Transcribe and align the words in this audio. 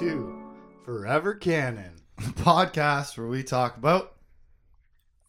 welcome 0.00 0.18
to 0.18 0.84
Forever 0.84 1.34
Canon, 1.34 2.02
podcast 2.18 3.18
where 3.18 3.26
we 3.26 3.42
talk 3.42 3.76
about 3.76 4.14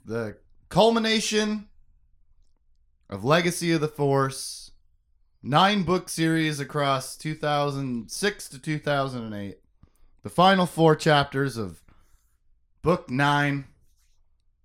the 0.06 0.38
culmination 0.70 1.68
of 3.10 3.24
Legacy 3.24 3.72
of 3.72 3.82
the 3.82 3.88
Force, 3.88 4.72
nine 5.42 5.84
book 5.84 6.08
series 6.10 6.60
across 6.60 7.16
2006 7.18 8.50
to 8.50 8.60
2008, 8.60 9.60
the 10.24 10.30
final 10.30 10.66
four 10.66 10.96
chapters 10.96 11.58
of 11.58 11.82
Book 12.82 13.10
Nine, 13.10 13.66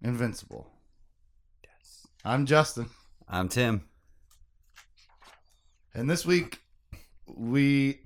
Invincible. 0.02 0.70
Yes. 1.62 2.06
I'm 2.24 2.46
Justin. 2.46 2.90
I'm 3.28 3.48
Tim. 3.48 3.84
And 5.94 6.10
this 6.10 6.26
week 6.26 6.60
we 7.26 8.03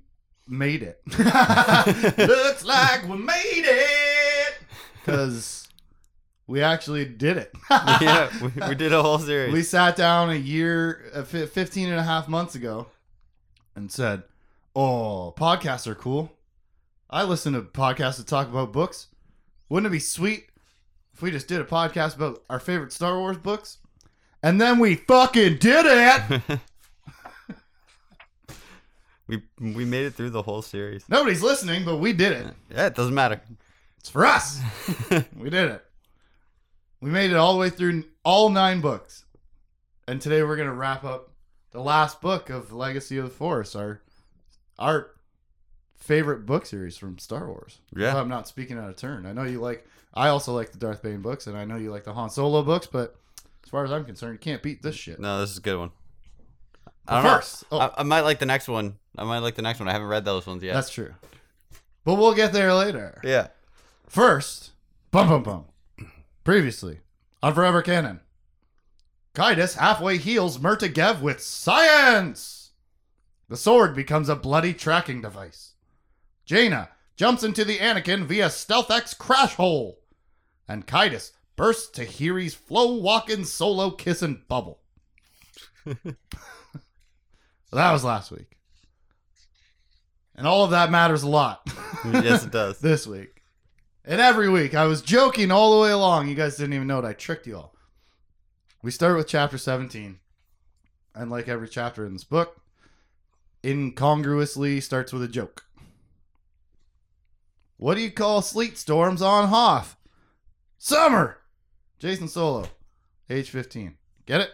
made 0.49 0.83
it. 0.83 1.01
Looks 2.17 2.65
like 2.65 3.07
we 3.07 3.17
made 3.17 3.65
it 3.65 4.55
because 4.93 5.67
we 6.47 6.61
actually 6.61 7.05
did 7.05 7.37
it. 7.37 7.51
yeah, 7.71 8.29
we, 8.41 8.67
we 8.67 8.75
did 8.75 8.93
a 8.93 9.01
whole 9.01 9.19
series. 9.19 9.53
we 9.53 9.63
sat 9.63 9.95
down 9.95 10.29
a 10.29 10.35
year, 10.35 11.11
uh, 11.13 11.23
15 11.23 11.89
and 11.89 11.99
a 11.99 12.03
half 12.03 12.27
months 12.27 12.55
ago 12.55 12.87
and 13.75 13.91
said, 13.91 14.23
Oh, 14.75 15.33
podcasts 15.37 15.87
are 15.87 15.95
cool. 15.95 16.31
I 17.09 17.23
listen 17.23 17.53
to 17.53 17.61
podcasts 17.61 18.17
that 18.17 18.27
talk 18.27 18.47
about 18.47 18.71
books. 18.71 19.07
Wouldn't 19.67 19.87
it 19.87 19.91
be 19.91 19.99
sweet 19.99 20.47
if 21.13 21.21
we 21.21 21.31
just 21.31 21.47
did 21.47 21.59
a 21.59 21.65
podcast 21.65 22.15
about 22.15 22.43
our 22.49 22.59
favorite 22.59 22.91
Star 22.91 23.17
Wars 23.17 23.37
books? 23.37 23.77
And 24.41 24.61
then 24.61 24.79
we 24.79 24.95
fucking 24.95 25.57
did 25.57 25.85
it. 25.85 26.59
We 29.29 29.43
we 29.59 29.85
made 29.85 30.07
it 30.07 30.15
through 30.15 30.31
the 30.31 30.41
whole 30.41 30.63
series. 30.63 31.07
Nobody's 31.07 31.43
listening, 31.43 31.85
but 31.85 31.97
we 31.97 32.13
did 32.13 32.31
it. 32.31 32.47
Yeah, 32.71 32.87
it 32.87 32.95
doesn't 32.95 33.13
matter. 33.13 33.39
It's 33.99 34.09
for 34.09 34.25
us. 34.25 34.59
we 35.37 35.51
did 35.51 35.69
it. 35.69 35.85
We 36.99 37.11
made 37.11 37.29
it 37.29 37.35
all 37.37 37.53
the 37.53 37.59
way 37.59 37.69
through 37.69 38.05
all 38.25 38.49
nine 38.49 38.81
books. 38.81 39.25
And 40.07 40.19
today 40.19 40.41
we're 40.41 40.55
going 40.55 40.67
to 40.67 40.73
wrap 40.73 41.03
up 41.03 41.31
the 41.71 41.79
last 41.79 42.21
book 42.21 42.49
of 42.49 42.73
Legacy 42.73 43.19
of 43.19 43.25
the 43.25 43.29
Force, 43.29 43.75
our 43.75 44.01
our 44.79 45.11
favorite 45.95 46.47
book 46.47 46.65
series 46.65 46.97
from 46.97 47.19
Star 47.19 47.47
Wars. 47.47 47.79
Yeah. 47.95 48.19
I'm 48.19 48.29
not 48.29 48.47
speaking 48.47 48.79
out 48.79 48.89
of 48.89 48.95
turn. 48.95 49.27
I 49.27 49.33
know 49.33 49.43
you 49.43 49.61
like 49.61 49.85
I 50.15 50.29
also 50.29 50.53
like 50.53 50.71
the 50.71 50.79
Darth 50.79 51.03
Bane 51.03 51.21
books 51.21 51.45
and 51.45 51.55
I 51.55 51.65
know 51.65 51.75
you 51.75 51.91
like 51.91 52.03
the 52.03 52.13
Han 52.13 52.31
Solo 52.31 52.63
books, 52.63 52.87
but 52.87 53.15
as 53.63 53.69
far 53.69 53.85
as 53.85 53.91
I'm 53.91 54.05
concerned, 54.05 54.33
you 54.33 54.39
can't 54.39 54.63
beat 54.63 54.81
this 54.81 54.95
shit. 54.95 55.19
No, 55.19 55.39
this 55.39 55.51
is 55.51 55.59
a 55.59 55.61
good 55.61 55.77
one. 55.77 55.91
But 57.09 57.15
I 57.15 57.21
don't 57.23 57.31
first, 57.37 57.71
know. 57.71 57.77
oh, 57.77 57.81
I, 57.81 57.91
I 57.97 58.03
might 58.03 58.21
like 58.21 58.39
the 58.39 58.45
next 58.45 58.67
one. 58.67 58.97
I 59.17 59.23
might 59.23 59.39
like 59.39 59.55
the 59.55 59.61
next 59.61 59.79
one. 59.79 59.89
I 59.89 59.91
haven't 59.93 60.07
read 60.07 60.25
those 60.25 60.45
ones 60.45 60.63
yet. 60.63 60.73
that's 60.73 60.89
true. 60.89 61.13
But 62.05 62.15
we'll 62.15 62.33
get 62.35 62.53
there 62.53 62.73
later. 62.73 63.19
yeah. 63.23 63.47
First, 64.07 64.71
bum 65.11 65.27
bum 65.29 65.43
bum. 65.43 65.65
Previously 66.43 66.99
on 67.43 67.53
Forever 67.53 67.81
Canon, 67.81 68.21
Caedus 69.35 69.77
halfway 69.77 70.17
heals 70.17 70.57
Mirta 70.57 70.91
Gev 70.93 71.21
with 71.21 71.41
science. 71.41 72.71
The 73.47 73.57
sword 73.57 73.95
becomes 73.95 74.29
a 74.29 74.35
bloody 74.35 74.73
tracking 74.73 75.21
device. 75.21 75.73
Jaina 76.45 76.89
jumps 77.15 77.43
into 77.43 77.65
the 77.65 77.77
Anakin 77.79 78.25
via 78.25 78.49
Stealth 78.49 78.89
X 78.91 79.13
crash 79.13 79.55
hole, 79.55 79.99
and 80.67 80.87
Caedus 80.87 81.31
bursts 81.55 81.89
to 81.91 82.05
Hiri's 82.05 82.53
flow 82.53 82.95
walking 82.95 83.43
solo 83.45 83.91
kissing 83.91 84.43
bubble. 84.47 84.79
that 87.71 87.91
was 87.91 88.03
last 88.03 88.31
week. 88.31 88.57
And 90.35 90.47
all 90.47 90.63
of 90.63 90.71
that 90.71 90.89
matters 90.89 91.23
a 91.23 91.29
lot. 91.29 91.65
Mm, 91.65 92.23
yes, 92.23 92.45
it 92.45 92.51
does. 92.51 92.79
this 92.81 93.05
week. 93.05 93.43
And 94.05 94.21
every 94.21 94.49
week. 94.49 94.73
I 94.73 94.85
was 94.85 95.01
joking 95.01 95.51
all 95.51 95.75
the 95.75 95.81
way 95.83 95.91
along. 95.91 96.29
You 96.29 96.35
guys 96.35 96.55
didn't 96.55 96.73
even 96.73 96.87
know 96.87 96.99
it. 96.99 97.05
I 97.05 97.13
tricked 97.13 97.45
you 97.45 97.57
all. 97.57 97.75
We 98.81 98.91
start 98.91 99.17
with 99.17 99.27
chapter 99.27 99.57
17. 99.57 100.19
And 101.13 101.29
like 101.29 101.49
every 101.49 101.67
chapter 101.67 102.05
in 102.05 102.13
this 102.13 102.23
book, 102.23 102.61
incongruously 103.65 104.79
starts 104.79 105.11
with 105.11 105.23
a 105.23 105.27
joke. 105.27 105.65
What 107.77 107.95
do 107.95 108.01
you 108.01 108.11
call 108.11 108.41
sleet 108.41 108.77
storms 108.77 109.21
on 109.21 109.49
Hoth? 109.49 109.97
Summer! 110.77 111.37
Jacen 111.99 112.29
Solo, 112.29 112.65
age 113.29 113.49
15. 113.49 113.95
Get 114.25 114.41
it? 114.41 114.51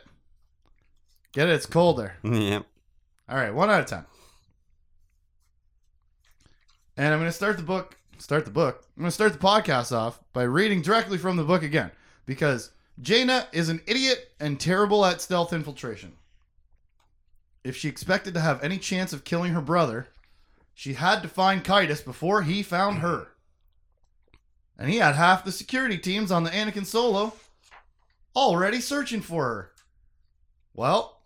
Get 1.33 1.49
it? 1.49 1.53
It's 1.53 1.65
cold 1.67 1.97
there. 1.97 2.17
yep. 2.23 2.65
All 3.27 3.37
right, 3.37 3.53
one 3.53 3.69
out 3.69 3.81
of 3.81 3.85
ten. 3.87 4.05
And 6.97 7.13
I'm 7.13 7.19
going 7.19 7.29
to 7.29 7.35
start 7.35 7.57
the 7.57 7.63
book. 7.63 7.97
Start 8.17 8.45
the 8.45 8.51
book. 8.51 8.85
I'm 8.95 9.01
going 9.01 9.07
to 9.09 9.11
start 9.11 9.33
the 9.33 9.39
podcast 9.39 9.91
off 9.91 10.19
by 10.31 10.43
reading 10.43 10.81
directly 10.81 11.17
from 11.17 11.35
the 11.35 11.43
book 11.43 11.63
again 11.63 11.91
because 12.25 12.71
Jaina 13.01 13.47
is 13.51 13.67
an 13.67 13.81
idiot 13.87 14.31
and 14.39 14.59
terrible 14.59 15.05
at 15.05 15.21
stealth 15.21 15.51
infiltration. 15.51 16.13
If 17.63 17.75
she 17.75 17.89
expected 17.89 18.33
to 18.35 18.39
have 18.39 18.63
any 18.63 18.77
chance 18.77 19.11
of 19.11 19.23
killing 19.23 19.53
her 19.53 19.61
brother, 19.61 20.07
she 20.73 20.93
had 20.93 21.21
to 21.23 21.27
find 21.27 21.63
Caedus 21.63 22.05
before 22.05 22.43
he 22.43 22.63
found 22.63 22.99
her. 22.99 23.29
And 24.77 24.89
he 24.89 24.97
had 24.97 25.15
half 25.15 25.43
the 25.43 25.51
security 25.51 25.97
teams 25.97 26.31
on 26.31 26.43
the 26.43 26.51
Anakin 26.51 26.85
Solo 26.85 27.33
already 28.35 28.79
searching 28.79 29.21
for 29.21 29.45
her. 29.45 29.71
Well, 30.73 31.21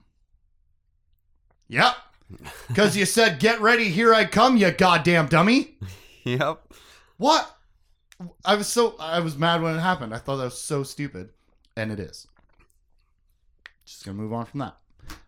yep. 1.70 1.96
Because 2.68 2.96
you 2.98 3.06
said, 3.06 3.40
get 3.40 3.60
ready, 3.62 3.86
here 3.90 4.14
I 4.14 4.26
come, 4.26 4.58
you 4.58 4.70
goddamn 4.72 5.28
dummy. 5.28 5.78
Yep. 6.26 6.62
What? 7.18 7.58
I 8.46 8.56
was 8.56 8.68
so, 8.68 8.96
I 9.00 9.20
was 9.22 9.38
mad 9.38 9.62
when 9.62 9.76
it 9.76 9.80
happened. 9.80 10.14
I 10.14 10.18
thought 10.18 10.36
that 10.36 10.44
was 10.44 10.58
so 10.62 10.84
stupid. 10.84 11.30
And 11.78 11.92
it 11.94 12.00
is. 12.00 12.28
Just 13.86 14.06
gonna 14.06 14.18
move 14.18 14.34
on 14.34 14.46
from 14.46 14.60
that. 14.60 14.78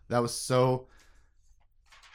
That 0.08 0.20
was 0.20 0.34
so, 0.34 0.86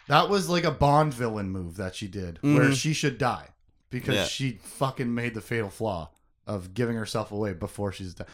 that 0.07 0.29
was 0.29 0.47
like 0.47 0.63
a 0.63 0.71
Bond 0.71 1.13
villain 1.13 1.49
move 1.49 1.75
that 1.77 1.95
she 1.95 2.07
did, 2.07 2.37
where 2.41 2.69
Mhm. 2.69 2.75
she 2.75 2.93
should 2.93 3.17
die 3.17 3.49
because 3.89 4.15
Yeah. 4.15 4.25
she 4.25 4.59
fucking 4.63 5.13
made 5.13 5.33
the 5.33 5.41
fatal 5.41 5.71
flaw 5.71 6.11
of 6.45 6.73
giving 6.75 6.95
herself 6.95 7.31
away 7.31 7.53
before 7.53 7.91
she's 7.91 8.13
dead. 8.13 8.27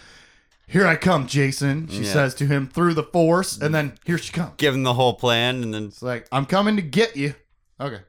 Here 0.74 0.88
I 0.88 0.96
come, 0.96 1.28
Jacen, 1.28 1.88
she 1.88 2.04
Yeah. 2.04 2.14
says 2.14 2.34
to 2.34 2.48
him 2.48 2.68
through 2.68 2.96
the 2.96 3.04
force, 3.04 3.60
and 3.60 3.76
then 3.76 3.94
here 4.06 4.18
she 4.18 4.34
comes. 4.34 4.54
Give 4.58 4.74
him 4.74 4.82
the 4.82 4.96
whole 4.96 5.14
plan, 5.14 5.62
and 5.62 5.72
then 5.72 5.86
It's 5.86 6.02
like, 6.02 6.28
I'm 6.32 6.48
coming 6.48 6.78
to 6.78 6.82
get 6.82 7.16
you. 7.16 7.36
Okay. 7.80 8.02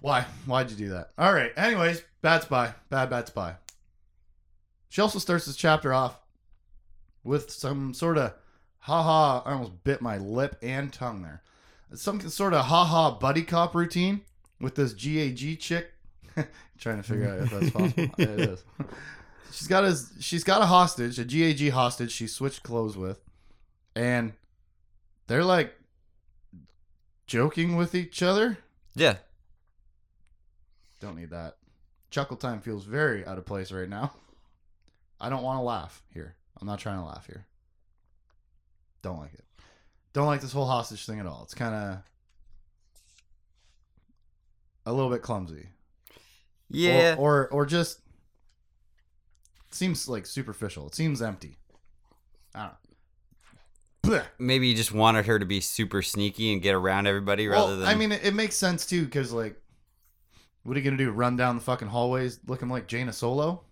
Why? 0.00 0.22
Why'd 0.46 0.72
you 0.72 0.76
do 0.76 0.88
that? 0.88 1.10
All 1.16 1.32
right. 1.32 1.52
Anyways, 1.56 2.02
bad 2.22 2.42
spy. 2.42 2.74
Bad, 2.90 3.08
bad 3.08 3.28
spy. 3.28 3.54
She 4.88 5.00
also 5.00 5.20
starts 5.20 5.46
this 5.46 5.54
chapter 5.54 5.94
off 5.94 6.20
with 7.22 7.52
some 7.52 7.94
sort 7.94 8.18
of 8.18 8.34
haha. 8.80 9.42
I 9.48 9.52
almost 9.52 9.84
bit 9.84 10.02
my 10.02 10.18
lip 10.18 10.56
and 10.60 10.92
tongue 10.92 11.22
there. 11.22 11.42
Some 11.94 12.20
sort 12.30 12.52
of 12.52 12.64
haha 12.64 13.12
buddy 13.12 13.42
cop 13.44 13.76
routine 13.76 14.22
with 14.60 14.74
this 14.74 14.92
GAG 14.92 15.60
chick. 15.60 15.92
Trying 16.78 16.96
to 16.96 17.04
figure 17.04 17.28
out 17.30 17.38
if 17.38 17.50
that's 17.50 17.70
possible. 17.70 18.08
It 18.18 18.40
is. 18.40 18.64
She's 19.52 19.68
got 19.68 19.84
his. 19.84 20.12
She's 20.20 20.44
got 20.44 20.62
a 20.62 20.66
hostage, 20.66 21.18
a 21.18 21.24
GAG 21.24 21.70
hostage. 21.70 22.10
She 22.12 22.26
switched 22.26 22.62
clothes 22.62 22.96
with, 22.96 23.20
and 23.94 24.32
they're 25.26 25.44
like 25.44 25.74
joking 27.26 27.76
with 27.76 27.94
each 27.94 28.22
other. 28.22 28.58
yeah. 28.94 29.16
Don't 31.00 31.16
need 31.16 31.30
that. 31.30 31.56
Chuckle 32.10 32.36
time 32.36 32.60
feels 32.60 32.84
very 32.84 33.26
out 33.26 33.36
of 33.36 33.44
place 33.44 33.70
right 33.70 33.88
now. 33.88 34.12
I 35.20 35.28
don't 35.28 35.42
want 35.42 35.58
to 35.58 35.62
laugh 35.62 36.02
here. 36.12 36.34
I'm 36.58 36.66
not 36.66 36.78
trying 36.78 36.98
to 36.98 37.04
laugh 37.04 37.26
here. 37.26 37.44
Don't 39.02 39.18
like 39.18 39.34
it. 39.34 39.44
Don't 40.14 40.26
like 40.26 40.40
this 40.40 40.52
whole 40.52 40.66
hostage 40.66 41.04
thing 41.04 41.20
at 41.20 41.26
all. 41.26 41.42
It's 41.42 41.54
kind 41.54 41.74
of 41.74 41.98
a 44.86 44.92
little 44.92 45.10
bit 45.10 45.22
clumsy. 45.22 45.68
Yeah. 46.70 47.16
Or, 47.18 47.48
or 47.48 47.48
or 47.48 47.66
just 47.66 47.98
seems 49.74 50.08
like 50.08 50.26
superficial. 50.26 50.86
It 50.86 50.94
seems 50.94 51.20
empty. 51.22 51.56
I 52.54 52.60
don't 52.60 52.68
know. 52.68 54.18
Blech. 54.18 54.26
Maybe 54.38 54.68
you 54.68 54.74
just 54.74 54.92
wanted 54.92 55.24
her 55.26 55.38
to 55.38 55.46
be 55.46 55.60
super 55.60 56.02
sneaky 56.02 56.52
and 56.52 56.60
get 56.60 56.74
around 56.74 57.06
everybody 57.06 57.48
rather 57.48 57.68
Well, 57.72 57.76
than. 57.78 57.88
I 57.88 57.94
mean, 57.94 58.12
it, 58.12 58.22
it 58.24 58.34
makes 58.34 58.54
sense 58.56 58.84
too, 58.86 59.04
because 59.04 59.32
like, 59.32 59.56
what 60.62 60.76
are 60.76 60.80
you 60.80 60.84
gonna 60.84 60.96
do? 60.98 61.10
Run 61.10 61.36
down 61.36 61.56
the 61.56 61.62
fucking 61.62 61.88
hallways 61.88 62.38
looking 62.46 62.68
like 62.68 62.86
Jaina 62.86 63.12
Solo? 63.12 63.64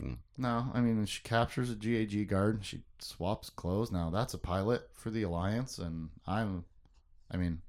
Hmm. 0.00 0.14
No, 0.38 0.66
I 0.74 0.80
mean, 0.80 1.04
she 1.06 1.22
captures 1.22 1.70
a 1.70 1.74
GAG 1.74 2.28
guard. 2.28 2.64
She 2.64 2.82
swaps 2.98 3.50
clothes. 3.50 3.92
Now 3.92 4.10
that's 4.10 4.34
a 4.34 4.38
pilot 4.38 4.88
for 4.94 5.10
the 5.10 5.22
Alliance, 5.22 5.78
and 5.78 6.08
I'm, 6.26 6.64
I 7.30 7.36
mean, 7.36 7.60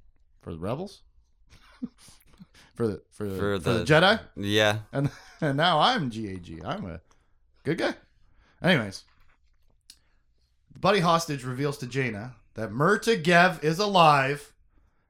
for 0.42 0.54
the 0.54 0.60
rebels, 0.60 1.02
for 2.76 2.88
the 2.88 3.02
for 3.12 3.28
the, 3.28 3.36
For 3.38 3.60
for 3.60 3.60
the, 3.60 3.72
the- 3.80 3.84
Jedi, 3.86 4.20
yeah. 4.36 4.80
and 4.92 5.10
and 5.42 5.58
now 5.58 5.80
I'm 5.80 6.10
GAG. 6.10 6.62
I'm 6.66 6.86
a 6.86 7.02
good 7.68 7.78
guy. 7.78 7.96
Anyways, 8.62 9.04
the 10.72 10.80
buddy 10.80 11.02
hostage 11.02 11.44
reveals 11.44 11.78
to 11.80 11.88
Jaina 11.88 12.36
that 12.54 12.72
Mirta 12.72 13.22
Gev 13.22 13.64
is 13.64 13.78
alive, 13.78 14.54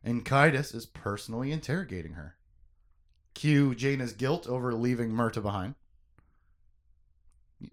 and 0.04 0.26
Caedus 0.26 0.74
is 0.74 0.86
personally 0.86 1.52
interrogating 1.52 2.14
her. 2.14 2.36
Cue 3.36 3.76
Jaina's 3.76 4.14
guilt 4.14 4.48
over 4.48 4.74
leaving 4.74 5.12
Mirta 5.12 5.42
behind. 5.42 5.76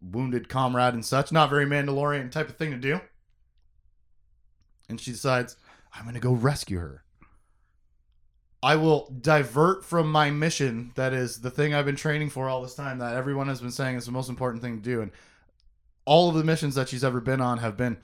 Wounded 0.03 0.49
comrade 0.49 0.95
and 0.95 1.05
such. 1.05 1.33
Not 1.33 1.51
very 1.51 1.65
Mandalorian 1.65 2.31
type 2.31 2.49
of 2.51 2.57
thing 2.57 2.71
to 2.71 2.77
do. 2.77 3.01
And 4.89 5.01
she 5.01 5.13
decides, 5.13 5.57
I'm 5.95 6.03
going 6.03 6.15
to 6.15 6.21
go 6.21 6.33
rescue 6.33 6.79
her. 6.79 7.04
I 8.65 8.77
will 8.77 9.15
divert 9.21 9.85
from 9.85 10.11
my 10.11 10.31
mission 10.31 10.93
that 10.95 11.13
is 11.13 11.43
the 11.43 11.51
thing 11.51 11.75
I've 11.75 11.85
been 11.85 11.97
training 11.97 12.31
for 12.31 12.49
all 12.49 12.63
this 12.63 12.75
time 12.75 12.97
that 12.97 13.15
everyone 13.15 13.47
has 13.49 13.61
been 13.61 13.71
saying 13.71 13.97
is 13.97 14.07
the 14.07 14.11
most 14.11 14.31
important 14.31 14.63
thing 14.63 14.79
to 14.79 14.83
do. 14.83 15.03
And 15.03 15.11
all 16.07 16.31
of 16.31 16.35
the 16.35 16.45
missions 16.45 16.75
that 16.77 16.89
she's 16.89 17.05
ever 17.05 17.21
been 17.21 17.43
on 17.43 17.59
have 17.59 17.77
been 17.77 17.99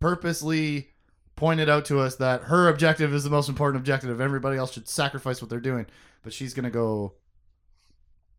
purposely 0.00 0.88
pointed 1.36 1.68
out 1.68 1.84
to 1.84 2.00
us 2.00 2.16
that 2.16 2.44
her 2.44 2.70
objective 2.70 3.12
is 3.12 3.24
the 3.24 3.30
most 3.30 3.50
important 3.50 3.78
objective. 3.78 4.22
Everybody 4.22 4.56
else 4.56 4.72
should 4.72 4.88
sacrifice 4.88 5.42
what 5.42 5.50
they're 5.50 5.60
doing. 5.60 5.84
But 6.22 6.32
she's 6.32 6.54
going 6.54 6.64
to 6.64 6.70
go 6.70 7.12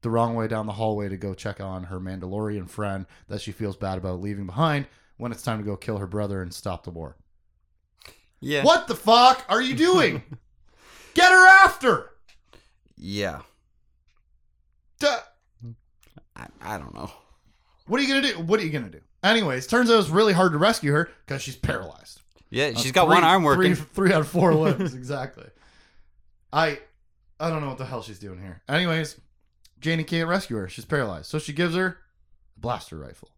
the 0.01 0.09
wrong 0.09 0.33
way 0.33 0.47
down 0.47 0.65
the 0.65 0.73
hallway 0.73 1.09
to 1.09 1.17
go 1.17 1.35
check 1.35 1.61
on 1.61 1.83
her 1.83 1.99
Mandalorian 1.99 2.67
friend 2.67 3.05
that 3.27 3.41
she 3.41 3.51
feels 3.51 3.77
bad 3.77 3.99
about 3.99 4.19
leaving 4.19 4.47
behind 4.47 4.87
when 5.17 5.31
it's 5.31 5.43
time 5.43 5.59
to 5.59 5.63
go 5.63 5.77
kill 5.77 5.99
her 5.99 6.07
brother 6.07 6.41
and 6.41 6.51
stop 6.51 6.85
the 6.85 6.89
war. 6.89 7.17
Yeah. 8.39 8.63
What 8.63 8.87
the 8.87 8.95
fuck 8.95 9.45
are 9.49 9.61
you 9.61 9.75
doing? 9.75 10.21
Get 11.13 11.31
her 11.31 11.47
after. 11.47 12.11
Yeah. 12.95 13.41
Duh. 14.99 15.19
I, 16.35 16.47
I 16.61 16.77
don't 16.77 16.93
know. 16.93 17.11
What 17.87 17.99
are 17.99 18.03
you 18.03 18.09
gonna 18.09 18.33
do? 18.33 18.39
What 18.43 18.59
are 18.59 18.63
you 18.63 18.69
gonna 18.71 18.89
do? 18.89 19.01
Anyways, 19.23 19.65
turns 19.67 19.89
out 19.89 19.99
it's 19.99 20.09
really 20.09 20.33
hard 20.33 20.51
to 20.51 20.57
rescue 20.57 20.91
her 20.91 21.09
because 21.25 21.41
she's 21.41 21.55
paralyzed. 21.55 22.21
Yeah, 22.49 22.71
she's 22.73 22.91
Uh, 22.91 22.93
got 22.93 23.05
three- 23.05 23.15
one 23.15 23.23
arm 23.23 23.43
working. 23.43 23.75
Three, 23.75 23.85
three 23.93 24.13
out 24.13 24.21
of 24.21 24.27
four 24.27 24.53
limbs, 24.53 24.93
exactly. 24.93 25.47
I, 26.53 26.79
I 27.39 27.49
don't 27.49 27.61
know 27.61 27.69
what 27.69 27.77
the 27.77 27.85
hell 27.85 28.01
she's 28.03 28.19
doing 28.19 28.39
here. 28.39 28.61
Anyways, 28.69 29.19
Janie 29.79 30.03
can't 30.03 30.29
rescue 30.29 30.57
her. 30.57 30.69
She's 30.69 30.85
paralyzed, 30.85 31.25
so 31.25 31.39
she 31.39 31.53
gives 31.53 31.75
her 31.75 31.97
a 32.55 32.59
blaster 32.59 32.97
rifle. 32.97 33.29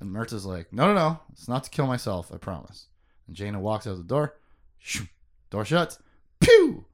And 0.00 0.10
Mirta's 0.14 0.46
like, 0.46 0.72
"No, 0.72 0.86
no, 0.86 0.94
no, 0.94 1.20
it's 1.32 1.48
not 1.48 1.64
to 1.64 1.70
kill 1.70 1.86
myself. 1.86 2.30
I 2.32 2.38
promise." 2.38 2.86
And 3.28 3.36
Jaina 3.36 3.60
walks 3.60 3.86
out 3.86 3.96
the 3.96 4.02
door. 4.02 4.34
Shoo, 4.78 5.06
door 5.50 5.64
shuts. 5.64 5.98
Pew. 6.40 6.86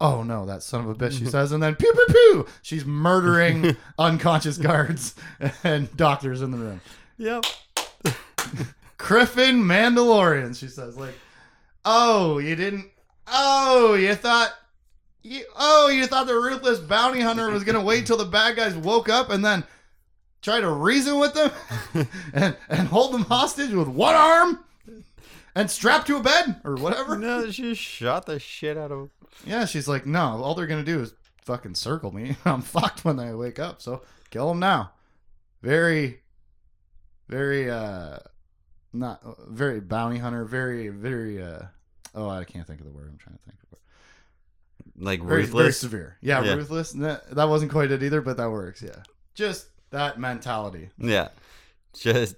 Oh 0.00 0.22
no, 0.22 0.44
that 0.46 0.62
son 0.62 0.80
of 0.80 0.90
a 0.90 0.94
bitch! 0.94 1.18
She 1.18 1.24
says, 1.30 1.50
and 1.50 1.62
then 1.62 1.74
pew 1.74 1.92
pew 1.92 2.06
pew. 2.08 2.46
She's 2.62 2.84
murdering 2.84 3.76
unconscious 3.98 4.58
guards 4.58 5.14
and 5.64 5.94
doctors 5.96 6.42
in 6.42 6.50
the 6.50 6.58
room. 6.58 6.80
Yep. 7.16 7.44
Griffin 8.98 9.62
Mandalorian, 9.62 10.56
she 10.56 10.68
says. 10.68 10.96
Like, 10.96 11.14
oh, 11.84 12.38
you 12.38 12.54
didn't. 12.54 12.90
Oh, 13.26 13.94
you 13.94 14.14
thought. 14.14 14.52
You, 15.22 15.42
oh, 15.56 15.88
you 15.88 16.06
thought 16.06 16.26
the 16.26 16.34
ruthless 16.34 16.80
bounty 16.80 17.20
hunter 17.20 17.50
was 17.50 17.64
gonna 17.64 17.82
wait 17.82 18.06
till 18.06 18.18
the 18.18 18.26
bad 18.26 18.56
guys 18.56 18.76
woke 18.76 19.08
up 19.08 19.30
and 19.30 19.42
then 19.42 19.64
try 20.42 20.60
to 20.60 20.68
reason 20.68 21.18
with 21.18 21.32
them 21.32 21.50
and 22.34 22.54
and 22.68 22.88
hold 22.88 23.14
them 23.14 23.22
hostage 23.22 23.70
with 23.70 23.88
one 23.88 24.14
arm 24.14 24.63
and 25.54 25.70
strapped 25.70 26.06
to 26.08 26.16
a 26.16 26.22
bed 26.22 26.60
or 26.64 26.74
whatever. 26.76 27.16
No, 27.16 27.50
she 27.50 27.62
just 27.62 27.80
shot 27.80 28.26
the 28.26 28.38
shit 28.38 28.76
out 28.76 28.90
of 28.92 28.98
him. 28.98 29.10
Yeah, 29.46 29.64
she's 29.66 29.88
like, 29.88 30.06
no, 30.06 30.42
all 30.42 30.54
they're 30.54 30.66
gonna 30.66 30.82
do 30.84 31.00
is 31.00 31.14
fucking 31.42 31.74
circle 31.74 32.12
me. 32.12 32.36
I'm 32.44 32.62
fucked 32.62 33.04
when 33.04 33.16
they 33.16 33.32
wake 33.34 33.58
up, 33.58 33.80
so 33.82 34.02
kill 34.30 34.48
them 34.48 34.58
now. 34.60 34.92
Very, 35.62 36.20
very, 37.28 37.70
uh, 37.70 38.18
not 38.92 39.22
very 39.48 39.80
bounty 39.80 40.18
hunter. 40.18 40.44
Very, 40.44 40.88
very. 40.88 41.42
uh 41.42 41.62
Oh, 42.16 42.28
I 42.28 42.44
can't 42.44 42.64
think 42.66 42.78
of 42.78 42.86
the 42.86 42.92
word 42.92 43.08
I'm 43.10 43.18
trying 43.18 43.36
to 43.38 43.42
think 43.42 43.58
of. 43.72 43.78
Like 44.96 45.20
Very, 45.20 45.46
very 45.46 45.72
severe. 45.72 46.16
Yeah, 46.20 46.44
Yeah. 46.44 46.54
ruthless. 46.54 46.92
That, 46.92 47.28
that 47.34 47.48
wasn't 47.48 47.72
quite 47.72 47.90
it 47.90 48.04
either, 48.04 48.20
but 48.20 48.36
that 48.36 48.50
works. 48.50 48.82
Yeah, 48.82 49.02
just 49.34 49.66
that 49.90 50.20
mentality. 50.20 50.90
Yeah. 50.96 51.28
Just 51.94 52.36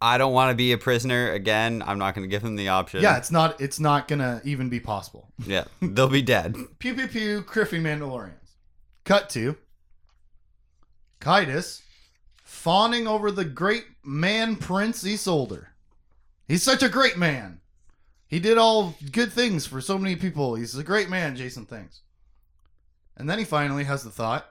I 0.00 0.16
don't 0.18 0.32
want 0.32 0.50
to 0.50 0.54
be 0.54 0.72
a 0.72 0.78
prisoner 0.78 1.32
again. 1.32 1.82
I'm 1.84 1.98
not 1.98 2.14
going 2.14 2.22
to 2.22 2.30
give 2.30 2.42
them 2.42 2.56
the 2.56 2.68
option. 2.68 3.02
Yeah, 3.02 3.16
it's 3.16 3.30
not. 3.30 3.60
It's 3.60 3.80
not 3.80 4.06
gonna 4.06 4.40
even 4.44 4.68
be 4.68 4.80
possible. 4.80 5.28
Yeah. 5.46 5.64
They'll 5.80 6.08
be 6.08 6.22
dead. 6.22 6.56
Pew 6.78 6.94
pew 6.94 7.08
pew, 7.08 7.42
Criffy 7.42 7.80
Mandalorians. 7.80 8.32
Cut 9.04 9.30
to 9.30 9.56
Caedus 11.20 11.82
fawning 12.44 13.06
over 13.06 13.30
the 13.30 13.44
great 13.44 13.84
man 14.04 14.56
Prince 14.56 15.02
Isolder. 15.04 15.66
He's 16.46 16.62
such 16.62 16.82
a 16.82 16.88
great 16.88 17.16
man. 17.16 17.60
He 18.26 18.40
did 18.40 18.58
all 18.58 18.94
good 19.12 19.32
things 19.32 19.66
for 19.66 19.80
so 19.80 19.96
many 19.98 20.16
people. 20.16 20.54
He's 20.54 20.76
a 20.76 20.84
great 20.84 21.08
man, 21.08 21.36
Jacen 21.36 21.66
thinks. 21.66 22.02
And 23.16 23.28
then 23.28 23.38
he 23.38 23.44
finally 23.44 23.84
has 23.84 24.02
the 24.04 24.10
thought, 24.10 24.46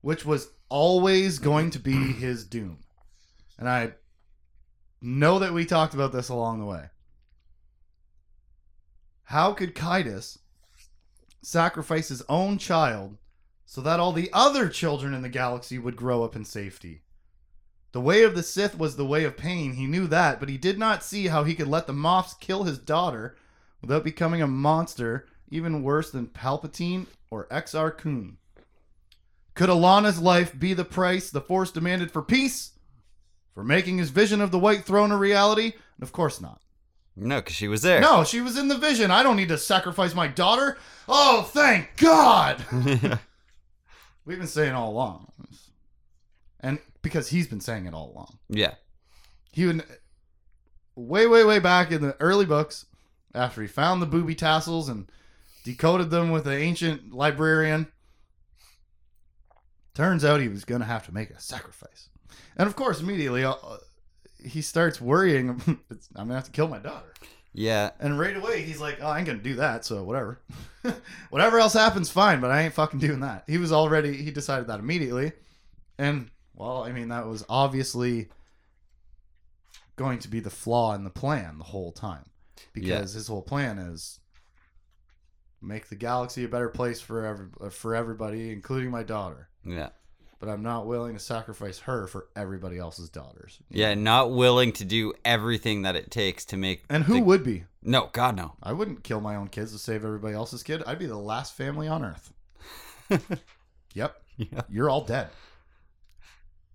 which 0.00 0.24
was 0.24 0.48
always 0.68 1.38
going 1.38 1.70
to 1.70 1.78
be 1.78 2.12
his 2.12 2.44
doom. 2.44 2.78
And 3.58 3.68
I 3.68 3.92
know 5.00 5.38
that 5.38 5.52
we 5.52 5.64
talked 5.64 5.94
about 5.94 6.12
this 6.12 6.28
along 6.28 6.60
the 6.60 6.66
way. 6.66 6.86
How 9.24 9.52
could 9.52 9.74
Caedus 9.74 10.38
sacrifice 11.42 12.08
his 12.08 12.22
own 12.28 12.58
child 12.58 13.16
so 13.64 13.80
that 13.80 14.00
all 14.00 14.12
the 14.12 14.30
other 14.32 14.68
children 14.68 15.12
in 15.14 15.22
the 15.22 15.28
galaxy 15.28 15.78
would 15.78 15.96
grow 15.96 16.22
up 16.22 16.34
in 16.34 16.44
safety. 16.44 17.02
The 17.92 18.00
way 18.00 18.22
of 18.22 18.34
the 18.34 18.42
Sith 18.42 18.78
was 18.78 18.96
the 18.96 19.06
way 19.06 19.24
of 19.24 19.36
pain. 19.36 19.74
He 19.74 19.86
knew 19.86 20.06
that, 20.06 20.40
but 20.40 20.48
he 20.48 20.56
did 20.56 20.78
not 20.78 21.02
see 21.02 21.28
how 21.28 21.44
he 21.44 21.54
could 21.54 21.68
let 21.68 21.86
the 21.86 21.92
Moffs 21.92 22.38
kill 22.38 22.64
his 22.64 22.78
daughter 22.78 23.36
without 23.80 24.04
becoming 24.04 24.42
a 24.42 24.46
monster 24.46 25.26
even 25.50 25.82
worse 25.82 26.10
than 26.10 26.26
Palpatine 26.26 27.06
or 27.30 27.46
Exar 27.46 27.96
Kun. 27.96 28.38
Could 29.54 29.70
Allana's 29.70 30.20
life 30.20 30.58
be 30.58 30.74
the 30.74 30.84
price 30.84 31.30
the 31.30 31.40
Force 31.40 31.70
demanded 31.70 32.10
for 32.10 32.22
peace? 32.22 32.72
For 33.58 33.64
making 33.64 33.98
his 33.98 34.10
vision 34.10 34.40
of 34.40 34.52
the 34.52 34.58
White 34.60 34.84
Throne 34.84 35.10
a 35.10 35.16
reality? 35.16 35.72
Of 36.00 36.12
course 36.12 36.40
not. 36.40 36.60
No, 37.16 37.40
because 37.40 37.56
she 37.56 37.66
was 37.66 37.82
there. 37.82 38.00
No, 38.00 38.22
she 38.22 38.40
was 38.40 38.56
in 38.56 38.68
the 38.68 38.78
vision. 38.78 39.10
I 39.10 39.24
don't 39.24 39.34
need 39.34 39.48
to 39.48 39.58
sacrifice 39.58 40.14
my 40.14 40.28
daughter. 40.28 40.78
Oh, 41.08 41.42
thank 41.42 41.96
God. 41.96 42.64
We've 44.24 44.38
been 44.38 44.46
saying 44.46 44.74
all 44.74 44.90
along. 44.90 45.32
And 46.60 46.78
because 47.02 47.30
he's 47.30 47.48
been 47.48 47.60
saying 47.60 47.86
it 47.86 47.94
all 47.94 48.12
along. 48.14 48.38
yeah. 48.48 48.74
He 49.50 49.66
would 49.66 49.82
way, 50.94 51.26
way, 51.26 51.42
way 51.42 51.58
back 51.58 51.90
in 51.90 52.00
the 52.00 52.16
early 52.20 52.46
books, 52.46 52.86
after 53.34 53.60
he 53.60 53.66
found 53.66 54.00
the 54.00 54.06
booby 54.06 54.36
tassels 54.36 54.88
and 54.88 55.10
decoded 55.64 56.10
them 56.10 56.30
with 56.30 56.44
the 56.44 56.56
ancient 56.56 57.12
librarian, 57.12 57.88
turns 59.94 60.24
out 60.24 60.40
he 60.40 60.46
was 60.46 60.64
going 60.64 60.80
to 60.80 60.86
have 60.86 61.04
to 61.06 61.12
make 61.12 61.30
a 61.30 61.40
sacrifice. 61.40 62.08
And 62.58 62.66
of 62.66 62.76
course, 62.76 63.00
immediately 63.00 63.44
uh, 63.44 63.54
he 64.44 64.60
starts 64.62 65.00
worrying. 65.00 65.60
it's, 65.90 66.08
I'm 66.16 66.26
going 66.26 66.30
to 66.30 66.34
have 66.34 66.44
to 66.44 66.50
kill 66.50 66.68
my 66.68 66.78
daughter. 66.78 67.14
Yeah. 67.52 67.90
And 67.98 68.18
right 68.18 68.36
away, 68.36 68.62
he's 68.62 68.80
like, 68.80 68.98
"Oh, 69.00 69.06
I 69.06 69.18
ain't 69.18 69.26
gonna 69.26 69.38
do 69.38 69.56
that. 69.56 69.84
So 69.84 70.04
whatever, 70.04 70.40
whatever 71.30 71.58
else 71.58 71.72
happens, 71.72 72.10
fine. 72.10 72.40
But 72.40 72.50
I 72.50 72.62
ain't 72.62 72.74
fucking 72.74 73.00
doing 73.00 73.20
that." 73.20 73.44
He 73.46 73.58
was 73.58 73.72
already 73.72 74.16
he 74.16 74.30
decided 74.30 74.68
that 74.68 74.78
immediately, 74.78 75.32
and 75.98 76.30
well, 76.54 76.84
I 76.84 76.92
mean 76.92 77.08
that 77.08 77.26
was 77.26 77.44
obviously 77.48 78.28
going 79.96 80.20
to 80.20 80.28
be 80.28 80.38
the 80.40 80.50
flaw 80.50 80.94
in 80.94 81.02
the 81.02 81.10
plan 81.10 81.58
the 81.58 81.64
whole 81.64 81.90
time, 81.90 82.26
because 82.72 83.14
his 83.14 83.26
whole 83.26 83.42
plan 83.42 83.78
is 83.78 84.20
make 85.60 85.88
the 85.88 85.96
galaxy 85.96 86.44
a 86.44 86.48
better 86.48 86.68
place 86.68 87.00
for 87.00 87.24
every 87.24 87.70
for 87.70 87.94
everybody, 87.94 88.52
including 88.52 88.90
my 88.90 89.02
daughter. 89.02 89.48
Yeah. 89.64 89.88
But 90.40 90.48
I'm 90.48 90.62
not 90.62 90.86
willing 90.86 91.14
to 91.14 91.18
sacrifice 91.20 91.80
her 91.80 92.06
for 92.06 92.28
everybody 92.36 92.78
else's 92.78 93.10
daughters. 93.10 93.58
Yeah. 93.70 93.94
Not 93.94 94.30
willing 94.30 94.72
to 94.74 94.84
do 94.84 95.12
everything 95.24 95.82
that 95.82 95.96
it 95.96 96.10
takes 96.10 96.44
to 96.46 96.56
make. 96.56 96.84
And 96.88 97.04
who 97.04 97.14
the- 97.14 97.22
would 97.22 97.42
be? 97.42 97.64
No, 97.82 98.10
God, 98.12 98.36
no. 98.36 98.54
I 98.62 98.72
wouldn't 98.72 99.02
kill 99.04 99.20
my 99.20 99.34
own 99.36 99.48
kids 99.48 99.72
to 99.72 99.78
save 99.78 100.04
everybody 100.04 100.34
else's 100.34 100.62
kid. 100.62 100.82
I'd 100.86 100.98
be 100.98 101.06
the 101.06 101.16
last 101.16 101.56
family 101.56 101.88
on 101.88 102.04
earth. 102.04 102.32
yep. 103.94 104.22
Yeah. 104.36 104.62
You're 104.68 104.90
all 104.90 105.02
dead. 105.04 105.28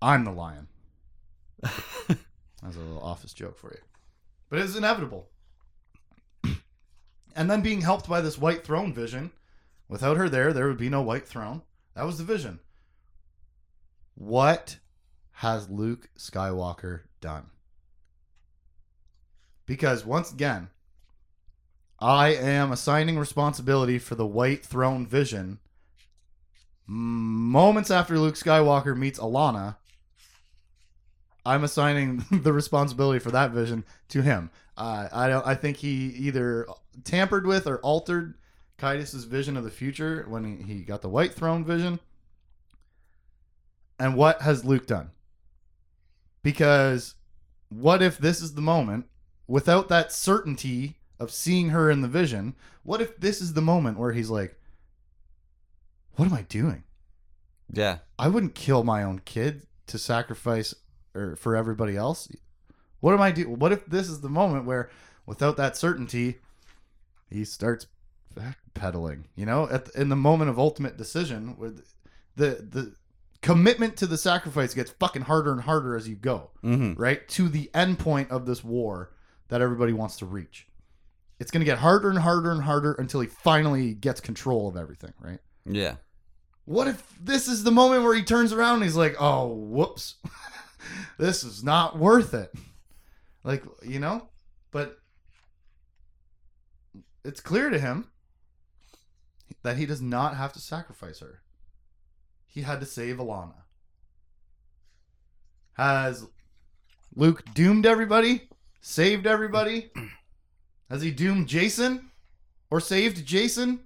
I'm 0.02 0.24
the 0.24 0.32
lion. 0.32 0.68
That's 1.62 2.76
a 2.76 2.80
little 2.80 3.02
office 3.02 3.32
joke 3.32 3.58
for 3.58 3.70
you. 3.70 3.80
But 4.50 4.58
it's 4.58 4.76
inevitable. 4.76 5.28
and 7.36 7.50
then 7.50 7.62
being 7.62 7.80
helped 7.80 8.08
by 8.08 8.20
this 8.20 8.36
white 8.38 8.64
throne 8.64 8.92
vision. 8.92 9.30
Without 9.88 10.16
her 10.16 10.28
there, 10.28 10.52
there 10.52 10.68
would 10.68 10.78
be 10.78 10.90
no 10.90 11.02
white 11.02 11.26
throne. 11.26 11.62
That 11.94 12.04
was 12.06 12.18
the 12.18 12.24
vision. 12.24 12.60
What 14.14 14.78
has 15.32 15.68
Luke 15.68 16.08
Skywalker 16.16 17.02
done? 17.20 17.46
Because 19.66 20.04
once 20.04 20.32
again, 20.32 20.68
I 22.00 22.28
am 22.34 22.70
assigning 22.70 23.18
responsibility 23.18 23.98
for 23.98 24.14
the 24.14 24.26
white 24.26 24.64
throne 24.64 25.06
vision 25.06 25.58
moments 26.86 27.90
after 27.90 28.18
Luke 28.18 28.34
Skywalker 28.34 28.96
meets 28.96 29.18
Allana. 29.18 29.76
I'm 31.46 31.64
assigning 31.64 32.24
the 32.30 32.52
responsibility 32.52 33.18
for 33.18 33.30
that 33.30 33.50
vision 33.50 33.84
to 34.08 34.22
him. 34.22 34.50
Uh, 34.76 35.08
I 35.12 35.28
don't. 35.28 35.46
I 35.46 35.54
think 35.54 35.78
he 35.78 36.06
either 36.18 36.66
tampered 37.04 37.46
with 37.46 37.66
or 37.66 37.78
altered 37.78 38.34
Caedus' 38.78 39.26
vision 39.26 39.56
of 39.56 39.64
the 39.64 39.70
future 39.70 40.24
when 40.28 40.44
he, 40.44 40.74
he 40.74 40.80
got 40.82 41.02
the 41.02 41.08
White 41.08 41.32
Throne 41.32 41.64
vision. 41.64 42.00
And 43.98 44.16
what 44.16 44.42
has 44.42 44.64
Luke 44.64 44.86
done? 44.86 45.10
Because 46.42 47.14
what 47.68 48.02
if 48.02 48.18
this 48.18 48.40
is 48.40 48.54
the 48.54 48.60
moment 48.60 49.06
without 49.46 49.88
that 49.88 50.12
certainty 50.12 50.96
of 51.18 51.30
seeing 51.30 51.70
her 51.70 51.90
in 51.90 52.00
the 52.00 52.08
vision? 52.08 52.54
What 52.82 53.00
if 53.00 53.16
this 53.18 53.40
is 53.40 53.54
the 53.54 53.62
moment 53.62 53.98
where 53.98 54.12
he's 54.12 54.30
like, 54.30 54.58
What 56.16 56.26
am 56.26 56.34
I 56.34 56.42
doing? 56.42 56.84
Yeah. 57.72 57.98
I 58.18 58.28
wouldn't 58.28 58.54
kill 58.54 58.84
my 58.84 59.02
own 59.02 59.20
kid 59.24 59.66
to 59.86 59.98
sacrifice 59.98 60.74
or 61.14 61.36
for 61.36 61.56
everybody 61.56 61.96
else. 61.96 62.28
What 63.00 63.14
am 63.14 63.20
I 63.20 63.30
do? 63.32 63.48
What 63.48 63.72
if 63.72 63.86
this 63.86 64.08
is 64.08 64.20
the 64.20 64.28
moment 64.28 64.64
where, 64.64 64.90
without 65.26 65.56
that 65.56 65.76
certainty, 65.76 66.38
he 67.30 67.44
starts 67.44 67.86
backpedaling? 68.34 69.24
You 69.36 69.46
know, 69.46 69.68
at 69.68 69.86
the, 69.86 70.00
in 70.00 70.08
the 70.08 70.16
moment 70.16 70.50
of 70.50 70.58
ultimate 70.58 70.96
decision, 70.96 71.56
with 71.58 71.84
the 72.36 72.66
the 72.68 72.94
commitment 73.44 73.96
to 73.98 74.06
the 74.06 74.16
sacrifice 74.16 74.72
gets 74.74 74.90
fucking 74.92 75.22
harder 75.22 75.52
and 75.52 75.60
harder 75.60 75.94
as 75.96 76.08
you 76.08 76.16
go, 76.16 76.50
Mm-hmm. 76.64 77.00
right? 77.00 77.26
To 77.28 77.48
the 77.48 77.70
end 77.74 77.98
point 77.98 78.30
of 78.30 78.46
this 78.46 78.64
war 78.64 79.12
that 79.48 79.60
everybody 79.60 79.92
wants 79.92 80.16
to 80.16 80.26
reach. 80.26 80.66
It's 81.38 81.50
going 81.50 81.60
to 81.60 81.66
get 81.66 81.78
harder 81.78 82.08
and 82.08 82.18
harder 82.18 82.50
and 82.52 82.62
harder 82.62 82.92
until 82.94 83.20
he 83.20 83.26
finally 83.26 83.92
gets 83.92 84.20
control 84.20 84.66
of 84.68 84.76
everything, 84.76 85.12
right? 85.20 85.40
Yeah. 85.66 85.96
What 86.64 86.88
if 86.88 87.02
this 87.20 87.46
is 87.46 87.64
the 87.64 87.70
moment 87.70 88.02
where 88.04 88.14
he 88.14 88.22
turns 88.22 88.52
around 88.52 88.76
and 88.76 88.84
he's 88.84 88.96
like, 88.96 89.14
"Oh, 89.20 89.48
whoops, 89.48 90.14
this 91.18 91.44
is 91.44 91.62
not 91.62 91.98
worth 91.98 92.32
it." 92.32 92.50
Like 93.42 93.62
you 93.82 94.00
know, 94.00 94.28
but 94.70 94.98
it's 97.24 97.40
clear 97.40 97.68
to 97.68 97.78
him 97.78 98.08
that 99.62 99.76
he 99.76 99.84
does 99.84 100.00
not 100.00 100.36
have 100.38 100.54
to 100.54 100.60
sacrifice 100.60 101.18
her. 101.20 101.42
He 102.54 102.62
had 102.62 102.78
to 102.80 102.86
save 102.86 103.16
Allana. 103.16 103.54
Has 105.72 106.24
Luke 107.16 107.42
doomed 107.52 107.84
everybody? 107.84 108.48
Saved 108.80 109.26
everybody? 109.26 109.90
Has 110.88 111.02
he 111.02 111.10
doomed 111.10 111.48
Jacen? 111.48 112.04
Or 112.70 112.78
saved 112.80 113.26
Jacen? 113.26 113.80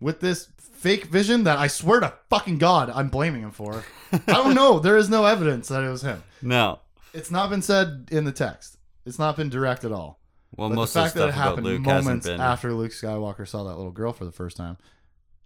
With 0.00 0.18
this 0.18 0.48
fake 0.58 1.04
vision 1.04 1.44
that 1.44 1.58
I 1.58 1.68
swear 1.68 2.00
to 2.00 2.12
fucking 2.28 2.58
God 2.58 2.90
I'm 2.90 3.08
blaming 3.08 3.42
him 3.42 3.52
for. 3.52 3.84
I 4.12 4.18
don't 4.32 4.54
know. 4.56 4.80
There 4.80 4.96
is 4.96 5.08
no 5.08 5.24
evidence 5.26 5.68
that 5.68 5.84
it 5.84 5.88
was 5.88 6.02
him. 6.02 6.24
No. 6.42 6.80
It's 7.14 7.30
not 7.30 7.48
been 7.50 7.62
said 7.62 8.08
in 8.10 8.24
the 8.24 8.32
text. 8.32 8.78
It's 9.06 9.20
not 9.20 9.36
been 9.36 9.50
direct 9.50 9.84
at 9.84 9.92
all. 9.92 10.18
Well, 10.56 10.68
But 10.68 10.74
most 10.74 10.94
the 10.94 11.00
of 11.00 11.04
fact 11.04 11.14
the 11.14 11.20
that 11.20 11.28
it 11.28 11.34
happened 11.34 11.82
moments 11.84 12.26
after 12.26 12.72
Luke 12.72 12.90
Skywalker 12.90 13.46
saw 13.46 13.62
that 13.64 13.76
little 13.76 13.92
girl 13.92 14.12
for 14.12 14.24
the 14.24 14.32
first 14.32 14.56
time. 14.56 14.76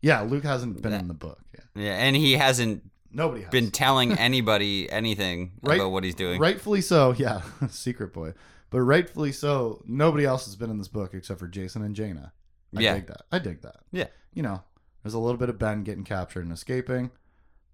Yeah, 0.03 0.21
Luke 0.23 0.45
hasn't 0.45 0.81
been 0.83 0.93
in 0.93 1.09
the 1.09 1.15
book. 1.15 1.41
Yeah. 1.55 1.61
Yeah, 1.85 1.93
and 1.97 2.15
he 2.17 2.35
hasn't 2.35 2.83
Nobody 3.12 3.43
has. 3.43 3.50
been 3.50 3.71
telling 3.71 4.12
anybody 4.19 4.91
anything 4.91 5.53
Right- 5.62 5.76
about 5.81 5.91
what 5.91 6.05
he's 6.05 6.15
doing. 6.15 6.41
Rightfully 6.41 6.81
so, 6.81 7.12
yeah. 7.12 7.43
Secret 7.71 8.12
boy. 8.12 8.35
But 8.71 8.81
rightfully 8.83 9.33
so, 9.33 9.83
nobody 9.87 10.25
else 10.25 10.45
has 10.47 10.57
been 10.57 10.71
in 10.71 10.79
this 10.79 10.88
book 10.88 11.15
except 11.15 11.38
for 11.41 11.49
Jacen 11.49 11.85
and 11.85 11.95
Jaina. 11.95 12.33
I 12.76 12.81
Yeah. 12.81 12.95
dig 12.95 13.07
that. 13.07 13.23
I 13.33 13.38
dig 13.38 13.62
that. 13.62 13.76
Yeah. 13.93 14.09
You 14.35 14.43
know, 14.43 14.62
there's 15.03 15.15
a 15.15 15.19
little 15.19 15.38
bit 15.38 15.49
of 15.49 15.59
Ben 15.59 15.83
getting 15.83 16.05
captured 16.05 16.45
and 16.45 16.53
escaping, 16.53 17.11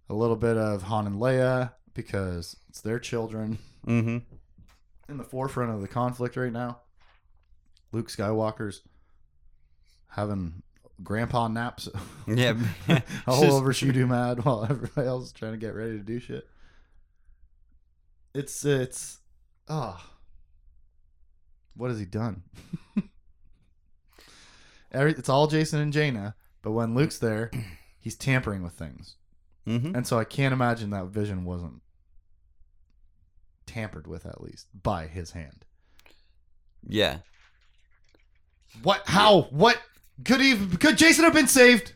a 0.08 0.14
little 0.14 0.36
bit 0.36 0.56
of 0.56 0.82
Han 0.84 1.06
and 1.06 1.16
Leia 1.16 1.72
because 1.94 2.56
it's 2.68 2.80
their 2.80 2.98
children 2.98 3.58
Mm-hmm. 3.86 4.18
in 5.08 5.16
the 5.16 5.24
forefront 5.24 5.72
of 5.72 5.80
the 5.80 5.88
conflict 5.88 6.36
right 6.36 6.52
now. 6.52 6.78
Luke 7.90 8.08
Skywalker's 8.08 8.82
having 10.08 10.62
grandpa 11.02 11.48
naps 11.48 11.88
Yeah. 12.26 12.54
all 13.26 13.40
Just- 13.40 13.52
over 13.52 13.72
Shedu 13.72 14.06
Maad 14.06 14.44
while 14.44 14.64
everybody 14.64 15.06
else 15.06 15.26
is 15.26 15.32
trying 15.32 15.52
to 15.52 15.58
get 15.58 15.74
ready 15.74 15.92
to 15.92 16.02
do 16.04 16.18
shit. 16.18 16.48
It's 18.34 18.64
it's 18.64 19.18
oh 19.68 20.00
what 21.74 21.90
has 21.90 21.98
he 21.98 22.04
done? 22.04 22.42
Every, 24.92 25.12
it's 25.12 25.28
all 25.28 25.48
Jacen 25.48 25.80
and 25.80 25.92
Jaina, 25.92 26.34
but 26.60 26.72
when 26.72 26.94
Luke's 26.94 27.18
there, 27.18 27.50
he's 27.98 28.14
tampering 28.14 28.62
with 28.62 28.74
things. 28.74 29.16
Mm-hmm. 29.66 29.94
And 29.94 30.06
so 30.06 30.18
I 30.18 30.24
can't 30.24 30.52
imagine 30.52 30.90
that 30.90 31.06
vision 31.06 31.44
wasn't 31.44 31.80
tampered 33.64 34.06
with 34.06 34.26
at 34.26 34.42
least 34.42 34.66
by 34.82 35.06
his 35.06 35.30
hand. 35.30 35.64
Yeah. 36.86 37.18
What 38.82 39.02
how 39.06 39.42
what 39.50 39.80
could 40.24 40.40
he 40.40 40.54
could 40.54 40.96
Jacen 40.96 41.24
have 41.24 41.34
been 41.34 41.48
saved? 41.48 41.92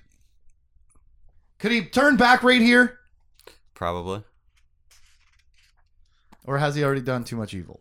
Could 1.59 1.73
he 1.73 1.85
turn 1.85 2.17
back 2.17 2.43
right 2.43 2.61
here? 2.61 2.99
Probably. 3.75 4.23
Or 6.45 6.59
has 6.59 6.75
he 6.75 6.85
already 6.85 7.01
done 7.01 7.25
too 7.25 7.37
much 7.37 7.55
evil? 7.55 7.81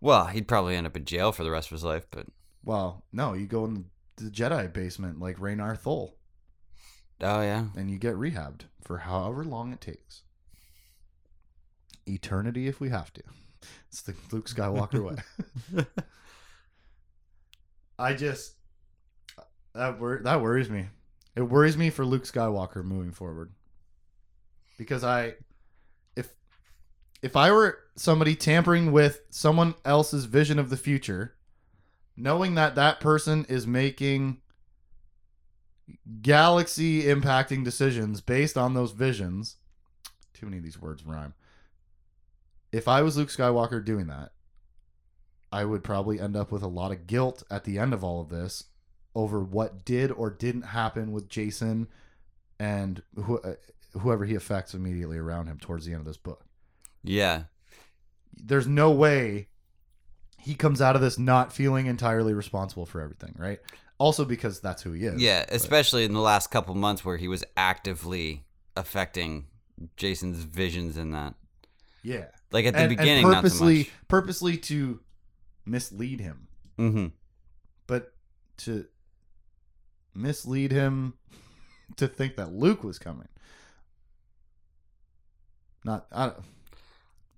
Well, 0.00 0.26
he'd 0.26 0.48
probably 0.48 0.76
end 0.76 0.86
up 0.86 0.96
in 0.96 1.04
jail 1.04 1.30
for 1.30 1.44
the 1.44 1.50
rest 1.50 1.68
of 1.68 1.72
his 1.72 1.84
life, 1.84 2.06
but 2.10 2.26
Well, 2.64 3.04
no, 3.12 3.34
you 3.34 3.46
go 3.46 3.64
in 3.66 3.86
the 4.16 4.30
Jedi 4.30 4.72
basement 4.72 5.20
like 5.20 5.38
Raynar 5.38 5.78
Thol 5.78 6.16
oh 7.22 7.40
yeah. 7.42 7.66
and 7.76 7.90
you 7.90 7.98
get 7.98 8.14
rehabbed 8.14 8.62
for 8.82 8.98
however 8.98 9.44
long 9.44 9.72
it 9.72 9.80
takes. 9.80 10.22
Eternity 12.06 12.66
if 12.66 12.80
we 12.80 12.88
have 12.88 13.12
to. 13.14 13.22
It's 13.88 14.02
the 14.02 14.14
Luke 14.32 14.48
Skywalker 14.48 15.04
way. 15.04 15.84
I 17.98 18.14
just 18.14 18.54
that 19.74 20.00
wor- 20.00 20.20
that 20.22 20.40
worries 20.40 20.70
me. 20.70 20.86
It 21.36 21.42
worries 21.42 21.76
me 21.76 21.90
for 21.90 22.04
Luke 22.04 22.24
Skywalker 22.24 22.84
moving 22.84 23.12
forward. 23.12 23.52
Because 24.76 25.04
I 25.04 25.34
if 26.16 26.30
if 27.22 27.36
I 27.36 27.52
were 27.52 27.78
somebody 27.96 28.34
tampering 28.34 28.92
with 28.92 29.20
someone 29.30 29.74
else's 29.84 30.24
vision 30.24 30.58
of 30.58 30.70
the 30.70 30.76
future, 30.76 31.34
knowing 32.16 32.54
that 32.54 32.74
that 32.74 33.00
person 33.00 33.46
is 33.48 33.66
making 33.66 34.38
galaxy 36.22 37.02
impacting 37.04 37.64
decisions 37.64 38.20
based 38.20 38.56
on 38.56 38.74
those 38.74 38.92
visions, 38.92 39.56
too 40.32 40.46
many 40.46 40.58
of 40.58 40.64
these 40.64 40.80
words 40.80 41.04
rhyme. 41.04 41.34
If 42.72 42.86
I 42.86 43.02
was 43.02 43.16
Luke 43.16 43.28
Skywalker 43.28 43.84
doing 43.84 44.06
that, 44.06 44.30
I 45.52 45.64
would 45.64 45.82
probably 45.82 46.20
end 46.20 46.36
up 46.36 46.52
with 46.52 46.62
a 46.62 46.68
lot 46.68 46.92
of 46.92 47.06
guilt 47.06 47.42
at 47.50 47.64
the 47.64 47.78
end 47.78 47.92
of 47.92 48.04
all 48.04 48.20
of 48.20 48.28
this 48.28 48.64
over 49.14 49.40
what 49.40 49.84
did 49.84 50.10
or 50.10 50.30
didn't 50.30 50.62
happen 50.62 51.12
with 51.12 51.28
Jacen 51.28 51.86
and 52.58 53.02
who, 53.16 53.38
uh, 53.38 53.54
whoever 53.98 54.24
he 54.24 54.34
affects 54.34 54.74
immediately 54.74 55.18
around 55.18 55.46
him 55.46 55.58
towards 55.58 55.84
the 55.86 55.92
end 55.92 56.00
of 56.00 56.06
this 56.06 56.16
book. 56.16 56.44
Yeah. 57.02 57.44
There's 58.36 58.66
no 58.66 58.90
way 58.90 59.48
he 60.38 60.54
comes 60.54 60.80
out 60.80 60.94
of 60.96 61.02
this 61.02 61.18
not 61.18 61.52
feeling 61.52 61.86
entirely 61.86 62.32
responsible 62.32 62.86
for 62.86 63.00
everything, 63.00 63.34
right? 63.36 63.58
Also 63.98 64.24
because 64.24 64.60
that's 64.60 64.82
who 64.82 64.92
he 64.92 65.04
is. 65.04 65.20
Yeah, 65.20 65.44
but- 65.46 65.54
especially 65.54 66.04
in 66.04 66.12
the 66.12 66.20
last 66.20 66.50
couple 66.50 66.74
months 66.74 67.04
where 67.04 67.16
he 67.16 67.28
was 67.28 67.44
actively 67.56 68.44
affecting 68.76 69.46
Jacen's 69.96 70.38
visions 70.44 70.96
in 70.96 71.10
that. 71.12 71.34
yeah. 72.02 72.26
Like 72.52 72.64
at 72.66 72.74
the 72.74 72.80
and, 72.80 72.90
and 72.90 72.98
beginning, 72.98 73.24
purposely 73.24 73.76
not 73.78 73.86
so 73.86 73.92
purposely 74.08 74.56
to 74.56 75.00
mislead 75.64 76.20
him. 76.20 76.48
Mm-hmm. 76.78 77.06
but 77.86 78.12
to 78.58 78.86
mislead 80.14 80.72
him 80.72 81.14
to 81.96 82.08
think 82.08 82.36
that 82.36 82.52
Luke 82.52 82.84
was 82.84 82.98
coming. 82.98 83.28
Not, 85.84 86.06
I 86.12 86.26
don't, 86.26 86.38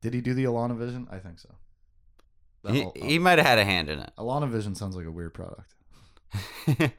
did 0.00 0.14
he 0.14 0.20
do 0.20 0.34
the 0.34 0.44
Allana 0.44 0.76
Vision? 0.76 1.06
I 1.10 1.18
think 1.18 1.38
so. 1.38 1.48
That 2.64 2.74
He, 2.74 2.86
he 2.94 3.18
might 3.18 3.38
have 3.38 3.46
had 3.46 3.58
a 3.58 3.64
hand 3.64 3.88
in 3.88 4.00
it. 4.00 4.10
Allana 4.18 4.48
Vision 4.48 4.74
sounds 4.74 4.96
like 4.96 5.06
a 5.06 5.10
weird 5.10 5.32
product. 5.34 5.74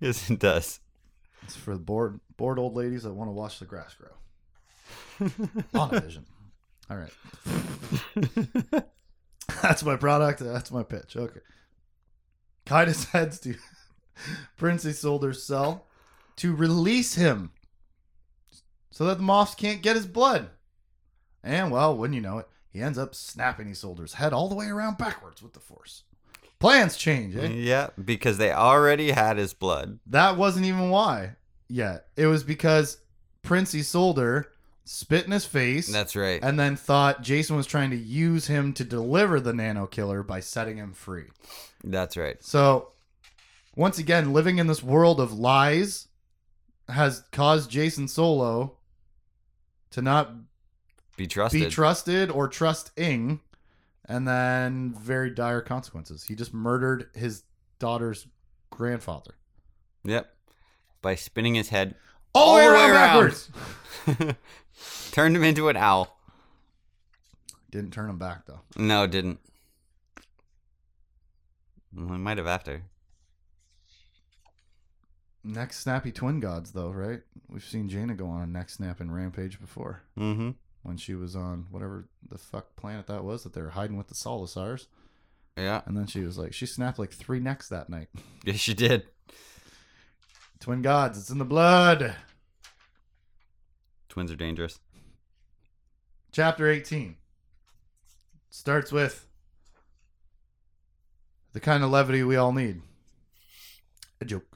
yes, 0.00 0.30
it 0.30 0.38
does. 0.38 0.80
It's 1.42 1.56
for 1.56 1.74
the 1.74 1.80
bored, 1.80 2.20
bored 2.36 2.58
old 2.58 2.74
ladies 2.76 3.02
that 3.04 3.12
want 3.12 3.28
to 3.28 3.32
watch 3.32 3.58
the 3.58 3.64
grass 3.64 3.94
grow. 3.94 5.28
Allana 5.74 6.02
Vision. 6.02 6.26
All 6.90 6.96
right. 6.96 7.12
That's 9.62 9.82
my 9.82 9.96
product. 9.96 10.40
That's 10.40 10.70
my 10.70 10.82
pitch. 10.82 11.16
Okay. 11.16 11.40
Caedus 12.66 13.10
heads 13.10 13.40
to 13.40 13.54
Prince 14.56 14.84
Isolder's 14.84 15.42
cell 15.42 15.86
to 16.36 16.54
release 16.54 17.14
him 17.14 17.50
so 18.90 19.04
that 19.06 19.18
the 19.18 19.24
moffs 19.24 19.56
can't 19.56 19.82
get 19.82 19.96
his 19.96 20.06
blood. 20.06 20.50
And, 21.42 21.70
well, 21.70 21.96
wouldn't 21.96 22.14
you 22.14 22.20
know 22.20 22.38
it, 22.38 22.48
he 22.70 22.80
ends 22.80 22.98
up 22.98 23.14
snapping 23.14 23.68
Isolder's 23.70 24.14
head 24.14 24.32
all 24.32 24.48
the 24.48 24.54
way 24.54 24.66
around 24.66 24.98
backwards 24.98 25.42
with 25.42 25.52
the 25.52 25.60
Force. 25.60 26.02
Plans 26.58 26.96
change, 26.96 27.36
eh? 27.36 27.48
yeah, 27.48 27.90
because 28.04 28.38
they 28.38 28.52
already 28.52 29.12
had 29.12 29.36
his 29.36 29.54
blood. 29.54 30.00
That 30.06 30.36
wasn't 30.36 30.66
even 30.66 30.90
why 30.90 31.36
yet. 31.68 32.06
It 32.16 32.26
was 32.26 32.42
because 32.42 32.98
Prince 33.42 33.74
Isolder 33.74 34.46
spit 34.84 35.26
in 35.26 35.32
his 35.32 35.44
face 35.44 35.86
That's 35.86 36.16
right. 36.16 36.42
and 36.42 36.58
then 36.58 36.74
thought 36.74 37.22
Jacen 37.22 37.56
was 37.56 37.66
trying 37.66 37.90
to 37.90 37.96
use 37.96 38.46
him 38.46 38.72
to 38.72 38.84
deliver 38.84 39.38
the 39.38 39.52
nano 39.52 39.86
killer 39.86 40.22
by 40.22 40.40
setting 40.40 40.78
him 40.78 40.94
free. 40.94 41.26
That's 41.84 42.16
right. 42.16 42.42
So 42.42 42.92
once 43.78 43.98
again, 43.98 44.32
living 44.32 44.58
in 44.58 44.66
this 44.66 44.82
world 44.82 45.20
of 45.20 45.32
lies 45.32 46.08
has 46.88 47.22
caused 47.32 47.70
Jacen 47.70 48.08
Solo 48.08 48.76
to 49.90 50.02
not 50.02 50.32
Be 51.16 51.26
trusted. 51.26 51.60
be 51.62 51.70
trusted 51.70 52.30
or 52.30 52.48
trusting, 52.48 53.40
and 54.04 54.26
then 54.26 54.94
very 54.98 55.30
dire 55.30 55.60
consequences. 55.60 56.24
He 56.24 56.34
just 56.34 56.52
murdered 56.52 57.08
his 57.14 57.44
daughter's 57.78 58.26
grandfather. 58.70 59.34
yep. 60.04 60.34
By 61.00 61.14
spinning 61.14 61.54
his 61.54 61.68
head, 61.68 61.94
All, 62.34 62.54
the 62.56 62.60
way 62.60 62.66
the 62.66 62.72
around, 62.72 62.84
way 62.90 62.90
around. 62.96 63.06
backwards. 64.06 64.36
turned 65.12 65.36
him 65.36 65.44
into 65.44 65.68
an 65.68 65.76
owl. 65.76 66.18
Didn't 67.70 67.92
turn 67.92 68.10
him 68.10 68.18
back 68.18 68.46
though. 68.46 68.60
No, 68.76 69.06
didn't. 69.06 69.38
Well, 71.94 72.18
might 72.18 72.38
have 72.38 72.46
after. 72.48 72.82
Neck 75.48 75.72
snappy 75.72 76.12
twin 76.12 76.40
gods 76.40 76.72
though, 76.72 76.90
right? 76.90 77.22
We've 77.48 77.64
seen 77.64 77.88
Jaina 77.88 78.14
go 78.14 78.26
on 78.26 78.42
a 78.42 78.46
neck 78.46 78.68
snapping 78.68 79.10
rampage 79.10 79.58
before 79.58 80.02
Mm-hmm. 80.18 80.50
when 80.82 80.96
she 80.98 81.14
was 81.14 81.34
on 81.34 81.66
whatever 81.70 82.06
the 82.28 82.36
fuck 82.36 82.76
planet 82.76 83.06
that 83.06 83.24
was 83.24 83.44
that 83.44 83.54
they 83.54 83.62
were 83.62 83.70
hiding 83.70 83.96
with 83.96 84.08
the 84.08 84.14
Solisars, 84.14 84.88
Yeah. 85.56 85.80
and 85.86 85.96
then 85.96 86.06
she 86.06 86.20
was 86.20 86.36
like 86.36 86.52
she 86.52 86.66
snapped 86.66 86.98
like 86.98 87.12
three 87.12 87.40
necks 87.40 87.68
that 87.70 87.88
night. 87.88 88.08
Yes, 88.44 88.56
she 88.56 88.74
did. 88.74 89.06
Twin 90.60 90.82
gods, 90.82 91.18
it's 91.18 91.30
in 91.30 91.38
the 91.38 91.44
blood. 91.46 92.14
Twins 94.10 94.30
are 94.30 94.36
dangerous. 94.36 94.78
Chapter 96.32 96.68
18 96.68 97.16
starts 98.50 98.92
with 98.92 99.26
the 101.52 101.60
kind 101.60 101.82
of 101.82 101.90
levity 101.90 102.22
we 102.22 102.36
all 102.36 102.52
need 102.52 102.82
a 104.20 104.24
joke. 104.26 104.47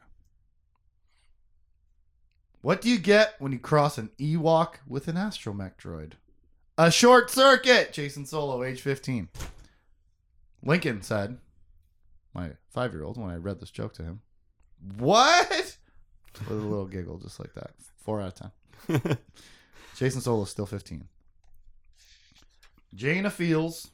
What 2.62 2.80
do 2.80 2.88
you 2.88 2.98
get 2.98 3.34
when 3.40 3.50
you 3.50 3.58
cross 3.58 3.98
an 3.98 4.10
Ewok 4.20 4.74
with 4.86 5.08
an 5.08 5.16
astromech 5.16 5.72
droid? 5.76 6.12
A 6.78 6.92
short 6.92 7.28
circuit! 7.28 7.92
Jacen 7.92 8.26
Solo, 8.26 8.62
age 8.62 8.80
15. 8.80 9.28
Lincoln 10.64 11.02
said, 11.02 11.38
my 12.32 12.52
five 12.70 12.92
year 12.92 13.02
old, 13.02 13.18
when 13.18 13.30
I 13.30 13.36
read 13.36 13.58
this 13.58 13.70
joke 13.70 13.94
to 13.94 14.04
him, 14.04 14.20
What? 14.96 15.76
With 16.38 16.50
a 16.50 16.54
little 16.54 16.86
giggle, 16.86 17.18
just 17.18 17.40
like 17.40 17.52
that. 17.54 17.72
Four 17.98 18.20
out 18.22 18.40
of 18.40 18.52
10. 18.86 19.18
Jacen 19.96 20.22
Solo 20.22 20.44
is 20.44 20.50
still 20.50 20.64
15. 20.64 21.08
Jaina 22.94 23.30
feels 23.30 23.90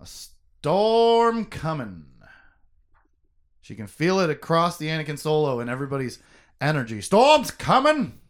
a 0.00 0.06
storm 0.06 1.46
coming. 1.46 2.06
She 3.60 3.74
can 3.74 3.88
feel 3.88 4.20
it 4.20 4.30
across 4.30 4.78
the 4.78 4.86
Anakin 4.86 5.18
Solo 5.18 5.58
and 5.58 5.68
everybody's 5.68 6.20
energy. 6.60 7.00
Storm's 7.00 7.50
coming. 7.50 8.20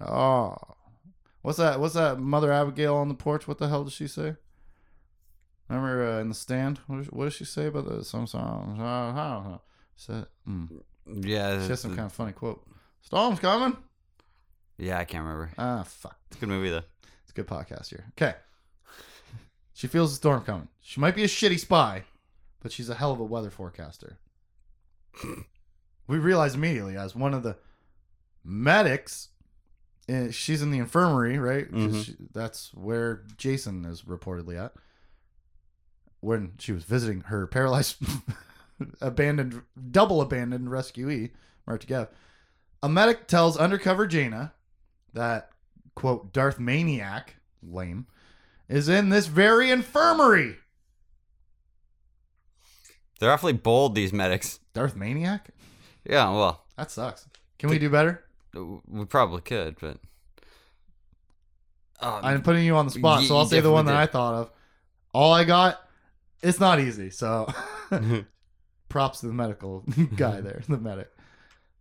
Oh, 0.00 0.56
what's 1.42 1.58
that? 1.58 1.78
What's 1.80 1.94
that? 1.94 2.18
Mother 2.18 2.52
Abigail 2.52 2.96
on 2.96 3.08
the 3.08 3.14
porch. 3.14 3.46
What 3.46 3.58
the 3.58 3.68
hell 3.68 3.84
does 3.84 3.92
she 3.92 4.08
say? 4.08 4.34
Remember 5.68 6.06
uh, 6.16 6.20
in 6.20 6.28
the 6.28 6.34
stand? 6.34 6.80
What 6.86 6.98
does, 6.98 7.06
what 7.06 7.24
does 7.24 7.34
she 7.34 7.44
say 7.44 7.66
about 7.66 7.88
the 7.88 8.04
some 8.04 8.26
song? 8.26 8.80
Uh, 8.80 9.58
Said, 9.96 10.26
mm. 10.48 10.68
Yeah. 11.06 11.62
She 11.62 11.68
has 11.68 11.80
some 11.80 11.94
kind 11.94 12.06
of 12.06 12.12
funny 12.12 12.32
quote. 12.32 12.66
Storm's 13.00 13.38
coming. 13.40 13.76
yeah, 14.78 14.98
I 14.98 15.04
can't 15.04 15.22
remember. 15.24 15.50
Ah, 15.58 15.82
fuck. 15.84 16.16
It's 16.28 16.36
a 16.36 16.40
good 16.40 16.48
movie 16.48 16.70
though. 16.70 16.82
It's 17.22 17.30
a 17.30 17.34
good 17.34 17.46
podcast 17.46 17.88
here. 17.90 18.04
Okay. 18.18 18.34
She 19.74 19.86
feels 19.86 20.10
the 20.10 20.16
storm 20.16 20.42
coming. 20.44 20.68
She 20.80 21.00
might 21.00 21.14
be 21.14 21.24
a 21.24 21.28
shitty 21.28 21.58
spy, 21.58 22.04
but 22.60 22.72
she's 22.72 22.88
a 22.88 22.94
hell 22.94 23.12
of 23.12 23.20
a 23.20 23.24
weather 23.24 23.50
forecaster. 23.50 24.18
We 26.06 26.18
realize 26.18 26.54
immediately 26.54 26.96
as 26.96 27.14
one 27.14 27.34
of 27.34 27.42
the 27.42 27.56
medics. 28.44 29.28
She's 30.30 30.60
in 30.62 30.70
the 30.70 30.78
infirmary, 30.78 31.38
right? 31.38 31.70
Mhm. 31.70 32.04
she- 32.04 32.16
that's 32.32 32.72
where 32.74 33.24
Jacen 33.36 33.86
is 33.88 34.02
reportedly 34.02 34.62
at. 34.62 34.74
When 36.20 36.52
she 36.58 36.72
was 36.72 36.84
visiting 36.84 37.22
her 37.22 37.46
paralyzed, 37.46 37.96
abandoned, 39.00 39.62
double 39.90 40.20
abandoned 40.20 40.70
rescuee, 40.70 41.30
Mirta 41.68 42.08
a 42.82 42.88
medic 42.88 43.26
tells 43.28 43.56
undercover 43.56 44.06
Jaina 44.06 44.52
that 45.14 45.50
quote 45.94 46.32
Darth 46.32 46.58
Maniac, 46.58 47.36
lame, 47.62 48.06
is 48.68 48.88
in 48.88 49.08
this 49.08 49.26
very 49.26 49.70
infirmary. 49.70 50.56
They're 53.20 53.30
awfully 53.32 53.52
bold. 53.52 53.94
These 53.94 54.12
medics. 54.12 54.58
Darth 54.74 54.96
Maniac? 54.96 55.48
Yeah. 56.04 56.30
Well, 56.30 56.64
That 56.76 56.90
sucks. 56.90 57.26
Can 57.58 57.70
we 57.70 57.78
do 57.78 57.90
better? 57.90 58.24
we 58.54 59.04
probably 59.06 59.40
could, 59.40 59.76
but. 59.80 59.98
Um, 62.00 62.20
I'm 62.24 62.42
putting 62.42 62.64
you 62.64 62.74
on 62.76 62.86
the 62.86 62.90
spot, 62.90 63.22
so 63.22 63.36
I'll 63.36 63.46
say 63.46 63.60
the 63.60 63.70
one 63.70 63.86
that 63.86 63.94
I 63.94 64.06
thought 64.06 64.34
of. 64.34 64.50
All 65.14 65.32
I 65.32 65.44
got, 65.44 65.80
it's 66.42 66.58
not 66.58 66.80
easy. 66.80 67.10
So 67.10 67.52
props 68.88 69.20
to 69.20 69.28
the 69.28 69.32
medical 69.32 69.84
guy 70.16 70.40
there, 70.40 70.62
the 70.68 70.78
medic. 70.78 71.10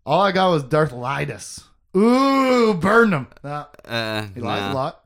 All 0.05 0.21
I 0.21 0.31
got 0.31 0.51
was 0.51 0.63
Darth 0.63 0.91
Lidus. 0.91 1.63
Ooh, 1.97 2.73
burn 2.75 3.11
him. 3.11 3.27
Nah, 3.43 3.65
uh, 3.83 4.27
he 4.33 4.41
lies 4.41 4.61
nah. 4.61 4.71
a 4.71 4.73
lot. 4.73 5.05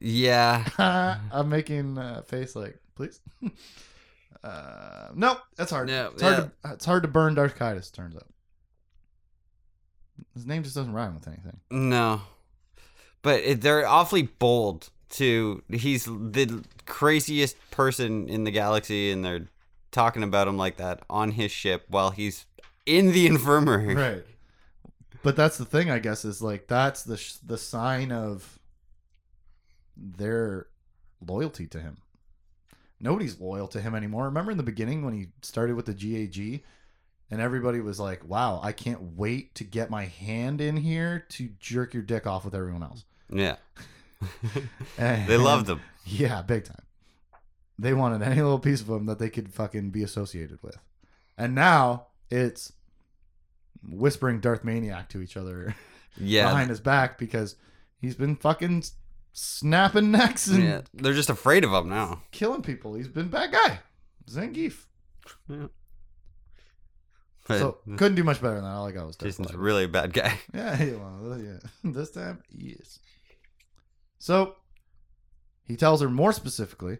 Yeah. 0.00 0.66
I'm 1.32 1.48
making 1.48 1.96
a 1.96 2.22
face 2.22 2.54
like, 2.54 2.78
please. 2.94 3.20
Uh, 4.44 5.08
nope, 5.14 5.38
that's 5.56 5.70
hard. 5.70 5.88
No, 5.88 6.10
it's 6.12 6.20
hard. 6.20 6.36
To, 6.36 6.72
it's 6.72 6.84
hard 6.84 7.02
to 7.02 7.08
burn 7.08 7.34
Darth 7.34 7.56
Caedus. 7.58 7.90
Turns 7.90 8.14
out, 8.14 8.26
his 10.34 10.44
name 10.44 10.62
just 10.62 10.74
doesn't 10.74 10.92
rhyme 10.92 11.14
with 11.14 11.26
anything. 11.26 11.60
No. 11.70 12.20
But 13.22 13.40
it, 13.40 13.60
they're 13.62 13.86
awfully 13.86 14.22
bold 14.22 14.90
too. 15.08 15.62
He's 15.70 16.04
the 16.04 16.62
craziest 16.84 17.56
person 17.70 18.28
in 18.28 18.44
the 18.44 18.50
galaxy, 18.50 19.10
and 19.10 19.24
they're 19.24 19.48
talking 19.90 20.22
about 20.22 20.46
him 20.46 20.58
like 20.58 20.76
that 20.76 21.02
on 21.08 21.30
his 21.30 21.50
ship 21.50 21.84
while 21.88 22.10
he's 22.10 22.44
in 22.84 23.12
the 23.12 23.26
infirmary. 23.26 23.94
Right. 23.94 24.26
But 25.22 25.36
that's 25.36 25.56
the 25.56 25.64
thing, 25.64 25.90
I 25.90 26.00
guess, 26.00 26.26
is 26.26 26.42
like 26.42 26.66
that's 26.66 27.02
the 27.02 27.16
sh- 27.16 27.36
the 27.42 27.56
sign 27.56 28.12
of 28.12 28.58
their 29.96 30.66
loyalty 31.26 31.66
to 31.68 31.80
him. 31.80 31.96
Nobody's 33.04 33.38
loyal 33.38 33.68
to 33.68 33.80
him 33.82 33.94
anymore. 33.94 34.24
Remember 34.24 34.50
in 34.50 34.56
the 34.56 34.62
beginning 34.64 35.04
when 35.04 35.12
he 35.12 35.26
started 35.42 35.76
with 35.76 35.84
the 35.84 35.92
GAG, 35.92 36.64
and 37.30 37.40
everybody 37.40 37.80
was 37.80 38.00
like, 38.00 38.26
"Wow, 38.26 38.60
I 38.62 38.72
can't 38.72 39.14
wait 39.16 39.54
to 39.56 39.64
get 39.64 39.90
my 39.90 40.06
hand 40.06 40.62
in 40.62 40.78
here 40.78 41.26
to 41.30 41.50
jerk 41.60 41.92
your 41.92 42.02
dick 42.02 42.26
off 42.26 42.46
with 42.46 42.54
everyone 42.54 42.82
else." 42.82 43.04
Yeah. 43.30 43.56
And- 44.98 45.28
They 45.28 45.36
loved 45.36 45.68
him. 45.68 45.80
Yeah, 46.06 46.40
big 46.42 46.64
time. 46.64 46.82
They 47.78 47.92
wanted 47.92 48.22
any 48.22 48.36
little 48.40 48.58
piece 48.58 48.80
of 48.80 48.88
him 48.88 49.04
that 49.06 49.18
they 49.18 49.28
could 49.28 49.52
fucking 49.52 49.90
be 49.90 50.02
associated 50.02 50.62
with. 50.62 50.78
And 51.36 51.54
now 51.54 52.06
it's 52.30 52.72
whispering 53.86 54.40
Darth 54.40 54.64
Maniac 54.64 55.08
to 55.10 55.20
each 55.20 55.36
other 55.36 55.74
Yeah. 56.16 56.44
behind 56.48 56.70
his 56.70 56.80
back 56.80 57.18
because 57.18 57.56
he's 58.00 58.14
been 58.14 58.36
fucking 58.36 58.84
snapping 59.34 60.10
necks 60.12 60.46
and 60.46 60.62
yeah. 60.62 60.80
They're 60.94 61.12
just 61.12 61.28
afraid 61.28 61.64
of 61.64 61.72
him 61.72 61.88
now. 61.90 62.22
killing 62.30 62.62
people. 62.62 62.94
He's 62.94 63.08
been 63.08 63.28
bad 63.28 63.52
guy. 63.52 63.80
Zangief. 64.30 64.86
But 67.46 67.58
So 67.58 67.78
couldn't 67.96 68.14
do 68.14 68.24
much 68.24 68.40
better 68.40 68.54
than 68.54 68.64
that. 68.64 68.70
All 68.70 68.86
I 68.86 68.92
got 68.92 69.06
was 69.06 69.16
Jacen's 69.16 69.52
really 69.54 69.84
a 69.84 69.88
bad 69.88 70.12
guy. 70.14 70.38
Yeah, 70.54 70.76
he- 70.76 70.92
well, 70.92 71.38
yeah. 71.38 71.58
This 71.92 72.10
time, 72.10 72.42
yes. 72.56 73.00
So, 74.18 74.54
he 75.64 75.76
tells 75.76 76.00
her 76.00 76.08
more 76.08 76.32
specifically, 76.32 76.98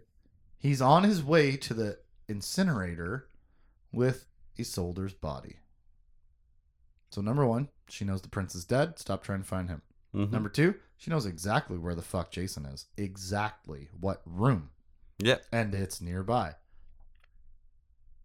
he's 0.59 0.83
on 0.83 1.05
his 1.05 1.23
way 1.23 1.57
to 1.57 1.73
the 1.73 1.99
incinerator 2.29 3.29
with 3.93 4.27
Isolder's 4.59 5.15
body. 5.15 5.57
So, 7.11 7.23
number 7.23 7.47
one, 7.47 7.69
she 7.89 8.05
knows 8.05 8.21
the 8.21 8.29
prince 8.29 8.55
is 8.55 8.67
dead. 8.67 8.99
Stop 8.99 9.23
trying 9.25 9.41
to 9.41 9.49
find 9.49 9.71
him. 9.71 9.81
Mhm. 10.15 10.31
Number 10.31 10.49
two, 10.49 10.75
she 10.97 11.11
knows 11.11 11.27
exactly 11.27 11.77
where 11.77 11.95
the 11.95 12.03
fuck 12.03 12.31
Jacen 12.33 12.73
is. 12.73 12.87
Exactly 12.97 13.89
what 13.99 14.23
room. 14.25 14.71
Yep. 15.19 15.45
And 15.53 15.75
it's 15.75 16.01
nearby. 16.01 16.55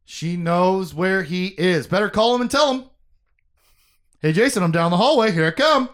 She 0.05 0.37
knows 0.37 0.93
where 0.93 1.23
he 1.23 1.47
is. 1.47 1.87
Better 1.87 2.09
call 2.09 2.35
him 2.35 2.41
and 2.41 2.49
tell 2.51 2.73
him. 2.73 2.89
Hey, 4.21 4.33
Jacen, 4.33 4.61
I'm 4.63 4.71
down 4.71 4.91
the 4.91 4.97
hallway. 4.97 5.31
Here 5.31 5.45
I 5.47 5.51
come. 5.51 5.89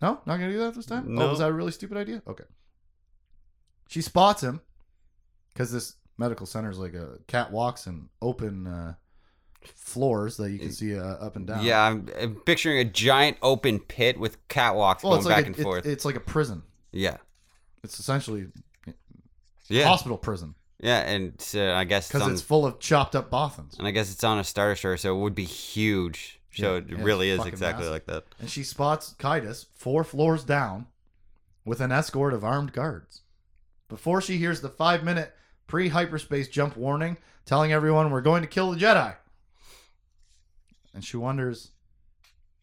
No, 0.00 0.20
not 0.26 0.38
gonna 0.38 0.50
do 0.50 0.58
that 0.58 0.74
this 0.74 0.86
time. 0.86 1.14
No. 1.14 1.22
Oh, 1.22 1.30
was 1.30 1.38
that 1.38 1.50
a 1.50 1.52
really 1.52 1.72
stupid 1.72 1.96
idea? 1.96 2.22
Okay. 2.26 2.44
She 3.88 4.02
spots 4.02 4.42
him 4.42 4.60
because 5.52 5.70
this 5.70 5.94
medical 6.18 6.46
center 6.46 6.70
is 6.70 6.78
like 6.78 6.94
a 6.94 7.18
catwalks 7.28 7.86
and 7.86 8.08
open 8.20 8.66
uh, 8.66 8.94
floors 9.66 10.36
that 10.38 10.50
you 10.50 10.58
can 10.58 10.72
see 10.72 10.96
uh, 10.98 11.02
up 11.02 11.36
and 11.36 11.46
down. 11.46 11.64
Yeah, 11.64 11.80
I'm, 11.82 12.08
I'm 12.20 12.36
picturing 12.36 12.78
a 12.78 12.84
giant 12.84 13.36
open 13.42 13.78
pit 13.78 14.18
with 14.18 14.46
catwalks 14.48 15.02
well, 15.02 15.12
going 15.14 15.18
it's 15.18 15.28
back 15.28 15.44
a, 15.44 15.46
and 15.46 15.58
it- 15.58 15.62
forth. 15.62 15.86
it's 15.86 16.04
like 16.04 16.16
a 16.16 16.20
prison. 16.20 16.62
yeah. 16.92 17.16
It's 17.84 17.98
essentially 17.98 18.46
Yeah. 19.68 19.86
hospital 19.88 20.16
prison. 20.18 20.54
Yeah, 20.78 20.98
and 21.00 21.32
uh, 21.54 21.72
I 21.72 21.84
guess 21.84 22.04
it's 22.04 22.12
because 22.12 22.22
on, 22.26 22.32
it's 22.32 22.42
full 22.42 22.66
of 22.66 22.78
chopped 22.80 23.14
up 23.16 23.30
bothans. 23.30 23.78
and 23.78 23.86
I 23.86 23.90
guess 23.92 24.12
it's 24.12 24.24
on 24.24 24.38
a 24.38 24.44
Star 24.44 24.70
Destroyer, 24.70 24.96
so 24.96 25.16
it 25.16 25.20
would 25.20 25.34
be 25.34 25.44
huge. 25.44 26.40
So 26.54 26.74
Yeah, 26.76 26.78
it 26.96 26.98
really 26.98 27.30
is 27.30 27.44
exactly 27.46 27.80
massive. 27.84 27.92
like 27.92 28.06
that. 28.06 28.24
And 28.38 28.50
she 28.50 28.62
spots 28.62 29.14
Caedus 29.18 29.66
four 29.74 30.04
floors 30.04 30.44
down 30.44 30.86
with 31.64 31.80
an 31.80 31.90
escort 31.92 32.34
of 32.34 32.44
armed 32.44 32.72
guards. 32.72 33.22
Before 33.88 34.20
she 34.20 34.38
hears 34.38 34.60
the 34.60 34.68
five 34.68 35.02
minute 35.04 35.34
pre 35.66 35.88
hyperspace 35.88 36.48
jump 36.48 36.76
warning 36.76 37.16
telling 37.46 37.72
everyone 37.72 38.10
we're 38.10 38.20
going 38.20 38.42
to 38.42 38.48
kill 38.48 38.70
the 38.72 38.76
Jedi. 38.78 39.16
And 40.94 41.04
she 41.04 41.16
wonders 41.16 41.72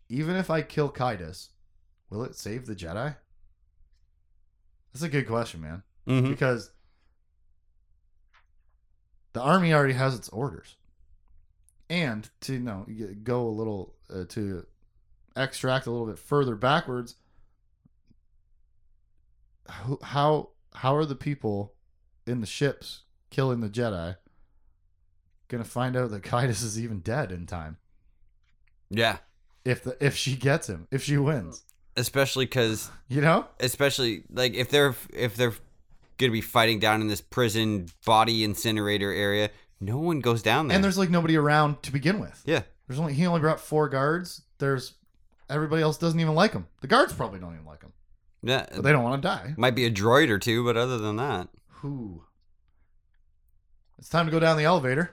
even 0.09 0.35
if 0.35 0.49
I 0.49 0.63
kill 0.63 0.91
Caedus, 0.91 1.49
will 2.09 2.23
it 2.23 2.35
save 2.35 2.65
the 2.65 2.75
Jedi? 2.75 3.15
That's 4.91 5.03
a 5.03 5.09
good 5.09 5.27
question, 5.27 5.61
man. 5.61 5.83
Mm-hmm. 6.07 6.31
Because 6.31 6.71
the 9.33 9.41
army 9.41 9.71
already 9.71 9.93
has 9.93 10.15
its 10.15 10.27
orders. 10.29 10.75
And 11.91 12.29
to 12.41 12.53
you 12.53 12.59
know 12.59 12.85
go 13.23 13.47
a 13.47 13.49
little 13.49 13.95
uh, 14.13 14.25
to 14.29 14.65
extract 15.35 15.87
a 15.87 15.91
little 15.91 16.05
bit 16.07 16.19
further 16.19 16.55
backwards, 16.55 17.15
how 19.67 20.49
how 20.73 20.95
are 20.95 21.05
the 21.05 21.15
people 21.15 21.73
in 22.27 22.41
the 22.41 22.47
ships 22.47 23.01
killing 23.31 23.61
the 23.61 23.69
Jedi 23.69 24.17
gonna 25.47 25.63
find 25.63 25.95
out 25.95 26.11
that 26.11 26.21
Caedus 26.21 26.63
is 26.63 26.79
even 26.79 26.99
dead 26.99 27.31
in 27.31 27.47
time 27.47 27.77
Yeah, 28.89 29.17
if 29.65 29.83
the 29.83 29.97
if 30.03 30.15
she 30.15 30.35
gets 30.35 30.67
him 30.67 30.87
if 30.91 31.03
she 31.03 31.17
wins 31.17 31.63
especially 31.99 32.45
because 32.45 32.89
you 33.07 33.21
know 33.21 33.45
especially 33.59 34.23
like 34.31 34.53
if 34.53 34.69
they're 34.69 34.95
if 35.13 35.35
they're 35.35 35.53
gonna 36.17 36.31
be 36.31 36.41
fighting 36.41 36.79
down 36.79 37.01
in 37.01 37.07
this 37.07 37.21
prison 37.21 37.87
body 38.05 38.43
incinerator 38.43 39.11
area, 39.11 39.49
no 39.79 39.97
one 39.97 40.19
goes 40.19 40.41
down 40.41 40.67
there. 40.67 40.75
and 40.75 40.83
there's 40.83 40.97
like 40.97 41.09
nobody 41.09 41.35
around 41.37 41.81
to 41.83 41.91
begin 41.91 42.19
with 42.19 42.41
yeah, 42.45 42.63
There's 42.87 42.99
only 42.99 43.13
he 43.13 43.25
only 43.27 43.41
brought 43.41 43.59
four 43.59 43.89
guards. 43.89 44.41
There's 44.57 44.93
everybody 45.49 45.81
else 45.81 45.97
doesn't 45.97 46.19
even 46.19 46.35
like 46.35 46.53
him. 46.53 46.67
The 46.81 46.87
guards 46.87 47.13
probably 47.13 47.39
don't 47.39 47.53
even 47.53 47.65
like 47.65 47.81
him, 47.81 47.93
yeah, 48.41 48.65
but 48.73 48.83
they 48.83 48.91
don't 48.91 49.03
want 49.03 49.21
to 49.21 49.27
die. 49.27 49.53
might 49.57 49.75
be 49.75 49.85
a 49.85 49.91
droid 49.91 50.29
or 50.29 50.39
two, 50.39 50.63
but 50.63 50.77
other 50.77 50.97
than 50.97 51.17
that, 51.17 51.49
Who? 51.81 52.23
It's 53.97 54.09
time 54.09 54.25
to 54.25 54.31
go 54.31 54.39
down 54.39 54.57
the 54.57 54.63
elevator 54.63 55.11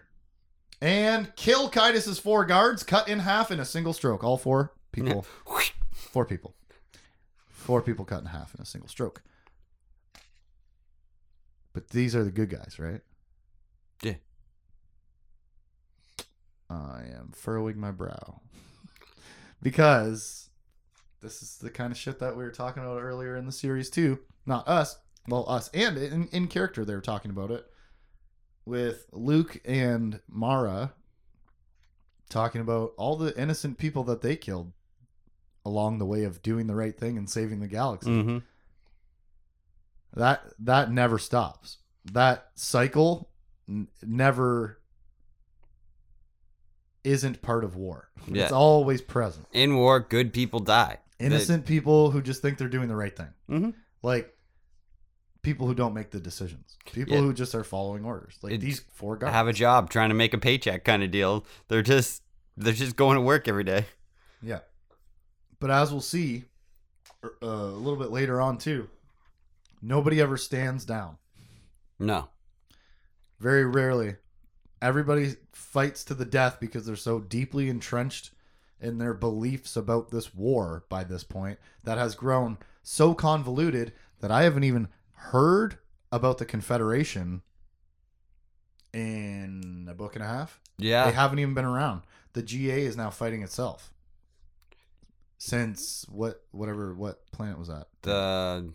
and 0.81 1.35
kill 1.37 1.71
Caedus's 1.71 2.19
four 2.19 2.45
guards, 2.45 2.83
cut 2.83 3.09
in 3.09 3.21
half 3.21 3.51
in 3.51 3.61
a 3.61 3.65
single 3.65 3.93
stroke. 3.93 4.23
All 4.23 4.37
four 4.37 4.73
people, 4.93 5.27
four 5.93 6.25
people, 6.25 6.55
four 7.49 7.83
people 7.83 8.05
cut 8.05 8.21
in 8.21 8.27
half 8.27 8.55
in 8.55 8.61
a 8.61 8.67
single 8.67 8.89
stroke. 8.89 9.23
But 11.73 11.91
these 11.91 12.17
are 12.17 12.25
the 12.25 12.31
good 12.31 12.51
guys, 12.51 12.77
right? 12.79 13.01
Yeah. 14.03 14.15
I 16.71 17.05
am 17.15 17.33
furrowing 17.35 17.79
my 17.79 17.91
brow 17.91 18.41
because 19.62 20.49
this 21.21 21.43
is 21.43 21.59
the 21.59 21.71
kind 21.71 21.93
of 21.93 21.99
shit 21.99 22.19
that 22.19 22.37
we 22.37 22.45
were 22.45 22.51
talking 22.51 22.83
about 22.83 23.03
earlier 23.03 23.37
in 23.37 23.47
the 23.47 23.53
series 23.53 23.91
too. 23.91 24.19
Not 24.47 24.67
us, 24.69 24.97
well, 25.29 25.45
us 25.49 25.71
and 25.75 25.97
in, 25.99 26.29
in 26.29 26.49
character 26.49 26.85
they 26.85 26.95
were 26.95 27.01
talking 27.01 27.31
about 27.31 27.51
it 27.51 27.67
with 28.67 29.07
Luke 29.13 29.61
and 29.65 30.21
Mara 30.29 30.93
talking 32.29 32.61
about 32.61 32.93
all 32.97 33.17
the 33.17 33.39
innocent 33.41 33.79
people 33.79 34.05
that 34.05 34.21
they 34.21 34.37
killed 34.37 34.73
along 35.65 35.99
the 35.99 36.05
way 36.07 36.25
of 36.25 36.43
doing 36.43 36.67
the 36.67 36.75
right 36.75 36.99
thing 36.99 37.17
and 37.17 37.31
saving 37.31 37.61
the 37.61 37.69
galaxy. 37.69 38.11
mm-hmm. 38.11 38.39
That 40.15 40.43
that 40.61 40.91
never 40.91 41.19
stops. 41.19 41.79
That 42.13 42.49
cycle 42.55 43.29
n- 43.69 43.89
never 44.03 44.81
isn't 47.05 47.43
part 47.43 47.65
of 47.65 47.77
war. 47.77 48.09
Yeah. 48.27 48.45
It's 48.45 48.53
always 48.53 49.01
present. 49.03 49.47
in 49.53 49.77
war, 49.77 50.01
good 50.01 50.33
people 50.33 50.61
die. 50.61 50.99
Innocent 51.19 51.67
people 51.67 52.11
who 52.11 52.21
just 52.21 52.43
think 52.43 52.59
they're 52.59 52.69
doing 52.69 52.89
the 52.89 52.97
right 52.97 53.17
thing. 53.17 53.29
Mm-hmm. 53.51 53.71
Like 54.03 54.36
people 55.47 55.69
who 55.69 55.75
don't 55.75 55.95
make 55.95 56.11
the 56.11 56.19
decisions. 56.19 56.77
People 56.93 57.15
Yeah. 57.15 57.21
who 57.21 57.33
just 57.33 57.55
are 57.55 57.63
following 57.63 58.05
orders. 58.05 58.37
Like 58.43 58.55
It- 58.55 58.61
these 58.61 58.81
four 58.81 59.17
guys. 59.17 59.33
have 59.33 59.47
a 59.47 59.53
job, 59.53 59.89
trying 59.91 60.09
to 60.09 60.15
make 60.15 60.35
a 60.35 60.39
paycheck, 60.39 60.85
kind 60.85 61.05
of 61.05 61.13
deal. 61.13 61.47
They're 61.69 61.83
just 61.83 62.23
they're 62.59 62.73
just 62.73 62.97
going 62.97 63.15
to 63.17 63.21
work 63.21 63.47
every 63.49 63.65
day. 63.65 63.85
Yeah. 64.43 64.61
But 65.61 65.71
as 65.71 65.93
we'll 65.93 66.01
see 66.01 66.47
er, 67.23 67.37
uh, 67.43 67.47
a 67.47 67.79
little 67.85 67.99
bit 67.99 68.11
later 68.11 68.41
on 68.41 68.59
too, 68.59 68.89
nobody 69.83 70.21
ever 70.21 70.37
stands 70.37 70.85
down. 70.85 71.19
No, 71.99 72.29
Very 73.39 73.65
rarely. 73.67 74.17
Everybody 74.83 75.37
fights 75.53 76.03
to 76.05 76.15
the 76.15 76.25
death 76.25 76.59
because 76.61 76.87
they're 76.87 76.97
so 76.97 77.21
deeply 77.21 77.69
entrenched 77.69 78.31
in 78.81 78.99
their 78.99 79.15
beliefs 79.15 79.77
about 79.77 80.11
this 80.11 80.35
war 80.35 80.85
by 80.89 81.05
this 81.05 81.25
point 81.25 81.59
that 81.85 81.99
has 81.99 82.15
grown 82.15 82.59
so 82.83 83.15
convoluted 83.15 83.93
that 84.21 84.31
I 84.31 84.43
haven't 84.45 84.65
even 84.65 84.89
heard 85.31 85.79
about 86.12 86.39
the 86.39 86.45
Confederation 86.45 87.43
in 88.93 89.87
a 89.91 89.95
book 89.95 90.15
and 90.17 90.25
a 90.25 90.27
half. 90.29 90.61
yeah, 90.79 91.07
They 91.07 91.12
haven't 91.12 91.39
even 91.39 91.55
been 91.55 91.65
around. 91.65 92.03
The 92.33 92.43
GA 92.43 92.83
is 92.83 92.97
now 92.97 93.11
fighting 93.11 93.43
itself. 93.43 93.93
Since 95.39 96.07
what 96.09 96.43
whatever 96.51 96.95
what 96.95 97.31
planet 97.31 97.59
was 97.59 97.69
that? 97.69 97.89
the 98.03 98.73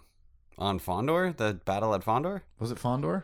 on 0.57 0.79
Fondor, 0.79 1.35
the 1.35 1.55
battle 1.65 1.95
at 1.95 2.03
Fondor. 2.05 2.41
Was 2.59 2.71
it 2.71 2.77
Fondor? 2.77 3.23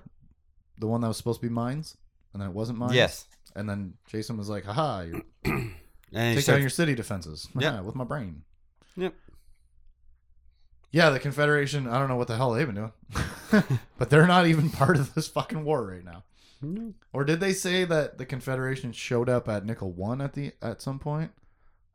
The 0.80 0.88
one 0.88 1.02
that 1.02 1.08
was 1.08 1.18
supposed 1.18 1.40
to 1.42 1.48
be 1.48 1.54
mines? 1.54 1.98
And 2.34 2.42
then 2.42 2.50
it 2.50 2.56
wasn't 2.56 2.80
mines? 2.80 2.94
Yes, 2.94 3.28
And 3.56 3.70
then 3.70 3.94
Jacen 4.12 4.38
was 4.38 4.50
like, 4.50 4.66
haha, 4.66 5.02
you 5.02 5.24
take 6.14 6.46
down 6.46 6.62
your 6.62 6.70
city 6.70 6.94
defenses. 6.96 7.48
Yeah, 7.58 7.82
with 7.88 7.96
my 7.96 8.04
brain. 8.04 8.44
Yep. 8.96 9.14
Yeah, 10.92 11.10
the 11.10 11.20
Confederation, 11.20 11.88
I 11.88 12.00
don't 12.00 12.08
know 12.08 12.16
what 12.16 12.28
the 12.28 12.38
hell 12.38 12.52
they've 12.52 12.66
been 12.66 12.76
doing. 12.76 12.94
but 13.98 14.10
they're 14.10 14.28
not 14.28 14.48
even 14.48 14.70
part 14.70 14.98
of 14.98 15.14
this 15.14 15.28
fucking 15.28 15.64
war 15.64 15.86
right 15.86 16.04
now. 16.04 16.24
No. 16.62 16.94
Or 17.14 17.24
did 17.24 17.40
they 17.40 17.54
say 17.54 17.84
that 17.86 18.18
the 18.18 18.26
Confederation 18.26 18.92
showed 18.92 19.30
up 19.30 19.48
at 19.48 19.66
Nickel 19.66 19.92
One 19.92 20.22
at 20.22 20.34
the 20.34 20.54
at 20.62 20.82
some 20.82 21.00
point? 21.00 21.32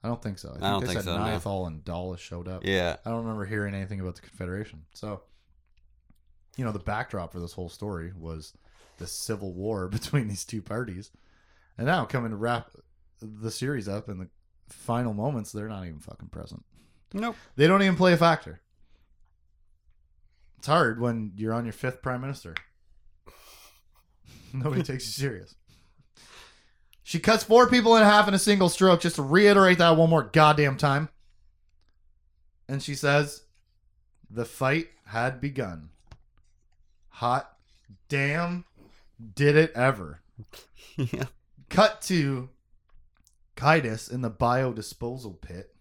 I 0.04 0.08
don't 0.08 0.22
think 0.22 0.38
so. 0.38 0.48
I 0.50 0.52
think 0.52 0.62
don't 0.62 0.80
they 0.80 0.86
think 0.88 1.00
said 1.00 1.04
so, 1.04 1.18
no. 1.18 1.24
Niathal 1.24 1.66
and 1.66 1.84
Dallas 1.84 2.20
showed 2.20 2.48
up. 2.48 2.64
Yeah, 2.64 2.96
I 3.04 3.10
don't 3.10 3.22
remember 3.22 3.44
hearing 3.44 3.74
anything 3.74 4.00
about 4.00 4.16
the 4.16 4.22
Confederation. 4.22 4.82
So, 4.94 5.22
you 6.56 6.64
know, 6.64 6.72
the 6.72 6.78
backdrop 6.78 7.32
for 7.32 7.40
this 7.40 7.52
whole 7.52 7.68
story 7.68 8.12
was 8.16 8.52
the 8.98 9.06
civil 9.06 9.52
war 9.52 9.88
between 9.88 10.28
these 10.28 10.44
two 10.44 10.62
parties. 10.62 11.10
And 11.78 11.86
now 11.86 12.04
coming 12.04 12.30
to 12.30 12.36
wrap 12.36 12.70
the 13.20 13.50
series 13.50 13.88
up 13.88 14.08
in 14.08 14.18
the 14.18 14.28
final 14.68 15.14
moments, 15.14 15.52
they're 15.52 15.68
not 15.68 15.86
even 15.86 16.00
fucking 16.00 16.28
present. 16.28 16.64
nope. 17.12 17.36
They 17.56 17.66
don't 17.66 17.82
even 17.82 17.96
play 17.96 18.12
a 18.12 18.16
factor. 18.16 18.60
It's 20.62 20.68
hard 20.68 21.00
when 21.00 21.32
you're 21.34 21.54
on 21.54 21.64
your 21.64 21.72
fifth 21.72 22.02
prime 22.02 22.20
minister. 22.20 22.54
Nobody 24.52 24.82
takes 24.84 25.04
you 25.06 25.10
serious. 25.10 25.56
She 27.02 27.18
cuts 27.18 27.42
four 27.42 27.68
people 27.68 27.96
in 27.96 28.04
half 28.04 28.28
in 28.28 28.34
a 28.34 28.38
single 28.38 28.68
stroke, 28.68 29.00
just 29.00 29.16
to 29.16 29.22
reiterate 29.22 29.78
that 29.78 29.96
one 29.96 30.08
more 30.08 30.22
goddamn 30.22 30.76
time. 30.76 31.08
And 32.68 32.80
she 32.80 32.94
says, 32.94 33.42
The 34.30 34.44
fight 34.44 34.86
had 35.06 35.40
begun. 35.40 35.88
Hot 37.08 37.56
damn, 38.08 38.64
did 39.34 39.56
it 39.56 39.72
ever. 39.74 40.20
yeah. 40.96 41.24
Cut 41.70 42.02
to 42.02 42.50
Caedus 43.56 44.12
in 44.12 44.20
the 44.20 44.30
biodisposal 44.30 45.40
pit. 45.40 45.71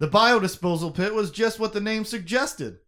The 0.00 0.08
biodisposal 0.08 0.94
pit 0.94 1.14
was 1.14 1.30
just 1.30 1.60
what 1.60 1.74
the 1.74 1.80
name 1.80 2.06
suggested 2.06 2.78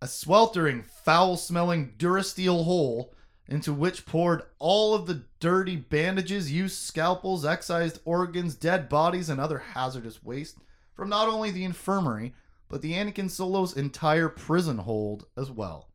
a 0.00 0.08
sweltering, 0.08 0.84
foul 0.84 1.36
smelling 1.36 1.92
Durasteel 1.98 2.64
hole 2.64 3.12
into 3.46 3.74
which 3.74 4.06
poured 4.06 4.42
all 4.58 4.94
of 4.94 5.06
the 5.06 5.24
dirty 5.38 5.76
bandages, 5.76 6.50
used 6.50 6.78
scalpels, 6.78 7.44
excised 7.44 8.00
organs, 8.06 8.54
dead 8.54 8.88
bodies, 8.88 9.28
and 9.28 9.38
other 9.38 9.58
hazardous 9.58 10.24
waste 10.24 10.56
from 10.94 11.10
not 11.10 11.28
only 11.28 11.50
the 11.50 11.64
infirmary, 11.64 12.34
but 12.70 12.80
the 12.80 12.94
Anakin 12.94 13.30
Solo's 13.30 13.76
entire 13.76 14.30
prison 14.30 14.78
hold 14.78 15.26
as 15.36 15.50
well. 15.50 15.90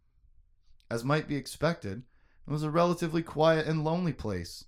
As 0.91 1.03
might 1.03 1.27
be 1.27 1.37
expected, 1.37 2.03
it 2.47 2.51
was 2.51 2.61
a 2.61 2.69
relatively 2.69 3.23
quiet 3.23 3.65
and 3.65 3.83
lonely 3.83 4.13
place. 4.13 4.65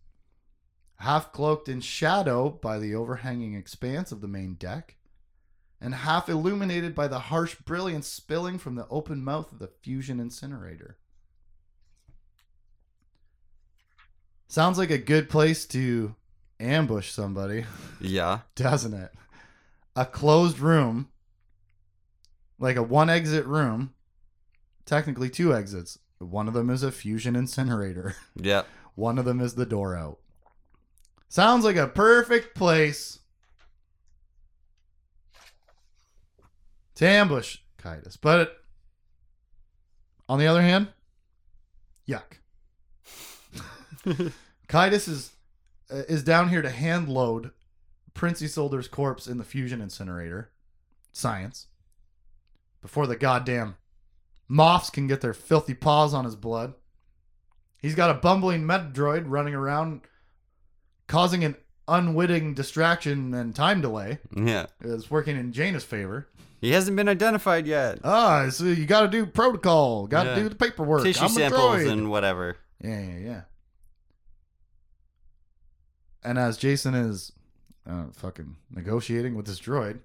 Half 0.96 1.32
cloaked 1.34 1.70
in 1.70 1.82
shadow 1.82 2.50
by 2.50 2.80
the 2.80 2.96
overhanging 2.96 3.54
expanse 3.54 4.12
of 4.12 4.22
the 4.22 4.28
main 4.28 4.56
deck, 4.56 4.96
and 5.84 5.94
half 5.94 6.30
illuminated 6.30 6.96
by 6.96 7.10
the 7.10 7.20
harsh 7.20 7.56
brilliance 7.56 8.08
spilling 8.08 8.58
from 8.58 8.76
the 8.76 8.88
open 8.90 9.22
mouth 9.24 9.52
of 9.52 9.60
the 9.60 9.68
fusion 9.68 10.18
incinerator. 10.20 10.98
Sounds 14.48 14.78
like 14.78 14.92
a 14.92 14.98
good 14.98 15.30
place 15.30 15.66
to 15.68 16.16
ambush 16.60 17.12
somebody, 17.12 17.66
Yeah. 18.00 18.40
doesn't 18.56 18.94
it? 18.94 19.12
A 19.96 20.06
closed 20.06 20.60
room, 20.60 21.10
like 22.60 22.78
a 22.78 22.84
one 22.84 23.10
exit 23.10 23.46
room, 23.46 23.94
technically 24.86 25.30
two 25.30 25.54
exits, 25.54 26.00
One 26.20 26.48
of 26.48 26.54
them 26.54 26.70
is 26.70 26.84
a 26.84 26.92
fusion 26.92 27.36
incinerator. 27.36 28.16
Yep. 28.36 28.68
One 28.96 29.18
of 29.18 29.26
them 29.26 29.42
is 29.42 29.56
the 29.56 29.66
door 29.66 29.98
out. 29.98 30.20
Sounds 31.28 31.66
like 31.66 31.76
a 31.78 31.88
perfect 31.88 32.56
place 32.56 33.20
to 36.96 37.08
ambush 37.08 37.58
Caedus. 37.78 38.18
But 38.20 38.58
on 40.28 40.40
the 40.40 40.48
other 40.48 40.62
hand, 40.62 40.88
yuck. 42.08 42.40
Caedus 44.68 45.08
is 45.08 45.32
uh, 45.92 46.04
is 46.08 46.24
down 46.24 46.50
here 46.50 46.62
to 46.62 46.70
hand 46.70 47.10
load 47.10 47.52
Prince 48.14 48.42
Isolder's 48.42 48.88
corpse 48.88 49.28
in 49.28 49.38
the 49.38 49.44
fusion 49.44 49.82
incinerator. 49.82 50.52
Science. 51.12 51.68
Before 52.82 53.08
the 53.08 53.16
goddamn 53.16 53.76
moffs 54.50 54.92
can 54.92 55.08
get 55.08 55.22
their 55.22 55.34
filthy 55.34 55.74
paws 55.74 56.14
on 56.14 56.26
his 56.26 56.36
blood. 56.36 56.74
He's 57.82 57.96
got 57.96 58.10
a 58.10 58.16
bumbling 58.16 58.64
metadroid 58.64 59.26
running 59.28 59.54
around 59.54 60.02
causing 61.08 61.44
an 61.44 61.56
unwitting 61.88 62.54
distraction 62.54 63.34
and 63.34 63.56
time 63.56 63.82
delay. 63.82 64.20
Yeah. 64.36 64.68
It's 64.82 65.10
working 65.12 65.38
in 65.38 65.52
Jaina's 65.52 65.84
favor. 65.84 66.28
He 66.62 66.72
hasn't 66.72 66.96
been 66.96 67.10
identified 67.10 67.68
yet. 67.68 68.00
Ah, 68.06 68.48
so 68.50 68.64
you 68.66 68.86
got 68.86 69.02
to 69.02 69.08
do 69.10 69.26
protocol, 69.26 70.08
got 70.08 70.24
to 70.24 70.30
Yeah. 70.30 70.36
do 70.36 70.50
the 70.50 70.56
paperwork. 70.56 71.04
Tissue 71.04 71.20
I'm 71.22 71.26
a 71.26 71.30
samples 71.30 71.62
droid. 71.82 71.92
and 71.92 72.10
whatever. 72.10 72.56
Yeah, 72.82 73.02
yeah, 73.02 73.18
yeah. 73.18 73.42
And 76.24 76.38
as 76.40 76.58
Jacen 76.58 76.96
is 77.10 77.34
uh, 77.90 78.06
fucking 78.14 78.56
negotiating 78.72 79.36
with 79.36 79.48
his 79.48 79.60
droid, 79.60 80.00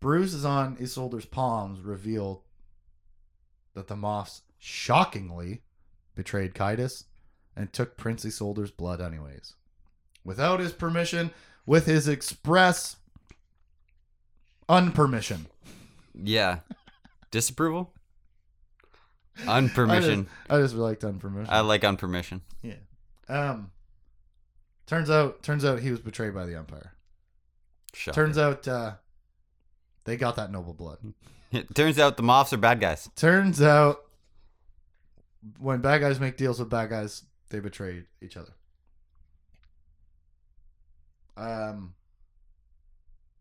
bruises 0.00 0.44
on 0.44 0.76
Isolder's 0.78 1.26
palms 1.26 1.80
reveal 1.82 2.42
that 3.74 3.88
the 3.88 3.94
moffs 3.94 4.40
shockingly 4.58 5.62
betrayed 6.14 6.54
Caedus 6.54 7.04
and 7.54 7.72
took 7.72 7.98
Prince 7.98 8.24
Isolder's 8.24 8.70
blood 8.70 9.02
anyways. 9.02 9.54
Without 10.26 10.58
his 10.58 10.72
permission, 10.72 11.30
with 11.66 11.86
his 11.86 12.08
express 12.08 12.96
unpermission. 14.68 15.46
Yeah. 16.20 16.58
Disapproval? 17.30 17.92
Unpermission. 19.44 20.26
I 20.50 20.58
just 20.58 20.74
liked 20.74 21.02
unpermission. 21.02 21.46
I 21.48 21.60
like 21.60 21.82
unpermission. 21.82 22.40
Yeah. 22.62 22.74
Um. 23.28 23.70
Turns 24.86 25.10
out, 25.10 25.42
turns 25.42 25.64
out 25.64 25.80
he 25.80 25.90
was 25.90 26.00
betrayed 26.00 26.34
by 26.34 26.46
the 26.46 26.56
Empire. 26.56 26.92
Shocker. 27.92 28.14
Turns 28.14 28.38
out, 28.38 28.66
uh, 28.66 28.92
they 30.04 30.16
got 30.16 30.36
that 30.36 30.50
noble 30.50 30.72
blood. 30.72 30.98
It 31.52 31.66
turns 31.74 31.98
out 31.98 32.16
the 32.16 32.22
moffs 32.22 32.52
are 32.52 32.56
bad 32.56 32.80
guys. 32.80 33.10
Turns 33.16 33.60
out, 33.60 33.98
when 35.58 35.80
bad 35.80 36.00
guys 36.00 36.18
make 36.18 36.36
deals 36.36 36.58
with 36.58 36.70
bad 36.70 36.90
guys, 36.90 37.24
they 37.50 37.58
betray 37.60 38.04
each 38.22 38.36
other. 38.36 38.52
Um. 41.36 41.94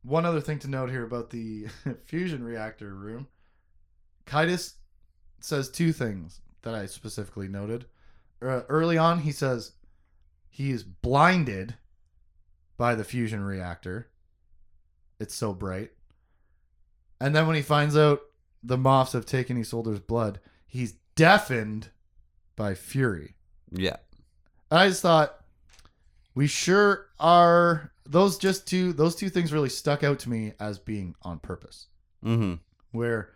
One 0.04 0.26
other 0.26 0.42
thing 0.42 0.60
to 0.60 0.68
note 0.68 0.92
here 0.92 1.04
about 1.04 1.32
the 1.32 1.66
fusion 2.06 2.44
reactor 2.44 2.94
room. 2.94 3.28
Caedus 4.28 4.74
says 5.40 5.70
two 5.70 5.92
things 5.92 6.42
that 6.62 6.76
I 6.76 6.86
specifically 6.86 7.48
noted. 7.48 7.86
Uh, 8.42 8.62
early 8.70 8.98
on, 8.98 9.20
he 9.20 9.32
says 9.32 9.72
he 10.50 10.72
is 10.72 10.84
blinded 10.84 11.76
by 12.78 12.96
the 12.96 13.04
fusion 13.04 13.44
reactor. 13.44 14.10
It's 15.20 15.34
so 15.34 15.54
bright. 15.54 15.92
And 17.20 17.36
then 17.36 17.48
when 17.48 17.56
he 17.56 17.62
finds 17.62 17.96
out 17.96 18.22
the 18.62 18.78
moffs 18.78 19.14
have 19.14 19.26
taken 19.26 19.58
Isolder's 19.58 20.00
blood, 20.00 20.40
he's 20.68 20.96
deafened 21.16 21.90
by 22.56 22.76
fury. 22.76 23.36
Yeah. 23.72 23.98
I 24.70 24.90
just 24.90 25.02
thought 25.02 25.44
we 26.34 26.48
sure 26.48 27.05
are 27.20 27.92
those 28.06 28.38
just 28.38 28.68
two 28.68 28.94
those 28.94 29.16
two 29.16 29.30
things 29.30 29.52
really 29.54 29.70
stuck 29.70 30.04
out 30.04 30.20
to 30.20 30.30
me 30.30 30.54
as 30.60 30.80
being 30.80 31.16
on 31.24 31.40
purpose. 31.40 31.88
Mm-hmm. 32.24 32.56
Where 32.92 33.30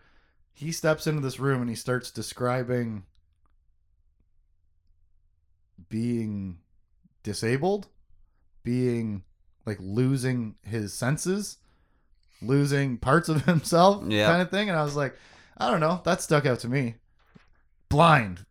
he 0.53 0.71
steps 0.71 1.07
into 1.07 1.21
this 1.21 1.39
room 1.39 1.61
and 1.61 1.69
he 1.69 1.75
starts 1.75 2.11
describing 2.11 3.03
being 5.89 6.57
disabled, 7.23 7.87
being 8.63 9.23
like 9.65 9.77
losing 9.79 10.55
his 10.63 10.93
senses, 10.93 11.57
losing 12.41 12.97
parts 12.97 13.29
of 13.29 13.41
himself, 13.45 14.03
Yeah. 14.07 14.27
kind 14.27 14.41
of 14.41 14.49
thing. 14.51 14.69
And 14.69 14.77
I 14.77 14.83
was 14.83 14.95
like, 14.95 15.15
I 15.57 15.69
don't 15.69 15.79
know, 15.79 16.01
that 16.05 16.21
stuck 16.21 16.45
out 16.45 16.59
to 16.59 16.67
me. 16.69 16.95
Blind 17.89 18.45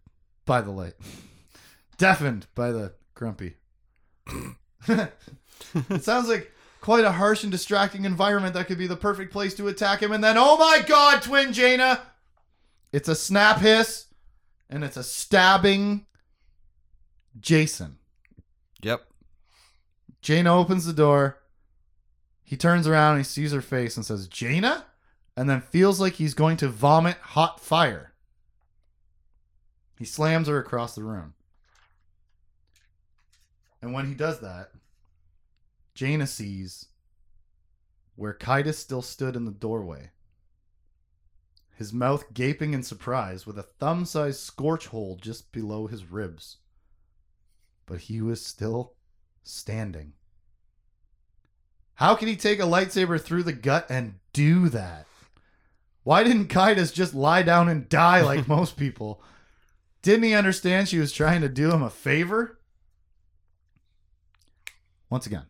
by 0.47 0.61
the 0.63 0.71
light, 0.71 0.95
deafened 1.99 2.47
by 2.55 2.73
the 2.73 2.95
grumpy. 3.15 3.57
it 4.89 6.05
sounds 6.05 6.29
like 6.29 6.53
quite 6.81 7.05
a 7.05 7.13
harsh 7.13 7.43
and 7.43 7.53
distracting 7.53 8.05
environment 8.05 8.55
that 8.55 8.67
could 8.67 8.79
be 8.79 8.87
the 8.87 8.97
perfect 8.97 9.33
place 9.33 9.55
to 9.55 9.69
attack 9.69 10.03
him. 10.03 10.13
And 10.13 10.23
then, 10.23 10.37
oh 10.39 10.57
my 10.57 10.83
god, 10.87 11.23
Twin 11.23 11.53
Jaina! 11.53 12.03
It's 12.93 13.09
a 13.09 13.15
snap 13.15 13.59
hiss, 13.59 14.07
and 14.71 14.83
it's 14.83 14.97
a 14.97 15.03
stabbing 15.03 16.07
Jacen. 17.39 17.97
Yep. 18.83 19.03
Jaina 20.23 20.55
opens 20.55 20.85
the 20.85 20.93
door. 20.93 21.39
He 22.43 22.57
turns 22.57 22.87
around 22.87 23.17
and 23.17 23.21
he 23.21 23.25
sees 23.25 23.53
her 23.53 23.61
face 23.61 23.97
and 23.97 24.07
says, 24.07 24.27
Jaina? 24.27 24.87
And 25.37 25.49
then 25.49 25.61
feels 25.61 26.01
like 26.01 26.15
he's 26.15 26.35
going 26.35 26.57
to 26.59 26.69
vomit 26.69 27.17
hot 27.19 27.61
fire. 27.61 28.15
He 29.99 30.05
slams 30.05 30.49
her 30.49 30.59
across 30.59 30.95
the 30.95 31.05
room. 31.05 31.35
And 33.81 33.93
when 33.93 34.07
he 34.07 34.15
does 34.15 34.41
that, 34.41 34.71
Jaina 35.95 36.27
sees 36.27 36.87
where 38.17 38.35
Caedus 38.35 38.75
still 38.75 39.03
stood 39.03 39.37
in 39.37 39.45
the 39.45 39.53
doorway. 39.53 40.11
His 41.77 41.93
mouth 41.93 42.35
gaping 42.35 42.75
in 42.75 42.83
surprise 42.83 43.47
with 43.47 43.57
a 43.57 43.63
thumb 43.63 44.05
sized 44.05 44.41
scorch 44.41 44.89
hole 44.89 45.17
just 45.21 45.53
below 45.53 45.87
his 45.87 46.05
ribs. 46.05 46.57
But 47.87 48.01
he 48.01 48.21
was 48.21 48.45
still 48.45 48.95
standing. 49.45 50.15
How 51.95 52.17
can 52.17 52.27
he 52.27 52.35
take 52.37 52.59
a 52.59 52.65
lightsaber 52.65 53.21
through 53.21 53.45
the 53.45 53.53
gut 53.53 53.87
and 53.89 54.15
do 54.33 54.69
that? 54.69 55.07
Why 56.03 56.25
didn't 56.25 56.49
Caedus 56.49 56.93
just 56.93 57.15
lie 57.15 57.43
down 57.43 57.69
and 57.69 57.89
die 57.89 58.23
like 58.23 58.49
most 58.49 58.77
people? 58.77 59.23
Didn't 60.03 60.25
he 60.25 60.35
understand 60.35 60.89
she 60.89 60.99
was 60.99 61.13
trying 61.13 61.41
to 61.43 61.49
do 61.49 61.71
him 61.71 61.83
a 61.83 61.91
favor? 61.91 62.58
Once 65.11 65.27
again, 65.27 65.47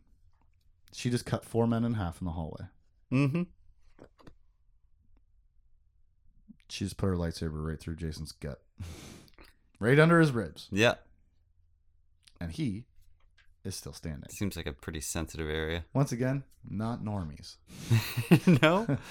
she 0.93 1.11
just 1.11 1.27
cut 1.27 1.45
four 1.45 1.67
men 1.67 1.85
in 1.85 1.95
half 1.95 2.21
in 2.21 2.27
the 2.27 2.33
hallway. 2.33 2.67
Mm-hmm. 3.13 3.43
She 6.69 6.85
just 6.85 6.97
put 6.97 7.07
her 7.07 7.17
lightsaber 7.17 7.67
right 7.67 7.81
through 7.81 7.97
Jacen's 7.97 8.33
gut, 8.33 8.61
right 9.81 9.99
under 9.99 10.21
his 10.21 10.33
ribs, 10.33 10.69
Yeah. 10.71 10.95
and 12.41 12.53
he 12.53 12.85
is 13.65 13.75
still 13.75 13.93
standing. 13.95 14.29
Seems 14.31 14.57
like 14.57 14.67
a 14.67 14.73
pretty 14.73 15.01
sensitive 15.01 15.49
area. 15.49 15.85
Once 15.95 16.13
again, 16.13 16.45
not 16.69 17.03
normies. 17.03 17.57
no. 18.63 18.99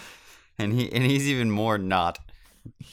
And 0.59 0.73
he 0.73 0.91
and 0.91 1.03
he's 1.03 1.27
even 1.27 1.51
more 1.51 1.77
not 1.77 2.17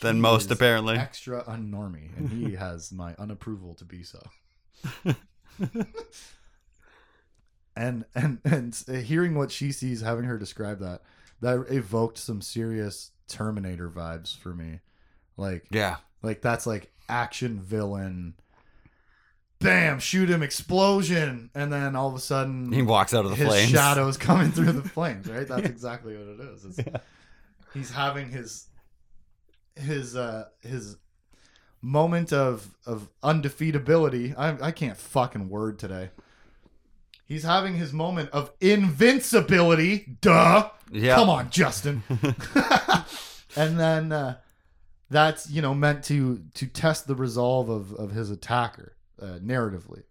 than 0.02 0.16
He 0.16 0.20
most 0.20 0.44
is 0.44 0.50
apparently. 0.50 0.98
extra 0.98 1.42
unnormy, 1.44 2.14
and 2.14 2.28
he 2.28 2.56
has 2.56 2.92
my 2.92 3.14
unapproval 3.14 3.74
to 3.78 3.86
be 3.86 4.02
so. 4.02 4.20
And 7.76 8.04
and 8.14 8.38
and 8.44 8.74
hearing 9.04 9.34
what 9.34 9.50
she 9.50 9.72
sees, 9.72 10.00
having 10.00 10.24
her 10.24 10.38
describe 10.38 10.78
that, 10.80 11.02
that 11.40 11.66
evoked 11.70 12.18
some 12.18 12.40
serious 12.40 13.10
Terminator 13.28 13.88
vibes 13.90 14.37
for 14.37 14.54
me. 14.54 14.80
Like 15.37 15.64
Yeah. 15.70 15.96
like 16.22 16.40
that's 16.42 16.66
like 16.66 16.92
action 17.08 17.60
villain. 17.60 18.34
Bam! 19.60 19.98
Shoot 19.98 20.28
him! 20.28 20.42
Explosion! 20.42 21.48
And 21.54 21.72
then 21.72 21.96
all 21.96 22.08
of 22.08 22.14
a 22.14 22.20
sudden, 22.20 22.70
He 22.70 22.82
walks 22.82 23.14
out 23.14 23.24
of 23.24 23.30
the 23.30 23.37
his 23.37 23.48
flames. 23.48 23.70
shadows 23.70 24.16
coming 24.18 24.52
through 24.52 24.72
the 24.72 24.87
flames. 24.88 25.26
Right? 25.26 25.48
That's 25.48 25.66
exactly 25.66 26.16
what 26.16 26.26
it 26.28 26.40
is. 26.54 26.64
It's, 26.66 26.80
He's 27.72 27.90
having 27.90 28.28
his 28.30 28.66
his 29.74 30.14
uh 30.16 30.44
his 30.60 30.96
moment 31.80 32.32
of 32.32 32.68
of 32.87 33.08
undefeatability. 33.22 34.34
I 34.37 34.66
I 34.66 34.70
can't 34.70 34.96
fucking 34.98 35.48
word 35.48 35.78
today. 35.78 36.10
He's 37.26 37.42
having 37.42 37.74
his 37.76 37.92
moment 37.92 38.30
of 38.30 38.52
invincibility. 38.60 40.16
Duh. 40.20 40.70
Yeah. 40.92 41.16
Come 41.16 41.30
on, 41.30 41.50
Justin. 41.50 42.02
and 43.56 43.78
then 43.80 44.12
uh, 44.12 44.37
that's 45.10 45.50
you 45.50 45.62
know 45.62 45.74
meant 45.74 46.04
to 46.04 46.42
to 46.54 46.66
test 46.66 47.06
the 47.06 47.14
resolve 47.14 47.68
of 47.68 47.92
of 47.94 48.10
his 48.10 48.30
attacker 48.30 48.96
uh, 49.20 49.38
narratively. 49.42 50.02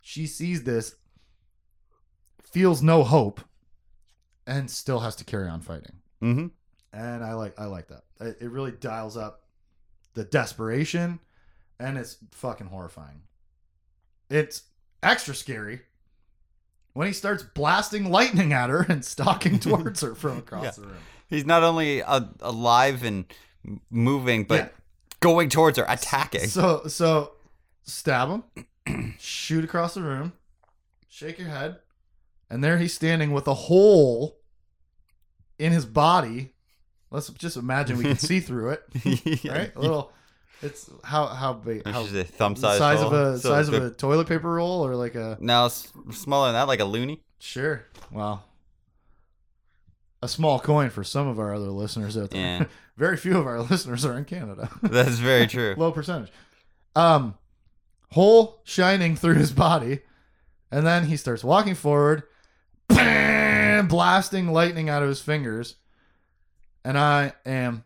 She 0.00 0.26
sees 0.26 0.64
this, 0.64 0.94
feels 2.42 2.82
no 2.82 3.04
hope, 3.04 3.40
and 4.46 4.70
still 4.70 5.00
has 5.00 5.16
to 5.16 5.24
carry 5.24 5.48
on 5.48 5.60
fighting. 5.60 5.96
Mm-hmm. 6.22 6.46
And 6.92 7.24
I 7.24 7.34
like 7.34 7.58
I 7.58 7.66
like 7.66 7.88
that. 7.88 8.04
It, 8.20 8.38
it 8.40 8.50
really 8.50 8.72
dials 8.72 9.16
up 9.16 9.42
the 10.14 10.24
desperation 10.24 11.18
and 11.78 11.98
it's 11.98 12.18
fucking 12.30 12.68
horrifying. 12.68 13.22
It's 14.30 14.62
extra 15.02 15.34
scary 15.34 15.80
when 16.94 17.06
he 17.06 17.12
starts 17.12 17.42
blasting 17.42 18.10
lightning 18.10 18.52
at 18.52 18.70
her 18.70 18.82
and 18.88 19.04
stalking 19.04 19.58
towards 19.60 20.00
her 20.00 20.14
from 20.14 20.38
across 20.38 20.64
Yeah. 20.64 20.70
the 20.70 20.82
room. 20.86 20.96
He's 21.28 21.44
not 21.44 21.62
only 21.62 22.00
a, 22.00 22.28
alive 22.40 23.02
and 23.04 23.24
moving, 23.90 24.44
but 24.44 24.54
Yeah. 24.60 24.68
going 25.20 25.48
towards 25.50 25.78
her, 25.78 25.84
attacking. 25.88 26.46
So 26.48 26.86
so 26.86 27.32
stab 27.82 28.28
him, 28.86 29.16
shoot 29.18 29.64
across 29.64 29.94
the 29.94 30.02
room, 30.02 30.32
shake 31.08 31.38
your 31.38 31.48
head, 31.48 31.78
and 32.48 32.62
there 32.64 32.78
he's 32.78 32.94
standing 32.94 33.32
with 33.32 33.46
a 33.48 33.54
hole 33.54 34.38
in 35.58 35.72
his 35.72 35.86
body. 35.86 36.52
Let's 37.10 37.28
just 37.30 37.56
imagine 37.56 37.96
we 37.96 38.04
can 38.04 38.18
see 38.18 38.40
through 38.40 38.70
it, 38.70 38.82
right? 39.48 39.74
A 39.76 39.80
little. 39.80 40.12
It's 40.64 40.88
how 41.02 41.26
how 41.26 41.52
big? 41.52 41.86
How 41.86 42.02
just 42.02 42.14
a 42.14 42.24
thumb 42.24 42.56
size. 42.56 42.78
size 42.78 43.00
of 43.02 43.12
a 43.12 43.38
So 43.38 43.50
size 43.50 43.68
of 43.68 43.74
a 43.74 43.90
toilet 43.90 44.26
paper 44.28 44.52
roll 44.54 44.84
or 44.86 44.96
like 44.96 45.14
a 45.14 45.36
No, 45.40 45.68
smaller 45.68 46.48
than 46.48 46.54
that, 46.54 46.68
like 46.68 46.80
a 46.80 46.84
loony. 46.84 47.22
sure. 47.38 47.84
Well, 48.10 48.44
a 50.22 50.28
small 50.28 50.58
coin 50.58 50.88
for 50.90 51.04
some 51.04 51.28
of 51.28 51.38
our 51.38 51.54
other 51.54 51.68
listeners 51.70 52.16
out 52.16 52.30
there. 52.30 52.40
Yeah. 52.60 52.66
Very 52.96 53.16
few 53.16 53.36
of 53.38 53.46
our 53.46 53.60
listeners 53.70 54.04
are 54.04 54.16
in 54.16 54.24
Canada. 54.24 54.70
That's 54.82 55.18
very 55.18 55.46
true. 55.48 55.74
low 55.76 55.90
percentage. 55.92 56.30
Um, 56.96 57.34
hole 58.12 58.60
shining 58.64 59.16
through 59.16 59.34
his 59.34 59.50
body, 59.50 60.00
and 60.70 60.86
then 60.86 61.06
he 61.08 61.16
starts 61.16 61.42
walking 61.42 61.74
forward, 61.74 62.22
bam, 62.88 63.88
blasting 63.88 64.46
lightning 64.52 64.88
out 64.88 65.02
of 65.02 65.08
his 65.08 65.20
fingers, 65.20 65.74
and 66.84 66.96
I 66.96 67.32
am, 67.44 67.82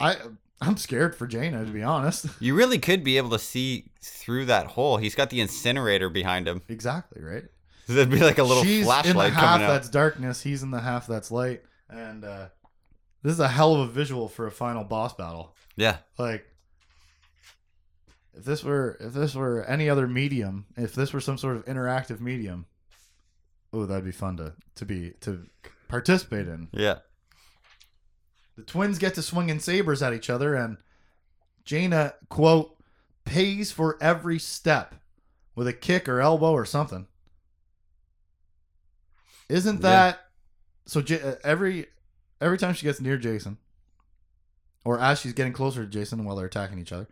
I, 0.00 0.16
I'm 0.60 0.76
scared 0.76 1.14
for 1.14 1.26
Jaina 1.26 1.64
to 1.64 1.70
be 1.70 1.82
honest. 1.82 2.26
You 2.40 2.54
really 2.54 2.78
could 2.78 3.02
be 3.02 3.16
able 3.16 3.30
to 3.30 3.38
see 3.38 3.86
through 4.02 4.46
that 4.46 4.66
hole. 4.66 4.96
He's 4.98 5.14
got 5.14 5.30
the 5.30 5.40
incinerator 5.40 6.10
behind 6.10 6.46
him. 6.46 6.62
exactly 6.68 7.22
right. 7.22 7.44
There'd 7.86 8.10
be 8.10 8.20
like 8.20 8.38
a 8.38 8.44
little 8.44 8.62
She's 8.62 8.86
in 9.04 9.16
the 9.16 9.30
half 9.30 9.60
that's 9.60 9.88
darkness. 9.88 10.42
He's 10.42 10.62
in 10.62 10.70
the 10.70 10.80
half 10.80 11.06
that's 11.08 11.30
light, 11.30 11.62
and 11.88 12.24
uh, 12.24 12.48
this 13.22 13.32
is 13.32 13.40
a 13.40 13.48
hell 13.48 13.74
of 13.74 13.80
a 13.80 13.92
visual 13.92 14.28
for 14.28 14.46
a 14.46 14.52
final 14.52 14.84
boss 14.84 15.14
battle. 15.14 15.56
Yeah. 15.76 15.96
like 16.18 16.46
if 18.34 18.44
this 18.44 18.62
were 18.62 18.96
if 19.00 19.12
this 19.12 19.34
were 19.34 19.64
any 19.64 19.88
other 19.88 20.06
medium 20.06 20.66
if 20.76 20.94
this 20.94 21.12
were 21.12 21.20
some 21.20 21.36
sort 21.38 21.56
of 21.56 21.64
interactive 21.64 22.20
medium 22.20 22.66
oh 23.72 23.86
that'd 23.86 24.04
be 24.04 24.12
fun 24.12 24.36
to 24.36 24.52
to 24.76 24.84
be 24.84 25.12
to 25.20 25.46
participate 25.88 26.46
in 26.48 26.68
Yeah. 26.72 26.98
The 28.60 28.66
twins 28.66 28.98
get 28.98 29.14
to 29.14 29.22
swinging 29.22 29.58
sabers 29.58 30.02
at 30.02 30.12
each 30.12 30.28
other 30.28 30.54
and 30.54 30.76
jaina 31.64 32.14
quote 32.28 32.76
pays 33.24 33.72
for 33.72 33.96
every 34.02 34.38
step 34.38 34.94
with 35.54 35.66
a 35.66 35.72
kick 35.72 36.08
or 36.08 36.20
elbow 36.20 36.52
or 36.52 36.66
something 36.66 37.06
isn't 39.48 39.76
Yeah. 39.76 39.80
that 39.80 40.20
so 40.86 41.00
J- 41.00 41.36
every 41.44 41.86
every 42.40 42.58
time 42.58 42.74
she 42.74 42.84
gets 42.84 43.00
near 43.00 43.18
jacen 43.18 43.56
or 44.84 44.98
as 44.98 45.20
she's 45.20 45.32
getting 45.32 45.52
closer 45.52 45.86
to 45.86 45.98
jacen 45.98 46.24
while 46.24 46.36
they're 46.36 46.46
attacking 46.46 46.78
each 46.78 46.92
other 46.92 47.08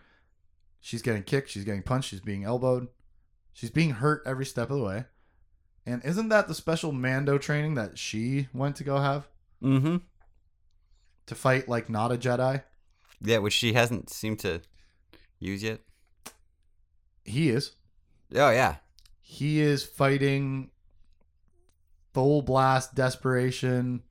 she's 0.80 1.02
getting 1.02 1.22
kicked 1.22 1.50
she's 1.50 1.64
getting 1.64 1.82
punched 1.82 2.10
she's 2.10 2.20
being 2.20 2.44
elbowed 2.44 2.88
she's 3.52 3.70
being 3.70 3.90
hurt 3.90 4.22
every 4.26 4.44
step 4.46 4.70
of 4.70 4.78
the 4.78 4.84
way 4.84 5.04
and 5.86 6.04
isn't 6.04 6.28
that 6.28 6.46
the 6.48 6.54
special 6.54 6.92
mando 6.92 7.38
training 7.38 7.74
that 7.74 7.96
she 7.98 8.48
went 8.52 8.76
to 8.76 8.84
go 8.84 8.98
have 8.98 9.28
Mm-hmm. 9.62 9.96
To 11.28 11.34
fight 11.34 11.68
like 11.68 11.88
not 11.88 12.12
a 12.12 12.16
Jedi. 12.16 12.62
Yeah, 13.20 13.38
which 13.38 13.52
she 13.52 13.72
hasn't 13.72 14.10
seemed 14.10 14.40
to 14.40 14.60
use 15.38 15.62
yet. 15.62 15.80
He 17.24 17.50
is. 17.50 17.72
Oh 18.34 18.50
yeah. 18.50 18.76
He 19.20 19.60
is 19.60 19.84
fighting 19.84 20.70
full 22.14 22.42
blast 22.42 22.94
desperation, 22.94 24.02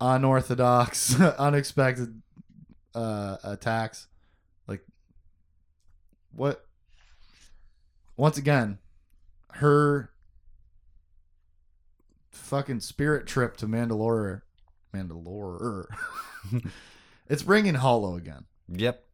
unorthodox, 0.00 1.20
unexpected 1.38 2.20
uh, 2.94 3.36
attacks. 3.44 4.08
Like 4.66 4.84
what? 6.32 6.66
Once 8.16 8.36
again, 8.36 8.78
her 9.52 10.10
fucking 12.30 12.80
spirit 12.80 13.26
trip 13.26 13.56
to 13.56 13.66
Mandalore, 13.66 14.42
Mandalore. 14.94 15.86
it's 17.28 17.42
bringing 17.42 17.74
Hollow 17.74 18.16
again. 18.16 18.44
Yep. 18.68 19.04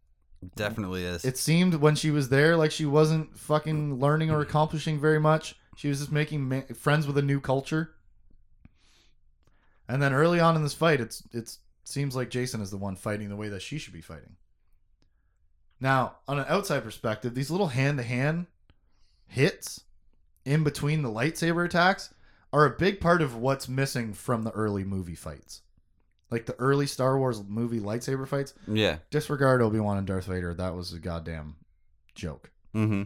Definitely 0.55 1.05
is. 1.05 1.25
It 1.25 1.37
seemed 1.37 1.75
when 1.75 1.97
she 1.97 2.11
was 2.11 2.29
there 2.29 2.57
like 2.57 2.71
she 2.71 2.87
wasn't 2.87 3.37
fucking 3.37 3.99
learning 3.99 4.31
or 4.31 4.41
accomplishing 4.41 5.01
very 5.01 5.19
much. 5.19 5.57
She 5.77 5.89
was 5.89 5.99
just 5.99 6.13
making 6.13 6.49
ma- 6.49 6.63
friends 6.75 7.07
with 7.07 7.19
a 7.19 7.23
new 7.23 7.41
culture. 7.41 7.95
And 9.89 10.03
then 10.03 10.13
early 10.13 10.39
on 10.39 10.55
in 10.55 10.63
this 10.63 10.75
fight, 10.75 11.01
it's 11.01 11.23
it's 11.33 11.59
seems 11.85 12.15
like 12.15 12.31
Jacen 12.31 12.61
is 12.61 12.71
the 12.71 12.77
one 12.77 12.95
fighting 12.95 13.31
the 13.31 13.37
way 13.37 13.49
that 13.49 13.63
she 13.63 13.79
should 13.79 13.95
be 13.95 14.01
fighting. 14.01 14.37
Now, 15.81 16.17
on 16.27 16.39
an 16.39 16.47
outside 16.49 16.85
perspective, 16.85 17.35
these 17.35 17.51
little 17.51 17.69
hand 17.69 17.99
to 17.99 18.05
hand 18.05 18.47
hits 19.27 19.83
in 20.45 20.65
between 20.65 21.03
the 21.03 21.11
lightsaber 21.11 21.65
attacks 21.65 22.13
are 22.53 22.65
a 22.65 22.77
big 22.77 23.01
part 23.01 23.23
of 23.23 23.37
what's 23.37 23.69
missing 23.69 24.13
from 24.13 24.43
the 24.43 24.51
early 24.53 24.85
movie 24.85 25.15
fights. 25.15 25.63
Like 26.31 26.47
the 26.47 26.55
early 26.57 26.87
Star 26.87 27.19
Wars 27.19 27.43
movie 27.47 27.81
lightsaber 27.81 28.29
fights, 28.29 28.53
yeah. 28.67 28.99
disregard 29.11 29.63
Obi 29.63 29.81
Wan 29.81 29.97
and 29.97 30.07
Darth 30.07 30.27
Vader. 30.27 30.53
That 30.53 30.75
was 30.75 30.93
a 30.93 30.99
goddamn 30.99 31.57
joke. 32.15 32.51
Mm-hmm. 32.75 33.05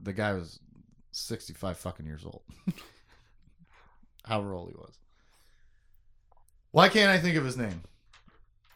The 0.00 0.12
guy 0.12 0.32
was 0.34 0.60
sixty-five 1.10 1.78
fucking 1.78 2.06
years 2.06 2.24
old. 2.24 2.42
However 4.24 4.54
old 4.54 4.68
he 4.70 4.76
was. 4.76 4.98
Why 6.70 6.88
can't 6.88 7.10
I 7.10 7.18
think 7.18 7.36
of 7.36 7.44
his 7.44 7.56
name? 7.56 7.82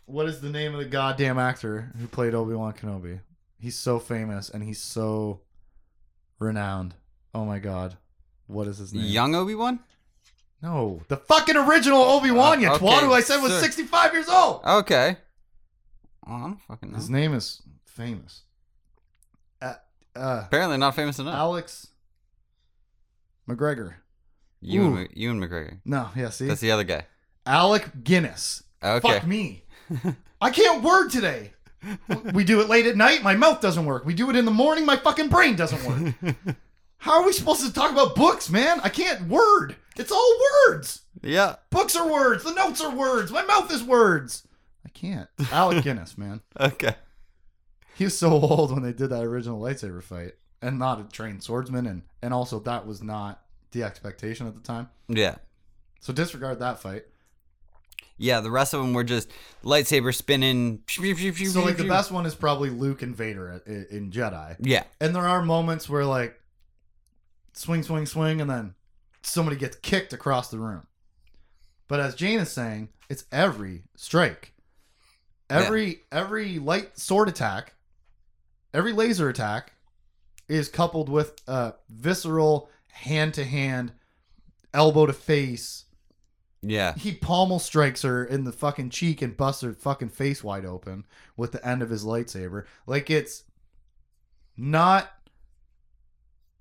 What 0.06 0.26
is 0.26 0.40
the 0.40 0.50
name 0.50 0.72
of 0.72 0.80
the 0.80 0.86
goddamn 0.86 1.38
actor 1.38 1.92
who 2.00 2.06
played 2.08 2.34
Obi 2.34 2.54
Wan 2.54 2.72
Kenobi? 2.72 3.20
He's 3.60 3.76
so 3.78 3.98
famous 4.00 4.48
and 4.50 4.64
he's 4.64 4.80
so 4.80 5.42
renowned. 6.40 6.94
Oh 7.32 7.44
my 7.44 7.60
god, 7.60 7.96
what 8.48 8.66
is 8.66 8.78
his 8.78 8.92
name? 8.92 9.04
Young 9.04 9.36
Obi 9.36 9.54
Wan. 9.54 9.80
No, 10.62 11.00
the 11.08 11.16
fucking 11.16 11.56
original 11.56 12.02
Obi 12.02 12.30
Wan. 12.30 12.58
Uh, 12.58 12.60
you 12.60 12.68
okay, 12.70 12.84
twat, 12.86 13.00
who 13.00 13.12
I 13.12 13.20
said 13.20 13.40
was 13.42 13.52
sir. 13.52 13.60
sixty-five 13.60 14.12
years 14.12 14.28
old. 14.28 14.62
Okay. 14.64 15.16
Oh, 16.26 16.34
I 16.34 16.40
don't 16.40 16.60
fucking 16.60 16.90
know. 16.90 16.96
His 16.96 17.08
name 17.10 17.32
is 17.34 17.62
famous. 17.86 18.42
Uh, 19.62 19.74
uh, 20.14 20.42
Apparently 20.46 20.76
not 20.76 20.94
famous 20.94 21.18
enough. 21.18 21.34
Alex 21.34 21.88
McGregor. 23.48 23.94
Ewan, 24.60 24.86
Ooh. 24.92 24.94
Mc- 24.96 25.10
Ewan 25.14 25.40
McGregor. 25.40 25.78
No, 25.86 26.08
yeah, 26.14 26.28
see, 26.28 26.46
That's 26.46 26.60
the 26.60 26.70
other 26.70 26.84
guy. 26.84 27.06
Alec 27.46 28.04
Guinness. 28.04 28.62
Okay. 28.82 29.08
Fuck 29.14 29.26
me. 29.26 29.64
I 30.40 30.50
can't 30.50 30.82
word 30.82 31.08
today. 31.08 31.52
We 32.34 32.44
do 32.44 32.60
it 32.60 32.68
late 32.68 32.84
at 32.84 32.94
night. 32.96 33.22
My 33.22 33.34
mouth 33.34 33.62
doesn't 33.62 33.86
work. 33.86 34.04
We 34.04 34.12
do 34.12 34.28
it 34.28 34.36
in 34.36 34.44
the 34.44 34.50
morning. 34.50 34.84
My 34.84 34.96
fucking 34.96 35.28
brain 35.28 35.56
doesn't 35.56 35.82
work. 35.82 36.36
How 37.00 37.20
are 37.20 37.26
we 37.26 37.32
supposed 37.32 37.64
to 37.66 37.72
talk 37.72 37.90
about 37.90 38.14
books, 38.14 38.50
man? 38.50 38.80
I 38.84 38.88
can't 38.90 39.28
word. 39.28 39.76
It's 39.96 40.12
all 40.12 40.36
words. 40.68 41.00
Yeah. 41.22 41.56
Books 41.70 41.96
are 41.96 42.10
words. 42.10 42.44
The 42.44 42.52
notes 42.54 42.80
are 42.80 42.94
words. 42.94 43.30
My 43.32 43.42
mouth 43.44 43.72
is 43.72 43.82
words. 43.82 44.46
I 44.84 44.90
can't. 44.90 45.28
Alec 45.50 45.82
Guinness, 45.84 46.16
man. 46.18 46.40
Okay. 46.58 46.94
He 47.96 48.04
was 48.04 48.16
so 48.18 48.30
old 48.32 48.72
when 48.72 48.82
they 48.82 48.92
did 48.92 49.10
that 49.10 49.22
original 49.24 49.60
lightsaber 49.60 50.02
fight, 50.02 50.32
and 50.62 50.78
not 50.78 51.00
a 51.00 51.04
trained 51.04 51.42
swordsman, 51.42 51.86
and 51.86 52.02
and 52.22 52.32
also 52.34 52.60
that 52.60 52.86
was 52.86 53.02
not 53.02 53.42
the 53.72 53.82
expectation 53.82 54.46
at 54.46 54.54
the 54.54 54.60
time. 54.60 54.88
Yeah. 55.08 55.36
So 56.00 56.12
disregard 56.12 56.58
that 56.60 56.80
fight. 56.80 57.04
Yeah. 58.16 58.40
The 58.40 58.50
rest 58.50 58.72
of 58.74 58.80
them 58.82 58.92
were 58.94 59.04
just 59.04 59.30
lightsaber 59.64 60.14
spinning. 60.14 60.82
So 60.88 61.02
like 61.64 61.76
the 61.76 61.84
best 61.88 62.10
one 62.10 62.26
is 62.26 62.34
probably 62.34 62.70
Luke 62.70 63.02
and 63.02 63.14
Vader 63.16 63.62
in 63.66 63.86
in 63.90 64.10
Jedi, 64.10 64.56
Yeah. 64.60 64.84
and 65.00 65.14
there 65.14 65.26
are 65.26 65.42
moments 65.42 65.88
where 65.88 66.04
like 66.04 66.39
swing, 67.52 67.82
swing, 67.82 68.06
swing, 68.06 68.40
and 68.40 68.50
then 68.50 68.74
somebody 69.22 69.56
gets 69.56 69.76
kicked 69.76 70.12
across 70.12 70.50
the 70.50 70.58
room. 70.58 70.86
But 71.88 72.00
as 72.00 72.14
Jane 72.14 72.40
is 72.40 72.50
saying, 72.50 72.90
it's 73.08 73.24
every 73.32 73.82
strike, 73.96 74.52
every 75.48 76.02
every 76.12 76.58
light 76.58 76.98
sword 76.98 77.28
attack, 77.28 77.74
every 78.72 78.92
laser 78.92 79.28
attack 79.28 79.72
is 80.48 80.68
coupled 80.68 81.08
with 81.08 81.40
a 81.46 81.74
visceral 81.88 82.70
hand 82.92 83.34
to 83.34 83.44
hand, 83.44 83.92
elbow 84.72 85.06
to 85.06 85.12
face. 85.12 85.84
Yeah. 86.62 86.94
He 86.94 87.12
pommel 87.12 87.58
strikes 87.58 88.02
her 88.02 88.24
in 88.24 88.44
the 88.44 88.52
fucking 88.52 88.90
cheek 88.90 89.22
and 89.22 89.36
busts 89.36 89.62
her 89.62 89.72
fucking 89.72 90.10
face 90.10 90.44
wide 90.44 90.66
open 90.66 91.06
with 91.36 91.52
the 91.52 91.66
end 91.66 91.82
of 91.82 91.90
his 91.90 92.04
lightsaber. 92.04 92.66
Like 92.86 93.10
it's 93.10 93.44
not 94.56 95.10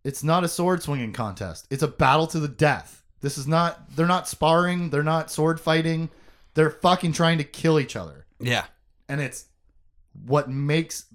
it's 0.04 0.24
not 0.24 0.44
a 0.44 0.48
sword 0.48 0.82
swinging 0.84 1.14
contest. 1.14 1.68
It's 1.70 1.84
a 1.84 1.88
battle 1.88 2.28
to 2.28 2.40
the 2.40 2.48
death. 2.48 3.04
This 3.22 3.38
is 3.38 3.48
not 3.48 3.96
they're 3.96 4.08
not 4.08 4.28
sparring, 4.28 4.90
they're 4.90 5.04
not 5.04 5.32
sword 5.32 5.60
fighting. 5.60 6.10
They're 6.54 6.72
fucking 6.72 7.14
trying 7.14 7.38
to 7.38 7.44
kill 7.44 7.80
each 7.80 7.96
other. 7.96 8.26
Yeah. 8.40 8.66
and 9.10 9.20
it's 9.20 9.46
what 10.26 10.50
makes 10.50 11.06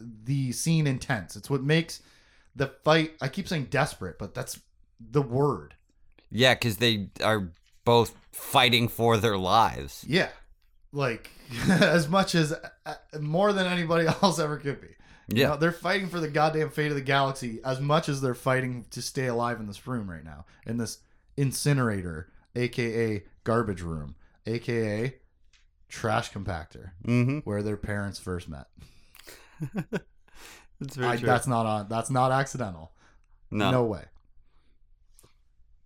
the 0.00 0.52
scene 0.52 0.86
intense. 0.86 1.36
It's 1.36 1.50
what 1.50 1.62
makes 1.62 2.02
the 2.56 2.68
fight. 2.84 3.12
I 3.20 3.28
keep 3.28 3.48
saying 3.48 3.66
desperate, 3.70 4.18
but 4.18 4.34
that's 4.34 4.60
the 4.98 5.22
word. 5.22 5.74
Yeah, 6.30 6.54
because 6.54 6.78
they 6.78 7.08
are 7.22 7.50
both 7.84 8.14
fighting 8.32 8.88
for 8.88 9.16
their 9.16 9.38
lives. 9.38 10.04
Yeah, 10.08 10.28
like 10.92 11.30
as 11.68 12.08
much 12.08 12.34
as 12.34 12.52
uh, 12.86 12.94
more 13.20 13.52
than 13.52 13.66
anybody 13.66 14.06
else 14.22 14.38
ever 14.38 14.56
could 14.56 14.80
be. 14.80 14.88
You 15.28 15.40
Yeah. 15.42 15.48
know, 15.48 15.56
they're 15.56 15.72
fighting 15.72 16.08
for 16.08 16.20
the 16.20 16.28
goddamn 16.28 16.70
fate 16.70 16.90
of 16.90 16.96
the 16.96 17.00
galaxy 17.02 17.60
as 17.64 17.80
much 17.80 18.08
as 18.08 18.20
they're 18.20 18.34
fighting 18.34 18.84
to 18.90 19.00
stay 19.02 19.26
alive 19.26 19.58
in 19.60 19.66
this 19.66 19.86
room 19.86 20.10
right 20.10 20.24
now, 20.24 20.44
in 20.66 20.76
this 20.76 20.98
incinerator, 21.36 22.30
aka 22.54 23.24
garbage 23.44 23.80
room, 23.82 24.14
aka 24.46 25.14
trash 25.88 26.30
compactor, 26.32 26.90
Mm-hmm. 27.06 27.38
where 27.38 27.62
their 27.62 27.76
parents 27.76 28.18
first 28.18 28.48
met. 28.48 28.66
That's 30.80 30.98
I, 30.98 31.16
that's 31.16 31.46
not 31.46 31.66
on. 31.66 31.88
That's 31.88 32.10
not 32.10 32.32
accidental. 32.32 32.92
no. 33.50 33.70
No 33.70 33.84
way. 33.84 34.04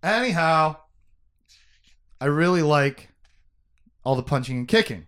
Anyhow, 0.01 0.77
I 2.19 2.25
really 2.25 2.61
like 2.63 3.09
all 4.03 4.15
the 4.15 4.23
punching 4.23 4.57
and 4.57 4.67
kicking. 4.67 5.07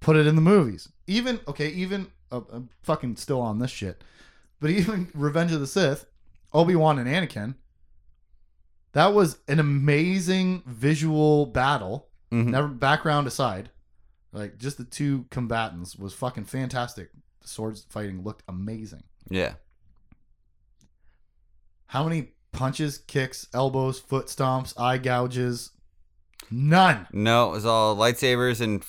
Put 0.00 0.16
it 0.16 0.26
in 0.26 0.34
the 0.34 0.42
movies. 0.42 0.90
Even 1.06 1.40
okay, 1.48 1.68
even 1.70 2.08
uh, 2.32 2.40
I'm 2.52 2.68
fucking 2.82 3.16
still 3.16 3.40
on 3.40 3.58
this 3.58 3.70
shit, 3.70 4.02
but 4.60 4.70
even 4.70 5.08
Revenge 5.14 5.52
of 5.52 5.60
the 5.60 5.66
Sith, 5.66 6.06
Obi 6.52 6.74
Wan 6.76 6.98
and 6.98 7.08
Anakin. 7.08 7.54
That 8.92 9.12
was 9.12 9.38
an 9.48 9.58
amazing 9.58 10.62
visual 10.66 11.46
battle. 11.46 12.08
Mhm. 12.32 12.46
Never 12.46 12.68
background 12.68 13.26
aside, 13.26 13.70
like 14.32 14.58
just 14.58 14.78
the 14.78 14.84
two 14.84 15.26
combatants 15.30 15.96
was 15.96 16.14
fucking 16.14 16.44
fantastic. 16.44 17.10
The 17.42 17.48
swords 17.48 17.84
fighting 17.88 18.22
looked 18.22 18.42
amazing. 18.48 19.02
Yeah. 19.28 19.54
How 21.86 22.04
many 22.04 22.32
punches, 22.52 22.98
kicks, 22.98 23.46
elbows, 23.54 23.98
foot 24.00 24.26
stomps, 24.26 24.78
eye 24.78 24.98
gouges? 24.98 25.70
None. 26.50 27.06
No, 27.12 27.48
it 27.48 27.52
was 27.52 27.66
all 27.66 27.96
lightsabers 27.96 28.60
and 28.60 28.84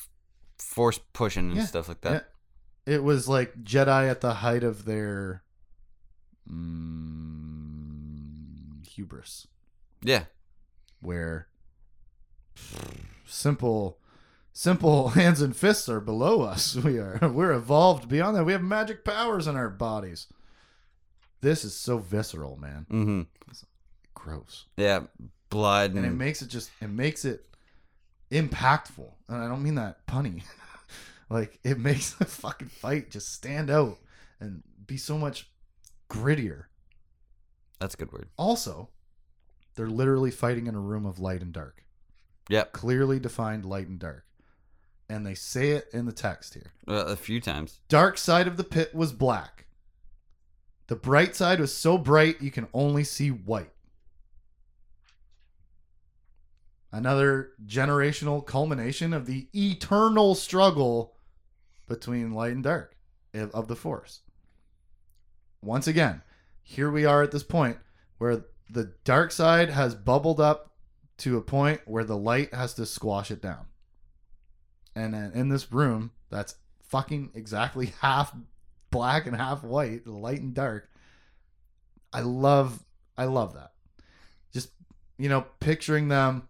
force 0.60 1.00
pushing 1.14 1.50
and 1.50 1.58
Yeah. 1.58 1.66
stuff 1.66 1.88
like 1.88 2.02
that. 2.02 2.30
It 2.86 3.04
was 3.04 3.28
like 3.28 3.64
Jedi 3.64 4.10
at 4.10 4.22
the 4.22 4.36
height 4.36 4.64
of 4.64 4.86
their 4.86 5.44
mm, 7.16 8.86
hubris, 8.88 9.48
Yeah. 10.04 10.26
where 11.02 11.48
simple, 13.26 13.98
simple 14.54 15.10
hands 15.20 15.42
and 15.42 15.56
fists 15.56 15.90
are 15.90 16.00
below 16.00 16.42
us. 16.44 16.76
We 16.84 17.00
are 17.00 17.18
we're 17.22 17.54
evolved 17.54 18.08
beyond 18.08 18.36
that. 18.38 18.44
We 18.46 18.52
have 18.54 18.62
magic 18.62 19.04
powers 19.04 19.48
in 19.48 19.56
our 19.56 19.70
bodies. 19.70 20.28
This 21.42 21.64
is 21.66 21.76
so 21.76 21.98
visceral, 22.00 22.56
man. 22.58 22.86
Mm-hmm. 22.90 23.22
Gross. 24.14 24.66
Yeah. 24.78 25.02
Blood 25.50 25.92
and, 25.92 26.00
and 26.00 26.08
it 26.08 26.18
makes 26.18 26.42
it 26.42 26.48
just 26.50 26.70
it 26.82 26.90
makes 26.90 27.24
it 27.24 27.46
impactful 28.32 29.10
and 29.30 29.38
i 29.38 29.48
don't 29.48 29.62
mean 29.64 29.76
that 29.76 30.06
punny 30.08 30.42
like 31.30 31.60
it 31.64 31.78
makes 31.90 32.12
the 32.14 32.26
fucking 32.26 32.68
fight 32.70 33.10
just 33.12 33.34
stand 33.34 33.70
out 33.70 33.98
and 34.40 34.64
be 34.86 34.98
so 34.98 35.18
much 35.18 35.50
grittier 36.10 36.66
that's 37.80 37.94
a 37.96 37.98
good 37.98 38.12
word. 38.12 38.30
also 38.38 38.90
they're 39.76 39.90
literally 39.90 40.32
fighting 40.32 40.68
in 40.68 40.76
a 40.76 40.80
room 40.80 41.06
of 41.06 41.20
light 41.20 41.42
and 41.42 41.54
dark 41.54 41.84
Yep. 42.50 42.74
clearly 42.74 43.20
defined 43.20 43.66
light 43.66 43.88
and 43.88 44.00
dark 44.00 44.26
and 45.10 45.26
they 45.26 45.36
say 45.36 45.72
it 45.72 45.88
in 45.94 46.06
the 46.06 46.12
text 46.12 46.54
here 46.54 46.72
Uh, 46.88 47.06
a 47.08 47.16
few 47.16 47.40
times. 47.42 47.80
dark 47.90 48.18
side 48.18 48.48
of 48.48 48.58
the 48.58 48.64
pit 48.64 48.94
was 48.94 49.12
black 49.14 49.66
the 50.88 50.96
bright 50.96 51.36
side 51.36 51.60
was 51.60 51.74
so 51.74 51.98
bright 51.98 52.40
you 52.42 52.52
can 52.52 52.68
only 52.74 53.04
see 53.04 53.30
white 53.30 53.72
another 56.92 57.52
generational 57.66 58.46
culmination 58.46 59.14
of 59.14 59.26
the 59.26 59.48
eternal 59.54 60.36
struggle 60.36 61.15
between 61.88 62.34
light 62.34 62.54
and 62.54 62.64
dark 62.64 62.96
of 63.34 63.68
the 63.68 63.76
force. 63.76 64.22
Once 65.62 65.88
again 65.88 66.22
here 66.66 66.90
we 66.90 67.06
are 67.06 67.22
at 67.22 67.32
this 67.32 67.44
point 67.44 67.78
where 68.18 68.44
the 68.70 68.92
dark 69.04 69.32
side 69.32 69.70
has 69.70 69.94
bubbled 69.94 70.40
up 70.40 70.72
to 71.18 71.38
a 71.38 71.42
point 71.42 71.80
where 71.86 72.04
the 72.04 72.18
light 72.18 72.54
has 72.54 72.74
to 72.74 72.86
squash 72.88 73.30
it 73.30 73.42
down. 73.42 73.68
And 74.96 75.14
then 75.14 75.32
in 75.34 75.50
this 75.50 75.72
room 75.72 76.12
that's 76.30 76.56
fucking 76.88 77.32
exactly 77.36 77.94
half 78.02 78.36
black 78.90 79.28
and 79.28 79.36
half 79.36 79.64
white 79.64 80.08
light 80.08 80.40
and 80.40 80.54
dark 80.54 80.90
i 82.14 82.22
love 82.22 82.84
i 83.18 83.26
love 83.26 83.54
that. 83.54 83.74
Just 84.52 84.70
you 85.18 85.30
know 85.30 85.46
picturing 85.60 86.08
them 86.08 86.48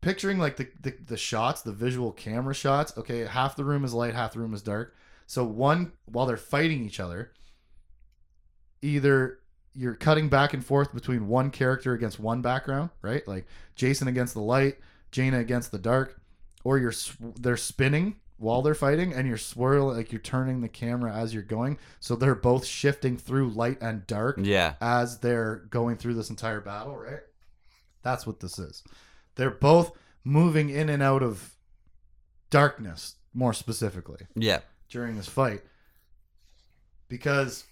picturing 0.00 0.38
like 0.38 0.56
the, 0.56 0.68
the 0.80 0.94
the 1.06 1.16
shots 1.16 1.62
the 1.62 1.72
visual 1.72 2.12
camera 2.12 2.54
shots 2.54 2.92
okay 2.96 3.20
half 3.26 3.56
the 3.56 3.64
room 3.64 3.84
is 3.84 3.92
light 3.94 4.14
half 4.14 4.32
the 4.32 4.38
room 4.40 4.54
is 4.54 4.62
dark 4.62 4.94
so 5.26 5.44
one 5.44 5.92
while 6.06 6.26
they're 6.26 6.36
fighting 6.36 6.84
each 6.84 7.00
other 7.00 7.32
either 8.82 9.38
you're 9.74 9.94
cutting 9.94 10.28
back 10.28 10.52
and 10.54 10.64
forth 10.64 10.92
between 10.92 11.28
one 11.28 11.50
character 11.50 11.92
against 11.92 12.18
one 12.18 12.40
background 12.42 12.90
right 13.02 13.26
like 13.28 13.46
jacen 13.76 14.06
against 14.08 14.34
the 14.34 14.40
light 14.40 14.78
jaina 15.12 15.38
against 15.38 15.70
the 15.70 15.78
dark 15.78 16.20
or 16.64 16.78
you're 16.78 16.92
they're 17.38 17.56
spinning 17.56 18.16
while 18.38 18.62
they're 18.62 18.74
fighting 18.74 19.12
and 19.12 19.28
you're 19.28 19.36
swirling 19.36 19.96
like 19.96 20.12
you're 20.12 20.20
turning 20.20 20.60
the 20.62 20.68
camera 20.68 21.12
as 21.12 21.34
you're 21.34 21.42
going 21.42 21.78
so 22.00 22.16
they're 22.16 22.34
both 22.34 22.64
shifting 22.64 23.16
through 23.18 23.50
light 23.50 23.76
and 23.82 24.06
dark 24.06 24.38
Yeah. 24.40 24.74
as 24.80 25.18
they're 25.18 25.56
going 25.70 25.96
through 25.96 26.14
this 26.14 26.30
entire 26.30 26.60
battle, 26.62 26.96
right? 26.96 27.20
That's 28.02 28.26
what 28.26 28.40
this 28.40 28.58
is. 28.58 28.82
They're 29.40 29.50
both 29.50 29.92
moving 30.22 30.68
in 30.68 30.90
and 30.90 31.02
out 31.02 31.22
of 31.22 31.54
darkness, 32.50 33.14
more 33.32 33.54
specifically, 33.54 34.26
Yeah. 34.34 34.60
during 34.90 35.16
this 35.16 35.28
fight. 35.28 35.62
Because 37.08 37.64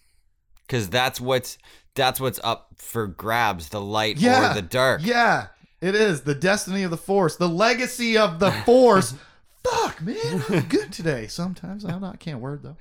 Because 0.66 0.88
that's 0.88 1.20
what's 1.20 1.58
that's 1.94 2.20
what's 2.20 2.40
up 2.42 2.68
for 2.78 3.06
grabs, 3.06 3.68
the 3.68 3.82
light 3.82 4.16
Yeah. 4.16 4.52
or 4.52 4.54
the 4.54 4.62
dark. 4.62 5.04
yeah, 5.04 5.48
it 5.82 5.94
is 5.94 6.22
the 6.22 6.34
destiny 6.34 6.84
of 6.84 6.90
the 6.90 6.96
force, 6.96 7.36
the 7.36 7.48
legacy 7.50 8.16
of 8.16 8.38
the 8.38 8.50
force. 8.64 9.12
Fuck, 9.64 10.00
man, 10.00 10.42
I'm 10.48 10.68
good 10.68 10.90
today. 10.90 11.26
Sometimes 11.26 11.84
I'm 11.84 12.00
not 12.00 12.18
can't 12.18 12.40
word 12.40 12.62
though. 12.62 12.76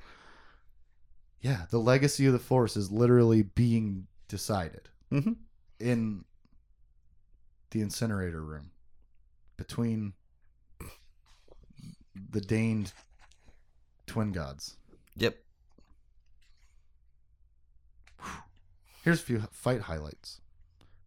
Yeah, 1.42 1.66
the 1.70 1.78
legacy 1.78 2.24
of 2.26 2.32
the 2.32 2.38
force 2.38 2.74
is 2.74 2.90
literally 2.90 3.42
being 3.42 4.06
decided. 4.28 4.88
Mhm. 5.12 5.36
in 5.78 6.24
the 7.70 7.80
incinerator 7.82 8.42
room 8.42 8.70
between 9.58 10.14
the 12.30 12.40
deigned 12.40 12.92
twin 14.06 14.32
gods. 14.32 14.78
Yep. 15.16 15.36
Here's 19.04 19.20
a 19.20 19.22
few 19.22 19.40
fight 19.52 19.82
highlights. 19.82 20.40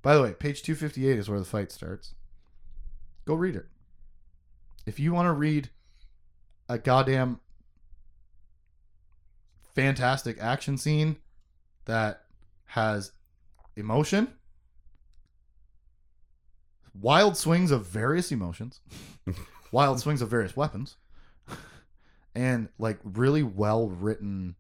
By 0.04 0.16
the 0.16 0.22
way, 0.22 0.34
page 0.34 0.62
258 0.62 1.18
is 1.18 1.30
where 1.30 1.40
the 1.40 1.46
fight 1.46 1.72
starts. 1.72 2.14
Go 3.26 3.34
read 3.34 3.56
it. 3.56 3.66
If 4.86 5.00
you 5.00 5.14
want 5.14 5.28
to 5.28 5.34
read 5.34 5.70
a 6.68 6.78
goddamn 6.78 7.40
fantastic 9.76 10.38
action 10.42 10.78
scene 10.78 11.18
that 11.86 12.24
has 12.66 13.12
emotion, 13.76 14.34
wild 17.00 17.38
swings 17.38 17.72
of 17.72 17.86
various 17.86 18.32
emotions, 18.32 18.80
wild 19.72 20.00
swings 20.00 20.22
of 20.22 20.30
various 20.30 20.56
weapons, 20.56 20.96
and 22.36 22.70
like 22.80 23.00
really 23.04 23.44
well 23.44 23.88
written 23.90 24.56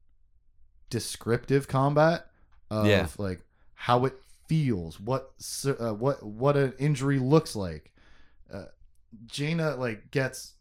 descriptive 0.90 1.68
combat 1.68 2.28
of 2.70 2.86
Yeah. 2.86 3.08
like 3.18 3.42
how 3.74 4.06
it 4.06 4.14
feels, 4.48 5.00
what 5.00 5.32
uh, 5.66 5.94
what 5.94 6.22
what 6.24 6.58
an 6.58 6.74
injury 6.80 7.20
looks 7.20 7.56
like. 7.56 7.92
Uh, 8.52 8.66
Jaina 9.28 9.76
like 9.76 10.12
gets 10.12 10.54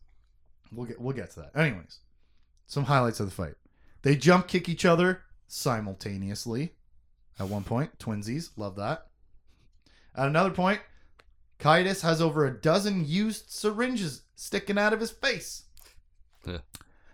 we'll 0.72 0.86
get 0.86 1.00
we'll 1.00 1.14
get 1.16 1.30
to 1.32 1.40
that. 1.40 1.56
Anyways, 1.56 1.98
some 2.66 2.84
highlights 2.84 3.20
of 3.20 3.26
the 3.26 3.32
fight. 3.32 3.54
They 4.02 4.16
jump 4.16 4.46
kick 4.48 4.68
each 4.68 4.84
other 4.84 5.22
simultaneously 5.48 6.72
at 7.38 7.48
one 7.48 7.64
point. 7.64 7.98
Twinsies, 7.98 8.50
love 8.56 8.76
that. 8.76 9.06
At 10.16 10.28
another 10.28 10.50
point, 10.50 10.80
Caedus 11.60 12.02
has 12.02 12.20
over 12.20 12.46
a 12.46 12.58
dozen 12.58 13.04
used 13.06 13.50
syringes 13.50 14.22
sticking 14.34 14.78
out 14.78 14.92
of 14.92 15.00
his 15.00 15.10
face. 15.10 15.64
Yeah. 16.46 16.58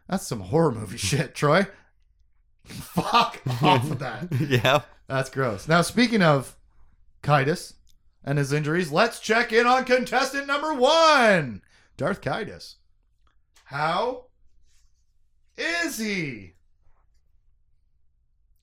That's 0.08 0.26
some 0.26 0.40
horror 0.40 0.72
movie 0.72 0.98
shit, 0.98 1.34
Troy. 1.34 1.66
Fuck 2.64 3.40
off 3.62 3.88
with 3.88 3.98
that. 3.98 4.28
yeah. 4.48 4.82
That's 5.08 5.30
gross. 5.30 5.68
Now, 5.68 5.82
speaking 5.82 6.22
of 6.22 6.56
Caedus 7.22 7.74
and 8.24 8.38
his 8.38 8.52
injuries, 8.52 8.92
let's 8.92 9.20
check 9.20 9.52
in 9.52 9.66
on 9.66 9.84
contestant 9.84 10.46
number 10.46 10.74
one, 10.74 11.62
Darth 11.96 12.20
Caedus. 12.20 12.76
How 13.64 14.26
is 15.56 15.98
he? 15.98 16.54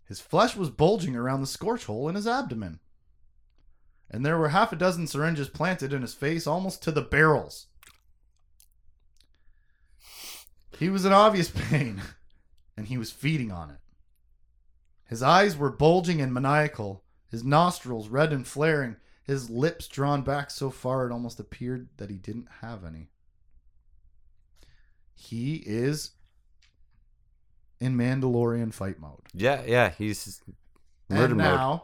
His 0.05 0.19
flesh 0.19 0.55
was 0.55 0.69
bulging 0.69 1.15
around 1.15 1.41
the 1.41 1.47
scorch 1.47 1.85
hole 1.85 2.07
in 2.07 2.15
his 2.15 2.27
abdomen. 2.27 2.79
And 4.13 4.23
there 4.23 4.37
were 4.37 4.49
half 4.49 4.71
a 4.71 4.75
dozen 4.75 5.07
syringes 5.07 5.49
planted 5.49 5.91
in 5.91 6.03
his 6.03 6.13
face 6.13 6.45
almost 6.45 6.83
to 6.83 6.91
the 6.91 7.01
barrels. 7.01 7.65
He 10.77 10.87
was 10.87 11.03
in 11.03 11.11
obvious 11.11 11.49
pain, 11.55 11.99
and 12.77 12.85
he 12.85 12.97
was 12.97 13.11
feeding 13.11 13.51
on 13.51 13.71
it. 13.71 13.79
His 15.05 15.23
eyes 15.23 15.57
were 15.57 15.71
bulging 15.71 16.21
and 16.21 16.31
maniacal, 16.31 17.03
his 17.29 17.43
nostrils 17.43 18.07
red 18.07 18.31
and 18.31 18.45
flaring, 18.45 18.97
his 19.23 19.49
lips 19.49 19.87
drawn 19.87 20.21
back 20.21 20.51
so 20.51 20.69
far 20.69 21.07
it 21.07 21.11
almost 21.11 21.39
appeared 21.39 21.89
that 21.97 22.11
he 22.11 22.17
didn't 22.17 22.47
have 22.61 22.85
any. 22.85 23.09
He 25.15 25.55
is 25.65 26.11
in 27.79 27.97
Mandalorian 27.97 28.73
fight 28.73 28.99
mode. 28.99 29.21
Yeah, 29.33 29.63
yeah, 29.65 29.89
he's 29.89 30.41
murder 31.09 31.25
and 31.25 31.37
mode. 31.37 31.45
now, 31.45 31.83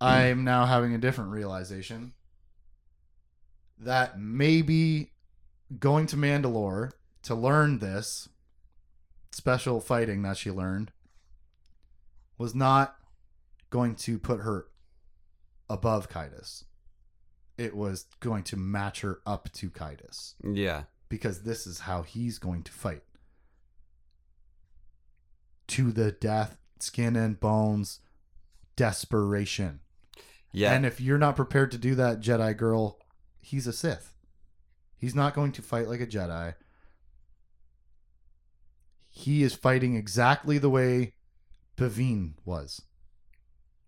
I'm 0.00 0.44
now 0.44 0.66
having 0.66 0.94
a 0.94 0.98
different 0.98 1.30
realization 1.30 2.12
that 3.78 4.18
maybe 4.18 5.12
going 5.78 6.06
to 6.06 6.16
Mandalore 6.16 6.92
to 7.22 7.34
learn 7.34 7.78
this 7.78 8.28
special 9.30 9.80
fighting 9.80 10.22
that 10.22 10.36
she 10.36 10.50
learned 10.50 10.92
was 12.36 12.54
not 12.54 12.96
going 13.70 13.94
to 13.94 14.18
put 14.18 14.40
her 14.40 14.66
above 15.68 16.08
Caedus. 16.10 16.64
It 17.56 17.76
was 17.76 18.06
going 18.20 18.42
to 18.44 18.56
match 18.56 19.02
her 19.02 19.20
up 19.26 19.52
to 19.52 19.70
Caedus 19.70 20.34
Yeah, 20.42 20.84
because 21.08 21.42
this 21.42 21.66
is 21.66 21.80
how 21.80 22.02
he's 22.02 22.38
going 22.38 22.62
to 22.64 22.72
fight. 22.72 23.02
To 25.68 25.92
the 25.92 26.10
death, 26.10 26.56
skin 26.80 27.14
and 27.16 27.38
bones, 27.38 28.00
desperation. 28.76 29.80
yeah, 30.52 30.72
And 30.72 30.84
if 30.86 31.00
you're 31.00 31.18
not 31.18 31.36
prepared 31.36 31.70
to 31.72 31.78
do 31.78 31.94
that, 31.96 32.20
Jedi 32.20 32.56
girl, 32.56 32.98
he's 33.40 33.66
a 33.66 33.72
Sith. 33.72 34.14
He's 34.96 35.14
not 35.14 35.34
going 35.34 35.52
to 35.52 35.62
fight 35.62 35.88
like 35.88 36.00
a 36.00 36.06
Jedi. 36.06 36.54
He 39.08 39.42
is 39.42 39.54
fighting 39.54 39.96
exactly 39.96 40.58
the 40.58 40.70
way 40.70 41.14
Beviin 41.76 42.34
was 42.44 42.82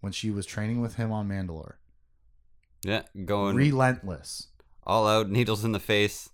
when 0.01 0.13
she 0.13 0.31
was 0.31 0.47
training 0.47 0.81
with 0.81 0.97
him 0.97 1.13
on 1.13 1.29
Mandalore. 1.29 1.75
yeah, 2.83 3.03
going 3.25 3.55
Relentless. 3.57 4.49
all 4.85 5.07
out, 5.07 5.31
needles 5.31 5.65
in 5.65 5.73
the 5.73 5.79
face. 5.79 6.29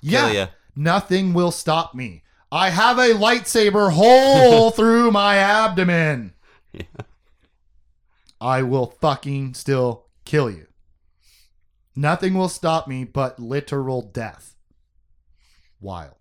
Yeah. 0.00 0.26
Kill 0.26 0.34
ya. 0.34 0.46
Nothing 0.74 1.34
will 1.34 1.50
stop 1.50 1.94
me. 1.94 2.22
I 2.50 2.70
have 2.70 2.98
a 2.98 3.10
lightsaber 3.14 3.92
hole 3.92 4.70
through 4.72 5.10
my 5.10 5.36
abdomen. 5.36 6.32
Yeah. 6.72 6.82
I 8.42 8.62
will 8.62 8.86
fucking 9.00 9.54
still 9.54 10.06
kill 10.24 10.50
you. 10.50 10.66
Nothing 11.94 12.34
will 12.34 12.48
stop 12.48 12.88
me 12.88 13.04
but 13.04 13.38
literal 13.38 14.02
death. 14.02 14.56
Wild. 15.80 16.16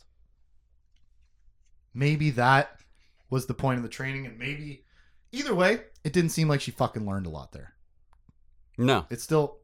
Maybe 1.93 2.29
that 2.31 2.77
was 3.29 3.47
the 3.47 3.53
point 3.53 3.77
of 3.77 3.83
the 3.83 3.89
training, 3.89 4.27
and 4.27 4.37
maybe 4.37 4.83
either 5.31 5.55
way, 5.55 5.81
it 6.03 6.13
didn't 6.13 6.29
seem 6.29 6.47
like 6.47 6.61
she 6.61 6.71
fucking 6.71 7.05
learned 7.07 7.25
a 7.25 7.29
lot 7.29 7.51
there. 7.53 7.73
No, 8.77 9.05
It's 9.09 9.23
still 9.23 9.57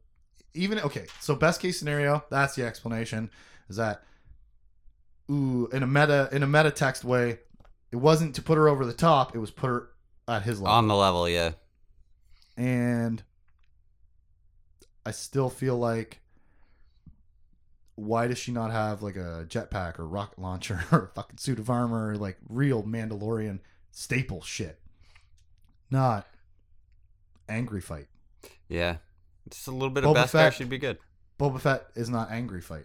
even 0.54 0.78
okay. 0.80 1.06
So 1.20 1.34
best 1.34 1.60
case 1.60 1.78
scenario, 1.78 2.24
that's 2.30 2.54
the 2.54 2.64
explanation. 2.64 3.30
Is 3.68 3.76
that 3.76 4.02
ooh 5.30 5.68
in 5.72 5.82
a 5.82 5.86
meta 5.86 6.28
in 6.32 6.42
a 6.42 6.46
meta 6.46 6.70
text 6.70 7.04
way, 7.04 7.38
it 7.92 7.96
wasn't 7.96 8.34
to 8.36 8.42
put 8.42 8.56
her 8.56 8.68
over 8.68 8.84
the 8.84 8.92
top. 8.92 9.34
It 9.34 9.38
was 9.38 9.50
put 9.50 9.68
her 9.68 9.88
at 10.26 10.42
his 10.42 10.60
level. 10.60 10.74
on 10.76 10.88
the 10.88 10.94
level. 10.94 11.28
Yeah, 11.28 11.52
and 12.58 13.22
I 15.06 15.12
still 15.12 15.48
feel 15.48 15.78
like 15.78 16.20
why 17.94 18.26
does 18.26 18.38
she 18.38 18.52
not 18.52 18.70
have 18.70 19.02
like 19.02 19.16
a 19.16 19.46
jetpack 19.48 19.98
or 19.98 20.06
rocket 20.06 20.38
launcher 20.38 20.84
or 20.92 21.04
a 21.04 21.14
fucking 21.14 21.38
suit 21.38 21.58
of 21.58 21.70
armor, 21.70 22.16
like 22.16 22.36
real 22.48 22.82
Mandalorian 22.82 23.60
staple 23.92 24.42
shit? 24.42 24.78
Not 25.90 26.26
angry 27.48 27.80
fight. 27.80 28.08
yeah. 28.68 28.96
Just 29.48 29.66
a 29.68 29.70
little 29.70 29.88
bit 29.88 30.04
Boba 30.04 30.10
of 30.10 30.16
Beskar 30.26 30.30
Fett. 30.30 30.54
should 30.54 30.68
be 30.68 30.76
good. 30.76 30.98
Boba 31.40 31.58
Fett 31.58 31.86
is 31.94 32.10
not 32.10 32.30
angry 32.30 32.60
fight. 32.60 32.84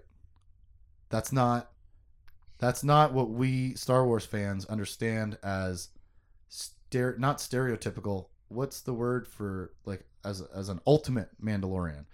That's 1.09 1.34
not 1.34 1.69
that's 2.57 2.84
not 2.86 3.11
what 3.11 3.30
we 3.30 3.74
Star 3.74 4.05
Wars 4.05 4.26
fans 4.26 4.65
understand 4.67 5.38
as 5.43 5.89
stere- 6.49 7.19
not 7.19 7.39
stereotypical. 7.39 8.28
What's 8.54 8.82
the 8.82 8.93
word 8.93 9.28
for 9.28 9.72
like 9.86 10.06
as 10.24 10.41
as 10.56 10.70
an 10.70 10.80
ultimate 10.86 11.30
Mandalorian? 11.43 12.06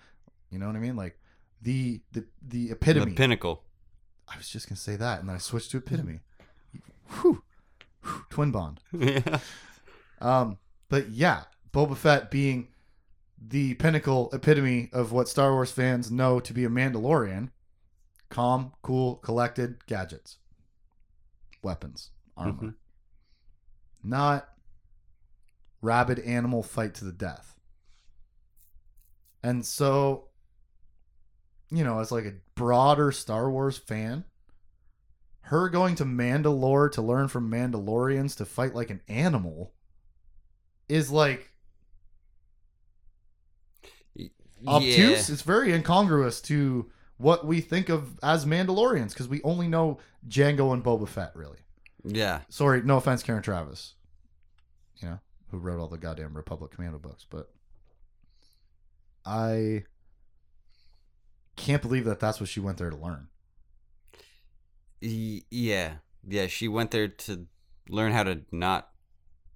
You 0.50 0.60
know 0.60 0.68
what 0.68 0.76
I 0.76 0.80
mean? 0.80 0.96
Like 0.96 1.20
the 1.62 2.02
the 2.12 2.26
the 2.42 2.72
epitome. 2.72 3.12
The 3.12 3.18
pinnacle. 3.18 3.64
I 4.28 4.38
was 4.38 4.50
just 4.50 4.70
gonna 4.70 4.78
say 4.78 4.96
that, 4.96 5.20
and 5.20 5.28
then 5.30 5.36
I 5.36 5.40
switched 5.40 5.72
to 5.72 5.78
epitome. 5.78 6.20
Whew. 7.22 7.44
Whew. 8.04 8.26
Twin 8.30 8.52
bond. 8.52 8.80
yeah, 8.94 9.40
Um, 10.22 10.58
but 10.88 11.10
yeah, 11.10 11.44
Boba 11.74 11.98
Fett 11.98 12.30
being 12.32 12.70
the 13.42 13.74
pinnacle 13.76 14.30
epitome 14.34 14.90
of 14.94 15.12
what 15.12 15.28
Star 15.28 15.52
Wars 15.54 15.72
fans 15.72 16.12
know 16.12 16.40
to 16.40 16.54
be 16.54 16.64
a 16.66 16.70
Mandalorian 16.70 17.50
calm, 18.30 18.74
cool, 18.84 19.16
collected, 19.16 19.86
gadgets, 19.88 20.38
weapons, 21.64 22.12
armor. 22.38 22.54
Mhm. 22.54 22.76
Not 24.04 24.50
rabid 25.82 26.20
animal 26.20 26.64
fight 26.64 26.94
to 26.96 27.06
the 27.06 27.12
death. 27.12 27.56
And 29.44 29.66
so, 29.66 30.26
you 31.70 31.84
know, 31.84 32.00
as 32.00 32.12
like 32.12 32.26
a 32.26 32.34
broader 32.56 33.12
Star 33.12 33.50
Wars 33.50 33.78
fan, 33.78 34.26
her 35.42 35.70
going 35.70 35.96
to 35.96 36.06
Mandalore 36.06 36.92
to 36.92 37.02
learn 37.02 37.28
from 37.28 37.50
Mandalorians 37.50 38.36
to 38.38 38.46
fight 38.46 38.76
like 38.76 38.90
an 38.90 39.02
animal 39.08 39.74
is 40.88 41.10
like 41.10 41.52
obtuse. 44.68 45.30
It's 45.30 45.42
very 45.42 45.74
incongruous 45.74 46.42
to 46.42 46.92
what 47.18 47.46
we 47.46 47.62
think 47.62 47.90
of 47.90 48.20
as 48.22 48.46
Mandalorians 48.46 49.10
because 49.10 49.28
we 49.28 49.42
only 49.44 49.68
know 49.68 50.00
Jango 50.28 50.74
and 50.74 50.84
Boba 50.84 51.08
Fett, 51.08 51.32
really. 51.36 51.60
Yeah, 52.04 52.42
Sorry, 52.50 52.82
no 52.82 52.98
offense, 52.98 53.24
Karen 53.24 53.44
Traviss, 53.44 53.94
you 54.98 55.10
know, 55.10 55.20
who 55.52 55.58
wrote 55.58 55.80
all 55.80 55.88
the 55.88 55.98
goddamn 55.98 56.36
Republic 56.36 56.72
Commando 56.72 57.00
books, 57.00 57.26
but 57.30 57.52
I 59.26 59.84
can't 61.56 61.82
believe 61.82 62.06
that 62.06 62.20
that's 62.20 62.40
what 62.40 62.50
she 62.50 62.60
went 62.60 62.78
there 62.78 62.90
to 62.90 62.96
learn. 62.96 63.28
Yeah, 65.02 65.94
yeah. 66.28 66.48
She 66.48 66.68
went 66.68 66.92
there 66.92 67.08
to 67.08 67.48
learn 67.88 68.12
how 68.12 68.24
to 68.24 68.42
not. 68.52 68.90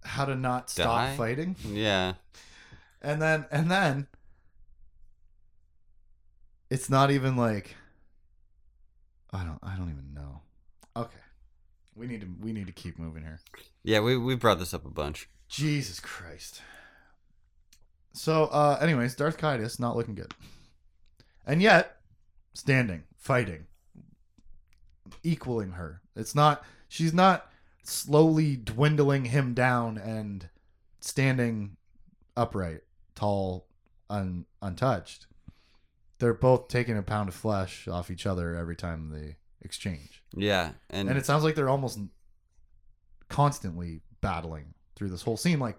How 0.06 0.26
to 0.26 0.36
not 0.36 0.70
stop 0.70 0.86
Die? 0.86 1.16
fighting, 1.16 1.56
Yeah, 1.66 2.16
and 3.02 3.22
then 3.22 3.46
and 3.52 3.72
then 3.72 4.08
it's 6.70 6.90
not 6.90 7.10
even 7.10 7.38
like 7.38 7.76
I 9.32 9.44
don't 9.46 9.60
I 9.64 9.76
don't 9.78 9.90
even 9.90 10.14
know. 10.14 10.42
Okay, 10.96 11.20
we 11.96 12.08
need 12.08 12.20
to 12.22 12.28
we 12.42 12.52
need 12.52 12.68
to 12.68 12.74
keep 12.74 13.00
moving 13.00 13.24
here. 13.24 13.40
yeah. 13.84 14.02
We 14.02 14.18
we 14.18 14.36
brought 14.36 14.60
this 14.60 14.74
up 14.74 14.86
a 14.86 14.90
bunch. 14.90 15.30
Jesus 15.54 16.00
Christ. 16.00 16.64
So, 18.12 18.46
uh, 18.46 18.80
anyways, 18.82 19.14
Darth 19.14 19.38
Caedus 19.38 19.80
not 19.80 19.96
looking 19.96 20.16
good, 20.16 20.34
and 21.46 21.62
yet 21.62 21.98
standing, 22.56 23.04
fighting, 23.18 23.68
equaling 25.22 25.74
her. 25.74 26.02
It's 26.16 26.34
not. 26.34 26.64
She's 26.90 27.14
not 27.14 27.52
slowly 27.84 28.56
dwindling 28.56 29.26
him 29.26 29.54
down 29.54 30.00
and 30.00 30.50
standing 31.02 31.78
upright, 32.36 32.82
tall, 33.14 33.68
un, 34.10 34.46
untouched. 34.60 35.28
They're 36.18 36.34
both 36.34 36.68
taking 36.68 36.98
a 36.98 37.04
pound 37.04 37.30
of 37.30 37.36
flesh 37.36 37.88
off 37.88 38.10
each 38.10 38.26
other 38.26 38.56
every 38.56 38.76
time 38.76 39.12
they 39.12 39.36
exchange, 39.62 40.24
Yeah, 40.36 40.72
and, 40.90 41.10
and 41.10 41.18
it 41.18 41.28
sounds 41.28 41.44
like 41.44 41.54
they're 41.54 41.70
almost 41.70 42.00
constantly 43.30 44.02
battling 44.20 44.73
through 44.96 45.10
this 45.10 45.22
whole 45.22 45.38
scene. 45.38 45.60
Like, 45.60 45.78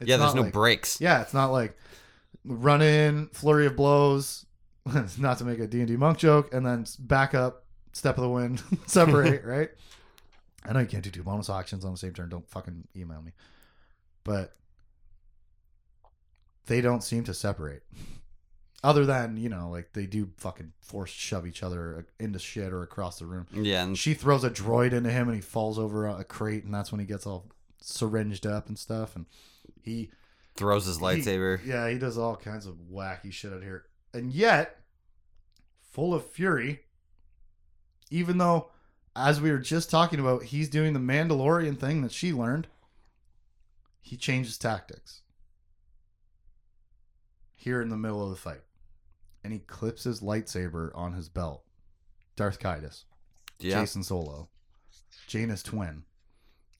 it's 0.00 0.08
yeah. 0.08 0.16
There's 0.16 0.34
no 0.34 0.42
like- 0.42 0.52
breaks. 0.52 1.00
yeah, 1.00 1.22
it's 1.22 1.34
not 1.34 1.52
like 1.52 1.76
run 2.44 2.80
in, 2.82 3.28
flurry 3.32 3.66
of 3.66 3.76
blows, 3.76 4.46
not 5.18 5.38
to 5.38 5.44
make 5.44 5.58
a 5.58 5.66
D&D 5.66 5.96
monk 5.96 6.18
joke, 6.18 6.52
and 6.54 6.64
then 6.64 6.86
back 7.00 7.34
up, 7.34 7.64
step 7.92 8.16
of 8.16 8.22
the 8.22 8.28
wind, 8.28 8.62
separate, 8.86 9.44
right? 9.46 9.70
I 10.64 10.72
know 10.72 10.80
you 10.80 10.86
can't 10.86 11.04
do 11.04 11.10
two 11.10 11.22
bonus 11.22 11.48
actions 11.50 11.84
on 11.84 11.92
the 11.92 11.98
same 11.98 12.12
turn. 12.14 12.28
Don't 12.28 12.48
fucking 12.48 12.88
email 12.96 13.22
me. 13.22 13.32
But 14.24 14.54
they 16.66 16.80
don't 16.80 17.02
seem 17.02 17.24
to 17.24 17.34
separate. 17.34 17.82
Other 18.84 19.04
than 19.06 19.36
you 19.36 19.48
know, 19.48 19.70
like 19.70 19.92
they 19.92 20.06
do 20.06 20.30
fucking 20.36 20.72
force 20.80 21.10
shove 21.10 21.46
each 21.46 21.62
other 21.62 21.98
uh, 22.20 22.22
into 22.22 22.38
shit 22.38 22.72
or 22.72 22.82
across 22.82 23.18
the 23.18 23.26
room. 23.26 23.46
Yeah, 23.52 23.82
And 23.82 23.98
she 23.98 24.14
throws 24.14 24.44
a 24.44 24.50
droid 24.50 24.92
into 24.92 25.10
him, 25.10 25.28
and 25.28 25.34
he 25.34 25.40
falls 25.40 25.78
over 25.78 26.06
a 26.06 26.22
crate, 26.24 26.64
and 26.64 26.72
that's 26.72 26.92
when 26.92 27.00
he 27.00 27.06
gets 27.06 27.26
all 27.26 27.46
syringed 27.80 28.46
up 28.46 28.68
and 28.68 28.78
stuff. 28.78 29.16
And 29.16 29.26
he 29.82 30.10
throws 30.56 30.86
his 30.86 30.98
lightsaber. 30.98 31.60
He, 31.60 31.70
yeah, 31.70 31.88
he 31.88 31.98
does 31.98 32.18
all 32.18 32.36
kinds 32.36 32.66
of 32.66 32.74
wacky 32.92 33.32
shit 33.32 33.52
out 33.52 33.62
here. 33.62 33.84
And 34.12 34.32
yet, 34.32 34.80
full 35.80 36.14
of 36.14 36.26
fury, 36.26 36.80
even 38.10 38.38
though, 38.38 38.70
as 39.14 39.40
we 39.40 39.50
were 39.50 39.58
just 39.58 39.90
talking 39.90 40.20
about, 40.20 40.44
he's 40.44 40.68
doing 40.68 40.92
the 40.92 41.00
Mandalorian 41.00 41.78
thing 41.78 42.02
that 42.02 42.12
she 42.12 42.32
learned, 42.32 42.68
he 44.00 44.16
changes 44.16 44.56
tactics. 44.58 45.22
Here 47.54 47.82
in 47.82 47.88
the 47.88 47.96
middle 47.96 48.22
of 48.22 48.30
the 48.30 48.36
fight. 48.36 48.62
And 49.44 49.52
he 49.52 49.58
clips 49.58 50.04
his 50.04 50.20
lightsaber 50.20 50.90
on 50.94 51.12
his 51.12 51.28
belt. 51.28 51.64
Darth 52.36 52.60
Caedus. 52.60 53.04
yeah, 53.58 53.82
Jacen 53.82 54.04
Solo, 54.04 54.48
Jaina's 55.28 55.62
twin. 55.62 56.04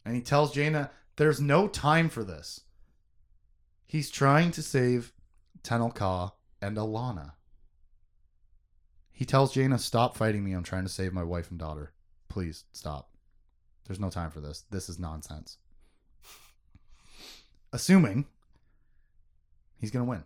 And 0.05 0.15
he 0.15 0.21
tells 0.21 0.53
Jaina, 0.53 0.91
there's 1.17 1.41
no 1.41 1.69
time 1.69 2.09
for 2.09 2.25
this. 2.25 2.61
He's 3.87 4.11
trying 4.11 4.51
to 4.53 4.63
save 4.63 5.13
Tenel 5.63 5.95
Ka 5.95 6.33
and 6.61 6.77
Allana. 6.77 7.33
He 9.13 9.25
tells 9.25 9.53
Jaina, 9.53 9.79
stop 9.79 10.17
fighting 10.17 10.45
me. 10.45 10.53
I'm 10.53 10.63
trying 10.63 10.85
to 10.85 10.89
save 10.89 11.13
my 11.13 11.25
wife 11.25 11.51
and 11.51 11.59
daughter. 11.59 11.93
Please 12.29 12.65
stop. 12.73 13.11
There's 13.87 13.99
no 13.99 14.11
time 14.11 14.31
for 14.31 14.41
this. 14.41 14.65
This 14.71 14.89
is 14.89 14.99
nonsense. 14.99 15.57
Assuming 17.73 18.27
he's 19.79 19.91
going 19.91 20.05
to 20.05 20.09
win. 20.09 20.25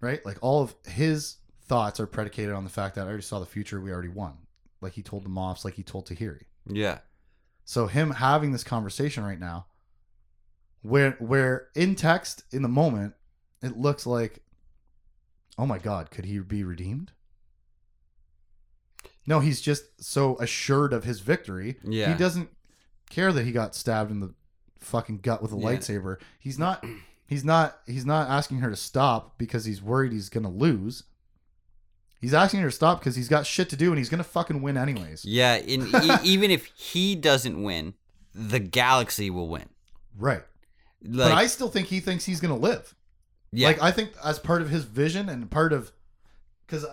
Right? 0.00 0.24
Like 0.26 0.38
all 0.40 0.62
of 0.62 0.74
his 0.86 1.36
thoughts 1.66 2.00
are 2.00 2.06
predicated 2.06 2.54
on 2.54 2.64
the 2.64 2.70
fact 2.70 2.96
that 2.96 3.02
I 3.02 3.08
already 3.08 3.22
saw 3.22 3.38
the 3.38 3.46
future. 3.46 3.80
We 3.80 3.92
already 3.92 4.08
won. 4.08 4.34
Like 4.80 4.94
he 4.94 5.02
told 5.02 5.24
the 5.24 5.28
Moffs, 5.28 5.64
like 5.64 5.74
he 5.74 5.82
told 5.82 6.08
Tahiri. 6.08 6.42
yeah, 6.66 6.98
So 7.64 7.86
him 7.86 8.10
having 8.10 8.52
this 8.52 8.64
conversation 8.64 9.24
right 9.24 9.38
now, 9.40 9.66
where 10.82 11.12
where 11.12 11.68
in 11.74 11.94
text 11.94 12.44
in 12.52 12.62
the 12.62 12.68
moment, 12.68 13.14
it 13.62 13.76
looks 13.76 14.04
like, 14.06 14.40
oh 15.58 15.66
my 15.66 15.78
god, 15.78 16.10
could 16.10 16.24
he 16.24 16.38
be 16.40 16.64
redeemed? 16.64 17.12
No, 19.26 19.40
he's 19.40 19.60
just 19.60 20.02
so 20.02 20.36
assured 20.38 20.92
of 20.92 21.04
his 21.04 21.20
victory. 21.20 21.76
Yeah. 21.84 22.12
He 22.12 22.18
doesn't 22.18 22.48
care 23.08 23.32
that 23.32 23.44
he 23.44 23.52
got 23.52 23.74
stabbed 23.74 24.10
in 24.10 24.20
the 24.20 24.34
fucking 24.80 25.18
gut 25.18 25.40
with 25.42 25.52
a 25.52 25.56
Yeah. 25.56 25.64
lightsaber. 25.66 26.16
He's 26.40 26.58
not 26.58 26.84
he's 27.26 27.44
not 27.44 27.78
he's 27.86 28.04
not 28.04 28.28
asking 28.28 28.58
her 28.58 28.70
to 28.70 28.76
stop 28.76 29.38
because 29.38 29.64
he's 29.64 29.80
worried 29.80 30.12
he's 30.12 30.28
gonna 30.28 30.50
lose. 30.50 31.04
He's 32.22 32.32
asking 32.32 32.60
her 32.60 32.68
to 32.70 32.74
stop 32.74 33.00
because 33.00 33.16
he's 33.16 33.28
got 33.28 33.44
shit 33.46 33.68
to 33.70 33.76
do 33.76 33.90
and 33.90 33.98
he's 33.98 34.08
gonna 34.08 34.24
fucking 34.24 34.62
win 34.62 34.78
anyways. 34.78 35.24
yeah. 35.26 35.56
E- 35.66 36.16
even 36.24 36.50
if 36.50 36.64
he 36.74 37.14
doesn't 37.16 37.62
win, 37.62 37.92
the 38.34 38.58
galaxy 38.60 39.28
will 39.28 39.48
win. 39.48 39.68
Right. 40.18 40.42
Like, 41.04 41.30
but 41.30 41.32
I 41.32 41.46
still 41.48 41.68
think 41.68 41.88
he 41.88 42.00
thinks 42.00 42.24
he's 42.24 42.40
going 42.40 42.54
to 42.54 42.60
live. 42.60 42.94
yeah, 43.50 43.66
Like 43.66 43.82
I 43.82 43.90
think 43.90 44.12
as 44.24 44.38
part 44.38 44.62
of 44.62 44.70
his 44.70 44.84
vision 44.84 45.28
and 45.28 45.50
part 45.50 45.72
of 45.72 45.90
cuz 46.68 46.86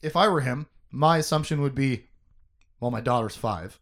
if 0.00 0.14
I 0.16 0.28
were 0.28 0.42
him, 0.42 0.66
my 0.92 1.18
assumption 1.18 1.60
would 1.60 1.74
be 1.74 2.06
well 2.78 2.90
my 2.92 3.00
daughter's 3.00 3.34
5 3.36 3.80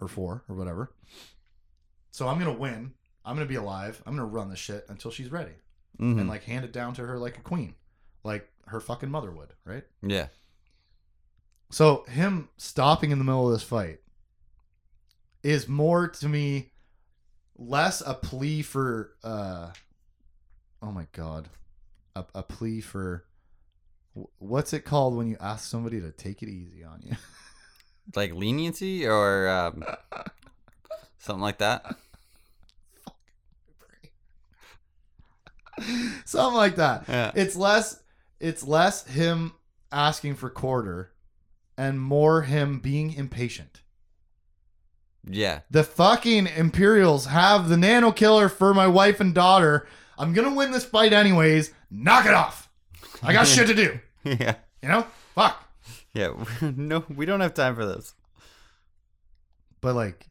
or 0.00 0.06
4 0.08 0.44
or 0.48 0.54
whatever. 0.54 0.92
So 2.12 2.28
I'm 2.28 2.38
going 2.38 2.54
to 2.54 2.60
win. 2.60 2.92
I'm 3.24 3.34
going 3.34 3.46
to 3.46 3.52
be 3.52 3.56
alive. 3.56 4.00
I'm 4.06 4.14
going 4.16 4.28
to 4.28 4.32
run 4.32 4.50
the 4.50 4.56
shit 4.56 4.86
until 4.88 5.10
she's 5.10 5.32
ready 5.32 5.54
mhm, 5.98 6.20
and 6.20 6.28
like 6.28 6.44
hand 6.44 6.64
it 6.64 6.72
down 6.72 6.94
to 6.94 7.04
her 7.06 7.18
like 7.18 7.36
a 7.38 7.40
queen, 7.42 7.74
like 8.24 8.48
her 8.66 8.80
fucking 8.80 9.10
mother 9.10 9.30
would, 9.30 9.52
right? 9.64 9.84
yeah, 10.02 10.26
So 11.70 12.04
him 12.08 12.48
stopping 12.56 13.10
in 13.10 13.18
the 13.18 13.24
middle 13.24 13.46
of 13.46 13.52
this 13.52 13.62
fight 13.62 14.00
is 15.42 15.68
more 15.68 16.08
to 16.08 16.28
me 16.28 16.70
less 17.56 18.00
a 18.04 18.14
plea 18.14 18.62
for 18.62 19.12
uh 19.22 19.70
oh 20.82 20.90
my 20.90 21.06
god 21.12 21.48
a, 22.16 22.24
a 22.34 22.42
plea 22.42 22.80
for 22.80 23.24
what's 24.38 24.72
it 24.72 24.80
called 24.84 25.16
when 25.16 25.28
you 25.28 25.36
ask 25.40 25.68
somebody 25.68 26.00
to 26.00 26.10
take 26.10 26.42
it 26.42 26.48
easy 26.48 26.82
on 26.84 27.00
you? 27.04 27.16
Like 28.14 28.34
leniency 28.34 29.06
or 29.06 29.48
um, 29.48 29.82
something 31.18 31.40
like 31.40 31.56
that. 31.58 31.86
something 36.24 36.56
like 36.56 36.76
that. 36.76 37.04
Yeah, 37.08 37.32
it's 37.34 37.56
less 37.56 38.02
it's 38.40 38.64
less 38.66 39.06
him 39.06 39.52
asking 39.92 40.34
for 40.34 40.50
quarter 40.50 41.12
and 41.76 42.00
more 42.00 42.42
him 42.42 42.78
being 42.80 43.12
impatient 43.14 43.80
yeah, 45.28 45.60
The 45.70 45.84
fucking 45.84 46.46
Imperials 46.48 47.26
have 47.26 47.68
the 47.68 47.76
nano 47.76 48.12
killer 48.12 48.48
for 48.48 48.74
my 48.74 48.86
wife 48.86 49.20
and 49.20 49.34
daughter. 49.34 49.86
I'm 50.18 50.32
gonna 50.34 50.54
win 50.54 50.70
this 50.70 50.84
fight 50.84 51.12
anyways. 51.12 51.72
Knock 51.90 52.26
it 52.26 52.34
off. 52.34 52.68
I 53.22 53.32
got 53.32 53.46
shit 53.46 53.66
to 53.68 53.74
do. 53.74 53.98
yeah, 54.24 54.56
You 54.82 54.88
know? 54.88 55.06
Fuck. 55.34 55.66
yeah. 56.12 56.32
no, 56.60 57.04
we 57.08 57.24
don't 57.24 57.40
have 57.40 57.54
time 57.54 57.74
for 57.74 57.86
this. 57.86 58.12
But 59.80 59.94
like 59.94 60.26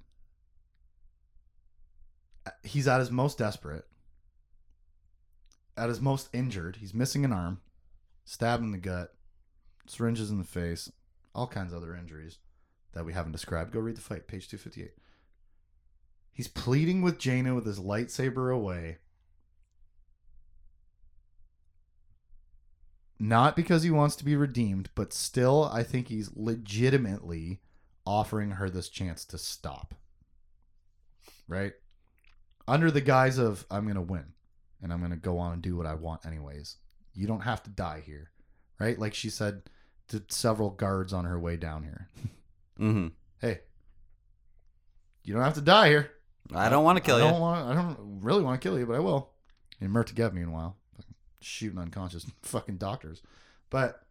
he's 2.64 2.88
at 2.88 3.00
his 3.00 3.10
most 3.12 3.38
desperate. 3.40 3.86
At 5.76 5.90
his 5.90 6.00
most 6.02 6.30
injured. 6.34 6.76
He's 6.76 6.94
missing 6.94 7.26
an 7.26 7.34
arm, 7.34 7.62
stabbed 8.26 8.64
in 8.64 8.72
the 8.72 8.78
gut, 8.78 9.14
syringes 9.88 10.32
in 10.32 10.38
the 10.38 10.44
face, 10.44 10.92
all 11.36 11.48
kinds 11.48 11.72
of 11.72 11.78
other 11.78 11.96
injuries 11.96 12.40
that 12.94 13.06
we 13.06 13.14
haven't 13.14 13.32
described. 13.32 13.72
Go 13.72 13.80
read 13.80 13.98
the 13.98 14.02
fight, 14.02 14.28
page 14.28 14.48
258. 14.48 14.92
He's 16.32 16.48
pleading 16.48 17.02
with 17.02 17.20
Jaina 17.20 17.54
with 17.54 17.66
his 17.66 17.80
lightsaber 17.80 18.54
away. 18.54 18.98
Not 23.20 23.56
because 23.56 23.84
he 23.84 23.92
wants 23.92 24.16
to 24.18 24.26
be 24.26 24.36
redeemed, 24.36 24.90
but 24.96 25.14
still, 25.14 25.70
I 25.72 25.84
think 25.84 26.08
he's 26.08 26.32
legitimately 26.36 27.62
offering 28.06 28.52
her 28.52 28.70
this 28.70 28.90
chance 28.90 29.24
to 29.26 29.38
stop. 29.38 29.94
Right? 31.48 31.74
Under 32.68 32.90
the 32.90 33.02
guise 33.02 33.38
of, 33.38 33.66
I'm 33.70 33.84
going 33.84 33.96
to 33.96 34.02
win 34.02 34.34
and 34.82 34.92
I'm 34.92 35.00
going 35.00 35.12
to 35.12 35.18
go 35.18 35.38
on 35.38 35.54
and 35.54 35.62
do 35.62 35.78
what 35.78 35.86
I 35.86 35.94
want, 35.94 36.26
anyways. 36.26 36.78
You 37.14 37.28
don't 37.28 37.42
have 37.42 37.64
to 37.64 37.70
die 37.70 38.02
here. 38.06 38.32
Right? 38.80 38.98
Like 38.98 39.14
she 39.14 39.30
said 39.30 39.64
to 40.10 40.24
several 40.30 40.70
guards 40.72 41.14
on 41.14 41.26
her 41.26 41.40
way 41.40 41.58
down 41.58 41.84
here. 41.84 42.08
hmm 42.78 43.08
Hey, 43.40 43.60
you 45.24 45.34
don't 45.34 45.44
have 45.44 45.54
to 45.56 45.62
die 45.62 45.90
here. 45.90 46.12
I 46.54 46.70
don't 46.70 46.84
want 46.84 46.98
to 46.98 47.04
kill 47.04 47.16
I 47.16 47.20
you. 47.20 47.26
don't 47.32 47.40
want. 47.40 47.68
I 47.70 47.74
don't 47.74 47.98
really 48.22 48.44
want 48.44 48.60
to 48.62 48.68
kill 48.68 48.78
you, 48.78 48.86
but 48.86 48.96
I 48.96 49.00
will. 49.00 49.32
And 49.80 49.90
Mirta 49.92 50.14
Gev, 50.14 50.34
meanwhile, 50.34 50.78
shooting 51.42 51.80
unconscious 51.80 52.26
fucking 52.42 52.78
doctors. 52.78 53.22
But 53.70 54.02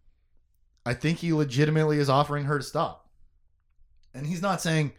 I 0.84 0.94
think 0.94 1.18
he 1.18 1.32
legitimately 1.32 1.98
is 1.98 2.08
offering 2.08 2.44
her 2.44 2.58
to 2.58 2.64
stop, 2.64 3.08
and 4.14 4.26
he's 4.26 4.42
not 4.42 4.60
saying, 4.62 4.92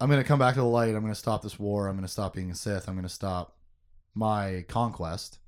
"I'm 0.00 0.08
going 0.10 0.22
to 0.22 0.28
come 0.28 0.38
back 0.38 0.54
to 0.54 0.60
the 0.60 0.66
light. 0.66 0.94
I'm 0.94 1.00
going 1.02 1.12
to 1.12 1.18
stop 1.18 1.42
this 1.42 1.58
war. 1.58 1.88
I'm 1.88 1.96
going 1.96 2.06
to 2.06 2.12
stop 2.12 2.34
being 2.34 2.50
a 2.50 2.54
Sith. 2.54 2.88
I'm 2.88 2.94
going 2.94 3.08
to 3.08 3.08
stop 3.08 3.56
my 4.14 4.64
conquest." 4.68 5.38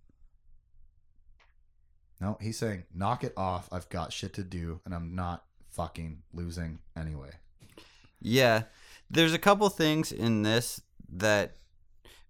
No, 2.20 2.36
he's 2.40 2.58
saying, 2.58 2.84
"Knock 2.92 3.22
it 3.24 3.32
off. 3.36 3.68
I've 3.72 3.88
got 3.88 4.12
shit 4.12 4.34
to 4.34 4.42
do, 4.42 4.80
and 4.84 4.94
I'm 4.94 5.14
not 5.14 5.44
fucking 5.70 6.22
losing 6.32 6.80
anyway." 6.96 7.30
Yeah, 8.20 8.64
there's 9.10 9.32
a 9.32 9.38
couple 9.38 9.68
things 9.68 10.10
in 10.12 10.42
this 10.42 10.80
that 11.10 11.56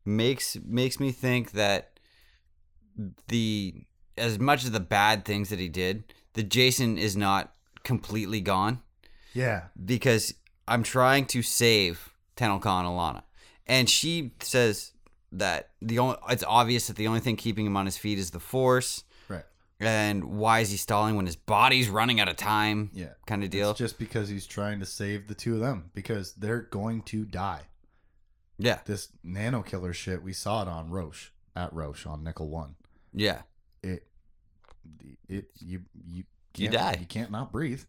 makes 0.05 0.57
makes 0.65 1.01
me 1.01 1.13
think 1.13 1.53
that 1.53 1.99
the 3.29 3.75
as 4.17 4.39
much 4.39 4.65
as 4.65 4.73
the 4.73 4.81
bad 4.81 5.25
things 5.25 5.49
that 5.51 5.59
he 5.59 5.69
did, 5.69 6.05
the 6.35 6.43
Jacen 6.43 6.99
is 6.99 7.17
not 7.17 7.55
completely 7.85 8.41
gone 8.41 8.83
Yeah, 9.33 9.65
because 9.83 10.35
I'm 10.67 10.83
trying 10.83 11.27
to 11.27 11.43
save 11.43 12.11
Tenel 12.37 12.61
Khan 12.61 12.85
Allana, 12.85 13.23
and 13.67 13.89
she 13.89 14.33
says 14.41 14.93
that 15.33 15.71
the 15.81 15.99
only 15.99 16.17
it's 16.29 16.45
obvious 16.47 16.87
that 16.89 16.97
the 16.97 17.07
only 17.07 17.21
thing 17.21 17.37
keeping 17.37 17.67
him 17.67 17.77
on 17.77 17.87
his 17.87 17.97
feet 17.97 18.19
is 18.19 18.31
the 18.31 18.41
Force. 18.41 19.05
And 19.81 20.25
why 20.39 20.61
is 20.61 20.71
he 20.71 20.77
stalling 20.77 21.15
when 21.15 21.27
his 21.27 21.37
body's 21.37 21.89
running 21.89 22.19
out 22.21 22.29
of 22.29 22.37
time? 22.37 22.91
Yeah. 22.93 23.11
kind 23.27 23.45
of 23.45 23.51
deal. 23.51 23.71
It's 23.71 23.79
just 23.79 23.99
because 23.99 24.29
he's 24.29 24.47
trying 24.47 24.81
to 24.81 24.87
save 24.87 25.29
the 25.29 25.35
two 25.35 25.55
of 25.55 25.61
them 25.61 25.91
because 25.95 26.33
they're 26.35 26.63
going 26.63 27.03
to 27.03 27.25
die. 27.25 27.63
yeah, 28.59 28.81
This 28.87 29.09
nano 29.23 29.63
killer 29.63 29.93
shit, 29.93 30.23
we 30.23 30.33
saw 30.33 30.63
it 30.63 30.69
on 30.69 30.91
Roche 30.91 31.31
at 31.55 31.73
Roche 31.73 32.07
on 32.07 32.25
Nickel 32.25 32.49
One. 32.49 32.75
yeah. 33.15 33.43
It, 33.83 34.05
it, 35.29 35.51
you, 35.61 35.83
you, 36.07 36.25
You 36.57 36.69
die. 36.71 36.97
You 36.99 37.07
can't 37.07 37.31
not 37.31 37.53
breathe. 37.53 37.83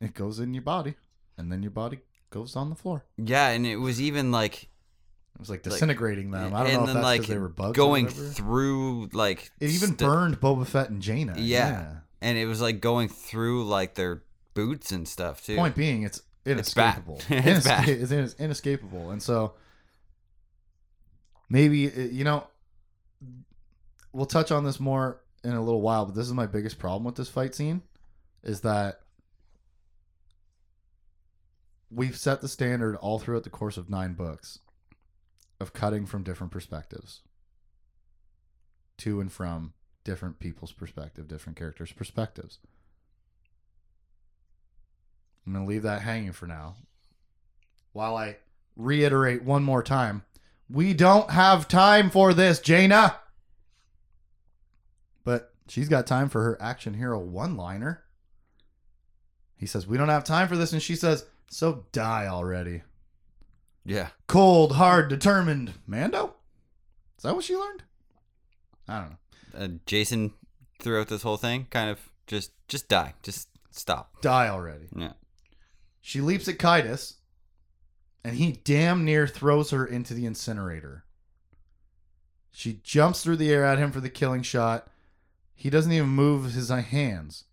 It 0.00 0.12
goes 0.12 0.38
in 0.38 0.52
your 0.52 0.62
body, 0.62 0.94
and 1.38 1.50
then 1.50 1.62
your 1.62 1.70
body 1.70 2.00
goes 2.28 2.54
on 2.56 2.68
the 2.68 2.76
floor. 2.76 3.06
Yeah, 3.16 3.48
and 3.48 3.66
it 3.66 3.76
was 3.76 4.00
even 4.02 4.30
like 4.30 4.68
It 5.36 5.40
was 5.40 5.50
like 5.50 5.62
disintegrating 5.62 6.30
them. 6.30 6.54
I 6.54 6.64
don't 6.64 6.72
know 6.72 6.80
if 6.80 6.86
then 6.86 6.94
that's 6.96 7.04
like 7.04 7.26
they 7.26 7.36
were 7.38 7.48
bugs. 7.50 7.70
or 7.70 7.74
going 7.74 8.08
through 8.08 9.10
like 9.12 9.50
It 9.60 9.68
even 9.70 9.90
st- 9.90 9.98
burned 9.98 10.40
Boba 10.40 10.66
Fett 10.66 10.88
and 10.90 11.00
Jaina. 11.02 11.34
Yeah. 11.38 11.96
and 12.22 12.38
it 12.38 12.46
was 12.46 12.60
like 12.62 12.80
going 12.80 13.08
through 13.08 13.64
like 13.66 13.94
their 13.94 14.22
boots 14.54 14.92
and 14.92 15.06
stuff 15.06 15.44
too. 15.44 15.56
Point 15.56 15.74
being, 15.76 16.02
it's 16.04 16.22
It's 16.46 16.72
bad. 16.74 17.02
inescapable. 17.04 17.20
It's 17.28 17.66
bad. 17.66 17.88
It's 17.88 18.10
ines- 18.12 18.34
inescapable, 18.38 19.10
and 19.10 19.22
so 19.22 19.52
maybe 21.50 21.88
uh, 21.88 22.00
you 22.00 22.24
know 22.24 22.46
we'll 24.14 24.24
touch 24.26 24.50
on 24.50 24.64
this 24.64 24.80
more 24.80 25.20
in 25.44 25.52
a 25.52 25.62
little 25.62 25.82
while. 25.82 26.06
But 26.06 26.14
this 26.14 26.26
is 26.26 26.32
my 26.32 26.46
biggest 26.46 26.78
problem 26.78 27.04
with 27.04 27.16
this 27.16 27.28
fight 27.28 27.54
scene 27.54 27.82
is 28.42 28.62
that 28.62 29.00
we've 31.90 32.16
set 32.16 32.40
the 32.40 32.48
standard 32.48 32.96
all 32.96 33.18
throughout 33.18 33.44
the 33.44 33.50
course 33.50 33.76
of 33.76 33.90
nine 33.90 34.14
books 34.14 34.58
of 35.60 35.72
cutting 35.72 36.06
from 36.06 36.22
different 36.22 36.52
perspectives 36.52 37.20
to 38.98 39.20
and 39.20 39.30
from 39.32 39.72
different 40.04 40.38
people's 40.38 40.72
perspective, 40.72 41.28
different 41.28 41.58
characters' 41.58 41.92
perspectives. 41.92 42.58
I'm 45.46 45.52
going 45.52 45.64
to 45.64 45.68
leave 45.68 45.82
that 45.82 46.02
hanging 46.02 46.32
for 46.32 46.46
now. 46.46 46.76
While 47.92 48.16
I 48.16 48.36
reiterate 48.76 49.42
one 49.42 49.62
more 49.62 49.82
time, 49.82 50.24
we 50.68 50.92
don't 50.92 51.30
have 51.30 51.68
time 51.68 52.10
for 52.10 52.34
this, 52.34 52.60
Jaina. 52.60 53.16
But 55.24 55.52
she's 55.68 55.88
got 55.88 56.06
time 56.06 56.28
for 56.28 56.42
her 56.42 56.60
action 56.60 56.94
hero 56.94 57.18
one 57.18 57.56
liner. 57.56 58.02
He 59.56 59.66
says, 59.66 59.86
We 59.86 59.96
don't 59.96 60.08
have 60.08 60.24
time 60.24 60.48
for 60.48 60.56
this. 60.56 60.72
And 60.72 60.82
she 60.82 60.96
says, 60.96 61.24
So 61.50 61.86
die 61.92 62.26
already. 62.26 62.82
Yeah. 63.86 64.08
Cold, 64.26 64.72
hard, 64.72 65.08
determined. 65.08 65.74
Mando? 65.86 66.34
Is 67.16 67.22
that 67.22 67.34
what 67.34 67.44
she 67.44 67.56
learned? 67.56 67.84
I 68.88 69.00
don't 69.00 69.10
know. 69.10 69.64
Uh, 69.64 69.68
Jacen 69.86 70.32
throughout 70.80 71.08
this 71.08 71.22
whole 71.22 71.36
thing 71.36 71.66
kind 71.70 71.88
of 71.88 72.00
just 72.26 72.50
just 72.68 72.88
die. 72.88 73.14
Just 73.22 73.48
stop. 73.70 74.20
Die 74.20 74.48
already. 74.48 74.88
Yeah. 74.94 75.12
She 76.00 76.20
leaps 76.20 76.48
at 76.48 76.58
Caedus, 76.58 77.14
and 78.24 78.36
he 78.36 78.52
damn 78.64 79.04
near 79.04 79.26
throws 79.26 79.70
her 79.70 79.86
into 79.86 80.14
the 80.14 80.26
incinerator. 80.26 81.04
She 82.50 82.80
jumps 82.82 83.22
through 83.22 83.36
the 83.36 83.50
air 83.52 83.64
at 83.64 83.78
him 83.78 83.92
for 83.92 84.00
the 84.00 84.10
killing 84.10 84.42
shot. 84.42 84.88
He 85.54 85.70
doesn't 85.70 85.92
even 85.92 86.08
move 86.08 86.52
his 86.52 86.68
hands. 86.68 87.44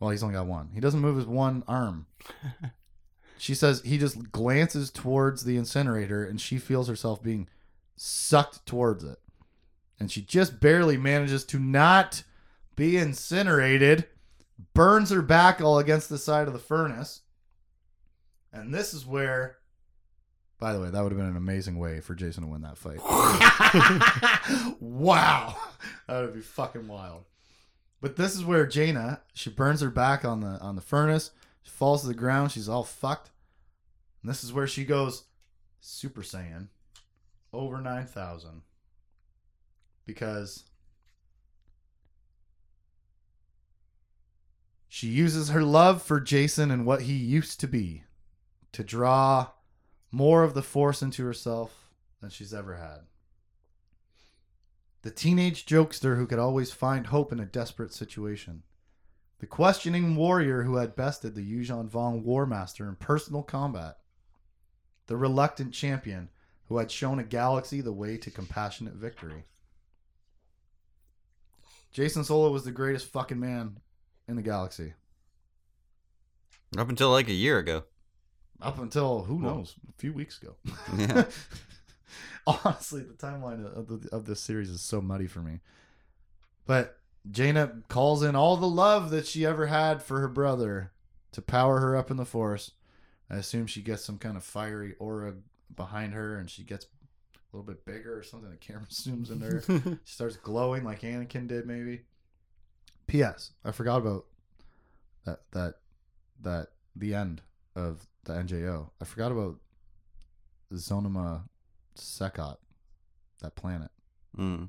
Well, 0.00 0.10
he's 0.10 0.22
only 0.22 0.34
got 0.34 0.46
one. 0.46 0.70
He 0.74 0.80
doesn't 0.80 1.00
move 1.00 1.16
his 1.16 1.26
one 1.26 1.62
arm. 1.68 2.06
she 3.42 3.56
says 3.56 3.82
he 3.84 3.98
just 3.98 4.30
glances 4.30 4.88
towards 4.88 5.42
the 5.42 5.56
incinerator, 5.56 6.24
and 6.24 6.40
she 6.40 6.58
feels 6.58 6.86
herself 6.86 7.20
being 7.24 7.48
sucked 7.96 8.64
towards 8.66 9.02
it. 9.02 9.18
And 9.98 10.12
she 10.12 10.22
just 10.22 10.60
barely 10.60 10.96
manages 10.96 11.44
to 11.46 11.58
not 11.58 12.22
be 12.76 12.96
incinerated, 12.96 14.06
burns 14.74 15.10
her 15.10 15.22
back 15.22 15.60
all 15.60 15.80
against 15.80 16.08
the 16.08 16.18
side 16.18 16.46
of 16.46 16.52
the 16.52 16.60
furnace. 16.60 17.22
And 18.52 18.72
this 18.72 18.94
is 18.94 19.04
where, 19.04 19.56
by 20.60 20.72
the 20.72 20.80
way, 20.80 20.90
that 20.90 21.02
would 21.02 21.10
have 21.10 21.18
been 21.18 21.28
an 21.28 21.36
amazing 21.36 21.80
way 21.80 21.98
for 21.98 22.14
Jacen 22.14 22.42
to 22.42 22.46
win 22.46 22.62
that 22.62 22.78
fight. 22.78 23.00
wow. 24.80 25.56
That 26.06 26.20
would 26.20 26.34
be 26.34 26.42
fucking 26.42 26.86
wild. 26.86 27.24
But 28.00 28.14
this 28.14 28.36
is 28.36 28.44
where 28.44 28.68
Jaina, 28.68 29.22
she 29.34 29.50
burns 29.50 29.80
her 29.80 29.90
back 29.90 30.24
on 30.24 30.42
the 30.42 30.60
on 30.60 30.76
the 30.76 30.80
furnace. 30.80 31.32
She 31.64 31.72
falls 31.72 32.02
to 32.02 32.06
the 32.06 32.14
ground. 32.14 32.52
She's 32.52 32.68
all 32.68 32.84
fucked. 32.84 33.30
And 34.22 34.30
this 34.30 34.44
is 34.44 34.52
where 34.52 34.66
she 34.66 34.84
goes 34.84 35.24
Super 35.80 36.22
Saiyan 36.22 36.68
over 37.52 37.80
9,000. 37.80 38.62
Because 40.06 40.64
she 44.88 45.08
uses 45.08 45.50
her 45.50 45.62
love 45.62 46.02
for 46.02 46.20
Jacen 46.20 46.72
and 46.72 46.86
what 46.86 47.02
he 47.02 47.14
used 47.14 47.60
to 47.60 47.68
be 47.68 48.04
to 48.72 48.84
draw 48.84 49.48
more 50.10 50.42
of 50.42 50.54
the 50.54 50.62
force 50.62 51.02
into 51.02 51.24
herself 51.24 51.90
than 52.20 52.30
she's 52.30 52.54
ever 52.54 52.76
had. 52.76 53.00
The 55.02 55.10
teenage 55.10 55.66
jokester 55.66 56.16
who 56.16 56.26
could 56.26 56.38
always 56.38 56.70
find 56.70 57.08
hope 57.08 57.32
in 57.32 57.40
a 57.40 57.46
desperate 57.46 57.92
situation. 57.92 58.62
The 59.40 59.46
questioning 59.46 60.14
warrior 60.14 60.62
who 60.62 60.76
had 60.76 60.94
bested 60.94 61.34
the 61.34 61.40
Yuuzhan 61.40 61.90
Vong 61.90 62.22
War 62.22 62.46
Master 62.46 62.88
in 62.88 62.94
personal 62.94 63.42
combat. 63.42 63.98
The 65.12 65.18
reluctant 65.18 65.74
champion 65.74 66.30
who 66.70 66.78
had 66.78 66.90
shown 66.90 67.18
a 67.18 67.22
galaxy 67.22 67.82
the 67.82 67.92
way 67.92 68.16
to 68.16 68.30
compassionate 68.30 68.94
victory. 68.94 69.44
Jacen 71.94 72.24
Solo 72.24 72.50
was 72.50 72.64
the 72.64 72.70
greatest 72.72 73.08
fucking 73.08 73.38
man 73.38 73.76
in 74.26 74.36
the 74.36 74.42
galaxy. 74.42 74.94
Up 76.78 76.88
until 76.88 77.10
like 77.10 77.28
a 77.28 77.34
year 77.34 77.58
ago. 77.58 77.84
Up 78.62 78.78
until 78.78 79.24
who 79.24 79.36
Well- 79.36 79.56
knows, 79.56 79.74
a 79.86 79.92
few 79.98 80.14
weeks 80.14 80.40
ago. 80.40 80.56
Yeah. 80.96 81.26
Honestly, 82.46 83.02
the 83.02 83.12
timeline 83.12 83.66
of, 83.66 83.88
the, 83.88 84.08
of 84.12 84.24
this 84.24 84.40
series 84.40 84.70
is 84.70 84.80
so 84.80 85.02
muddy 85.02 85.26
for 85.26 85.40
me. 85.40 85.60
But 86.64 86.98
Jaina 87.30 87.82
calls 87.88 88.22
in 88.22 88.34
all 88.34 88.56
the 88.56 88.66
love 88.66 89.10
that 89.10 89.26
she 89.26 89.44
ever 89.44 89.66
had 89.66 90.02
for 90.02 90.20
her 90.20 90.28
brother 90.28 90.90
to 91.32 91.42
power 91.42 91.80
her 91.80 91.94
up 91.98 92.10
in 92.10 92.16
the 92.16 92.24
Force. 92.24 92.70
I 93.32 93.36
assume 93.36 93.66
she 93.66 93.80
gets 93.80 94.04
some 94.04 94.18
kind 94.18 94.36
of 94.36 94.44
fiery 94.44 94.94
aura 94.98 95.34
behind 95.74 96.12
her, 96.12 96.36
and 96.36 96.50
she 96.50 96.62
gets 96.62 96.84
a 97.34 97.56
little 97.56 97.66
bit 97.66 97.86
bigger 97.86 98.16
or 98.16 98.22
something. 98.22 98.50
The 98.50 98.56
camera 98.56 98.86
zooms 98.90 99.30
in 99.30 99.40
there. 99.40 99.62
She 100.04 100.12
starts 100.12 100.36
glowing 100.36 100.84
like 100.84 101.00
Anakin 101.00 101.48
did, 101.48 101.66
maybe. 101.66 102.02
P.S. 103.06 103.52
I 103.64 103.72
forgot 103.72 103.96
about 103.96 104.26
that 105.24 105.40
that 105.52 105.74
that 106.42 106.68
the 106.94 107.14
end 107.14 107.40
of 107.74 108.06
the 108.24 108.34
NJO. 108.34 108.90
I 109.00 109.04
forgot 109.04 109.32
about 109.32 109.56
Zonama 110.72 111.42
Sekot, 111.96 112.58
that 113.40 113.56
planet. 113.56 113.90
Mm. 114.36 114.68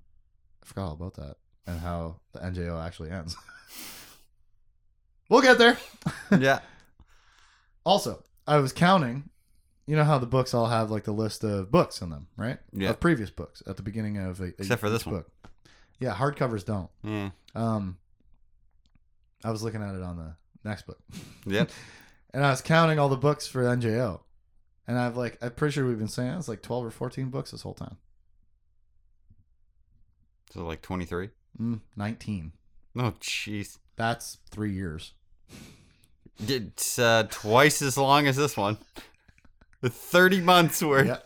I 0.62 0.66
forgot 0.66 0.88
all 0.88 0.94
about 0.94 1.16
that 1.16 1.36
and 1.68 1.80
how 1.80 2.18
the 2.34 2.40
NJO 2.40 2.84
actually 2.84 3.12
ends. 3.12 3.36
we'll 5.30 5.42
get 5.42 5.58
there. 5.58 5.78
Yeah. 6.38 6.60
Also, 7.86 8.24
I 8.48 8.58
was 8.58 8.74
counting. 8.74 9.30
You 9.86 9.96
know 9.98 10.04
how 10.06 10.18
the 10.18 10.26
books 10.26 10.54
all 10.54 10.68
have 10.68 10.90
like 10.92 11.04
the 11.04 11.12
list 11.12 11.44
of 11.44 11.70
books 11.72 12.02
in 12.02 12.10
them, 12.10 12.28
right? 12.38 12.58
Yeah. 12.72 12.92
Of 12.92 13.00
previous 13.02 13.30
books 13.30 13.62
at 13.68 13.76
the 13.78 13.84
beginning 13.84 14.18
of 14.18 14.40
a, 14.40 14.46
a 14.46 14.48
Except 14.60 14.80
for 14.80 14.90
this 14.90 15.02
each 15.02 15.08
one. 15.08 15.16
book. 15.16 15.32
Yeah, 16.00 16.14
hardcovers 16.14 16.64
don't. 16.66 16.90
Yeah. 17.04 17.30
Um, 17.54 17.98
I 19.44 19.52
was 19.52 19.62
looking 19.62 19.82
at 19.84 19.94
it 19.96 20.02
on 20.02 20.16
the 20.18 20.36
next 20.64 20.88
book. 20.88 21.00
Yep. 21.46 21.70
and 22.34 22.46
I 22.46 22.50
was 22.50 22.62
counting 22.62 22.98
all 22.98 23.10
the 23.10 23.18
books 23.18 23.46
for 23.46 23.62
NJO, 23.64 24.22
and 24.88 24.98
I've 24.98 25.18
like 25.18 25.38
I'm 25.42 25.52
pretty 25.52 25.74
sure 25.74 25.86
we've 25.86 26.00
been 26.00 26.08
saying 26.08 26.32
it's 26.34 26.48
like 26.48 26.62
twelve 26.62 26.86
or 26.86 26.92
fourteen 26.92 27.30
books 27.30 27.52
this 27.52 27.62
whole 27.64 27.74
time. 27.74 27.98
So 30.52 30.64
like 30.66 30.82
23. 30.84 31.30
Mm, 31.60 31.82
Nineteen. 31.96 32.52
Oh, 32.96 33.14
jeez. 33.20 33.80
That's 33.96 34.38
three 34.52 34.72
years. 34.72 35.14
It's 36.40 37.00
uh, 37.00 37.28
twice 37.30 37.82
as 37.82 37.98
long 37.98 38.28
as 38.28 38.36
this 38.36 38.58
one. 38.58 38.78
30 39.86 40.42
months 40.42 40.82
worth. 40.82 41.08
Yeah, 41.08 41.18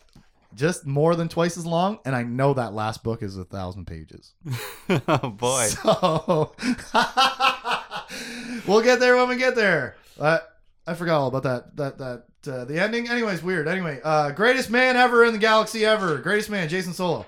just 0.56 0.86
more 0.86 1.16
than 1.16 1.30
twice 1.30 1.58
as 1.58 1.66
long, 1.66 2.00
and 2.06 2.16
I 2.16 2.24
know 2.24 2.54
that 2.56 2.74
last 2.74 3.04
book 3.04 3.22
is 3.22 3.38
a 3.38 3.46
thousand 3.46 3.86
pages. 3.86 4.34
oh, 4.90 5.30
boy. 5.30 5.68
So 5.68 6.56
we'll 8.68 8.82
get 8.82 9.00
there 9.00 9.16
when 9.16 9.30
we 9.30 9.38
get 9.38 9.56
there. 9.56 9.96
Uh, 10.20 10.40
I 10.88 10.96
forgot 10.96 11.20
all 11.20 11.28
about 11.28 11.44
that. 11.44 11.76
That 11.76 11.98
that 12.00 12.52
uh, 12.52 12.66
the 12.66 12.82
ending. 12.82 13.10
Anyways, 13.10 13.44
weird. 13.44 13.68
Anyway, 13.68 14.00
uh, 14.04 14.32
greatest 14.32 14.70
man 14.70 14.96
ever 14.96 15.24
in 15.24 15.34
the 15.34 15.40
galaxy 15.40 15.86
ever. 15.86 16.18
Greatest 16.18 16.50
man, 16.50 16.70
Jacen 16.70 16.94
Solo. 16.94 17.26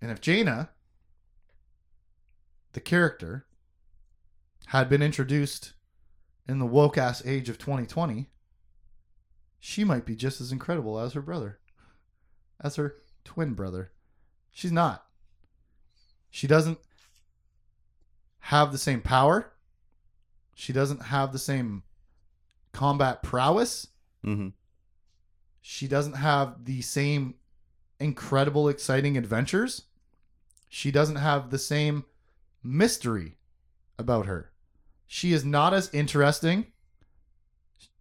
And 0.00 0.12
if 0.12 0.20
Jaina, 0.20 0.68
the 2.72 2.80
character, 2.80 3.46
had 4.66 4.88
been 4.88 5.02
introduced 5.02 5.72
in 6.48 6.58
the 6.58 6.66
woke 6.66 6.96
ass 6.96 7.22
age 7.26 7.48
of 7.48 7.58
2020, 7.58 8.28
she 9.60 9.84
might 9.84 10.06
be 10.06 10.16
just 10.16 10.40
as 10.40 10.50
incredible 10.52 10.98
as 10.98 11.12
her 11.12 11.20
brother, 11.20 11.58
as 12.60 12.76
her 12.76 12.96
twin 13.24 13.54
brother. 13.54 13.92
She's 14.50 14.72
not. 14.72 15.04
She 16.30 16.46
doesn't 16.46 16.78
have 18.40 18.72
the 18.72 18.78
same 18.78 19.00
power. 19.00 19.52
She 20.54 20.72
doesn't 20.72 21.02
have 21.04 21.32
the 21.32 21.38
same 21.38 21.82
combat 22.72 23.22
prowess. 23.22 23.88
hmm 24.24 24.48
She 25.60 25.86
doesn't 25.86 26.14
have 26.14 26.64
the 26.64 26.80
same 26.80 27.34
incredible, 28.00 28.68
exciting 28.68 29.16
adventures. 29.16 29.82
She 30.68 30.90
doesn't 30.90 31.16
have 31.16 31.50
the 31.50 31.58
same 31.58 32.04
mystery 32.62 33.36
about 33.98 34.26
her. 34.26 34.50
She 35.08 35.32
is 35.32 35.44
not 35.44 35.72
as 35.74 35.92
interesting. 35.92 36.66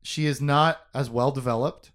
She 0.03 0.26
is 0.26 0.39
not 0.41 0.80
as 0.93 1.10
well 1.10 1.32
developed. 1.32 1.91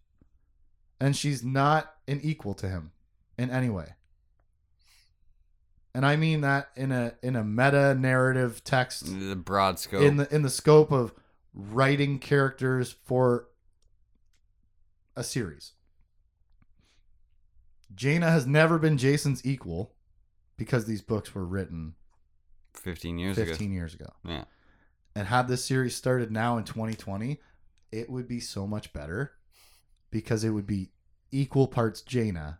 and 1.00 1.14
she's 1.16 1.42
not 1.44 1.94
an 2.08 2.20
equal 2.22 2.54
to 2.54 2.68
him 2.68 2.92
in 3.38 3.50
any 3.50 3.68
way. 3.68 3.94
And 5.94 6.06
I 6.06 6.16
mean 6.16 6.40
that 6.40 6.70
in 6.76 6.90
a 6.92 7.14
in 7.22 7.36
a 7.36 7.42
meta 7.44 7.94
narrative 7.94 8.62
text 8.64 9.06
The 9.06 9.34
broad 9.36 9.78
scope. 9.78 10.02
in 10.02 10.16
the 10.16 10.32
in 10.34 10.42
the 10.42 10.48
scope 10.50 10.90
of 10.92 11.12
writing 11.52 12.18
characters 12.18 12.94
for 13.04 13.48
a 15.16 15.22
series. 15.24 15.72
Jaina 17.94 18.30
has 18.30 18.46
never 18.46 18.78
been 18.78 18.96
Jacen's 18.96 19.44
equal 19.44 19.92
because 20.56 20.86
these 20.86 21.02
books 21.02 21.34
were 21.34 21.44
written 21.44 21.94
15 22.74 23.18
years 23.18 23.36
15 23.36 23.66
ago. 23.70 23.74
years 23.74 23.94
ago. 23.94 24.12
Yeah. 24.24 24.44
And 25.14 25.26
had 25.26 25.48
this 25.48 25.64
series 25.64 25.94
started 25.94 26.30
now 26.30 26.56
in 26.56 26.64
2020, 26.64 27.40
it 27.90 28.08
would 28.08 28.26
be 28.26 28.40
so 28.40 28.66
much 28.66 28.92
better 28.92 29.32
because 30.10 30.44
it 30.44 30.50
would 30.50 30.66
be 30.66 30.90
equal 31.30 31.66
parts 31.66 32.00
Jaina 32.00 32.58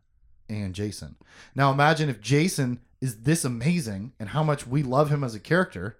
and 0.49 0.75
Jacen. 0.75 1.15
Now 1.55 1.71
imagine 1.71 2.09
if 2.09 2.21
Jacen 2.21 2.79
is 3.01 3.23
this 3.23 3.45
amazing 3.45 4.13
and 4.19 4.31
how 4.31 4.43
much 4.43 4.67
we 4.67 4.83
love 4.83 5.11
him 5.11 5.25
as 5.25 5.35
a 5.35 5.41
character, 5.41 5.99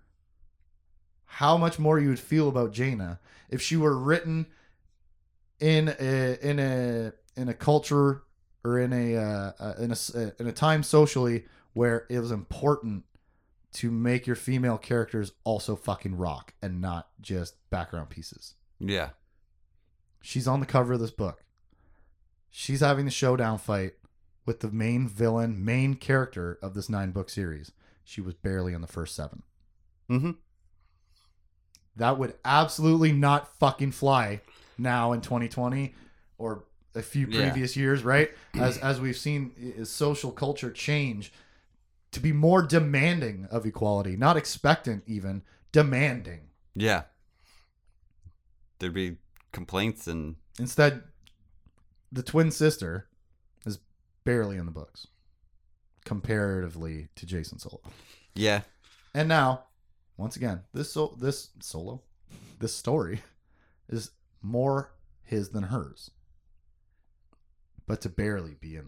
how 1.25 1.57
much 1.57 1.79
more 1.79 1.99
you 1.99 2.09
would 2.11 2.21
feel 2.21 2.49
about 2.49 2.73
Jaina 2.73 3.19
if 3.51 3.63
she 3.63 3.77
were 3.77 3.97
written 3.97 4.47
in 5.61 5.95
a 5.99 6.39
in 6.43 6.59
a 6.59 7.13
in 7.37 7.49
a 7.49 7.55
culture 7.55 8.23
or 8.65 8.79
in 8.79 8.93
a 8.93 9.17
uh, 9.17 9.53
uh, 9.59 9.75
in 9.79 9.91
a 9.93 9.97
uh, 10.15 10.31
in 10.39 10.47
a 10.47 10.53
time 10.53 10.83
socially 10.83 11.45
where 11.73 12.07
it 12.11 12.19
was 12.19 12.31
important 12.31 13.05
to 13.75 13.91
make 13.91 14.27
your 14.27 14.37
female 14.37 14.77
characters 14.79 15.33
also 15.45 15.75
fucking 15.77 16.17
rock 16.17 16.53
and 16.63 16.81
not 16.81 17.09
just 17.21 17.55
background 17.71 18.11
pieces. 18.11 18.55
Yeah. 18.79 19.11
She's 20.21 20.47
on 20.47 20.61
the 20.61 20.67
cover 20.67 20.93
of 20.95 21.01
this 21.01 21.11
book. 21.11 21.43
She's 22.51 22.81
having 22.81 23.07
the 23.07 23.11
showdown 23.11 23.59
fight 23.59 23.95
with 24.45 24.61
the 24.61 24.71
main 24.71 25.09
villain, 25.09 25.65
main 25.65 25.95
character 25.95 26.59
of 26.63 26.75
this 26.75 26.89
nine 26.91 27.13
book 27.13 27.31
series. 27.31 27.73
She 28.05 28.21
was 28.21 28.35
barely 28.35 28.75
in 28.75 28.81
the 28.83 28.87
first 28.87 29.15
seven. 29.15 29.43
Mm-hmm. 30.11 30.33
That 31.97 32.19
would 32.19 32.35
absolutely 32.45 33.13
not 33.13 33.57
fucking 33.59 33.93
fly 33.93 34.41
now 34.79 35.13
in 35.13 35.21
2020 35.21 35.95
or 36.39 36.65
a 36.95 37.03
few 37.03 37.27
Yeah. 37.27 37.43
previous 37.51 37.77
years, 37.77 38.03
right? 38.03 38.31
As 38.55 38.79
as 38.79 39.01
we've 39.01 39.17
seen 39.17 39.75
i- 39.81 39.85
social 39.85 40.31
culture 40.31 40.71
change 40.71 41.33
to 42.13 42.21
be 42.21 42.33
more 42.33 42.63
demanding 42.63 43.47
of 43.51 43.67
equality, 43.67 44.17
not 44.17 44.37
expectant 44.37 45.03
even, 45.07 45.43
demanding. 45.73 46.49
Yeah. 46.75 47.03
There'd 48.79 48.95
be 48.95 49.17
complaints 49.53 50.07
and 50.07 50.37
Instead, 50.59 51.03
the 52.11 52.23
twin 52.23 52.51
sister 52.51 53.09
is 53.65 53.79
barely 54.25 54.59
in 54.59 54.67
the 54.67 54.73
books 54.73 55.07
comparatively 56.05 57.09
to 57.17 57.27
Jacen 57.27 57.61
Solo. 57.61 57.81
yeah. 58.35 58.63
And 59.15 59.29
now, 59.29 59.65
once 60.17 60.37
again, 60.37 60.63
this 60.73 60.93
so 60.93 61.17
this 61.19 61.51
solo, 61.61 62.03
this 62.59 62.75
story 62.75 63.23
is 63.89 64.11
more 64.41 64.93
his 65.23 65.51
than 65.51 65.65
hers. 65.65 66.11
But 67.87 68.01
to 68.03 68.09
barely 68.09 68.55
be 68.55 68.77
in, 68.77 68.87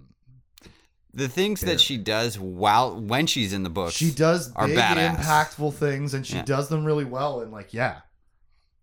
The 1.15 1.29
things 1.29 1.61
that 1.61 1.81
she 1.81 1.97
does 1.97 2.39
while 2.39 3.01
when 3.01 3.27
she's 3.27 3.53
in 3.53 3.63
the 3.63 3.71
book, 3.71 3.93
she 3.93 4.11
does 4.11 4.53
are 4.55 4.67
big, 4.67 4.77
badass. 4.79 5.17
impactful 5.17 5.75
things, 5.75 6.13
and 6.13 6.27
she 6.27 6.37
Yeah. 6.37 6.43
does 6.43 6.69
them 6.69 6.85
really 6.85 7.05
well. 7.05 7.41
And 7.41 7.53
like, 7.53 7.73
yeah, 7.73 8.01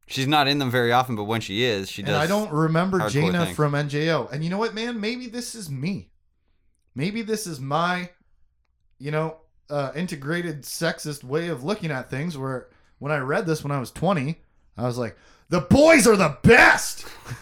She's 0.07 0.27
not 0.27 0.49
in 0.49 0.59
them 0.59 0.69
very 0.69 0.91
often, 0.91 1.15
but 1.15 1.23
when 1.23 1.39
she 1.39 1.63
is, 1.63 1.89
she 1.89 2.03
does. 2.03 2.15
I 2.21 2.27
don't 2.27 2.51
remember 2.51 3.07
Jaina 3.07 3.45
things. 3.45 3.55
from 3.55 3.71
NJO. 3.73 4.29
And 4.29 4.43
you 4.43 4.49
know 4.49 4.57
what, 4.57 4.73
man? 4.73 4.99
Maybe 4.99 5.27
this 5.27 5.55
is 5.55 5.69
me. 5.71 6.11
Maybe 6.95 7.21
this 7.21 7.47
is 7.47 7.61
my, 7.61 8.09
you 8.99 9.11
know, 9.11 9.37
uh, 9.69 9.93
integrated 9.95 10.63
sexist 10.63 11.23
way 11.23 11.47
of 11.47 11.63
looking 11.63 11.91
at 11.91 12.09
things. 12.09 12.37
Where 12.37 12.67
when 12.99 13.13
I 13.13 13.19
read 13.19 13.45
this 13.45 13.63
when 13.63 13.71
I 13.71 13.79
was 13.79 13.89
twenty, 13.89 14.41
I 14.81 14.85
was 14.87 14.97
like, 14.97 15.17
the 15.49 15.61
boys 15.61 16.07
are 16.07 16.15
the 16.15 16.37
best. 16.43 17.05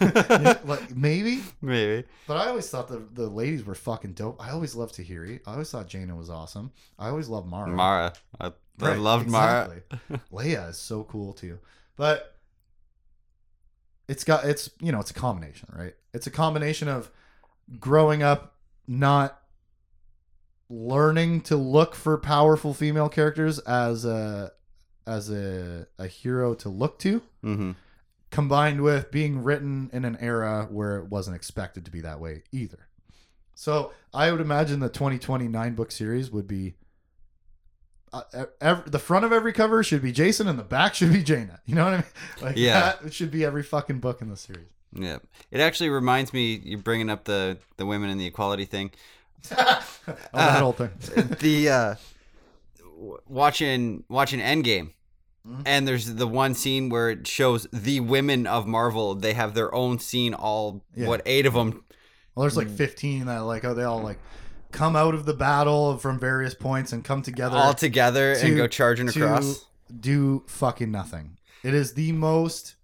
like 0.64 0.94
maybe, 0.94 1.42
maybe. 1.62 2.06
but 2.26 2.36
I 2.36 2.48
always 2.48 2.68
thought 2.68 2.88
the 2.88 3.02
the 3.12 3.28
ladies 3.28 3.64
were 3.64 3.74
fucking 3.74 4.12
dope. 4.14 4.44
I 4.44 4.50
always 4.50 4.74
loved 4.74 4.94
Tahiri. 4.96 5.40
I 5.46 5.52
always 5.52 5.70
thought 5.70 5.86
Jaina 5.88 6.14
was 6.16 6.28
awesome. 6.30 6.72
I 6.98 7.08
always 7.08 7.28
loved 7.28 7.48
Mara. 7.48 7.68
Mara. 7.70 8.12
I, 8.40 8.46
I 8.48 8.52
Right, 8.78 8.98
loved 8.98 9.28
Mara. 9.28 9.70
exactly. 9.82 10.20
Leia 10.32 10.70
is 10.70 10.78
so 10.78 11.04
cool 11.04 11.32
too. 11.34 11.58
But 11.96 12.34
it's 14.08 14.24
got 14.24 14.44
it's 14.44 14.70
you 14.80 14.90
know, 14.92 15.00
it's 15.00 15.10
a 15.10 15.14
combination, 15.14 15.68
right? 15.76 15.94
It's 16.14 16.26
a 16.26 16.30
combination 16.30 16.88
of 16.88 17.10
growing 17.78 18.22
up 18.22 18.54
not 18.88 19.40
learning 20.68 21.40
to 21.42 21.56
look 21.56 21.94
for 21.94 22.16
powerful 22.18 22.72
female 22.74 23.08
characters 23.08 23.58
as 23.60 24.04
a 24.04 24.52
as 25.10 25.30
a, 25.30 25.86
a 25.98 26.06
hero 26.06 26.54
to 26.54 26.68
look 26.68 26.98
to 27.00 27.20
Mm-hmm. 27.44 27.72
combined 28.30 28.80
with 28.82 29.10
being 29.10 29.42
written 29.42 29.90
in 29.92 30.04
an 30.04 30.16
era 30.20 30.68
where 30.70 30.98
it 30.98 31.06
wasn't 31.08 31.34
expected 31.36 31.84
to 31.86 31.90
be 31.90 32.00
that 32.02 32.20
way 32.20 32.42
either. 32.52 32.86
So 33.54 33.92
I 34.14 34.30
would 34.30 34.40
imagine 34.40 34.80
the 34.80 34.88
2029 34.88 35.74
book 35.74 35.90
series 35.90 36.30
would 36.30 36.46
be 36.46 36.74
uh, 38.12 38.22
ev- 38.60 38.90
the 38.90 38.98
front 38.98 39.24
of 39.24 39.32
every 39.32 39.52
cover 39.52 39.82
should 39.82 40.02
be 40.02 40.12
Jacen 40.12 40.48
and 40.48 40.58
the 40.58 40.64
back 40.64 40.94
should 40.94 41.12
be 41.12 41.22
Jaina. 41.22 41.60
You 41.66 41.74
know 41.76 41.84
what 41.84 41.92
I 41.94 41.96
mean? 41.98 42.04
Like 42.42 42.56
Yeah. 42.56 42.94
that 43.02 43.12
should 43.12 43.30
be 43.30 43.44
every 43.44 43.62
fucking 43.62 44.00
book 44.00 44.20
in 44.22 44.28
the 44.30 44.36
series. 44.36 44.68
Yeah. 44.92 45.18
It 45.50 45.60
actually 45.60 45.90
reminds 45.90 46.32
me. 46.32 46.60
You're 46.64 46.78
bringing 46.80 47.08
up 47.10 47.24
the 47.24 47.58
the 47.76 47.86
women 47.86 48.10
and 48.10 48.20
the 48.20 48.26
equality 48.26 48.64
thing. 48.64 48.90
oh, 49.56 49.84
that 50.32 50.60
whole 50.60 50.72
thing. 50.72 50.90
the 51.40 51.68
uh 51.68 51.94
watching 53.28 54.04
watching 54.08 54.40
Endgame. 54.40 54.90
Mhm. 55.48 55.62
And 55.66 55.88
there's 55.88 56.14
the 56.14 56.26
one 56.26 56.54
scene 56.54 56.88
where 56.90 57.10
it 57.10 57.26
shows 57.26 57.66
the 57.72 58.00
women 58.00 58.46
of 58.46 58.66
Marvel. 58.66 59.14
They 59.14 59.32
have 59.34 59.54
their 59.54 59.74
own 59.74 59.98
scene. 59.98 60.34
All 60.34 60.84
Yeah. 60.94 61.06
what 61.08 61.22
eight 61.26 61.46
of 61.46 61.54
them? 61.54 61.82
Well, 62.34 62.42
there's 62.44 62.56
like 62.56 62.68
15 62.70 63.26
that 63.26 63.38
like 63.40 63.64
oh 63.64 63.74
they 63.74 63.82
all 63.84 64.02
like 64.02 64.18
come 64.70 64.94
out 64.96 65.14
of 65.14 65.24
the 65.26 65.34
battle 65.34 65.96
from 65.98 66.18
various 66.18 66.54
points 66.54 66.92
and 66.92 67.02
come 67.04 67.22
together 67.22 67.56
all 67.56 67.74
together 67.74 68.34
to- 68.36 68.46
and 68.46 68.56
go 68.56 68.66
charging 68.68 69.08
to 69.08 69.24
across. 69.24 69.64
do 70.00 70.44
fucking 70.46 70.90
nothing. 70.90 71.38
It 71.64 71.74
is 71.74 71.94
the 71.94 72.12
most 72.12 72.76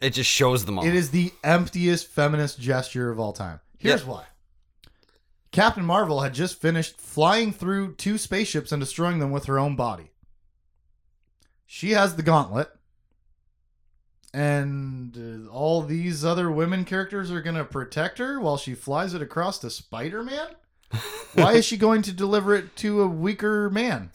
It 0.00 0.10
just 0.10 0.30
shows 0.30 0.64
them 0.64 0.78
all. 0.78 0.84
It 0.86 0.94
is 0.94 1.10
the 1.10 1.32
emptiest 1.42 2.06
feminist 2.06 2.60
gesture 2.60 3.10
of 3.10 3.18
all 3.18 3.32
time. 3.32 3.60
Here's 3.78 4.04
why. 4.04 4.24
Captain 5.50 5.84
Marvel 5.84 6.20
had 6.20 6.34
just 6.34 6.60
finished 6.60 7.00
flying 7.00 7.52
through 7.52 7.94
two 7.94 8.18
spaceships 8.18 8.70
and 8.70 8.78
destroying 8.80 9.18
them 9.18 9.30
with 9.32 9.46
her 9.46 9.58
own 9.58 9.74
body. 9.76 10.12
She 11.70 11.90
has 11.90 12.16
the 12.16 12.22
gauntlet. 12.22 12.70
And 14.32 15.46
uh, 15.46 15.50
all 15.50 15.82
these 15.82 16.24
other 16.24 16.50
women 16.50 16.84
characters 16.86 17.30
are 17.30 17.42
going 17.42 17.56
to 17.56 17.64
protect 17.64 18.16
her 18.18 18.40
while 18.40 18.56
she 18.56 18.74
flies 18.74 19.12
it 19.12 19.20
across 19.20 19.58
to 19.60 19.70
Spider 19.70 20.22
Man? 20.24 20.48
Why 21.34 21.52
is 21.52 21.66
she 21.66 21.76
going 21.86 22.00
to 22.02 22.12
deliver 22.12 22.54
it 22.54 22.74
to 22.76 23.02
a 23.02 23.06
weaker 23.06 23.68
man? 23.70 24.10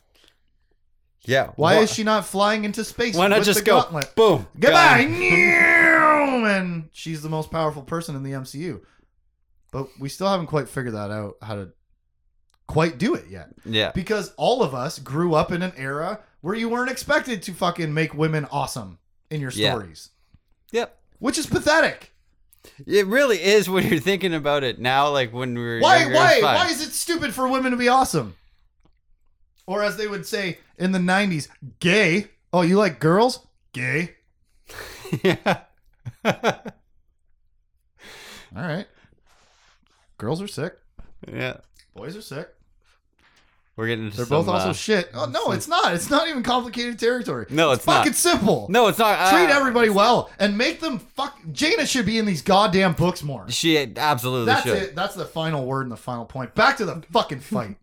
yeah. 1.26 1.51
Why 1.56 1.76
Wha- 1.76 1.82
is 1.84 1.93
she 1.93 2.04
not 2.04 2.26
flying 2.26 2.66
into 2.66 2.84
space? 2.84 3.16
Why 3.16 3.28
not 3.28 3.39
with 3.39 3.45
just 3.45 3.60
the 3.60 3.66
go 3.66 3.82
gauntlet? 3.82 4.16
boom? 4.16 4.47
Goodbye. 4.60 4.99
and 5.01 6.89
she's 6.91 7.22
the 7.22 7.30
most 7.30 7.51
powerful 7.51 7.84
person 7.84 8.16
in 8.16 8.24
the 8.24 8.32
MCU. 8.32 8.82
But 9.72 9.88
we 9.99 10.10
still 10.10 10.28
haven't 10.28 10.47
quite 10.47 10.68
figured 10.70 10.95
that 10.95 11.12
out 11.12 11.36
how 11.41 11.56
to 11.56 11.70
quite 12.68 12.97
do 12.97 13.14
it 13.14 13.26
yet. 13.30 13.49
Yeah. 13.64 13.91
Because 13.91 14.34
all 14.38 14.64
of 14.64 14.74
us 14.74 14.97
grew 14.99 15.34
up 15.36 15.51
in 15.51 15.62
an 15.62 15.74
era 15.78 16.20
where 16.44 16.54
you 16.56 16.68
weren't 16.68 16.91
expected 16.91 17.41
to 17.41 17.54
fucking 17.54 17.94
make 17.94 18.14
women 18.14 18.46
awesome 18.52 19.00
in 19.32 19.39
your 19.39 19.50
Yeah. 19.52 19.72
stories, 19.72 20.10
Yep. 20.72 20.96
which 21.20 21.38
is 21.38 21.46
pathetic. 21.48 22.12
It 22.86 23.08
really 23.08 23.41
is 23.41 23.70
when 23.70 23.88
you're 23.88 24.00
thinking 24.02 24.34
about 24.34 24.64
it 24.64 24.78
now. 24.78 25.10
Like 25.10 25.32
when 25.32 25.56
we 25.56 25.64
were 25.64 25.80
Why 25.80 26.00
younger, 26.02 26.16
why 26.16 26.39
why 26.41 26.68
is 26.70 26.82
it 26.86 26.91
stupid 26.91 27.34
for 27.34 27.48
women 27.48 27.72
to 27.72 27.78
be 27.78 27.88
awesome? 27.88 28.36
Or 29.66 29.82
as 29.84 29.96
they 29.96 30.08
would 30.08 30.28
say 30.28 30.60
in 30.78 30.91
the 30.91 31.00
90s, 31.00 31.48
gay. 31.80 32.28
Oh, 32.52 32.62
you 32.62 32.78
like 32.78 33.00
girls? 33.00 33.48
Gay. 33.72 34.16
yeah. 35.24 35.62
All 36.26 36.34
right. 38.54 38.88
Girls 40.18 40.41
are 40.41 40.48
sick. 40.48 40.76
yeah. 41.32 41.58
Boys 41.96 42.16
are 42.18 42.22
sick. 42.22 42.50
We're 43.76 43.88
getting. 43.88 44.05
Into 44.05 44.17
They're 44.17 44.26
some, 44.28 44.45
both 44.45 44.53
also 44.53 44.69
uh, 44.69 44.74
shit. 44.74 45.09
Oh 45.13 45.26
no, 45.26 45.51
it's 45.51 45.67
not. 45.67 45.93
It's 45.95 46.09
not 46.09 46.28
even 46.28 46.43
complicated 46.43 46.99
territory. 46.99 47.47
No, 47.49 47.71
it's 47.71 47.88
not. 47.88 47.97
fucking 47.97 48.13
simple. 48.13 48.67
No, 48.69 48.88
it's 48.88 48.99
not. 48.99 49.32
Treat 49.32 49.49
uh, 49.49 49.57
everybody 49.57 49.89
well 49.89 50.30
and 50.38 50.57
make 50.57 50.80
them 50.80 50.99
fuck. 50.99 51.39
Jaina 51.51 51.88
should 51.88 52.05
be 52.05 52.19
in 52.19 52.26
these 52.26 52.43
goddamn 52.43 52.93
books 52.93 53.24
more. 53.24 53.49
She 53.49 53.78
absolutely 53.97 54.45
That's 54.45 54.63
should. 54.63 54.78
it. 54.78 54.95
That's 54.95 55.15
the 55.15 55.26
final 55.26 55.65
word 55.65 55.84
and 55.84 55.91
the 55.91 55.97
final 55.97 56.26
point. 56.26 56.53
Back 56.53 56.78
to 56.78 56.86
the 56.86 57.03
fucking 57.11 57.39
fight. 57.41 57.78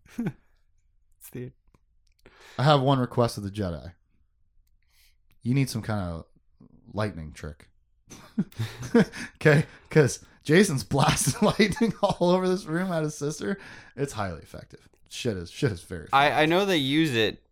Dude. 1.32 1.52
I 2.58 2.62
have 2.62 2.80
one 2.82 2.98
request 2.98 3.38
of 3.38 3.44
the 3.44 3.50
Jedi. 3.50 3.92
You 5.42 5.54
need 5.54 5.70
some 5.70 5.82
kind 5.82 6.00
of 6.00 6.24
lightning 6.92 7.32
trick. 7.32 7.68
okay, 9.36 9.64
because 9.88 10.24
Jacen's 10.44 10.84
blasting 10.84 11.48
lightning 11.58 11.94
all 12.02 12.30
over 12.30 12.48
this 12.48 12.64
room 12.66 12.92
at 12.92 13.02
his 13.02 13.16
sister. 13.16 13.58
It's 13.96 14.12
highly 14.12 14.42
effective. 14.42 14.89
Shit 15.12 15.36
is 15.36 15.50
shit 15.50 15.72
is 15.72 15.82
very. 15.82 16.08
I 16.12 16.42
I 16.42 16.46
know 16.46 16.64
they 16.64 16.76
use 16.76 17.14
it 17.14 17.42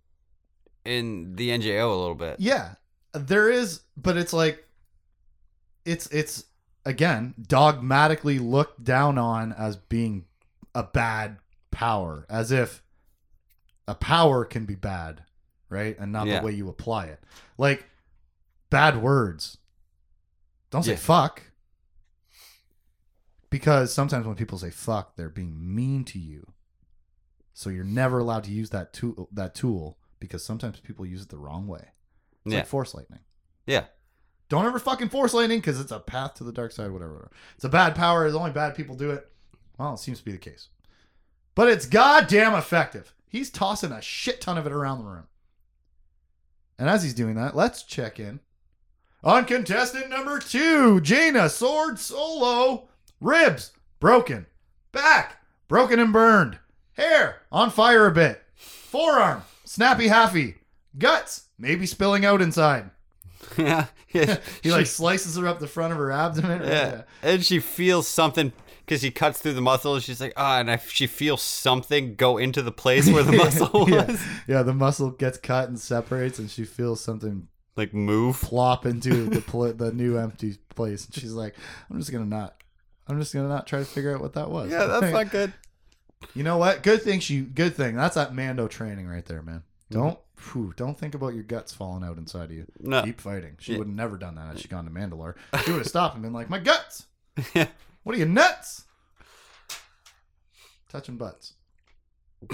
in 0.84 1.34
the 1.34 1.50
NJO 1.50 1.84
a 1.92 1.94
little 1.98 2.14
bit. 2.14 2.36
Yeah, 2.38 2.74
there 3.12 3.50
is, 3.50 3.80
but 3.96 4.16
it's 4.16 4.32
like 4.32 4.64
it's 5.84 6.06
it's 6.06 6.44
again 6.84 7.34
dogmatically 7.40 8.38
looked 8.38 8.84
down 8.84 9.18
on 9.18 9.52
as 9.52 9.76
being 9.76 10.24
a 10.74 10.84
bad 10.84 11.38
power, 11.72 12.24
as 12.30 12.52
if 12.52 12.82
a 13.88 13.94
power 13.96 14.44
can 14.44 14.64
be 14.64 14.76
bad, 14.76 15.24
right? 15.68 15.98
And 15.98 16.12
not 16.12 16.28
Yeah. 16.28 16.38
the 16.38 16.46
way 16.46 16.52
you 16.52 16.68
apply 16.68 17.06
it. 17.06 17.20
Like 17.58 17.86
bad 18.70 19.02
words. 19.02 19.58
Don't 20.70 20.84
say 20.84 20.92
Yeah. 20.92 20.98
fuck. 20.98 21.42
Because 23.50 23.92
sometimes 23.92 24.26
when 24.26 24.36
people 24.36 24.58
say 24.58 24.70
fuck, 24.70 25.16
they're 25.16 25.30
being 25.30 25.74
mean 25.74 26.04
to 26.04 26.18
you. 26.18 26.46
So 27.58 27.70
you're 27.70 27.82
never 27.82 28.20
allowed 28.20 28.44
to 28.44 28.52
use 28.52 28.70
that 28.70 28.92
tool 28.92 29.28
that 29.32 29.52
tool 29.52 29.98
because 30.20 30.44
sometimes 30.44 30.78
people 30.78 31.04
use 31.04 31.22
it 31.22 31.28
the 31.28 31.38
wrong 31.38 31.66
way. 31.66 31.88
It's 32.44 32.52
Yeah. 32.54 32.58
like 32.60 32.68
force 32.68 32.94
lightning. 32.94 33.18
Yeah. 33.66 33.86
Don't 34.48 34.64
ever 34.64 34.78
fucking 34.78 35.08
force 35.08 35.34
lightning 35.34 35.58
because 35.58 35.80
it's 35.80 35.90
a 35.90 35.98
path 35.98 36.34
to 36.34 36.44
the 36.44 36.52
dark 36.52 36.70
side, 36.70 36.92
whatever, 36.92 37.14
whatever. 37.14 37.32
It's 37.56 37.64
a 37.64 37.68
bad 37.68 37.96
power. 37.96 38.24
It's 38.28 38.36
only 38.36 38.52
bad 38.52 38.76
people 38.76 38.94
do 38.94 39.10
it. 39.10 39.28
Well, 39.76 39.94
it 39.94 39.98
seems 39.98 40.20
to 40.20 40.24
be 40.24 40.30
the 40.30 40.38
case. 40.38 40.68
But 41.56 41.68
it's 41.68 41.84
goddamn 41.84 42.54
effective. 42.54 43.12
He's 43.26 43.50
tossing 43.50 43.90
a 43.90 44.00
shit 44.00 44.40
ton 44.40 44.56
of 44.56 44.64
it 44.64 44.72
around 44.72 44.98
the 44.98 45.10
room. 45.10 45.26
And 46.78 46.88
as 46.88 47.02
he's 47.02 47.12
doing 47.12 47.34
that, 47.34 47.56
let's 47.56 47.82
check 47.82 48.20
in 48.20 48.38
on 49.24 49.46
contestant 49.46 50.08
number 50.10 50.38
two, 50.38 51.00
Jaina, 51.00 51.48
sword 51.48 51.98
solo, 51.98 52.88
ribs 53.20 53.72
broken, 53.98 54.46
back 54.92 55.42
broken 55.66 55.98
and 55.98 56.12
burned, 56.12 56.60
hair 56.98 57.40
on 57.50 57.70
fire 57.70 58.06
a 58.06 58.12
bit, 58.12 58.42
forearm 58.54 59.42
snappy 59.64 60.08
happy, 60.08 60.56
guts 60.98 61.46
maybe 61.58 61.86
spilling 61.86 62.24
out 62.24 62.42
inside. 62.42 62.90
yeah. 63.56 63.86
yeah. 64.12 64.38
He 64.62 64.70
like 64.70 64.86
slices 64.86 65.36
her 65.36 65.46
up 65.46 65.58
the 65.60 65.66
front 65.66 65.92
of 65.92 65.98
her 65.98 66.10
abdomen. 66.10 66.62
Yeah. 66.62 67.02
And 67.22 67.44
she 67.44 67.60
feels 67.60 68.06
something 68.08 68.52
because 68.84 69.02
he 69.02 69.10
cuts 69.10 69.38
through 69.40 69.52
the 69.54 69.60
muscle. 69.60 69.94
And 69.94 70.02
she's 70.02 70.20
like, 70.20 70.32
ah, 70.36 70.58
and 70.60 70.70
I, 70.70 70.76
she 70.78 71.06
feels 71.06 71.42
something 71.42 72.14
go 72.14 72.38
into 72.38 72.62
the 72.62 72.72
place 72.72 73.08
where 73.10 73.22
the 73.22 73.32
muscle 73.36 73.70
was. 73.86 73.88
yeah. 73.90 74.16
yeah, 74.48 74.62
the 74.62 74.72
muscle 74.74 75.10
gets 75.10 75.38
cut 75.38 75.68
and 75.68 75.78
separates, 75.78 76.38
and 76.38 76.50
she 76.50 76.64
feels 76.64 77.00
something 77.00 77.48
Like 77.76 77.92
move. 77.94 78.40
plop 78.40 78.86
into 78.86 79.26
the 79.26 79.40
pl- 79.42 79.74
the 79.74 79.92
new 79.92 80.16
empty 80.16 80.56
place. 80.74 81.04
And 81.06 81.14
she's 81.14 81.32
like, 81.32 81.54
"I'm 81.90 81.98
just 81.98 82.10
gonna 82.10 82.24
not. 82.24 82.56
I'm 83.06 83.20
just 83.20 83.32
gonna 83.34 83.48
not 83.48 83.66
try 83.66 83.78
to 83.80 83.84
figure 83.84 84.14
out 84.14 84.20
what 84.22 84.32
that 84.34 84.50
was." 84.50 84.70
Yeah, 84.70 84.86
that's 84.86 85.12
not 85.12 85.30
good. 85.30 85.52
You 86.34 86.42
know 86.42 86.56
what? 86.58 86.82
Good 86.82 87.02
thing 87.02 87.20
she. 87.20 87.40
Good 87.40 87.74
thing. 87.76 87.94
That's 87.96 88.14
that 88.16 88.34
Mando 88.34 88.66
training 88.68 89.06
right 89.08 89.24
there, 89.24 89.42
man. 89.42 89.62
Mm-hmm. 89.90 90.00
Don't. 90.00 90.18
Whew, 90.52 90.72
don't 90.76 90.96
think 90.98 91.14
about 91.16 91.34
your 91.34 91.42
guts 91.42 91.72
falling 91.72 92.04
out 92.04 92.16
inside 92.16 92.44
of 92.44 92.52
you. 92.52 92.66
No. 92.78 93.02
Keep 93.02 93.20
fighting. 93.20 93.56
She 93.58 93.72
Yeah. 93.72 93.78
would 93.78 93.88
have 93.88 93.96
never 93.96 94.16
done 94.16 94.36
that 94.36 94.46
had 94.48 94.60
she 94.60 94.68
gone 94.68 94.84
to 94.84 94.90
Mandalore. 94.90 95.34
She 95.64 95.72
would 95.72 95.78
have 95.78 95.88
stopped 95.88 96.14
and 96.14 96.22
been 96.22 96.32
like, 96.32 96.48
"My 96.50 96.58
guts. 96.60 97.06
Yeah. 97.54 97.66
What 98.04 98.14
are 98.14 98.18
you 98.18 98.26
nuts? 98.26 98.84
Touching 100.88 101.16
butts." 101.16 101.54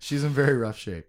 She's 0.00 0.24
in 0.24 0.30
very 0.30 0.56
rough 0.56 0.78
shape. 0.78 1.06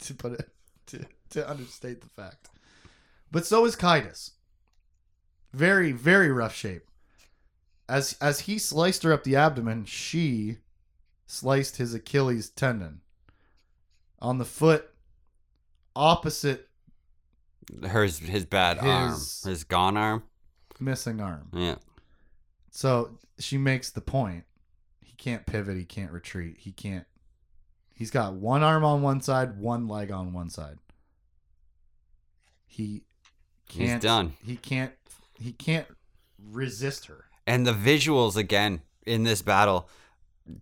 to 0.00 0.14
put 0.14 0.32
it 0.32 0.48
to, 0.86 1.04
to 1.30 1.48
understate 1.50 2.00
the 2.00 2.08
fact. 2.08 2.48
But 3.30 3.46
so 3.46 3.64
is 3.64 3.76
Caedus. 3.76 4.32
Very, 5.52 5.92
very 5.92 6.30
rough 6.30 6.54
shape. 6.54 6.89
As 7.90 8.16
as 8.20 8.40
he 8.42 8.56
sliced 8.58 9.02
her 9.02 9.12
up 9.12 9.24
the 9.24 9.34
abdomen, 9.34 9.84
she 9.84 10.58
sliced 11.26 11.76
his 11.78 11.92
Achilles 11.92 12.48
tendon. 12.50 13.00
On 14.20 14.38
the 14.38 14.44
foot 14.44 14.90
opposite 15.96 16.68
Hers, 17.88 18.18
his 18.20 18.44
bad 18.46 18.78
arm. 18.78 19.10
His- 19.12 19.42
His 19.42 19.64
gone 19.64 19.96
arm. 19.96 20.22
missing 20.78 21.20
arm. 21.20 21.48
Yeah. 21.52 21.76
So 22.70 23.18
she 23.38 23.58
makes 23.58 23.90
the 23.90 24.00
point. 24.00 24.44
He 25.00 25.12
can't 25.14 25.44
pivot. 25.46 25.76
He 25.76 25.84
can't 25.84 26.12
retreat. 26.12 26.58
He 26.60 26.72
can't. 26.72 27.06
He's 27.94 28.10
got 28.10 28.34
one 28.34 28.62
arm 28.62 28.84
on 28.84 29.02
one 29.02 29.20
side, 29.20 29.58
one 29.58 29.88
leg 29.88 30.10
on 30.12 30.32
one 30.32 30.48
side. 30.48 30.78
He 32.66 33.02
can't. 33.68 33.90
He's 33.90 34.00
done. 34.00 34.34
He 34.44 34.56
can't. 34.56 34.92
He 35.34 35.52
can't 35.52 35.86
resist 36.38 37.06
her. 37.06 37.24
And 37.46 37.66
the 37.66 37.72
visuals 37.72 38.36
again 38.36 38.82
in 39.06 39.24
this 39.24 39.42
battle 39.42 39.88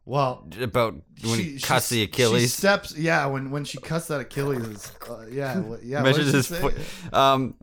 Well, 0.05 0.47
about 0.61 0.95
when 1.23 1.39
she- 1.39 1.43
he 1.53 1.61
cuts 1.61 1.89
she- 1.89 1.95
the 1.97 2.01
She 2.01 2.05
Achilles. 2.05 2.55
steps. 2.55 2.97
Yeah, 2.97 3.27
when 3.27 3.51
when 3.51 3.65
she 3.65 3.79
cuts 3.79 4.07
that 4.09 4.21
Achilles, 4.21 4.93
uh, 5.09 5.27
yeah, 5.31 5.63
yeah. 5.83 6.03
measures 6.03 6.33
his 6.33 6.47
foot. 6.49 6.75
Um, 7.13 7.55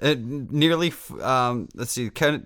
it 0.00 0.20
nearly. 0.20 0.92
Um, 1.20 1.68
let's 1.74 1.92
see. 1.92 2.10
Cut, 2.10 2.42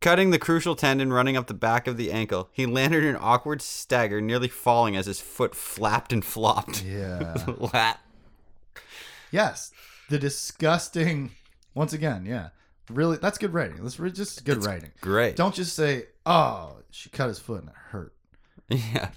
cutting 0.00 0.30
the 0.30 0.38
crucial 0.38 0.74
tendon 0.76 1.12
running 1.12 1.36
up 1.36 1.46
the 1.46 1.54
back 1.54 1.86
of 1.86 1.96
the 1.96 2.10
ankle. 2.12 2.48
He 2.52 2.66
landed 2.66 3.04
in 3.04 3.10
an 3.14 3.18
awkward 3.20 3.62
stagger, 3.62 4.20
nearly 4.20 4.48
falling 4.48 4.96
as 4.96 5.06
his 5.06 5.20
foot 5.20 5.54
flapped 5.54 6.12
and 6.12 6.24
flopped. 6.24 6.82
Yeah. 6.84 7.34
Yes, 9.30 9.72
the 10.10 10.18
disgusting. 10.18 11.32
Once 11.74 11.92
again, 11.92 12.24
yeah, 12.24 12.50
really. 12.90 13.16
That's 13.18 13.38
good 13.38 13.52
writing. 13.52 13.82
That's 13.82 13.98
re- 13.98 14.10
just 14.10 14.44
good 14.44 14.64
writing. 14.64 14.92
Great. 15.00 15.36
Don't 15.36 15.54
just 15.54 15.74
say, 15.74 16.06
"Oh, 16.26 16.76
she 16.90 17.08
cut 17.10 17.28
his 17.28 17.38
foot 17.38 17.60
and 17.60 17.70
it 17.70 17.76
hurt." 17.90 18.14
Yeah. 18.68 19.10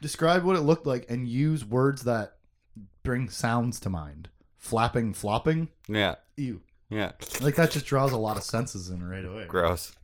Describe 0.00 0.44
what 0.44 0.56
it 0.56 0.62
looked 0.62 0.86
like 0.86 1.06
and 1.10 1.28
use 1.28 1.64
words 1.64 2.04
that 2.04 2.36
bring 3.02 3.28
sounds 3.28 3.78
to 3.80 3.90
mind. 3.90 4.28
Flapping, 4.56 5.12
flopping. 5.12 5.68
Yeah. 5.88 6.14
Ew. 6.36 6.62
Yeah. 6.88 7.12
Like 7.40 7.56
that 7.56 7.70
just 7.70 7.86
draws 7.86 8.12
a 8.12 8.16
lot 8.16 8.36
of 8.36 8.42
senses 8.42 8.88
in 8.88 9.06
right 9.06 9.24
away. 9.24 9.44
Gross. 9.46 9.94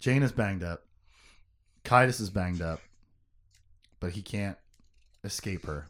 Jane 0.00 0.22
is 0.22 0.32
banged 0.32 0.62
up. 0.62 0.84
Caedus 1.84 2.20
is 2.20 2.30
banged 2.30 2.60
up, 2.62 2.80
but 4.00 4.12
he 4.12 4.22
can't 4.22 4.58
escape 5.24 5.64
her. 5.66 5.86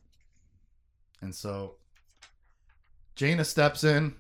And 1.21 1.35
so 1.35 1.77
Jaina 3.17 3.45
steps 3.45 3.85
in 3.85 4.15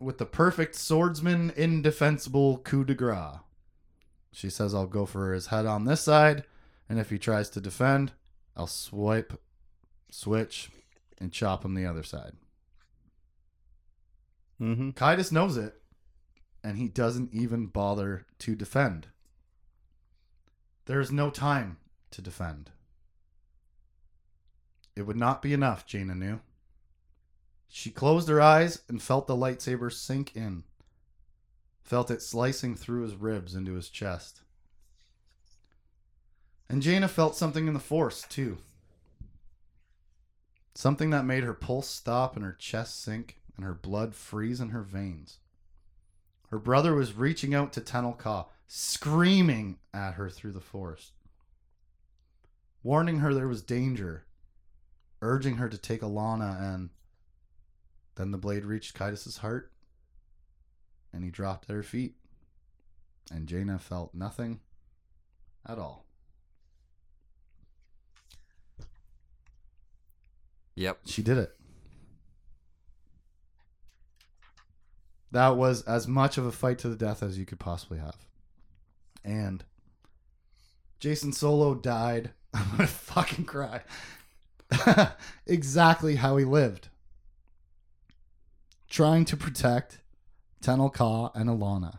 with 0.00 0.18
the 0.18 0.26
perfect 0.26 0.74
swordsman 0.74 1.52
indefensible 1.56 2.58
coup 2.58 2.84
de 2.84 2.94
grace. 2.94 3.38
She 4.32 4.50
says, 4.50 4.74
I'll 4.74 4.86
go 4.86 5.06
for 5.06 5.32
his 5.32 5.46
head 5.46 5.64
on 5.64 5.84
this 5.84 6.02
side, 6.02 6.44
and 6.88 6.98
if 6.98 7.10
he 7.10 7.18
tries 7.18 7.48
to 7.50 7.60
defend, 7.60 8.12
I'll 8.54 8.66
swipe, 8.66 9.40
switch, 10.10 10.70
and 11.18 11.32
chop 11.32 11.64
him 11.64 11.74
the 11.74 11.86
other 11.86 12.02
side. 12.02 12.32
Mm-hmm. 14.60 14.90
Caedus 14.90 15.32
knows 15.32 15.56
it, 15.56 15.80
and 16.62 16.76
he 16.76 16.88
doesn't 16.88 17.32
even 17.32 17.66
bother 17.66 18.26
to 18.40 18.54
defend. 18.54 19.08
There's 20.84 21.10
no 21.10 21.30
time 21.30 21.78
to 22.10 22.22
defend. 22.22 22.70
It 24.94 25.02
would 25.02 25.16
not 25.16 25.42
be 25.42 25.52
enough, 25.52 25.86
Jaina 25.86 26.14
knew. 26.14 26.40
She 27.68 27.90
closed 27.90 28.28
her 28.28 28.40
eyes 28.40 28.82
and 28.88 29.02
felt 29.02 29.26
the 29.26 29.36
lightsaber 29.36 29.92
sink 29.92 30.34
in, 30.34 30.64
felt 31.82 32.10
it 32.10 32.22
slicing 32.22 32.74
through 32.74 33.02
his 33.02 33.14
ribs 33.14 33.54
into 33.54 33.74
his 33.74 33.88
chest. 33.88 34.42
And 36.68 36.82
Jaina 36.82 37.08
felt 37.08 37.36
something 37.36 37.68
in 37.68 37.74
the 37.74 37.80
force, 37.80 38.22
too. 38.28 38.58
Something 40.74 41.10
that 41.10 41.24
made 41.24 41.44
her 41.44 41.54
pulse 41.54 41.88
stop 41.88 42.34
and 42.36 42.44
her 42.44 42.56
chest 42.58 43.02
sink 43.02 43.38
and 43.56 43.64
her 43.64 43.74
blood 43.74 44.14
freeze 44.14 44.60
in 44.60 44.70
her 44.70 44.82
veins. 44.82 45.38
Her 46.50 46.58
brother 46.58 46.94
was 46.94 47.14
reaching 47.14 47.54
out 47.54 47.72
to 47.72 47.80
Tenel 47.80 48.16
Ka, 48.16 48.46
screaming 48.68 49.78
at 49.94 50.14
her 50.14 50.28
through 50.28 50.52
the 50.52 50.60
forest, 50.60 51.12
warning 52.82 53.18
her 53.18 53.32
there 53.32 53.48
was 53.48 53.62
danger, 53.62 54.26
urging 55.22 55.56
her 55.56 55.68
to 55.68 55.78
take 55.78 56.02
Allana, 56.02 56.60
and 56.60 56.90
then 58.16 58.30
the 58.30 58.38
blade 58.38 58.64
reached 58.64 58.96
Caedus' 58.96 59.38
heart, 59.38 59.70
and 61.12 61.22
he 61.22 61.30
dropped 61.30 61.70
at 61.70 61.76
her 61.76 61.82
feet, 61.82 62.16
and 63.30 63.46
Jaina 63.46 63.78
felt 63.78 64.14
nothing 64.14 64.60
at 65.66 65.78
all. 65.78 66.06
Yep. 70.74 70.98
She 71.06 71.22
did 71.22 71.38
it. 71.38 71.56
That 75.32 75.56
was 75.56 75.82
as 75.82 76.06
much 76.06 76.38
of 76.38 76.46
a 76.46 76.52
fight 76.52 76.78
to 76.80 76.88
the 76.88 76.96
death 76.96 77.22
as 77.22 77.38
you 77.38 77.44
could 77.44 77.58
possibly 77.58 77.98
have. 77.98 78.16
And 79.24 79.64
Jacen 81.00 81.34
Solo 81.34 81.74
died. 81.74 82.30
I'm 82.54 82.70
gonna 82.70 82.86
fucking 82.86 83.44
cry. 83.44 83.82
exactly 85.46 86.16
how 86.16 86.36
he 86.36 86.44
lived. 86.44 86.88
Trying 88.88 89.24
to 89.26 89.36
protect 89.36 90.00
Tenel 90.62 90.92
Ka 90.92 91.30
and 91.34 91.48
Allana, 91.50 91.98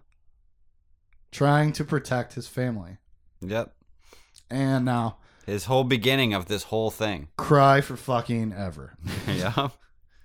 trying 1.31 1.73
to 1.73 1.83
protect 1.83 2.33
his 2.33 2.47
family. 2.47 2.97
Yep. 3.41 3.73
And 4.49 4.85
now, 4.85 5.17
His 5.45 5.65
whole 5.65 5.83
beginning 5.83 6.33
of 6.33 6.45
this 6.47 6.63
whole 6.63 6.89
thing. 6.91 7.27
cry 7.37 7.81
for 7.81 7.97
fucking 7.97 8.53
ever. 8.53 8.95
yeah. 9.27 9.69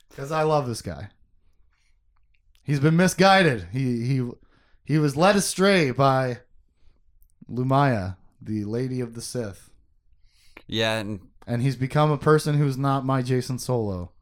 Because 0.09 0.31
I 0.31 0.43
love 0.45 0.67
this 0.67 0.83
guy. 0.83 1.09
He's 2.63 2.81
been 2.81 2.97
misguided. 2.97 3.69
He 3.73 4.07
he 4.07 4.31
he 4.85 4.99
was 4.99 5.17
led 5.17 5.35
astray 5.37 5.91
by 5.91 6.39
Lumiya, 7.51 8.17
the 8.41 8.65
Lady 8.65 9.01
of 9.01 9.15
the 9.15 9.21
Sith, 9.23 9.71
Yeah, 10.67 10.99
and 10.99 11.21
and 11.47 11.63
he's 11.63 11.77
become 11.77 12.11
a 12.13 12.19
person 12.19 12.57
who's 12.57 12.79
not 12.79 13.05
my 13.05 13.21
Jacen 13.23 13.59
Solo, 13.59 14.13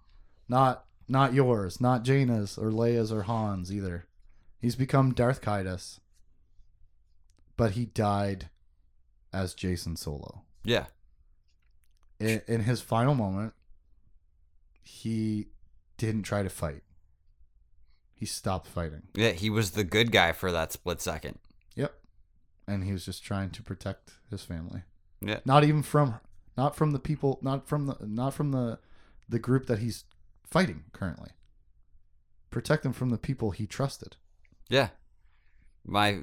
not 0.48 0.84
not 1.10 1.34
yours, 1.34 1.80
not 1.80 2.04
Jaina's 2.04 2.56
or 2.56 2.70
Leia's 2.70 3.12
or 3.12 3.22
Han's 3.22 3.72
either. 3.72 4.06
He's 4.58 4.76
become 4.76 5.12
Darth 5.12 5.40
Caedus, 5.40 5.98
but 7.56 7.72
he 7.72 7.86
died 7.86 8.48
as 9.32 9.54
Jacen 9.54 9.96
Solo. 9.98 10.42
yeah. 10.64 10.86
in, 12.18 12.42
in 12.46 12.60
his 12.62 12.80
final 12.80 13.14
moment, 13.14 13.54
he 14.82 15.48
didn't 15.96 16.22
try 16.22 16.42
to 16.42 16.50
fight. 16.50 16.82
He 18.14 18.26
stopped 18.26 18.66
fighting. 18.66 19.04
Yeah, 19.14 19.30
he 19.30 19.48
was 19.48 19.70
the 19.70 19.84
good 19.84 20.12
guy 20.12 20.32
for 20.32 20.52
that 20.52 20.72
split 20.72 21.00
second. 21.00 21.38
Yep. 21.74 21.94
And 22.68 22.84
he 22.84 22.92
was 22.92 23.04
just 23.04 23.24
trying 23.24 23.50
to 23.50 23.62
protect 23.62 24.12
his 24.30 24.42
family. 24.42 24.82
Yeah. 25.22 25.40
Not 25.44 25.64
even 25.64 25.82
from 25.82 26.16
not 26.56 26.76
from 26.76 26.90
the 26.90 26.98
people 26.98 27.38
not 27.40 27.66
from 27.66 27.86
the 27.86 27.96
not 28.02 28.34
from 28.34 28.52
the 28.52 28.78
the 29.28 29.38
group 29.38 29.66
that 29.66 29.78
he's 29.78 30.04
fighting 30.50 30.84
currently. 30.92 31.30
Protect 32.50 32.82
them 32.82 32.92
from 32.92 33.10
the 33.10 33.18
people 33.18 33.52
he 33.52 33.66
trusted. 33.66 34.16
Yeah. 34.68 34.88
My 35.84 36.20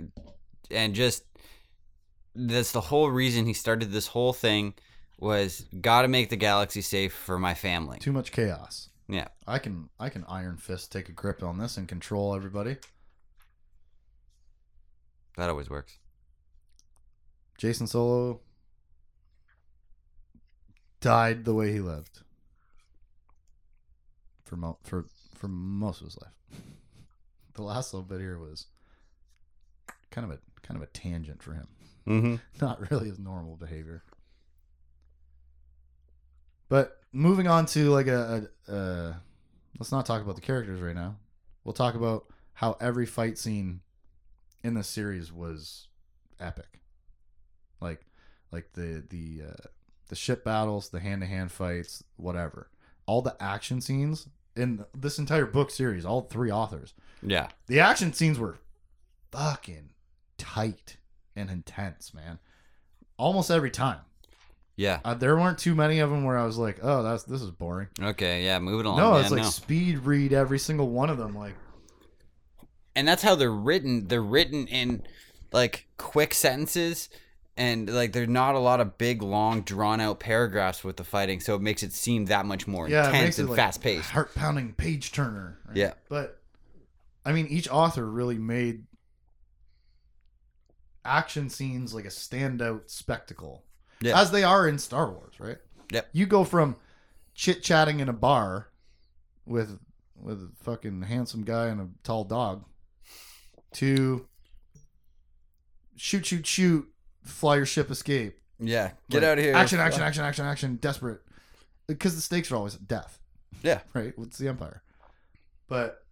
and 0.69 0.93
just 0.93 1.23
that's 2.36 2.71
the 2.71 2.82
whole 2.82 3.09
reason 3.09 3.45
he 3.45 3.53
started 3.53 3.91
this 3.91 4.07
whole 4.07 4.34
thing 4.34 4.73
was 5.19 5.65
got 5.82 6.03
to 6.03 6.07
make 6.07 6.30
the 6.30 6.36
galaxy 6.36 6.82
safe 6.82 7.13
for 7.13 7.39
my 7.39 7.53
family. 7.53 7.97
Too 7.99 8.11
much 8.11 8.32
chaos. 8.32 8.89
Yeah. 9.07 9.30
I 9.47 9.59
can 9.59 9.89
I 9.99 10.09
can 10.09 10.25
iron 10.28 10.57
fist 10.57 10.91
take 10.91 11.09
a 11.09 11.13
grip 11.13 11.41
on 11.41 11.57
this 11.57 11.78
and 11.78 11.88
control 11.88 12.36
everybody. 12.36 12.78
That 15.38 15.49
always 15.49 15.69
works. 15.69 15.97
Jacen 17.59 17.88
Solo 17.88 18.41
died 20.99 21.45
the 21.45 21.53
way 21.53 21.71
he 21.71 21.80
lived 21.80 22.21
for 24.48 24.56
mo- 24.56 24.80
for 24.84 25.06
for 25.36 25.48
most 25.48 26.02
of 26.02 26.08
his 26.08 26.18
life. 26.22 26.32
The 27.54 27.64
last 27.64 27.91
little 27.91 28.06
bit 28.06 28.20
here 28.20 28.38
was 28.38 28.68
kind 30.12 30.32
of 30.32 30.38
a 30.38 30.39
kind 30.62 30.78
of 30.78 30.84
a 30.84 30.91
tangent 30.91 31.41
for 31.41 31.54
him. 31.54 31.68
Mm-hmm. 32.08 32.36
Not 32.62 32.91
really 32.91 33.10
his 33.10 33.18
normal 33.18 33.56
behavior. 33.56 34.04
But 36.70 37.00
moving 37.12 37.48
on 37.48 37.66
to 37.68 37.89
like 37.89 38.06
a, 38.06 38.48
a 38.68 38.72
uh, 38.72 39.14
let's 39.80 39.91
not 39.91 40.06
talk 40.06 40.22
about 40.22 40.36
the 40.36 40.41
characters 40.41 40.82
right 40.82 40.95
now. 40.95 41.16
We'll 41.64 41.74
talk 41.74 41.95
about 41.95 42.26
how 42.54 42.78
every 42.80 43.08
fight 43.08 43.39
scene 43.39 43.80
in 44.64 44.74
the 44.74 44.84
series 44.84 45.32
was 45.32 45.88
epic. 46.39 46.82
Like 47.82 48.06
like 48.52 48.74
the 48.74 49.04
the 49.10 49.48
uh, 49.50 49.68
the 50.10 50.16
ship 50.16 50.43
battles, 50.43 50.89
the 50.89 51.00
hand 51.00 51.22
to 51.22 51.28
hand 51.28 51.52
fights, 51.52 52.04
whatever. 52.18 52.70
All 53.06 53.22
the 53.22 53.36
action 53.41 53.82
scenes 53.82 54.28
in 54.58 54.86
this 54.95 55.20
entire 55.20 55.45
book 55.45 55.72
series, 55.72 56.05
all 56.05 56.22
three 56.22 56.51
authors, 56.51 56.93
Yeah. 57.22 57.47
the 57.68 57.80
action 57.80 58.14
scenes 58.14 58.38
were 58.39 58.58
fucking 59.32 59.91
tight 60.38 60.97
and 61.36 61.49
intense, 61.49 62.14
man. 62.14 62.39
Almost 63.18 63.49
every 63.51 63.72
time. 63.72 63.99
Yeah. 64.76 64.99
Uh, 65.03 65.14
there 65.16 65.36
weren't 65.36 65.58
too 65.58 65.74
many 65.74 65.99
of 65.99 66.10
them 66.12 66.24
where 66.24 66.38
I 66.38 66.45
was 66.45 66.58
like, 66.58 66.80
"Oh, 66.84 67.01
that's 67.01 67.24
this 67.24 67.41
is 67.41 67.49
boring." 67.49 67.88
Okay. 67.99 68.45
Yeah. 68.45 68.60
Moving 68.60 68.86
along. 68.86 68.99
no, 68.99 69.12
man, 69.14 69.22
it's 69.22 69.32
like 69.32 69.41
no. 69.41 69.49
speed 69.49 69.99
read 69.99 70.34
every 70.34 70.60
single 70.60 70.89
one 70.89 71.10
of 71.10 71.18
them. 71.18 71.36
Like, 71.36 71.55
and 72.95 73.08
that's 73.08 73.24
how 73.24 73.34
they're 73.36 73.51
written. 73.51 74.08
They're 74.08 74.22
written 74.22 74.68
in 74.68 75.01
like 75.51 75.88
quick 75.97 76.34
sentences, 76.36 77.10
and 77.58 77.89
like 77.93 78.14
there's 78.14 78.30
not 78.30 78.55
a 78.55 78.60
lot 78.60 78.80
of 78.80 78.97
big, 78.97 79.22
long, 79.22 79.62
drawn 79.62 79.99
out 79.99 80.20
paragraphs 80.20 80.84
with 80.84 80.97
the 80.97 81.03
fighting, 81.03 81.39
so 81.39 81.55
it 81.55 81.62
makes 81.62 81.84
it 81.84 81.91
seem 81.93 82.26
that 82.26 82.45
much 82.45 82.68
more 82.68 82.88
yeah, 82.88 83.08
intense 83.08 83.39
and 83.39 83.49
like 83.49 83.58
fast 83.58 83.82
paced. 83.82 84.10
heart 84.12 84.34
pounding 84.36 84.74
page 84.74 85.12
turner. 85.12 85.60
right? 85.68 85.78
Yeah. 85.78 85.93
but 86.10 86.39
I 87.26 87.34
mean, 87.34 87.47
each 87.47 87.68
author 87.70 88.05
really 88.10 88.38
made 88.38 88.84
action 91.03 91.49
scenes 91.49 91.93
like 91.93 92.05
a 92.05 92.10
standout 92.10 92.89
spectacle, 92.89 93.64
Yeah. 94.01 94.20
as 94.20 94.32
they 94.32 94.43
are 94.43 94.68
in 94.68 94.78
Star 94.78 95.10
Wars, 95.12 95.39
right? 95.39 95.58
Yep. 95.91 96.10
You 96.12 96.26
go 96.26 96.43
from 96.43 96.76
chit 97.34 97.64
chatting 97.64 97.99
in 97.99 98.10
a 98.10 98.14
bar 98.14 98.70
with 99.45 99.80
with 100.16 100.41
a 100.41 100.49
fucking 100.64 101.03
handsome 101.03 101.43
guy 101.43 101.68
and 101.68 101.80
a 101.80 101.88
tall 102.03 102.24
dog 102.24 102.66
to 103.74 104.28
shoot, 105.95 106.26
shoot, 106.26 106.45
shoot, 106.47 106.88
fly 107.28 107.55
your 107.57 107.65
ship, 107.65 107.91
escape. 107.91 108.39
Yeah, 108.59 108.91
get 109.09 109.21
Like, 109.21 109.32
out 109.32 109.38
of 109.38 109.43
here! 109.43 109.55
Action, 109.55 109.80
action, 109.80 110.01
action, 110.01 110.23
action, 110.23 110.45
action, 110.45 110.75
desperate. 110.78 111.21
Because 111.88 112.15
the 112.15 112.21
stakes 112.21 112.51
are 112.51 112.55
always 112.55 112.75
death. 112.75 113.19
Yeah. 113.63 113.80
Right? 113.93 114.13
It's 114.17 114.38
the 114.38 114.47
Empire. 114.47 114.82
But 115.67 116.03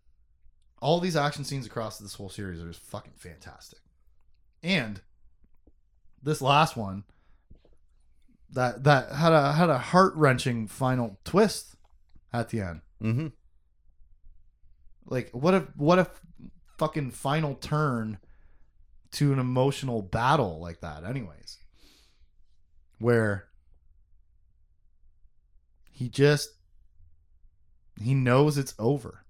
all 0.82 1.00
these 1.00 1.16
action 1.16 1.44
scenes 1.44 1.66
across 1.66 1.98
this 1.98 2.14
whole 2.14 2.30
series 2.30 2.62
are 2.62 2.68
just 2.68 2.82
fucking 2.82 3.14
fantastic. 3.16 3.80
And 4.64 5.02
this 6.22 6.42
last 6.42 6.78
one 6.78 7.04
that 8.52 8.84
that 8.84 9.12
had 9.12 9.34
a 9.34 9.54
had 9.54 9.70
a 9.70 9.78
heart 9.78 10.14
wrenching 10.16 10.68
final 10.68 11.20
twist 11.24 11.76
at 12.32 12.50
the 12.50 12.62
end. 12.62 12.82
Mm-hmm. 13.02 13.28
Like 15.06 15.30
what 15.32 15.54
if 15.54 15.64
what 15.76 16.00
if 16.00 16.10
fucking 16.78 17.12
final 17.12 17.56
turn 17.56 18.18
to 19.16 19.34
an 19.34 19.40
emotional 19.40 20.02
battle 20.02 20.60
like 20.60 20.82
that 20.82 21.04
anyways. 21.04 21.58
Where 23.00 23.48
he 25.92 26.10
just 26.10 26.50
he 28.02 28.14
knows 28.14 28.58
it's 28.58 28.74
over. 28.78 29.26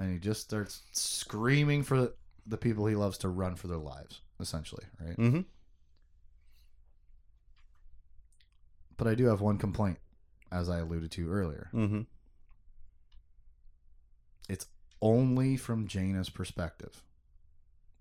And 0.00 0.12
he 0.12 0.18
just 0.18 0.40
starts 0.42 0.82
screaming 0.92 1.82
for 1.82 2.12
the 2.46 2.56
people 2.56 2.86
he 2.86 2.94
loves 2.94 3.18
to 3.18 3.28
run 3.28 3.56
for 3.56 3.66
their 3.66 3.78
lives, 3.78 4.20
essentially, 4.38 4.84
right? 5.00 5.16
Mm-hmm. 5.16 5.40
But 8.96 9.08
I 9.08 9.14
do 9.16 9.26
have 9.26 9.40
one 9.40 9.58
complaint, 9.58 9.98
as 10.52 10.68
I 10.68 10.78
alluded 10.78 11.10
to 11.12 11.30
earlier. 11.30 11.68
Mm-hmm. 11.74 12.02
It's 14.48 14.66
only 15.02 15.56
from 15.56 15.88
Jaina's 15.88 16.30
perspective. 16.30 17.02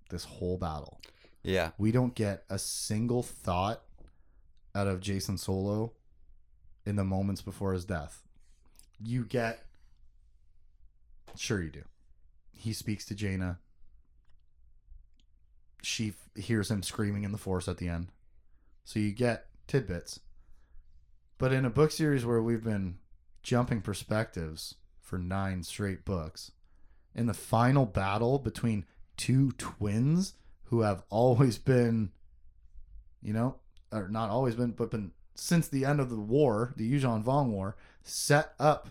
This 0.10 0.24
whole 0.26 0.58
battle. 0.58 1.00
Yeah. 1.44 1.72
We 1.78 1.92
don't 1.92 2.16
get 2.16 2.44
a 2.50 2.60
single 2.60 3.24
thought 3.24 3.82
out 4.76 4.88
of 4.88 5.00
Jacen 5.00 5.40
Solo 5.40 5.94
in 6.86 6.96
the 6.96 7.04
moments 7.04 7.42
before 7.42 7.74
his 7.74 7.86
death. 7.86 8.24
You 9.00 9.24
get 9.24 9.64
Sure 11.38 11.62
you 11.62 11.70
do. 11.70 11.84
He 12.52 12.74
speaks 12.74 13.06
to 13.06 13.16
Jaina. 13.16 13.60
She 15.84 16.10
f- 16.10 16.44
hears 16.44 16.72
him 16.72 16.82
screaming 16.82 17.24
in 17.24 17.32
the 17.32 17.38
force 17.38 17.68
at 17.68 17.78
the 17.78 17.88
end. 17.88 18.08
So 18.84 19.00
you 19.00 19.12
get 19.12 19.46
tidbits. 19.68 20.20
But 21.38 21.54
in 21.54 21.66
a 21.66 21.70
book 21.70 21.92
series 21.92 22.26
where 22.26 22.42
we've 22.42 22.64
been 22.64 22.98
jumping 23.44 23.82
perspectives 23.82 24.76
for 25.00 25.20
9 25.20 25.62
straight 25.62 26.04
books, 26.04 26.52
in 27.14 27.28
the 27.28 27.34
final 27.34 27.86
battle 27.86 28.40
between 28.40 28.86
two 29.18 29.52
twins 29.54 30.34
who 30.66 30.82
have 30.82 31.04
always 31.10 31.58
been, 31.58 32.12
you 33.22 33.34
know, 33.34 33.56
or 33.92 34.08
not 34.10 34.30
always 34.30 34.56
been, 34.56 34.72
but 34.72 34.92
been 34.92 35.12
since 35.36 35.68
the 35.68 35.86
end 35.86 36.00
of 36.00 36.10
the 36.10 36.20
war, 36.20 36.74
the 36.78 36.92
Yuuzhan 36.92 37.24
Vong 37.24 37.50
War, 37.50 37.76
set 38.04 38.54
up 38.60 38.90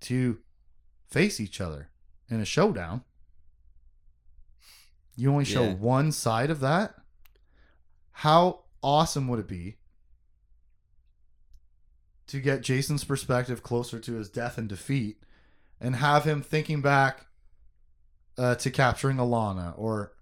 to 0.00 0.38
face 1.08 1.38
each 1.40 1.60
other 1.60 1.90
in 2.28 2.40
a 2.40 2.44
showdown. 2.44 3.04
You 5.16 5.30
only 5.30 5.44
show 5.44 5.64
Yeah. 5.64 5.74
one 5.74 6.10
side 6.12 6.50
of 6.50 6.60
that. 6.60 6.94
How 8.12 8.64
awesome 8.82 9.28
would 9.28 9.38
it 9.38 9.46
be 9.48 9.76
to 12.26 12.40
get 12.40 12.62
Jacen's 12.62 13.04
perspective 13.04 13.62
closer 13.62 13.98
to 14.00 14.14
his 14.14 14.30
death 14.30 14.56
and 14.56 14.68
defeat 14.68 15.22
and 15.80 15.96
have 15.96 16.24
him 16.24 16.42
thinking 16.42 16.80
back 16.80 17.26
uh, 18.38 18.54
to 18.56 18.70
capturing 18.70 19.16
Allana 19.18 19.74
or 19.76 20.12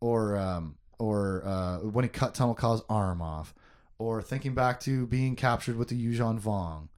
or 0.00 0.36
um, 0.36 0.76
or 0.98 1.42
uh, 1.44 1.78
when 1.78 2.04
he 2.04 2.08
cut 2.08 2.34
Tenel 2.34 2.56
Ka's 2.56 2.82
arm 2.88 3.22
off 3.22 3.54
or 3.98 4.22
thinking 4.22 4.54
back 4.54 4.80
to 4.80 5.06
being 5.06 5.36
captured 5.36 5.76
with 5.76 5.88
the 5.88 6.06
Yuuzhan 6.06 6.40
Vong 6.40 6.88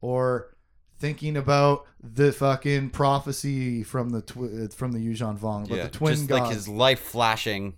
or 0.00 0.54
thinking 0.98 1.36
about 1.36 1.86
the 2.02 2.32
fucking 2.32 2.90
prophecy 2.90 3.82
from 3.82 4.10
the 4.10 4.22
twi- 4.22 4.64
uh, 4.64 4.68
from 4.68 4.92
the 4.92 4.98
Yuuzhan 4.98 5.38
Vong, 5.38 5.64
about 5.66 5.76
yeah, 5.76 5.82
the 5.84 5.88
twin 5.90 6.14
just 6.14 6.28
gods. 6.28 6.40
like 6.42 6.52
his 6.52 6.68
life 6.68 7.00
flashing, 7.00 7.76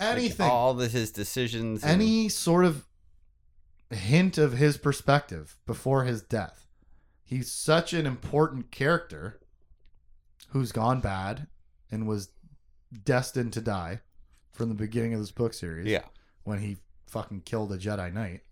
like, 0.00 0.16
anything, 0.16 0.50
all 0.50 0.80
of 0.80 0.92
his 0.92 1.10
decisions, 1.10 1.82
and- 1.82 1.92
any 1.92 2.28
sort 2.28 2.64
of 2.64 2.86
hint 3.90 4.38
of 4.38 4.54
his 4.54 4.76
perspective 4.76 5.58
before 5.66 6.04
his 6.04 6.22
death. 6.22 6.66
He's 7.22 7.50
such 7.50 7.92
an 7.92 8.06
important 8.06 8.70
character 8.70 9.40
who's 10.48 10.72
gone 10.72 11.00
bad 11.00 11.46
and 11.90 12.06
was 12.06 12.30
destined 13.04 13.52
to 13.54 13.60
die 13.60 14.00
from 14.52 14.68
the 14.68 14.74
beginning 14.74 15.14
of 15.14 15.20
this 15.20 15.30
book 15.32 15.52
series. 15.54 15.86
yeah, 15.86 16.04
when 16.44 16.60
he 16.60 16.76
fucking 17.06 17.42
killed 17.42 17.72
a 17.72 17.78
Jedi 17.78 18.12
Knight. 18.12 18.42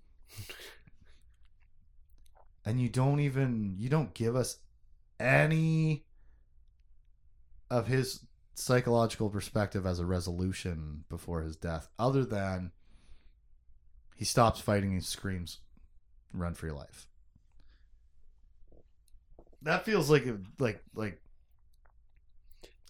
And 2.64 2.80
you 2.80 2.88
don't 2.88 3.20
even 3.20 3.74
you 3.78 3.88
don't 3.88 4.14
give 4.14 4.36
us 4.36 4.58
any 5.18 6.04
of 7.70 7.86
his 7.88 8.20
psychological 8.54 9.30
perspective 9.30 9.84
as 9.86 9.98
a 9.98 10.06
resolution 10.06 11.04
before 11.08 11.42
his 11.42 11.56
death, 11.56 11.88
other 11.98 12.24
than 12.24 12.70
he 14.14 14.24
stops 14.24 14.60
fighting 14.60 14.92
and 14.92 15.04
screams, 15.04 15.58
"Run 16.32 16.54
for 16.54 16.66
your 16.66 16.76
life." 16.76 17.08
That 19.62 19.84
feels 19.84 20.10
like 20.10 20.26
a, 20.26 20.38
like 20.58 20.82
like 20.94 21.20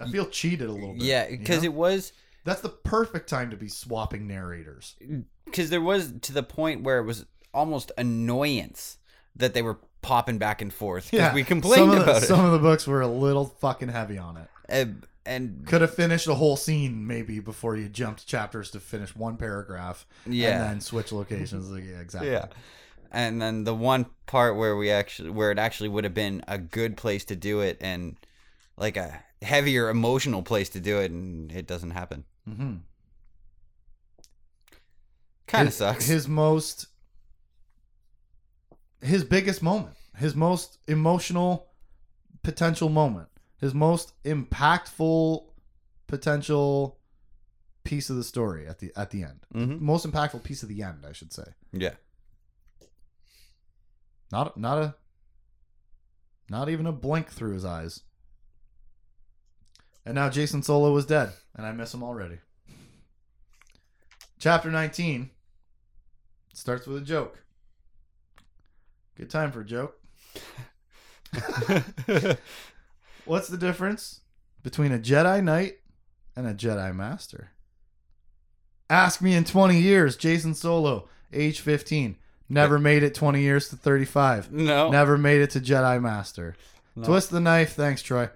I 0.02 0.10
feel 0.10 0.26
cheated 0.26 0.68
a 0.68 0.72
little 0.72 0.94
bit. 0.94 1.02
yeah, 1.02 1.28
you 1.28 1.38
because 1.38 1.62
know? 1.62 1.66
it 1.66 1.74
was 1.74 2.12
that's 2.44 2.60
the 2.60 2.68
perfect 2.68 3.28
time 3.28 3.50
to 3.50 3.56
be 3.56 3.68
swapping 3.68 4.26
narrators. 4.26 4.96
because 5.44 5.70
there 5.70 5.80
was 5.80 6.12
to 6.22 6.32
the 6.32 6.42
point 6.42 6.82
where 6.82 6.98
it 6.98 7.04
was 7.04 7.24
almost 7.54 7.92
annoyance 7.98 8.98
that 9.36 9.54
they 9.54 9.62
were 9.62 9.78
popping 10.02 10.38
back 10.38 10.60
and 10.60 10.72
forth 10.72 11.12
Yeah, 11.12 11.32
we 11.32 11.44
complained 11.44 11.76
some 11.76 11.90
of 11.90 11.96
the, 11.96 12.02
about 12.02 12.22
it. 12.22 12.26
Some 12.26 12.44
of 12.44 12.52
the 12.52 12.58
books 12.58 12.86
were 12.86 13.00
a 13.00 13.06
little 13.06 13.46
fucking 13.46 13.88
heavy 13.88 14.18
on 14.18 14.36
it. 14.36 14.48
and, 14.68 15.06
and 15.24 15.64
Could 15.66 15.80
have 15.82 15.94
finished 15.94 16.26
a 16.26 16.34
whole 16.34 16.56
scene 16.56 17.06
maybe 17.06 17.38
before 17.38 17.76
you 17.76 17.88
jumped 17.88 18.26
chapters 18.26 18.70
to 18.72 18.80
finish 18.80 19.14
one 19.14 19.36
paragraph 19.36 20.06
yeah, 20.26 20.50
and 20.50 20.62
then 20.62 20.80
switch 20.80 21.12
locations. 21.12 21.70
Like, 21.70 21.84
yeah, 21.84 22.00
exactly. 22.00 22.32
yeah. 22.32 22.46
And 23.12 23.40
then 23.40 23.64
the 23.64 23.74
one 23.74 24.06
part 24.26 24.56
where 24.56 24.74
we 24.74 24.90
actually 24.90 25.30
where 25.30 25.50
it 25.52 25.58
actually 25.58 25.90
would 25.90 26.04
have 26.04 26.14
been 26.14 26.42
a 26.48 26.56
good 26.58 26.96
place 26.96 27.24
to 27.26 27.36
do 27.36 27.60
it 27.60 27.76
and 27.80 28.16
like 28.82 28.96
a 28.96 29.22
heavier 29.42 29.88
emotional 29.88 30.42
place 30.42 30.68
to 30.70 30.80
do 30.80 30.98
it 30.98 31.12
and 31.12 31.52
it 31.52 31.68
doesn't 31.68 31.92
happen. 31.92 32.24
Mm-hmm. 32.50 32.74
Kind 35.46 35.68
of 35.68 35.74
sucks. 35.74 36.06
His 36.06 36.26
most, 36.26 36.86
his 39.00 39.22
biggest 39.22 39.62
moment, 39.62 39.94
his 40.16 40.34
most 40.34 40.78
emotional 40.88 41.68
potential 42.42 42.88
moment, 42.88 43.28
his 43.60 43.72
most 43.72 44.20
impactful 44.24 45.44
potential 46.08 46.98
piece 47.84 48.10
of 48.10 48.16
the 48.16 48.24
story 48.24 48.66
at 48.66 48.80
the 48.80 48.90
at 48.96 49.10
the 49.10 49.22
end. 49.22 49.40
hmm 49.52 49.84
Most 49.84 50.04
impactful 50.04 50.42
piece 50.42 50.64
of 50.64 50.68
the 50.68 50.82
end, 50.82 51.04
I 51.08 51.12
should 51.12 51.32
say. 51.32 51.54
Yeah. 51.72 51.94
Not 54.32 54.56
not 54.56 54.78
a 54.78 54.94
not 56.50 56.68
even 56.68 56.86
a 56.86 56.92
blink 56.92 57.28
through 57.28 57.52
his 57.52 57.64
eyes. 57.64 58.00
And 60.04 60.14
now 60.14 60.28
Jacen 60.28 60.64
Solo 60.64 60.96
is 60.96 61.06
dead, 61.06 61.32
and 61.54 61.64
I 61.66 61.72
miss 61.72 61.94
him 61.94 62.02
already. 62.02 62.38
Chapter 64.38 64.70
19 64.70 65.30
starts 66.52 66.86
with 66.86 66.98
a 67.02 67.04
joke. 67.04 67.38
Good 69.16 69.30
time 69.30 69.52
for 69.52 69.60
a 69.60 69.64
joke. 69.64 69.98
What's 73.24 73.48
the 73.48 73.56
difference 73.56 74.20
between 74.62 74.90
a 74.92 74.98
Jedi 74.98 75.42
Knight 75.42 75.74
and 76.34 76.46
a 76.46 76.54
Jedi 76.54 76.94
Master? 76.94 77.50
Ask 78.90 79.22
me 79.22 79.34
in 79.34 79.44
20 79.44 79.78
years, 79.78 80.16
Jacen 80.16 80.56
Solo, 80.56 81.08
age 81.32 81.60
15. 81.60 82.16
Never 82.48 82.78
made 82.78 83.02
it 83.02 83.14
20 83.14 83.40
years 83.40 83.68
to 83.70 83.76
35. 83.76 84.52
no. 84.52 84.90
Never 84.90 85.16
made 85.16 85.40
it 85.40 85.50
to 85.50 85.60
Jedi 85.60 86.02
Master. 86.02 86.56
No. 86.94 87.04
Twist 87.04 87.30
the 87.30 87.40
knife. 87.40 87.72
Thanks, 87.72 88.02
Troy. 88.02 88.28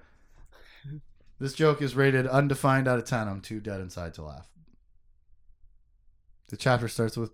This 1.39 1.53
joke 1.53 1.83
is 1.83 1.95
rated 1.95 2.27
undefined 2.27 2.89
out 2.89 2.99
of 2.99 3.05
10. 3.05 3.29
I'm 3.29 3.41
too 3.41 3.61
dead 3.61 3.81
inside 3.81 4.15
to 4.15 4.23
laugh. 4.23 4.49
The 6.49 6.57
chapter 6.57 6.89
starts 6.89 7.17
with 7.17 7.31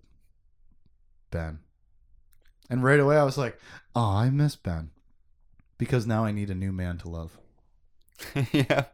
Ben. 1.31 1.61
And 2.69 2.83
right 2.83 2.99
away 2.99 3.17
I 3.17 3.25
was 3.25 3.39
like, 3.39 3.59
oh, 3.95 4.17
I 4.17 4.31
miss 4.31 4.57
Ben. 4.57 4.91
Because 5.79 6.07
now 6.07 6.25
I 6.25 6.33
need 6.33 6.51
a 6.51 6.55
new 6.55 6.73
man 6.73 6.99
to 6.99 7.09
love. 7.09 7.39
yeah. 8.53 8.85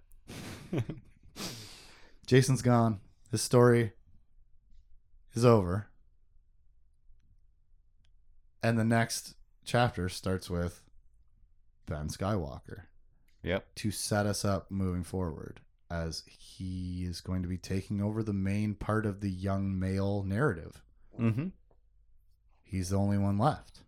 Jacen's 2.27 2.63
gone. 2.63 3.01
His 3.31 3.41
story 3.41 3.93
is 5.35 5.45
over. 5.45 5.89
And 8.63 8.79
the 8.79 8.85
next 8.85 9.35
chapter 9.65 10.09
starts 10.09 10.51
with 10.51 10.83
Ben 11.87 12.09
Skywalker 12.09 12.83
Yep. 13.43 13.67
to 13.77 13.91
set 13.91 14.27
us 14.27 14.45
up 14.45 14.71
moving 14.71 15.05
forward 15.05 15.61
as 15.91 16.25
he 16.29 17.05
is 17.09 17.21
going 17.21 17.43
to 17.43 17.49
be 17.49 17.57
taking 17.57 18.03
over 18.03 18.23
the 18.23 18.33
main 18.33 18.75
part 18.75 19.07
of 19.07 19.21
the 19.21 19.31
young 19.31 19.79
male 19.79 20.23
narrative. 20.23 20.83
Mm-hmm. 21.19 21.49
He's 22.65 22.91
the 22.91 22.97
only 22.97 23.17
one 23.19 23.39
left. 23.39 23.81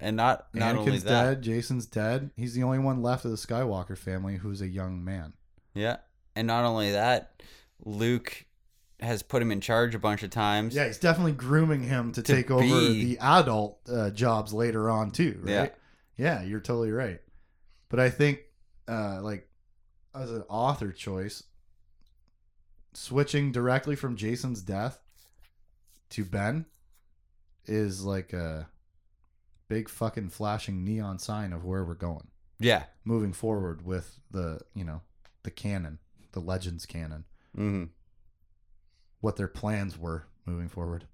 And 0.00 0.16
not 0.16 0.46
not 0.54 0.76
only 0.76 0.92
Anakin's 0.92 1.04
that. 1.04 1.24
dead, 1.24 1.42
Jacen's 1.42 1.86
dead. 1.86 2.30
He's 2.36 2.54
the 2.54 2.62
only 2.62 2.78
one 2.78 3.02
left 3.02 3.24
of 3.24 3.30
the 3.30 3.36
Skywalker 3.36 3.96
family 3.98 4.36
who's 4.36 4.60
a 4.60 4.68
young 4.68 5.04
man. 5.04 5.32
Yeah. 5.74 5.96
And 6.36 6.46
not 6.46 6.64
only 6.64 6.92
that, 6.92 7.42
Luke 7.84 8.44
has 9.00 9.22
put 9.22 9.42
him 9.42 9.50
in 9.52 9.60
charge 9.60 9.94
a 9.94 9.98
bunch 9.98 10.22
of 10.22 10.30
times. 10.30 10.74
Yeah, 10.74 10.86
he's 10.86 10.98
definitely 10.98 11.32
grooming 11.32 11.82
him 11.82 12.12
to, 12.12 12.22
To 12.22 12.32
take 12.34 12.50
over 12.50 12.64
the 12.64 13.18
adult 13.20 13.78
uh, 13.92 14.10
jobs 14.10 14.52
later 14.52 14.88
on 14.90 15.10
too, 15.10 15.40
right? 15.42 15.74
Yeah. 16.16 16.42
you're 16.42 16.60
totally 16.60 16.90
right. 16.90 17.20
But 17.88 18.00
I 18.00 18.10
think, 18.10 18.40
uh, 18.86 19.20
like, 19.22 19.48
as 20.14 20.30
an 20.30 20.42
author 20.48 20.92
choice, 20.92 21.42
switching 22.92 23.52
directly 23.52 23.96
from 23.96 24.16
Jacen's 24.16 24.62
death 24.62 25.00
to 26.10 26.24
Ben 26.24 26.66
is 27.66 28.04
like 28.04 28.32
a 28.32 28.68
big 29.68 29.88
fucking 29.88 30.30
flashing 30.30 30.84
neon 30.84 31.18
sign 31.18 31.52
of 31.52 31.64
where 31.64 31.84
we're 31.84 31.94
going 31.94 32.28
Yeah. 32.58 32.84
moving 33.04 33.32
forward 33.34 33.84
with 33.84 34.18
the 34.30 34.60
you 34.74 34.84
know 34.84 35.02
the 35.42 35.50
canon, 35.50 35.98
the 36.32 36.40
Legends 36.40 36.86
canon. 36.86 37.24
Mm-hmm. 37.56 37.84
what 39.20 39.36
their 39.36 39.48
plans 39.48 39.98
were 39.98 40.24
moving 40.46 40.68
forward. 40.68 41.04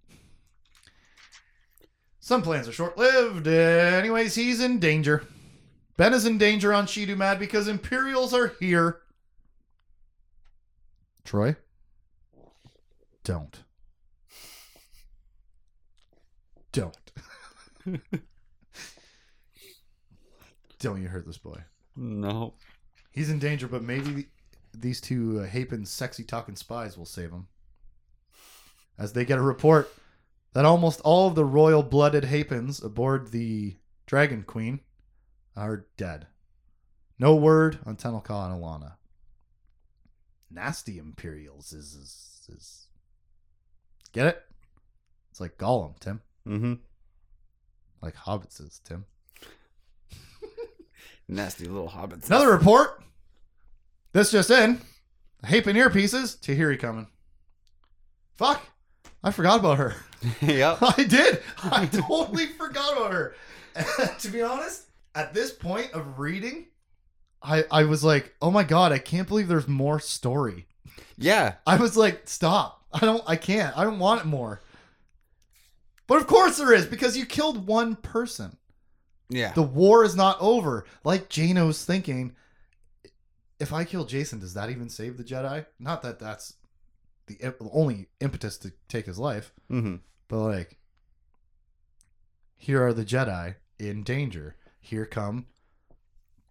Some 2.21 2.43
plans 2.43 2.69
are 2.69 2.73
short 2.73 2.97
lived. 2.99 3.47
anyways, 3.47 4.35
he's 4.35 4.61
in 4.61 4.79
danger. 4.79 5.25
Ben 5.97 6.13
is 6.13 6.27
in 6.27 6.39
danger 6.39 6.75
on 6.75 6.87
Shedu 6.87 7.17
Maad 7.17 7.39
because 7.39 7.69
Imperials 7.69 8.35
are 8.35 8.49
here. 8.61 9.01
Troy? 11.25 11.55
Don't. 13.23 13.63
Don't. 16.73 16.97
Don't 20.81 21.01
you 21.01 21.09
hurt 21.09 21.27
this 21.27 21.39
boy. 21.39 21.61
No. 21.97 22.55
He's 23.13 23.31
in 23.31 23.39
danger, 23.39 23.69
but 23.69 23.83
maybe 23.83 24.27
these 24.75 25.01
two 25.01 25.41
uh, 25.41 25.47
Hapan 25.47 25.87
sexy 25.87 26.25
talking 26.25 26.57
spies 26.57 26.99
will 26.99 27.07
save 27.07 27.31
him. 27.31 27.47
As 28.99 29.13
they 29.13 29.25
get 29.25 29.39
a 29.39 29.43
report 29.43 29.95
that 30.53 30.65
almost 30.65 31.01
all 31.01 31.29
of 31.29 31.37
the 31.37 31.45
royal 31.45 31.83
blooded 31.83 32.25
Hapans 32.25 32.85
aboard 32.85 33.31
the 33.31 33.77
Dragon 34.07 34.43
Queen 34.43 34.81
are 35.57 35.87
dead. 35.97 36.27
No 37.19 37.35
word 37.37 37.79
on 37.87 37.97
Tenel 37.97 38.25
Ka 38.25 38.47
and 38.47 38.61
Allana. 38.61 38.95
Nasty 40.51 40.99
Imperials 40.99 41.73
is, 41.73 41.95
is, 41.95 42.49
is. 42.49 42.87
Get 44.13 44.27
it? 44.27 44.43
It's 45.31 45.41
like 45.41 45.59
Gollum, 45.59 45.99
Tim. 45.99 46.21
Mm-hmm. 46.47 46.75
Like 48.01 48.15
hobbits 48.15 48.61
is, 48.61 48.81
Tim. 48.85 49.05
Nasty 51.29 51.67
little 51.67 51.89
hobbits. 51.89 52.27
Another 52.29 52.51
report. 52.51 53.03
This 54.13 54.31
just 54.31 54.51
in. 54.51 54.81
Hapan 55.45 55.75
earpieces. 55.75 56.39
Tahiri 56.39 56.79
coming. 56.79 57.09
Fuck. 58.37 58.63
I 59.23 59.31
forgot 59.31 59.61
about 59.61 59.79
her. 59.79 59.97
yep. 60.41 60.79
I 60.83 61.05
did. 61.05 61.43
I 61.63 61.87
totally 61.87 62.47
forgot 62.47 62.93
about 62.93 63.13
her. 63.13 63.35
To 64.21 64.29
be 64.29 64.41
honest, 64.41 64.85
at 65.15 65.35
this 65.35 65.53
point 65.53 65.93
of 65.93 66.19
reading, 66.19 66.67
I, 67.43 67.65
I 67.71 67.85
was 67.85 68.03
like, 68.03 68.35
oh 68.41 68.51
my 68.51 68.65
god, 68.65 68.93
I 68.93 68.99
can't 68.99 69.29
believe 69.29 69.49
there's 69.49 69.69
more 69.69 70.01
story. 70.01 70.67
Yeah. 71.17 71.55
I 71.67 71.77
was 71.77 71.97
like, 71.97 72.23
stop. 72.29 72.85
I 72.93 73.01
don't 73.01 73.23
I 73.27 73.37
can't. 73.37 73.77
I 73.77 73.85
don't 73.85 73.99
want 73.99 74.23
it 74.23 74.27
more. 74.27 74.61
But 76.07 76.19
of 76.19 76.27
course 76.27 76.59
there 76.59 76.73
is, 76.73 76.87
because 76.87 77.17
you 77.17 77.27
killed 77.27 77.67
one 77.67 77.97
person. 77.97 78.57
Yeah. 79.29 79.53
The 79.53 79.63
war 79.63 80.05
is 80.05 80.15
not 80.17 80.37
over. 80.41 80.85
Like 81.03 81.29
Jaina's 81.29 81.85
thinking, 81.85 82.35
if 83.59 83.73
I 83.73 83.85
kill 83.85 84.05
Jacen, 84.05 84.41
does 84.41 84.55
that 84.55 84.71
even 84.71 84.89
save 84.89 85.17
the 85.17 85.25
Jedi? 85.25 85.67
Not 85.79 86.03
that 86.03 86.19
that's 86.19 86.55
the 87.27 87.55
only 87.73 88.09
impetus 88.21 88.59
to 88.59 88.73
take 88.89 89.07
his 89.07 89.19
life, 89.19 89.53
hmm 89.69 89.97
but 90.29 90.39
like, 90.39 90.79
here 92.57 92.85
are 92.87 92.93
the 92.93 93.05
Jedi 93.05 93.57
in 93.79 94.03
danger. 94.03 94.57
Here 94.85 95.07
come 95.07 95.47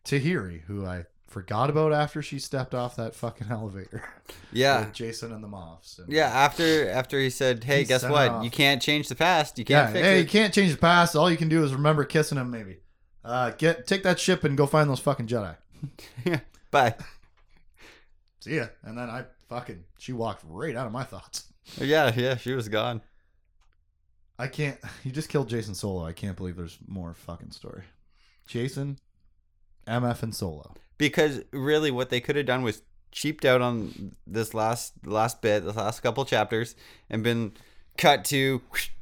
Tahiri, 0.03 0.61
who 0.63 0.85
I 0.85 1.05
forgot 1.27 1.69
about 1.69 1.93
after 1.93 2.21
she 2.21 2.39
stepped 2.39 2.73
off 2.73 2.95
that 2.95 3.13
fucking 3.15 3.47
elevator. 3.51 4.03
Yeah. 4.51 4.79
with 4.79 4.93
Jacen 4.93 5.31
and 5.33 5.43
the 5.43 5.47
Moffs. 5.47 5.99
And, 5.99 6.11
Yeah, 6.11 6.27
after 6.27 6.89
after 6.89 7.19
he 7.19 7.29
said, 7.29 7.63
"Hey, 7.63 7.79
He 7.79 7.85
guess 7.85 8.03
what? 8.03 8.43
You 8.43 8.49
can't 8.49 8.81
change 8.81 9.07
the 9.07 9.15
past. 9.15 9.57
You 9.59 9.65
can't 9.65 9.91
fix 9.93 10.03
hey, 10.05 10.19
you 10.21 10.27
can't 10.27 10.53
change 10.53 10.71
the 10.71 10.77
past. 10.79 11.15
All 11.15 11.29
you 11.29 11.37
can 11.37 11.47
do 11.49 11.63
is 11.63 11.73
remember 11.73 12.03
kissing 12.05 12.37
him, 12.37 12.49
maybe. 12.49 12.77
Uh, 13.23 13.51
get 13.51 13.85
take 13.87 14.03
that 14.03 14.19
ship 14.19 14.43
and 14.43 14.57
go 14.57 14.65
find 14.65 14.89
those 14.89 14.99
fucking 14.99 15.27
Jedi. 15.27 15.55
Yeah. 16.25 16.39
Bye. 16.71 16.95
See 18.39 18.55
ya. 18.55 18.67
And 18.83 18.97
then 18.97 19.09
I 19.09 19.25
fucking 19.47 19.83
she 19.99 20.11
walked 20.13 20.43
right 20.47 20.75
out 20.75 20.87
of 20.87 20.91
my 20.91 21.03
thoughts. 21.03 21.45
Yeah, 21.79 22.11
yeah, 22.15 22.35
she 22.37 22.53
was 22.53 22.67
gone. 22.67 23.01
I 24.39 24.47
can't. 24.47 24.77
You 25.03 25.11
just 25.11 25.29
killed 25.29 25.49
Jacen 25.49 25.75
Solo. 25.75 26.05
I 26.05 26.13
can't 26.13 26.35
believe 26.35 26.55
there's 26.57 26.77
more 26.87 27.13
fucking 27.13 27.51
story. 27.51 27.83
Jacen, 28.47 28.97
MF, 29.87 30.23
and 30.23 30.35
Solo. 30.35 30.73
Because 30.97 31.41
really, 31.51 31.91
what 31.91 32.09
they 32.09 32.21
could 32.21 32.35
have 32.35 32.45
done 32.45 32.63
was 32.63 32.81
cheaped 33.11 33.45
out 33.45 33.61
on 33.61 34.15
this 34.25 34.53
last 34.53 34.93
last 35.05 35.41
bit, 35.41 35.63
the 35.63 35.71
last 35.71 36.01
couple 36.01 36.25
chapters, 36.25 36.75
and 37.09 37.23
been 37.23 37.53
cut 37.97 38.25
to 38.25 38.61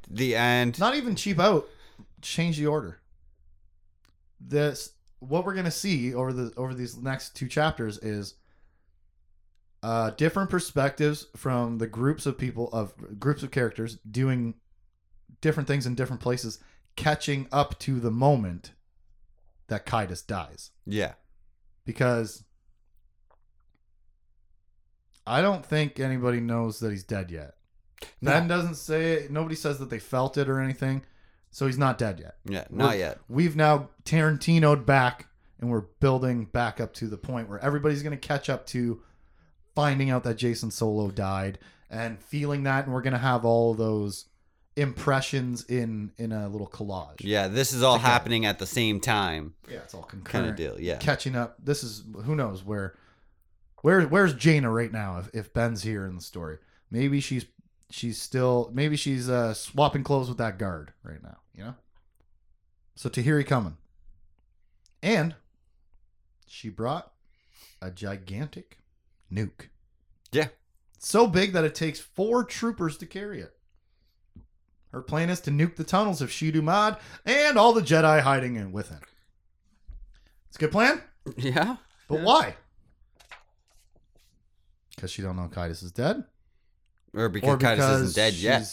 the 0.09 0.35
end. 0.35 0.79
Not 0.79 0.95
even 0.95 1.15
cheap 1.15 1.39
out. 1.39 1.67
Change 2.21 2.57
the 2.57 2.67
order. 2.67 2.99
This 4.39 4.93
what 5.19 5.45
we're 5.45 5.53
gonna 5.53 5.71
see 5.71 6.13
over 6.13 6.33
the 6.33 6.53
over 6.57 6.73
these 6.73 6.97
next 6.97 7.35
two 7.35 7.47
chapters 7.47 7.97
is 7.99 8.35
uh 9.83 10.11
different 10.11 10.49
perspectives 10.49 11.27
from 11.35 11.77
the 11.77 11.87
groups 11.87 12.25
of 12.25 12.37
people 12.37 12.69
of 12.73 12.93
groups 13.19 13.43
of 13.43 13.51
characters 13.51 13.97
doing 14.09 14.55
different 15.41 15.67
things 15.67 15.85
in 15.85 15.95
different 15.95 16.21
places, 16.21 16.59
catching 16.95 17.47
up 17.51 17.79
to 17.79 17.99
the 17.99 18.11
moment 18.11 18.71
that 19.71 19.85
Caedus 19.87 20.25
dies. 20.27 20.69
Yeah, 20.85 21.13
because 21.85 22.43
I 25.25 25.41
don't 25.41 25.65
think 25.65 25.99
anybody 25.99 26.39
knows 26.39 26.79
that 26.79 26.91
he's 26.91 27.03
dead 27.03 27.31
yet. 27.31 27.55
No. 28.21 28.31
Ben 28.31 28.47
doesn't 28.47 28.75
say 28.75 29.13
it. 29.13 29.31
Nobody 29.31 29.55
says 29.55 29.79
that 29.79 29.89
they 29.89 29.99
felt 29.99 30.37
it 30.37 30.49
or 30.49 30.59
anything. 30.59 31.03
So 31.51 31.65
he's 31.67 31.77
not 31.77 31.97
dead 31.97 32.19
yet. 32.19 32.35
yeah, 32.45 32.65
not 32.69 32.89
We're- 32.91 32.99
yet. 32.99 33.19
We've 33.27 33.55
now 33.55 33.89
Tarantinoed 34.05 34.85
back 34.85 35.27
and 35.59 35.69
we're 35.69 35.81
building 35.99 36.45
back 36.45 36.79
up 36.79 36.93
to 36.95 37.07
the 37.07 37.17
point 37.17 37.49
where 37.49 37.59
everybody's 37.59 38.01
going 38.03 38.17
to 38.17 38.27
catch 38.27 38.49
up 38.49 38.65
to 38.67 39.01
finding 39.75 40.09
out 40.09 40.23
that 40.23 40.37
Jacen 40.37 40.71
Solo 40.71 41.11
died 41.11 41.59
and 41.89 42.19
feeling 42.23 42.63
that 42.63 42.85
and 42.85 42.93
we're 42.93 43.01
going 43.01 43.13
to 43.13 43.19
have 43.19 43.43
all 43.45 43.73
those 43.73 44.25
impressions 44.75 45.65
in 45.65 46.11
in 46.17 46.31
a 46.31 46.47
little 46.47 46.67
collage. 46.67 47.17
Yeah, 47.21 47.47
this 47.47 47.73
is 47.73 47.83
all 47.83 47.95
Together. 47.97 48.11
happening 48.13 48.45
at 48.45 48.59
the 48.59 48.65
same 48.65 48.99
time, 48.99 49.53
Yeah, 49.69 49.77
it's 49.79 49.93
all 49.93 50.03
concurrent. 50.03 50.25
kind 50.25 50.45
of 50.49 50.55
deal. 50.55 50.79
Yeah, 50.79 50.97
catching 50.97 51.35
up. 51.35 51.57
This 51.63 51.83
is 51.83 52.03
who 52.23 52.35
knows 52.35 52.63
where 52.63 52.95
where 53.81 54.01
where's 54.03 54.33
Jaina 54.33 54.69
right 54.71 54.91
now 54.91 55.17
if, 55.19 55.29
if 55.33 55.53
Ben's 55.53 55.83
here 55.83 56.05
in 56.05 56.15
the 56.15 56.21
story. 56.21 56.57
Maybe 56.89 57.19
she's 57.19 57.45
she's 57.89 58.21
still 58.21 58.71
maybe 58.73 58.95
she's 58.95 59.29
uh 59.29 59.53
swapping 59.53 60.03
clothes 60.03 60.29
with 60.29 60.37
that 60.37 60.57
guard 60.57 60.93
right 61.03 61.21
now, 61.21 61.37
you 61.53 61.63
know? 61.65 61.75
So 62.95 63.09
Tahiri 63.09 63.45
coming. 63.45 63.77
And 65.03 65.35
she 66.47 66.69
brought 66.69 67.11
a 67.81 67.89
gigantic 67.91 68.77
nuke. 69.33 69.69
Yeah. 70.31 70.49
So 70.99 71.25
big 71.27 71.53
that 71.53 71.63
it 71.65 71.73
takes 71.73 71.99
four 71.99 72.43
troopers 72.43 72.95
to 72.97 73.05
carry 73.07 73.41
it. 73.41 73.55
Her 74.91 75.01
plan 75.01 75.29
is 75.29 75.39
to 75.41 75.51
nuke 75.51 75.75
the 75.77 75.83
tunnels 75.83 76.21
of 76.21 76.29
Shedu 76.29 76.55
Maad 76.61 76.99
and 77.25 77.57
all 77.57 77.71
the 77.73 77.81
Jedi 77.81 78.19
hiding 78.21 78.55
in 78.55 78.71
with 78.71 78.89
within. 78.89 79.03
It's 80.47 80.57
a 80.57 80.59
good 80.59 80.71
plan. 80.71 81.01
yeah. 81.37 81.77
But 82.07 82.19
Yeah. 82.19 82.23
why? 82.25 82.55
Because 84.95 85.11
she 85.11 85.21
don't 85.21 85.35
know 85.37 85.49
Caedus 85.51 85.81
is 85.83 85.91
dead, 85.91 86.25
Or 87.13 87.29
because 87.29 87.57
Caedus 87.57 88.01
isn't 88.01 88.15
dead 88.15 88.33
yet. 88.33 88.67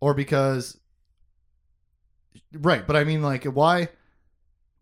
or 0.00 0.14
because, 0.14 0.78
right? 2.52 2.86
But 2.86 2.96
I 2.96 3.04
mean, 3.04 3.22
like, 3.22 3.44
why, 3.44 3.88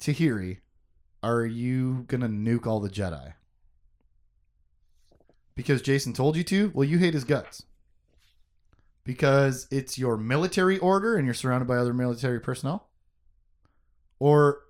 Tahiri, 0.01 0.59
are 1.23 1.47
you 1.47 2.05
gonna 2.09 2.28
nuke 2.28 2.66
all 2.66 2.81
the 2.81 2.90
Jedi? 2.90 3.35
Because 5.55 5.81
Jacen 5.82 6.15
told 6.15 6.36
you 6.36 6.44
to. 6.44 6.70
Well, 6.74 6.86
you 6.86 6.98
hate 6.98 7.15
his 7.15 7.24
guts. 7.24 7.62
Because 9.07 9.69
it's 9.70 9.97
your 9.97 10.16
military 10.16 10.78
order 10.78 11.16
and 11.16 11.24
you're 11.24 11.35
surrounded 11.35 11.66
by 11.66 11.77
other 11.77 11.95
military 11.95 12.41
personnel, 12.41 12.89
or 14.19 14.62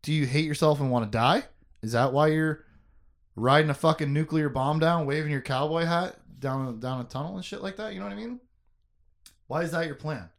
do 0.00 0.12
you 0.14 0.26
hate 0.26 0.46
yourself 0.46 0.80
and 0.80 0.90
want 0.90 1.04
to 1.04 1.16
die? 1.16 1.44
Is 1.82 1.92
that 1.92 2.14
why 2.14 2.28
you're 2.28 2.64
riding 3.36 3.70
a 3.70 3.74
fucking 3.74 4.12
nuclear 4.12 4.48
bomb 4.48 4.78
down, 4.78 5.04
waving 5.04 5.30
your 5.30 5.42
cowboy 5.42 5.84
hat 5.84 6.16
down 6.40 6.80
down 6.80 7.02
a 7.02 7.04
tunnel 7.04 7.36
and 7.36 7.44
shit 7.44 7.62
like 7.62 7.76
that? 7.76 7.92
You 7.92 8.00
know 8.00 8.06
what 8.06 8.12
I 8.12 8.16
mean? 8.16 8.40
Why 9.46 9.62
is 9.62 9.72
that 9.72 9.86
your 9.86 9.94
plan? 9.94 10.30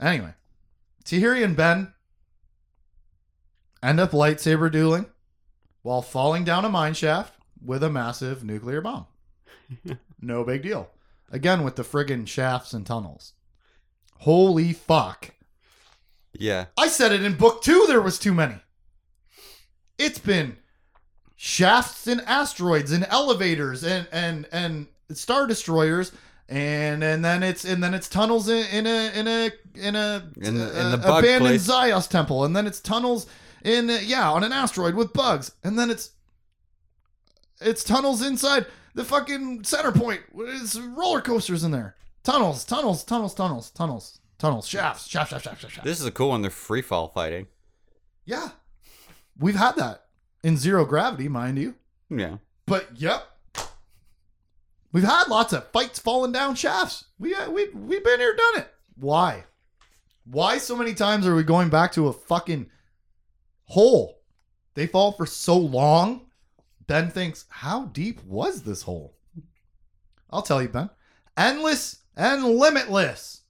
Anyway, 0.00 0.34
Tahiri 1.04 1.42
and 1.42 1.56
Ben 1.56 1.94
end 3.82 3.98
up 3.98 4.10
lightsaber 4.10 4.70
dueling 4.70 5.06
while 5.82 6.02
falling 6.02 6.44
down 6.44 6.66
a 6.66 6.68
mine 6.68 6.92
shaft 6.94 7.34
with 7.64 7.82
a 7.82 7.90
massive 7.90 8.44
nuclear 8.44 8.82
bomb. 8.82 9.06
no 10.20 10.44
big 10.44 10.62
deal. 10.62 10.90
Again 11.30 11.62
with 11.62 11.76
the 11.76 11.82
friggin' 11.82 12.26
shafts 12.26 12.72
and 12.72 12.86
tunnels. 12.86 13.34
Holy 14.20 14.72
fuck. 14.72 15.30
Yeah. 16.32 16.66
I 16.76 16.88
said 16.88 17.12
it 17.12 17.22
in 17.22 17.34
book 17.36 17.62
two, 17.62 17.84
there 17.88 18.00
was 18.00 18.18
too 18.18 18.32
many. 18.34 18.56
It's 19.98 20.18
been 20.18 20.56
shafts 21.36 22.06
and 22.06 22.20
asteroids 22.22 22.92
and 22.92 23.06
elevators 23.10 23.84
and 23.84 24.06
and 24.10 24.46
and 24.52 24.86
star 25.12 25.46
destroyers 25.46 26.10
and 26.48 27.02
and 27.04 27.24
then 27.24 27.42
it's 27.42 27.64
and 27.64 27.82
then 27.82 27.94
it's 27.94 28.08
tunnels 28.08 28.48
in, 28.48 28.66
in 28.66 28.86
a 28.86 29.10
in 29.18 29.28
a 29.28 29.50
in 29.74 29.94
a 29.96 30.28
In 30.40 30.56
the- 30.58 30.80
in 30.80 30.86
uh, 30.86 30.90
the 30.90 30.96
bug 30.98 31.24
abandoned 31.24 31.50
place. 31.50 31.68
Zios 31.68 32.08
temple 32.08 32.44
and 32.44 32.56
then 32.56 32.66
it's 32.66 32.80
tunnels 32.80 33.26
in 33.64 33.88
uh, 33.90 33.98
yeah 34.02 34.30
on 34.30 34.42
an 34.44 34.52
asteroid 34.52 34.94
with 34.94 35.12
bugs 35.12 35.52
and 35.62 35.78
then 35.78 35.90
it's 35.90 36.10
it's 37.60 37.84
tunnels 37.84 38.22
inside 38.22 38.66
the 38.98 39.04
fucking 39.04 39.62
center 39.62 39.92
point. 39.92 40.20
It's 40.36 40.76
roller 40.76 41.20
coasters 41.20 41.62
in 41.62 41.70
there. 41.70 41.94
Tunnels, 42.24 42.64
tunnels, 42.64 43.04
tunnels, 43.04 43.32
tunnels, 43.32 43.70
tunnels, 43.70 44.18
tunnels, 44.38 44.66
shafts, 44.66 45.06
shaft, 45.06 45.30
shaft, 45.30 45.44
shaft, 45.44 45.60
shaft, 45.60 45.74
shaft. 45.74 45.86
This 45.86 46.00
is 46.00 46.06
a 46.06 46.10
cool 46.10 46.30
one. 46.30 46.42
They're 46.42 46.50
free 46.50 46.82
fall 46.82 47.06
fighting. 47.06 47.46
Yeah. 48.24 48.48
We've 49.38 49.54
had 49.54 49.76
that 49.76 50.06
in 50.42 50.56
zero 50.56 50.84
gravity, 50.84 51.28
mind 51.28 51.58
you. 51.58 51.76
Yeah. 52.10 52.38
But 52.66 52.88
yep. 52.96 53.22
We've 54.90 55.04
had 55.04 55.28
lots 55.28 55.52
of 55.52 55.68
fights 55.68 56.00
falling 56.00 56.32
down 56.32 56.56
shafts. 56.56 57.04
We 57.20 57.36
uh, 57.36 57.50
we 57.50 57.68
we've 57.68 58.02
been 58.02 58.18
here 58.18 58.34
done 58.34 58.62
it. 58.62 58.68
Why? 58.96 59.44
Why 60.24 60.58
so 60.58 60.74
many 60.74 60.92
times 60.92 61.24
are 61.24 61.36
we 61.36 61.44
going 61.44 61.68
back 61.68 61.92
to 61.92 62.08
a 62.08 62.12
fucking 62.12 62.68
hole? 63.66 64.22
They 64.74 64.88
fall 64.88 65.12
for 65.12 65.24
so 65.24 65.56
long. 65.56 66.27
Ben 66.88 67.10
thinks, 67.10 67.44
"How 67.48 67.84
deep 67.84 68.24
was 68.24 68.62
this 68.62 68.82
hole?" 68.82 69.14
I'll 70.30 70.42
tell 70.42 70.60
you, 70.60 70.68
Ben. 70.68 70.90
Endless 71.36 71.98
and 72.16 72.44
limitless. 72.44 73.42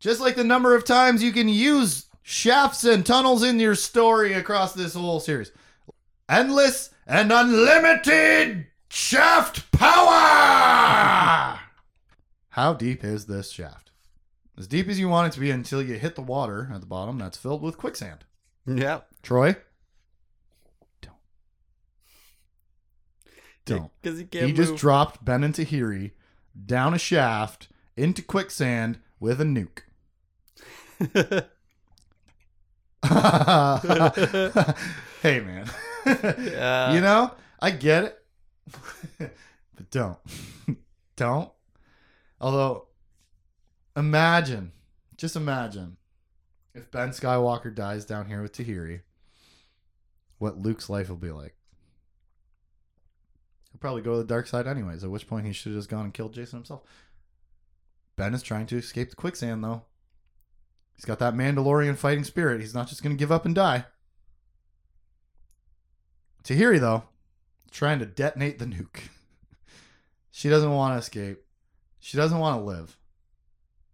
Just 0.00 0.20
like 0.20 0.34
the 0.34 0.42
number 0.42 0.74
of 0.74 0.84
times 0.84 1.22
you 1.22 1.30
can 1.30 1.48
use 1.48 2.06
shafts 2.22 2.82
and 2.82 3.06
tunnels 3.06 3.44
in 3.44 3.60
your 3.60 3.76
story 3.76 4.32
across 4.32 4.72
this 4.72 4.94
whole 4.94 5.20
series. 5.20 5.52
Endless 6.28 6.90
and 7.06 7.30
unlimited 7.30 8.66
shaft 8.88 9.70
power! 9.70 11.60
How 12.48 12.74
deep 12.74 13.04
is 13.04 13.26
this 13.26 13.50
shaft? 13.50 13.92
As 14.58 14.66
deep 14.66 14.88
as 14.88 14.98
you 14.98 15.08
want 15.08 15.28
it 15.28 15.34
to 15.34 15.40
be 15.40 15.50
until 15.50 15.82
you 15.82 15.94
hit 15.94 16.14
the 16.14 16.22
water 16.22 16.70
at 16.74 16.80
the 16.80 16.86
bottom 16.86 17.18
that's 17.18 17.38
filled 17.38 17.62
with 17.62 17.78
quicksand. 17.78 18.24
Yeah. 18.66 19.00
Troy? 19.22 19.56
Don't. 23.64 23.90
Because 24.00 24.18
he 24.18 24.24
can't 24.24 24.46
He 24.46 24.52
move. 24.52 24.56
just 24.56 24.76
dropped 24.76 25.24
Ben 25.24 25.44
and 25.44 25.54
Tahiri 25.54 26.12
down 26.66 26.94
a 26.94 26.98
shaft 26.98 27.68
into 27.96 28.22
quicksand 28.22 28.98
with 29.20 29.40
a 29.40 29.44
nuke. 29.44 29.82
hey 35.22 35.40
man. 35.40 35.66
Yeah. 36.04 36.94
you 36.94 37.00
know, 37.00 37.30
I 37.60 37.70
get 37.70 38.04
it. 38.04 38.24
but 39.76 39.90
don't. 39.92 40.18
don't. 41.14 41.48
Although 42.40 42.88
imagine, 43.96 44.72
just 45.16 45.36
imagine 45.36 45.96
if 46.74 46.90
Ben 46.90 47.10
Skywalker 47.10 47.72
dies 47.72 48.04
down 48.04 48.26
here 48.26 48.42
with 48.42 48.52
Tahiri, 48.52 49.02
what 50.38 50.58
Luke's 50.58 50.90
life 50.90 51.08
will 51.08 51.14
be 51.16 51.30
like. 51.30 51.54
Probably 53.82 54.00
go 54.00 54.12
to 54.12 54.18
the 54.18 54.24
dark 54.24 54.46
side 54.46 54.68
anyways, 54.68 55.02
at 55.02 55.10
which 55.10 55.26
point 55.26 55.44
he 55.44 55.52
should 55.52 55.72
have 55.72 55.78
just 55.80 55.90
gone 55.90 56.04
and 56.04 56.14
killed 56.14 56.32
Jacen 56.36 56.52
himself. 56.52 56.82
Ben 58.14 58.32
is 58.32 58.40
trying 58.40 58.66
to 58.66 58.76
escape 58.76 59.10
the 59.10 59.16
quicksand, 59.16 59.64
though. 59.64 59.82
He's 60.94 61.04
got 61.04 61.18
that 61.18 61.34
Mandalorian 61.34 61.96
fighting 61.96 62.22
spirit. 62.22 62.60
He's 62.60 62.76
not 62.76 62.86
just 62.86 63.02
going 63.02 63.16
to 63.16 63.18
give 63.18 63.32
up 63.32 63.44
and 63.44 63.56
die. 63.56 63.86
Tahiri, 66.44 66.78
though, 66.78 67.02
trying 67.72 67.98
to 67.98 68.06
detonate 68.06 68.60
the 68.60 68.66
nuke. 68.66 69.08
she 70.30 70.48
doesn't 70.48 70.70
want 70.72 70.94
to 70.94 70.98
escape. 70.98 71.38
She 71.98 72.16
doesn't 72.16 72.38
want 72.38 72.60
to 72.60 72.64
live. 72.64 72.96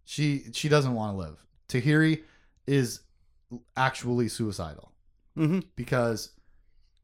She 0.05 0.45
she 0.53 0.69
doesn't 0.69 0.93
want 0.93 1.13
to 1.13 1.17
live. 1.17 1.43
Tahiri 1.67 2.21
is 2.67 2.99
actually 3.75 4.27
suicidal 4.27 4.91
Mm-hmm. 5.37 5.59
because 5.75 6.29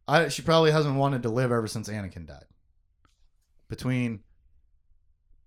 I 0.08 0.28
she 0.30 0.44
probably 0.44 0.72
hasn't 0.72 0.98
wanted 0.98 1.24
to 1.24 1.30
live 1.30 1.52
ever 1.52 1.68
since 1.68 1.90
Anakin 1.90 2.28
died. 2.28 2.46
Between 3.76 4.22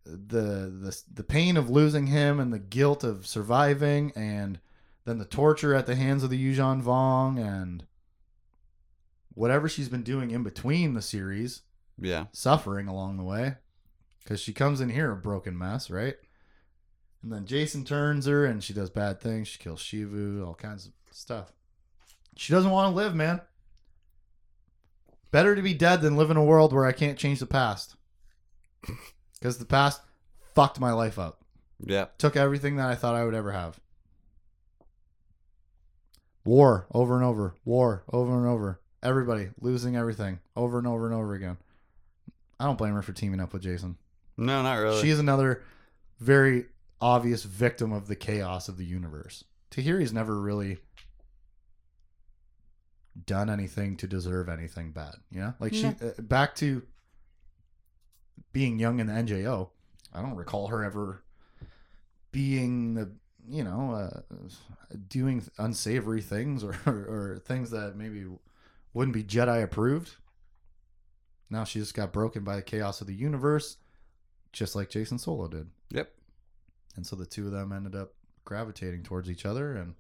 the 0.05 0.71
the 0.83 1.03
the 1.13 1.25
pain 1.25 1.57
of 1.57 1.71
losing 1.71 2.09
him 2.09 2.39
and 2.39 2.53
the 2.53 2.59
guilt 2.59 3.03
of 3.05 3.27
surviving 3.27 4.13
and 4.15 4.61
then 5.07 5.17
the 5.17 5.25
torture 5.25 5.75
at 5.75 5.87
the 5.87 5.97
hands 5.97 6.23
of 6.23 6.29
the 6.29 6.39
Yuuzhan 6.39 6.83
Vong 6.83 7.39
and 7.39 7.85
whatever 9.33 9.67
she's 9.67 9.89
been 9.89 10.03
doing 10.03 10.31
in 10.31 10.43
between 10.43 10.93
the 10.93 11.01
series, 11.01 11.63
Yeah. 11.99 12.27
suffering 12.33 12.87
along 12.87 13.17
the 13.17 13.23
way 13.25 13.55
because 14.23 14.41
she 14.43 14.53
comes 14.53 14.83
in 14.83 14.91
here 14.91 15.11
a 15.11 15.17
broken 15.17 15.57
mess, 15.57 15.89
right? 15.89 16.17
And 17.23 17.33
then 17.33 17.47
Jacen 17.47 17.87
turns 17.87 18.27
her 18.27 18.45
and 18.45 18.63
she 18.63 18.75
does 18.75 18.91
bad 18.91 19.21
things. 19.21 19.49
She 19.49 19.59
kills 19.59 19.81
Shevu, 19.81 20.47
all 20.47 20.55
kinds 20.55 20.85
of 20.87 20.93
stuff. 21.11 21.53
She 22.37 22.53
doesn't 22.53 22.71
want 22.71 22.93
to 22.93 22.97
live, 22.97 23.15
man. 23.15 23.41
Better 25.31 25.55
to 25.55 25.63
be 25.63 25.75
dead 25.75 26.01
than 26.03 26.17
live 26.17 26.31
in 26.31 26.37
a 26.39 26.45
world 26.45 26.73
where 26.73 26.87
I 26.87 26.93
can't 26.93 27.19
change 27.19 27.39
the 27.41 27.47
past. 27.47 27.97
Because 29.41 29.59
the 29.59 29.65
past 29.65 30.01
fucked 30.57 30.81
my 30.81 30.91
life 30.93 31.17
up. 31.17 31.41
Yeah. 31.79 32.07
Took 32.19 32.35
everything 32.37 32.75
that 32.77 32.89
I 32.89 32.97
thought 32.97 33.15
I 33.15 33.25
would 33.25 33.35
ever 33.35 33.53
have. 33.53 33.79
War 36.45 36.87
over 36.93 37.15
and 37.15 37.25
over. 37.25 37.55
War 37.65 38.03
over 38.13 38.37
and 38.37 38.47
over. 38.49 38.81
Everybody 39.03 39.51
losing 39.61 39.95
everything 39.97 40.41
over 40.57 40.79
and 40.79 40.87
over 40.89 41.07
and 41.07 41.15
over 41.15 41.35
again. 41.35 41.57
I 42.59 42.65
don't 42.65 42.77
blame 42.79 42.95
her 42.95 43.03
for 43.03 43.13
teaming 43.13 43.39
up 43.39 43.53
with 43.53 43.63
Jacen. 43.63 43.95
No, 44.37 44.63
not 44.63 44.75
really. 44.75 45.01
She 45.03 45.11
is 45.11 45.21
another 45.21 45.63
very 46.19 46.67
obvious 47.01 47.45
victim 47.45 47.93
of 47.93 48.09
the 48.09 48.17
chaos 48.17 48.69
of 48.69 48.77
the 48.77 48.85
universe. 48.85 49.45
Tahiri's 49.71 50.13
never 50.13 50.41
really 50.41 50.79
done 53.27 53.51
anything 53.51 53.97
to 53.99 54.07
deserve 54.09 54.49
anything 54.49 54.91
bad. 54.91 55.15
You 55.31 55.41
know, 55.41 55.55
like 55.61 55.75
she 55.75 55.83
No. 55.85 55.95
uh, 56.03 56.21
back 56.23 56.55
to 56.57 56.83
being 58.53 58.79
young 58.79 59.01
in 59.01 59.07
the 59.07 59.13
NJO. 59.13 59.71
I 60.13 60.23
don't 60.23 60.37
recall 60.37 60.69
her 60.69 60.85
ever 60.85 61.23
being 62.33 62.95
the 62.95 63.11
you 63.49 63.65
know 63.65 63.93
uh, 63.93 64.21
doing 65.09 65.43
unsavory 65.59 66.21
things 66.21 66.63
or, 66.63 66.77
or 66.87 66.93
or 66.93 67.43
things 67.45 67.71
that 67.71 67.97
maybe 67.97 68.25
wouldn't 68.95 69.15
be 69.15 69.25
Jedi 69.25 69.63
approved. 69.63 70.17
Now 71.51 71.65
she 71.65 71.79
just 71.79 71.95
got 71.95 72.13
broken 72.13 72.45
by 72.45 72.57
the 72.57 72.63
chaos 72.63 73.01
of 73.01 73.07
the 73.07 73.15
universe, 73.15 73.79
just 74.53 74.75
like 74.75 74.91
Jacen 74.91 75.19
Solo 75.19 75.49
did. 75.49 75.69
Yep. 75.91 76.13
And 76.97 77.07
so 77.07 77.17
the 77.17 77.27
two 77.27 77.47
of 77.47 77.53
them 77.53 77.73
ended 77.73 77.95
up 77.95 78.13
gravitating 78.45 79.03
towards 79.03 79.31
each 79.31 79.45
other 79.45 79.77
and 79.77 79.95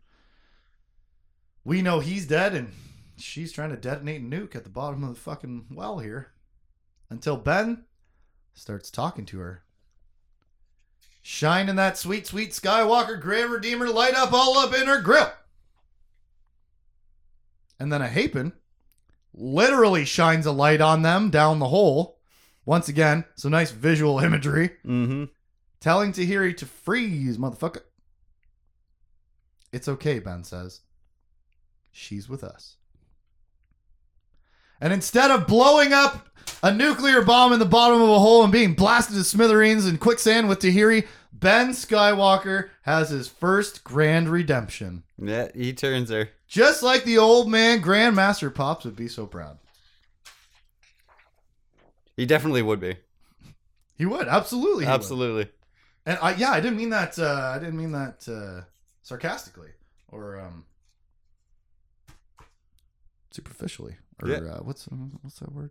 we 1.64 1.82
know 1.82 2.00
he's 2.00 2.26
dead 2.26 2.54
and 2.54 2.72
she's 3.18 3.52
trying 3.52 3.68
to 3.68 3.76
detonate 3.76 4.22
a 4.22 4.24
nuke 4.24 4.56
at 4.56 4.64
the 4.64 4.70
bottom 4.70 5.04
of 5.04 5.10
the 5.10 5.20
fucking 5.20 5.66
well 5.70 5.98
here 5.98 6.32
until 7.10 7.36
Ben 7.36 7.84
starts 8.58 8.90
talking 8.90 9.24
to 9.26 9.38
her. 9.38 9.62
Shining 11.22 11.76
that 11.76 11.98
sweet, 11.98 12.26
sweet 12.26 12.50
Skywalker 12.50 13.20
Grand 13.20 13.50
Redeemer 13.50 13.88
light 13.88 14.14
up 14.14 14.32
all 14.32 14.56
up 14.58 14.74
in 14.74 14.86
her 14.86 15.00
grill. 15.00 15.30
And 17.78 17.92
then 17.92 18.02
a 18.02 18.08
Hapan 18.08 18.52
literally 19.34 20.04
shines 20.04 20.46
a 20.46 20.52
light 20.52 20.80
on 20.80 21.02
them 21.02 21.30
down 21.30 21.58
the 21.58 21.68
hole. 21.68 22.18
Once 22.64 22.88
again, 22.88 23.24
some 23.36 23.50
nice 23.52 23.70
visual 23.70 24.18
imagery 24.24 24.70
Mm-hmm. 24.86 25.24
telling 25.80 26.12
Tahiri 26.12 26.56
to 26.56 26.66
freeze, 26.66 27.38
motherfucker. 27.38 27.82
It's 29.72 29.88
okay, 29.88 30.18
Ben 30.18 30.44
says. 30.44 30.80
She's 31.92 32.28
with 32.28 32.42
us. 32.42 32.76
And 34.80 34.92
instead 34.92 35.30
of 35.30 35.46
blowing 35.46 35.92
up 35.92 36.28
a 36.62 36.72
nuclear 36.72 37.22
bomb 37.22 37.52
in 37.52 37.58
the 37.58 37.64
bottom 37.64 38.00
of 38.00 38.08
a 38.08 38.18
hole 38.18 38.42
and 38.42 38.52
being 38.52 38.74
blasted 38.74 39.16
to 39.16 39.24
smithereens 39.24 39.86
in 39.86 39.98
quicksand 39.98 40.48
with 40.48 40.60
Tahiri, 40.60 41.06
Ben 41.32 41.70
Skywalker 41.70 42.70
has 42.82 43.10
his 43.10 43.28
first 43.28 43.84
grand 43.84 44.28
redemption. 44.28 45.04
Yeah, 45.20 45.48
he 45.54 45.72
turns 45.72 46.10
her. 46.10 46.30
Just 46.46 46.82
like 46.82 47.04
the 47.04 47.18
old 47.18 47.48
man 47.48 47.82
Grandmaster 47.82 48.52
Pops 48.52 48.84
would 48.84 48.96
be 48.96 49.08
so 49.08 49.26
proud. 49.26 49.58
He 52.16 52.26
definitely 52.26 52.62
would 52.62 52.80
be. 52.80 52.96
He 53.96 54.06
would, 54.06 54.26
absolutely. 54.26 54.84
he 54.84 54.90
would. 54.90 54.94
Absolutely. 54.94 55.48
And 56.06 56.18
I, 56.22 56.34
yeah, 56.34 56.50
I 56.50 56.60
didn't 56.60 56.78
mean 56.78 56.90
that. 56.90 57.18
Uh, 57.18 57.52
I 57.54 57.58
didn't 57.58 57.76
mean 57.76 57.92
that 57.92 58.26
uh, 58.28 58.64
sarcastically 59.02 59.70
or 60.08 60.40
um, 60.40 60.64
superficially 63.30 63.96
or 64.22 64.28
Yeah. 64.28 64.36
uh, 64.38 64.58
what's 64.60 64.84
what's 65.22 65.38
that 65.40 65.52
word? 65.52 65.70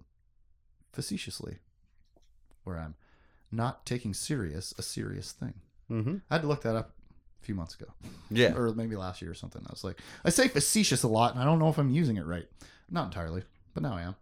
Facetiously, 0.94 1.58
where 2.64 2.78
I'm 2.78 2.96
not 3.52 3.86
taking 3.86 4.14
serious 4.14 4.74
a 4.78 4.82
serious 4.82 5.32
thing. 5.32 5.54
Mm-hmm. 5.92 6.18
I 6.30 6.36
had 6.36 6.42
to 6.42 6.48
look 6.48 6.64
that 6.64 6.76
up 6.76 6.92
a 7.42 7.46
few 7.46 7.56
months 7.56 7.76
ago, 7.76 7.86
Yeah. 8.30 8.54
or 8.56 8.74
maybe 8.74 8.96
last 8.96 9.22
year 9.22 9.32
or 9.32 9.36
something. 9.36 9.62
I 9.68 9.72
was 9.72 9.84
like, 9.84 10.00
I 10.26 10.30
say 10.30 10.48
facetious 10.48 11.04
a 11.04 11.08
lot, 11.08 11.34
and 11.34 11.42
I 11.42 11.46
don't 11.46 11.60
know 11.60 11.70
if 11.70 11.78
I'm 11.78 11.90
using 11.92 12.18
it 12.18 12.26
right. 12.26 12.48
Not 12.90 13.06
entirely, 13.06 13.44
but 13.74 13.84
now 13.84 13.94
I 13.96 14.02
am. 14.04 14.16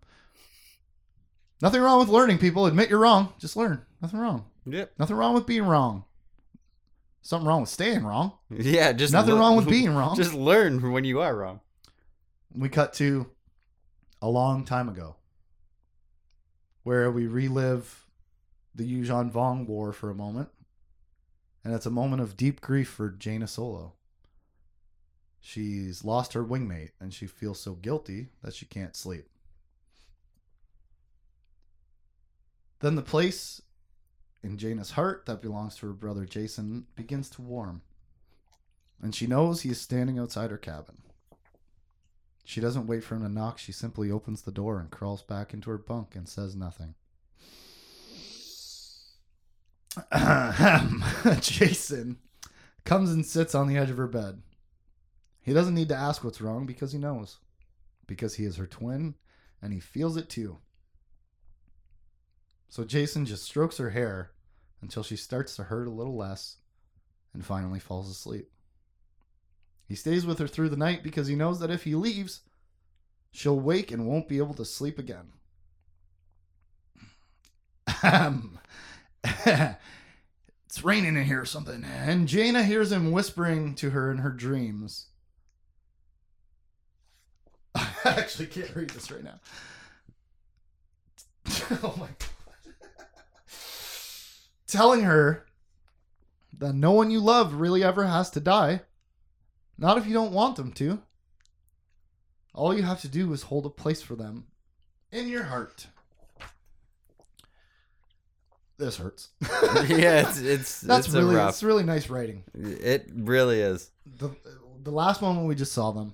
Nothing 1.62 1.82
wrong 1.82 2.00
with 2.00 2.10
learning, 2.10 2.38
people. 2.40 2.66
Admit 2.66 2.90
you're 2.90 3.00
wrong. 3.00 3.34
Just 3.40 3.56
learn. 3.56 3.82
Nothing 4.02 4.20
wrong. 4.20 4.46
Yep. 4.66 4.92
Nothing 5.00 5.16
wrong 5.16 5.34
with 5.34 5.46
being 5.46 5.64
wrong. 5.64 6.04
Something 7.22 7.48
wrong 7.48 7.62
with 7.62 7.70
staying 7.70 8.04
wrong. 8.04 8.34
Yeah. 8.50 8.92
Just 8.92 9.14
Nothing 9.14 9.36
le- 9.36 9.40
wrong 9.40 9.56
with 9.56 9.68
being 9.70 9.94
wrong. 9.96 10.16
Just 10.16 10.34
learn 10.34 10.80
from 10.80 10.92
when 10.92 11.06
you 11.06 11.22
are 11.22 11.36
wrong. 11.36 11.62
we 12.54 12.70
cut 12.70 12.94
to 12.96 13.28
a 14.26 14.28
long 14.28 14.66
time 14.66 14.90
ago 14.90 15.16
where 16.82 17.12
we 17.12 17.28
relive 17.28 18.08
the 18.74 18.84
Yuuzhan 18.84 19.32
Vong 19.32 19.68
War 19.68 19.94
for 19.94 20.10
a 20.10 20.16
moment. 20.16 20.50
And 21.64 21.76
it's 21.76 21.86
a 21.86 21.92
moment 21.92 22.24
of 22.24 22.36
deep 22.36 22.60
grief 22.60 22.90
for 22.90 23.10
Jaina 23.10 23.48
Solo. 23.48 23.94
She's 25.40 26.04
lost 26.04 26.34
her 26.34 26.44
wingmate 26.44 26.90
and 27.00 27.14
she 27.14 27.28
feels 27.28 27.60
so 27.60 27.74
guilty 27.74 28.30
that 28.42 28.56
she 28.56 28.66
can't 28.66 28.96
sleep. 28.96 29.28
Then 32.80 32.96
the 32.96 33.04
place 33.04 33.62
in 34.42 34.58
Jaina's 34.58 34.92
heart 34.92 35.28
that 35.28 35.44
belongs 35.44 35.76
to 35.76 35.86
her 35.86 35.94
brother 35.94 36.26
Jacen 36.26 36.86
begins 36.96 37.30
to 37.30 37.44
warm. 37.44 37.84
And 39.04 39.14
she 39.14 39.28
knows 39.28 39.62
he 39.62 39.70
is 39.70 39.80
standing 39.80 40.18
outside 40.18 40.50
her 40.50 40.58
cabin. 40.58 40.98
She 42.48 42.62
doesn't 42.62 42.86
wait 42.86 43.04
for 43.04 43.16
him 43.16 43.24
to 43.24 43.30
knock. 43.30 43.58
She 43.58 43.72
simply 43.72 44.12
opens 44.12 44.44
the 44.44 44.52
door 44.52 44.80
and 44.80 44.92
crawls 44.92 45.24
back 45.24 45.52
into 45.52 45.72
her 45.72 45.80
bunk 45.80 46.16
and 46.16 46.30
says 46.30 46.56
nothing. 46.56 46.94
Jacen 51.42 52.18
comes 52.84 53.12
and 53.12 53.26
sits 53.26 53.56
on 53.56 53.68
the 53.68 53.78
edge 53.78 53.90
of 53.90 53.98
her 53.98 54.08
bed. 54.08 54.44
He 55.42 55.54
doesn't 55.54 55.74
need 55.74 55.90
to 55.90 55.96
ask 55.96 56.24
what's 56.24 56.40
wrong 56.40 56.68
because 56.68 56.92
he 56.92 57.00
knows. 57.00 57.38
Because 58.06 58.36
he 58.36 58.46
is 58.46 58.58
her 58.58 58.68
twin 58.68 59.16
and 59.60 59.74
he 59.74 59.80
feels 59.80 60.16
it 60.16 60.30
too. 60.30 60.60
So 62.70 62.84
Jacen 62.84 63.26
just 63.26 63.44
strokes 63.44 63.78
her 63.78 63.90
hair 63.90 64.32
until 64.82 65.02
she 65.02 65.16
starts 65.16 65.56
to 65.56 65.64
hurt 65.64 65.88
a 65.88 65.92
little 65.92 66.16
less 66.16 66.58
and 67.34 67.44
finally 67.44 67.80
falls 67.80 68.08
asleep. 68.08 68.52
He 69.88 69.96
stays 69.96 70.26
with 70.26 70.40
her 70.40 70.48
through 70.48 70.70
the 70.70 70.78
night 70.78 71.04
because 71.04 71.28
he 71.28 71.36
knows 71.36 71.60
that 71.60 71.70
if 71.70 71.84
he 71.84 71.96
leaves, 71.96 72.42
she'll 73.32 73.60
wake 73.60 73.92
and 73.92 74.08
won't 74.08 74.28
be 74.28 74.40
able 74.40 74.56
to 74.56 74.66
sleep 74.66 74.98
again. 74.98 75.34
Um, 78.02 78.60
it's 79.24 80.84
raining 80.84 81.16
in 81.18 81.26
here 81.26 81.42
or 81.42 81.46
something. 81.46 81.84
And 81.84 82.28
Jaina 82.28 82.64
hears 82.64 82.92
him 82.92 83.12
whispering 83.12 83.76
to 83.76 83.92
her 83.92 84.12
in 84.12 84.20
her 84.20 84.32
dreams. 84.32 85.08
I 87.76 87.88
actually 88.06 88.48
can't 88.48 88.76
read 88.76 88.90
this 88.90 89.12
right 89.12 89.24
now. 89.24 89.40
oh 91.84 91.96
my 91.98 92.08
god. 92.08 92.74
Telling 94.68 95.04
her 95.04 95.46
that 96.58 96.74
no 96.74 96.92
one 96.92 97.12
you 97.12 97.20
love 97.20 97.54
really 97.54 97.84
ever 97.84 98.06
has 98.06 98.32
to 98.32 98.40
die 98.40 98.82
Not 99.78 99.98
if 99.98 100.06
you 100.08 100.14
don't 100.14 100.32
want 100.32 100.56
them 100.56 100.72
to. 100.74 101.02
All 102.54 102.74
you 102.74 102.84
have 102.84 103.02
to 103.02 103.08
do 103.10 103.32
is 103.34 103.44
hold 103.44 103.66
a 103.66 103.70
place 103.70 104.02
for 104.02 104.16
them 104.16 104.46
in 105.12 105.28
your 105.28 105.44
heart. 105.44 105.88
This 108.78 108.98
hurts. 108.98 109.30
yeah, 109.88 110.28
it's 110.28 110.40
it's 110.40 110.82
That's 110.82 111.08
it's 111.08 111.16
really 111.16 111.36
rough. 111.36 111.50
it's 111.50 111.64
really 111.64 111.84
nice 111.84 112.10
writing. 112.10 112.44
It 112.54 113.10
really 113.14 113.62
is. 113.62 113.90
The 114.06 114.30
the 114.84 114.92
last 114.92 115.22
moment 115.22 115.48
we 115.48 115.56
just 115.56 115.72
saw 115.74 115.92
them 115.92 116.14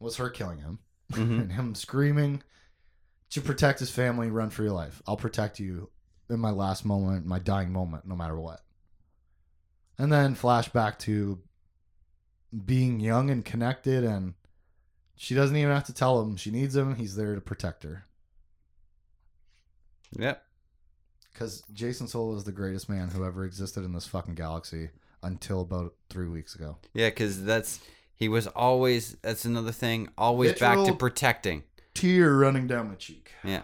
was 0.00 0.16
her 0.16 0.30
killing 0.30 0.58
him 0.58 0.78
Mhm. 1.12 1.20
and 1.42 1.52
him 1.52 1.74
screaming 1.74 2.42
to 3.30 3.40
protect 3.42 3.80
his 3.80 3.90
family, 3.90 4.30
run 4.30 4.48
for 4.50 4.62
your 4.62 4.72
life. 4.72 5.02
I'll 5.06 5.16
protect 5.16 5.58
you 5.60 5.90
in 6.30 6.40
my 6.40 6.50
last 6.50 6.84
moment, 6.86 7.26
my 7.26 7.38
dying 7.38 7.70
moment, 7.72 8.06
no 8.06 8.16
matter 8.16 8.38
what. 8.38 8.60
And 9.98 10.10
then 10.12 10.34
flash 10.34 10.68
back 10.70 10.98
to 11.00 11.38
being 12.64 13.00
young 13.00 13.30
and 13.30 13.44
connected 13.44 14.04
and 14.04 14.34
she 15.16 15.34
doesn't 15.34 15.56
even 15.56 15.72
have 15.72 15.84
to 15.84 15.92
tell 15.94 16.20
him 16.22 16.36
she 16.36 16.50
needs 16.50 16.74
him. 16.76 16.94
He's 16.94 17.16
there 17.16 17.34
to 17.34 17.40
protect 17.40 17.82
her. 17.82 18.04
Yep. 20.18 20.42
Because 21.32 21.62
Jacen 21.72 22.08
Solo 22.08 22.34
is 22.36 22.44
the 22.44 22.52
greatest 22.52 22.88
man 22.88 23.08
who 23.08 23.24
ever 23.24 23.44
existed 23.44 23.84
in 23.84 23.92
this 23.92 24.06
fucking 24.06 24.34
galaxy 24.34 24.90
until 25.22 25.60
about 25.60 25.94
three 26.10 26.28
weeks 26.28 26.54
ago. 26.54 26.78
Yeah, 26.94 27.08
because 27.10 27.44
that's 27.44 27.80
he 28.16 28.28
was 28.28 28.46
always. 28.48 29.16
That's 29.22 29.44
another 29.44 29.70
thing. 29.72 30.08
Always 30.18 30.58
back 30.58 30.84
to 30.86 30.94
protecting. 30.94 31.62
Tear 31.94 32.34
running 32.36 32.66
down 32.66 32.88
my 32.88 32.94
cheek. 32.94 33.32
Yeah. 33.44 33.62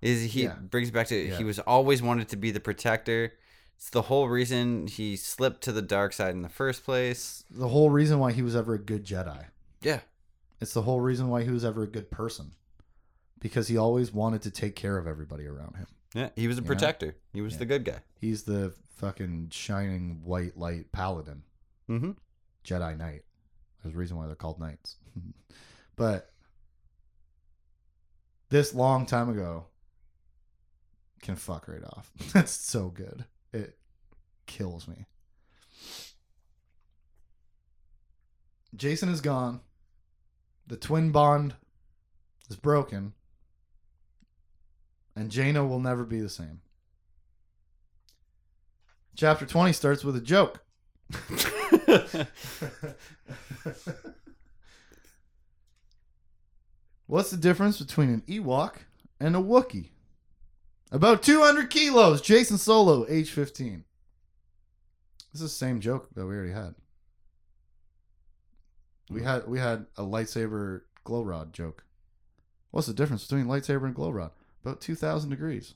Is 0.00 0.32
he 0.32 0.44
Yeah. 0.44 0.54
brings 0.54 0.90
back 0.90 1.06
to 1.08 1.16
Yeah. 1.16 1.36
he 1.36 1.44
was 1.44 1.58
always 1.60 2.02
wanted 2.02 2.28
to 2.30 2.36
be 2.36 2.50
the 2.50 2.60
protector. 2.60 3.32
It's 3.84 3.90
the 3.90 4.00
whole 4.00 4.30
reason 4.30 4.86
he 4.86 5.14
slipped 5.14 5.60
to 5.64 5.70
the 5.72 5.82
dark 5.82 6.14
side 6.14 6.30
in 6.34 6.40
the 6.40 6.48
first 6.48 6.84
place. 6.86 7.44
The 7.50 7.68
whole 7.68 7.90
reason 7.90 8.18
why 8.18 8.32
he 8.32 8.40
was 8.40 8.56
ever 8.56 8.72
a 8.72 8.78
good 8.78 9.04
Jedi. 9.04 9.44
Yeah. 9.82 10.00
It's 10.58 10.72
the 10.72 10.80
whole 10.80 11.02
reason 11.02 11.28
why 11.28 11.42
he 11.44 11.50
was 11.50 11.66
ever 11.66 11.82
a 11.82 11.86
good 11.86 12.10
person. 12.10 12.52
Because 13.40 13.68
he 13.68 13.76
always 13.76 14.10
wanted 14.10 14.40
to 14.40 14.50
take 14.50 14.74
care 14.74 14.96
of 14.96 15.06
everybody 15.06 15.46
around 15.46 15.76
him. 15.76 15.86
Yeah. 16.14 16.30
He 16.34 16.48
was 16.48 16.56
a 16.56 16.62
You 16.62 16.64
know? 16.64 16.66
protector. 16.68 17.16
He 17.34 17.42
was 17.42 17.52
Yeah. 17.52 17.58
the 17.58 17.66
good 17.66 17.84
guy. 17.84 17.98
He's 18.18 18.44
the 18.44 18.72
fucking 18.96 19.50
shining 19.50 20.22
white 20.24 20.56
light 20.56 20.90
paladin, 20.90 21.42
Mm-hmm. 21.90 22.12
Jedi 22.64 22.96
Knight. 22.96 23.24
There's 23.82 23.94
a 23.94 23.98
reason 23.98 24.16
why 24.16 24.28
they're 24.28 24.34
called 24.34 24.58
knights. 24.60 24.96
but 25.96 26.30
this 28.48 28.72
long 28.72 29.04
time 29.04 29.28
ago 29.28 29.66
can 31.20 31.36
fuck 31.36 31.68
right 31.68 31.84
off. 31.84 32.10
That's 32.32 32.52
so 32.52 32.88
good. 32.88 33.26
It 33.54 33.78
kills 34.46 34.88
me. 34.88 35.06
Jacen 38.76 39.08
is 39.08 39.20
gone. 39.20 39.60
The 40.66 40.76
twin 40.76 41.12
bond 41.12 41.54
is 42.50 42.56
broken. 42.56 43.12
And 45.14 45.30
Jaina 45.30 45.64
will 45.64 45.78
never 45.78 46.02
be 46.02 46.18
the 46.18 46.28
same. 46.28 46.62
Chapter 49.14 49.46
20 49.46 49.72
starts 49.72 50.02
with 50.02 50.16
a 50.16 50.20
joke. 50.20 50.64
What's 57.06 57.30
the 57.30 57.36
difference 57.36 57.78
between 57.78 58.08
an 58.08 58.22
Ewok 58.26 58.78
and 59.20 59.36
a 59.36 59.38
Wookiee? 59.38 59.90
About 60.94 61.24
200 61.24 61.70
kilos. 61.70 62.22
Jacen 62.22 62.56
Solo, 62.56 63.04
age 63.08 63.32
15. 63.32 63.82
This 65.32 65.42
is 65.42 65.50
the 65.50 65.56
same 65.56 65.80
joke 65.80 66.08
that 66.14 66.24
we 66.24 66.36
already 66.36 66.52
had. 66.52 66.76
We 69.10 69.24
had 69.24 69.48
we 69.48 69.58
had 69.58 69.86
a 69.96 70.02
lightsaber 70.02 70.82
glow 71.02 71.22
rod 71.22 71.52
joke. 71.52 71.84
What's 72.70 72.86
the 72.86 72.94
difference 72.94 73.26
between 73.26 73.46
lightsaber 73.46 73.86
and 73.86 73.94
glow 73.94 74.10
rod? 74.10 74.30
About 74.64 74.80
2,000 74.80 75.30
degrees. 75.30 75.74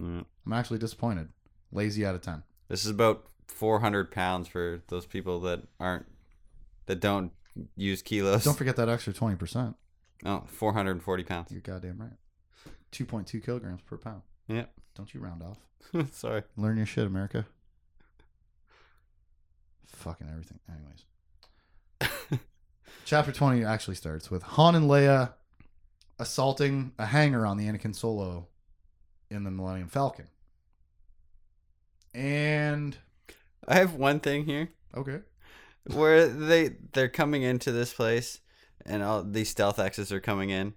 Mm. 0.00 0.26
I'm 0.46 0.52
actually 0.52 0.78
disappointed. 0.78 1.30
Lazy 1.72 2.06
out 2.06 2.14
of 2.14 2.22
10. 2.22 2.44
This 2.68 2.84
is 2.84 2.90
about 2.90 3.26
400 3.48 4.12
pounds 4.12 4.46
for 4.46 4.80
those 4.86 5.06
people 5.06 5.40
that 5.40 5.64
aren't 5.80 6.06
that 6.86 7.00
don't 7.00 7.32
use 7.76 8.00
kilos. 8.00 8.44
Don't 8.44 8.56
forget 8.56 8.76
that 8.76 8.88
extra 8.88 9.12
20%. 9.12 9.74
oh, 10.24 10.44
440 10.46 11.24
pounds. 11.24 11.50
You're 11.50 11.60
goddamn 11.60 11.98
right. 12.00 12.12
2.2 12.92 13.44
kilograms 13.44 13.80
per 13.82 13.96
pound. 13.96 14.22
Yeah. 14.46 14.66
Don't 14.94 15.12
you 15.12 15.20
round 15.20 15.42
off. 15.42 15.58
Sorry. 16.12 16.42
Learn 16.56 16.76
your 16.76 16.86
shit, 16.86 17.06
America. 17.06 17.46
Fucking 19.86 20.28
everything. 20.30 20.60
Anyways. 20.68 22.40
Chapter 23.04 23.32
20 23.32 23.64
actually 23.64 23.96
starts 23.96 24.30
with 24.30 24.42
Han 24.42 24.74
and 24.74 24.88
Leia 24.88 25.32
assaulting 26.18 26.92
a 26.98 27.06
hangar 27.06 27.46
on 27.46 27.56
the 27.56 27.66
Anakin 27.66 27.94
Solo 27.94 28.48
in 29.30 29.44
the 29.44 29.50
Millennium 29.50 29.88
Falcon. 29.88 30.28
And 32.14 32.96
I 33.66 33.76
have 33.76 33.94
one 33.94 34.20
thing 34.20 34.44
here 34.44 34.70
okay. 34.94 35.20
where 35.86 36.28
they 36.28 36.76
they're 36.92 37.08
coming 37.08 37.42
into 37.42 37.72
this 37.72 37.94
place 37.94 38.40
and 38.84 39.02
all 39.02 39.22
these 39.22 39.48
stealth 39.48 39.78
X's 39.78 40.12
are 40.12 40.20
coming 40.20 40.50
in. 40.50 40.74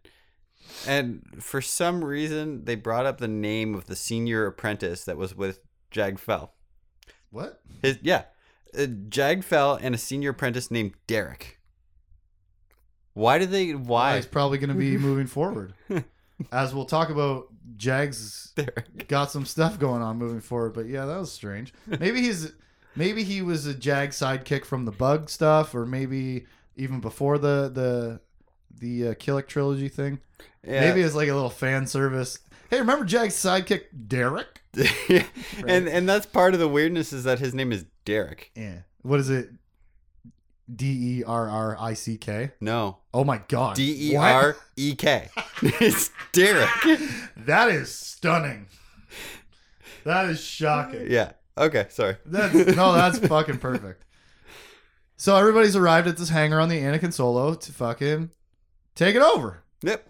And 0.88 1.24
for 1.40 1.62
some 1.62 2.04
reason 2.04 2.66
they 2.66 2.76
brought 2.76 3.06
up 3.06 3.18
the 3.20 3.28
name 3.28 3.76
of 3.76 3.86
the 3.86 3.96
senior 3.96 4.46
apprentice 4.46 5.06
that 5.06 5.18
was 5.18 5.36
with 5.36 5.60
Jag 5.92 6.20
Fell. 6.20 6.54
What? 7.32 7.62
His 7.82 8.00
yeah. 8.02 8.24
Uh, 8.78 8.88
Jag 9.10 9.44
Fell 9.44 9.76
and 9.76 9.96
a 9.96 9.98
senior 9.98 10.32
apprentice 10.32 10.70
named 10.70 10.94
Derek. 11.08 11.60
Why 13.14 13.38
did 13.38 13.52
they 13.52 13.74
why 13.74 14.18
He's 14.18 14.26
probably 14.26 14.58
going 14.58 14.70
to 14.70 14.76
be 14.76 14.98
moving 15.00 15.28
forward. 15.28 15.74
As 16.52 16.76
we'll 16.76 16.86
talk 16.86 17.10
about, 17.10 17.48
Jags 17.78 18.52
Derek? 18.56 19.08
got 19.08 19.32
some 19.32 19.46
stuff 19.46 19.80
going 19.80 20.02
on 20.02 20.18
moving 20.18 20.42
forward. 20.42 20.74
But 20.74 20.88
yeah, 20.88 21.06
that 21.06 21.18
was 21.18 21.32
strange. 21.32 21.74
Maybe 21.88 22.22
he's 22.22 22.52
maybe 22.96 23.24
he 23.24 23.42
was 23.42 23.66
a 23.66 23.74
Jag 23.74 24.10
sidekick 24.10 24.66
from 24.66 24.86
the 24.86 24.92
Bug 24.92 25.30
stuff, 25.30 25.74
or 25.74 25.86
maybe 25.86 26.46
even 26.76 27.00
before 27.00 27.38
the 27.38 27.72
the 27.74 28.20
the 28.80 29.10
uh, 29.10 29.14
Killick 29.14 29.48
trilogy 29.48 29.90
thing. 29.90 30.20
Yeah. 30.66 30.82
Maybe 30.82 31.02
it's 31.02 31.16
like 31.16 31.30
a 31.30 31.34
little 31.34 31.50
fan 31.50 31.88
service. 31.88 32.40
Hey, 32.70 32.80
remember 32.80 33.06
Jag's 33.06 33.36
sidekick 33.36 33.84
Derek? 34.08 34.62
and 35.68 35.88
and 35.88 36.10
that's 36.10 36.26
part 36.26 36.54
of 36.54 36.60
the 36.60 36.68
weirdness 36.68 37.14
is 37.14 37.24
that 37.24 37.40
his 37.40 37.54
name 37.54 37.72
is 37.72 37.86
Derek. 38.04 38.52
Yeah. 38.56 38.80
What 39.04 39.20
is 39.20 39.30
it? 39.30 39.50
D 40.74 41.20
E 41.20 41.24
R 41.24 41.48
R 41.48 41.78
I 41.80 41.94
C 41.94 42.18
K. 42.18 42.52
No, 42.60 42.98
Oh 43.14 43.24
my 43.24 43.42
god. 43.48 43.76
D 43.76 44.12
E 44.12 44.16
R 44.16 44.58
E 44.76 44.96
K. 44.96 45.30
It's 45.62 46.12
Derek. 46.32 46.70
That 47.38 47.70
is 47.70 47.94
stunning. 47.94 48.66
That 50.04 50.30
is 50.30 50.42
shocking. 50.42 51.06
Yeah. 51.10 51.34
Okay. 51.58 51.86
Sorry. 51.90 52.18
That's 52.26 52.54
no, 52.76 52.94
that's 52.94 53.20
fucking 53.20 53.60
perfect. 53.60 54.04
So 55.18 55.36
everybody's 55.36 55.76
arrived 55.76 56.08
at 56.08 56.18
this 56.18 56.30
hangar 56.30 56.60
on 56.60 56.70
the 56.70 56.80
Anakin 56.80 57.14
Solo 57.14 57.54
to 57.54 57.72
fucking 57.72 58.32
take 58.96 59.16
it 59.16 59.22
over. 59.22 59.64
Yep. 59.84 60.10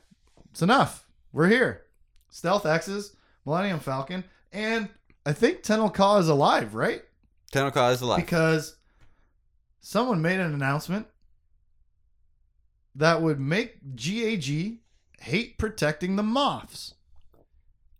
It's 0.51 0.61
enough. 0.61 1.05
We're 1.33 1.47
here. 1.49 1.81
Stealth 2.29 2.65
X's, 2.65 3.15
Millennium 3.45 3.79
Falcon, 3.79 4.23
and 4.51 4.89
I 5.25 5.33
think 5.33 5.63
Tenel 5.63 5.93
Ka 5.93 6.17
is 6.17 6.29
alive, 6.29 6.75
right? 6.75 7.01
Tenel 7.51 7.71
is 7.91 8.01
alive. 8.01 8.19
Because 8.19 8.75
someone 9.79 10.21
made 10.21 10.39
an 10.39 10.53
announcement 10.53 11.07
that 12.95 13.21
would 13.21 13.39
make 13.39 13.77
Jag 13.95 14.77
hate 15.19 15.57
protecting 15.57 16.15
the 16.15 16.23
Moffs, 16.23 16.93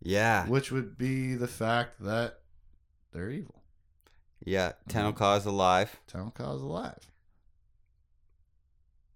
Yeah. 0.01 0.47
which 0.47 0.71
would 0.71 0.97
be 0.97 1.35
the 1.35 1.47
fact 1.47 2.01
that 2.01 2.39
they're 3.11 3.29
evil. 3.29 3.63
Yeah. 4.45 4.73
Tenel 4.89 5.37
is 5.37 5.45
alive. 5.45 5.99
Tenel 6.07 6.33
Ka 6.33 6.53
is 6.53 6.61
alive. 6.61 7.11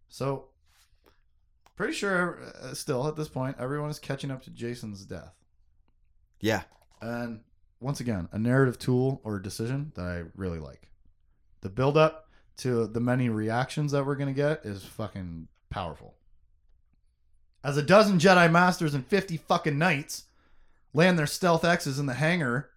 So, 0.08 0.49
pretty 1.80 1.94
sure 1.94 2.38
uh, 2.62 2.74
still 2.74 3.08
at 3.08 3.16
this 3.16 3.30
point, 3.30 3.56
everyone 3.58 3.90
is 3.90 4.00
catching 4.00 4.32
up 4.32 4.44
to 4.44 4.50
Jacen's 4.50 5.06
death. 5.06 5.34
Yeah. 6.42 6.64
And 7.02 7.40
once 7.80 8.02
again, 8.02 8.28
a 8.34 8.38
narrative 8.38 8.78
tool 8.78 9.22
or 9.24 9.40
decision 9.40 9.94
that 9.96 10.04
I 10.04 10.24
really 10.36 10.60
like. 10.60 10.90
The 11.62 11.70
build 11.70 11.96
up 11.96 12.28
to 12.58 12.86
the 12.86 13.00
many 13.00 13.30
reactions 13.30 13.94
that 13.94 14.06
we're 14.06 14.18
going 14.18 14.28
to 14.28 14.34
get 14.34 14.66
is 14.66 14.84
fucking 14.84 15.48
powerful. 15.70 16.16
As 17.64 17.78
a 17.78 17.82
dozen 17.82 18.20
Jedi 18.20 18.52
Masters 18.52 18.94
and 18.94 19.08
50 19.08 19.38
fucking 19.38 19.78
Knights 19.78 20.26
land 20.94 21.18
their 21.18 21.28
stealth 21.28 21.64
X's 21.64 21.98
in 21.98 22.08
the 22.08 22.16
hangar 22.16 22.72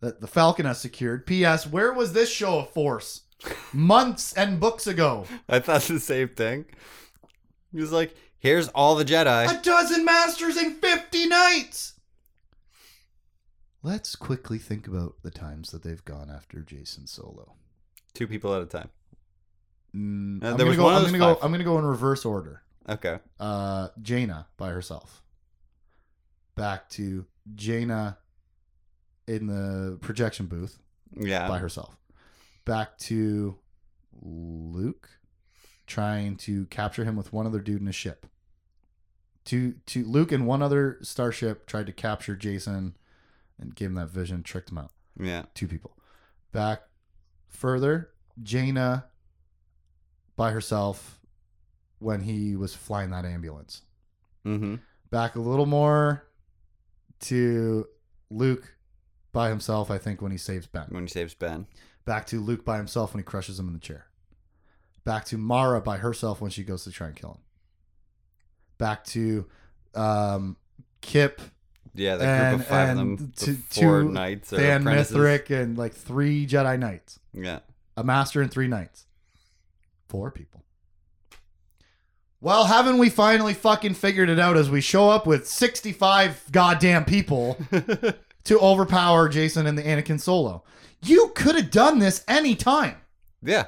that 0.00 0.20
the 0.20 0.26
Falcon 0.26 0.66
has 0.66 0.78
secured. 0.78 1.24
P.S. 1.24 1.66
Where 1.66 1.90
was 1.90 2.12
this 2.12 2.30
show 2.30 2.58
of 2.58 2.68
force? 2.68 3.22
Months 3.72 4.34
and 4.34 4.60
books 4.60 4.86
ago. 4.86 5.24
I 5.48 5.60
thought 5.60 5.80
the 5.82 5.98
same 5.98 6.28
thing. 6.28 6.66
He 7.74 7.80
was 7.80 7.92
like, 7.92 8.14
"Here's 8.38 8.68
all 8.68 8.94
the 8.94 9.04
Jedi." 9.04 9.58
A 9.58 9.62
dozen 9.62 10.04
Masters 10.04 10.56
and 10.56 10.76
50 10.76 11.26
Knights! 11.26 11.94
Let's 13.82 14.16
quickly 14.16 14.58
think 14.58 14.86
about 14.86 15.16
the 15.22 15.30
times 15.30 15.70
that 15.72 15.82
they've 15.82 16.04
gone 16.04 16.30
after 16.30 16.58
Jacen 16.58 17.08
Solo. 17.08 17.54
Two 18.14 18.26
people 18.26 18.54
at 18.54 18.62
a 18.62 18.66
time. 18.66 18.88
Mm, 19.94 20.42
Uh, 20.42 20.46
I'm 20.52 20.56
there 20.56 20.58
gonna 20.58 20.68
was 20.68 20.76
go. 20.78 20.84
one 20.84 20.92
of 20.94 20.96
I'm 20.98 21.02
those 21.04 21.12
gonna 21.12 21.18
go. 21.18 21.34
five. 21.34 21.44
I'm 21.44 21.50
gonna 21.52 21.64
go 21.64 21.78
in 21.78 21.84
reverse 21.84 22.24
order. 22.24 22.62
Okay. 22.88 23.18
Uh, 23.40 23.88
Jaina 24.00 24.46
by 24.56 24.70
herself. 24.70 25.22
Back 26.54 26.88
to 26.90 27.26
Jaina 27.54 28.18
in 29.26 29.46
the 29.48 29.98
projection 30.00 30.46
booth 30.46 30.78
Yeah. 31.12 31.48
by 31.48 31.58
herself. 31.58 31.96
Back 32.64 32.96
to 32.98 33.58
Luke 34.22 35.10
trying 35.86 36.36
to 36.36 36.66
capture 36.66 37.04
him 37.04 37.16
with 37.16 37.32
one 37.32 37.46
other 37.46 37.60
dude 37.60 37.80
in 37.80 37.88
a 37.88 37.92
ship. 37.92 38.26
To 39.46 39.74
to 39.86 40.04
Luke 40.04 40.32
and 40.32 40.46
one 40.46 40.62
other 40.62 40.98
starship 41.02 41.66
tried 41.66 41.86
to 41.86 41.92
capture 41.92 42.34
Jacen 42.34 42.94
and 43.58 43.74
gave 43.74 43.88
him 43.88 43.94
that 43.94 44.08
vision, 44.08 44.42
tricked 44.42 44.70
him 44.70 44.78
out. 44.78 44.90
Yeah. 45.18 45.44
Two 45.54 45.68
people. 45.68 45.96
Back 46.52 46.82
further, 47.48 48.10
Jaina 48.42 49.06
by 50.36 50.50
herself 50.50 51.20
when 51.98 52.22
he 52.22 52.56
was 52.56 52.74
flying 52.74 53.10
that 53.10 53.24
ambulance. 53.24 53.82
Mm-hmm. 54.44 54.76
Back 55.10 55.36
a 55.36 55.40
little 55.40 55.66
more 55.66 56.26
to 57.20 57.86
Luke 58.30 58.76
by 59.32 59.48
himself, 59.48 59.90
I 59.90 59.98
think, 59.98 60.20
when 60.20 60.32
he 60.32 60.38
saves 60.38 60.66
Ben. 60.66 60.86
When 60.88 61.04
he 61.04 61.08
saves 61.08 61.34
Ben. 61.34 61.66
Back 62.04 62.26
to 62.26 62.40
Luke 62.40 62.64
by 62.64 62.76
himself 62.76 63.14
when 63.14 63.20
he 63.20 63.24
crushes 63.24 63.58
him 63.58 63.68
in 63.68 63.74
the 63.74 63.80
chair. 63.80 64.06
Back 65.04 65.24
to 65.26 65.38
Mara 65.38 65.80
by 65.80 65.98
herself 65.98 66.40
when 66.40 66.50
she 66.50 66.64
goes 66.64 66.84
to 66.84 66.90
try 66.90 67.08
and 67.08 67.16
kill 67.16 67.30
him. 67.32 67.38
Back 68.78 69.04
to 69.06 69.46
um, 69.94 70.56
Kyp, 71.02 71.38
Yeah, 71.94 72.16
that 72.16 72.50
group 72.50 72.54
of 72.54 72.60
And- 72.60 72.64
five 72.68 72.88
of 72.90 72.98
and 72.98 73.18
them. 73.18 73.32
to- 73.36 73.52
the 73.52 73.56
four 73.80 74.02
to 74.02 74.08
knights 74.10 74.50
Than. 74.50 74.84
Mithric, 74.84 75.50
and 75.50 75.76
like 75.78 75.94
three 75.94 76.46
Jedi 76.46 76.78
Knights. 76.78 77.20
Yeah. 77.32 77.60
A 77.96 78.02
master 78.02 78.40
and 78.42 78.50
three 78.50 78.66
knights. 78.66 79.04
Four 80.08 80.30
people. 80.30 80.62
Well, 82.40 82.64
haven't 82.66 82.98
we 82.98 83.08
finally 83.08 83.54
fucking 83.54 83.94
figured 83.94 84.28
it 84.28 84.38
out 84.38 84.56
as 84.56 84.68
we 84.68 84.80
show 84.80 85.08
up 85.08 85.26
with 85.26 85.46
65 85.48 86.44
goddamn 86.52 87.04
people 87.06 87.56
to 88.44 88.58
overpower 88.58 89.30
Jacen 89.30 89.66
and 89.66 89.78
the 89.78 89.82
Anakin 89.82 90.20
Solo? 90.20 90.62
You 91.02 91.32
could 91.34 91.54
have 91.56 91.70
done 91.70 91.98
this 92.00 92.22
any 92.28 92.54
time. 92.54 92.96
yeah. 93.42 93.66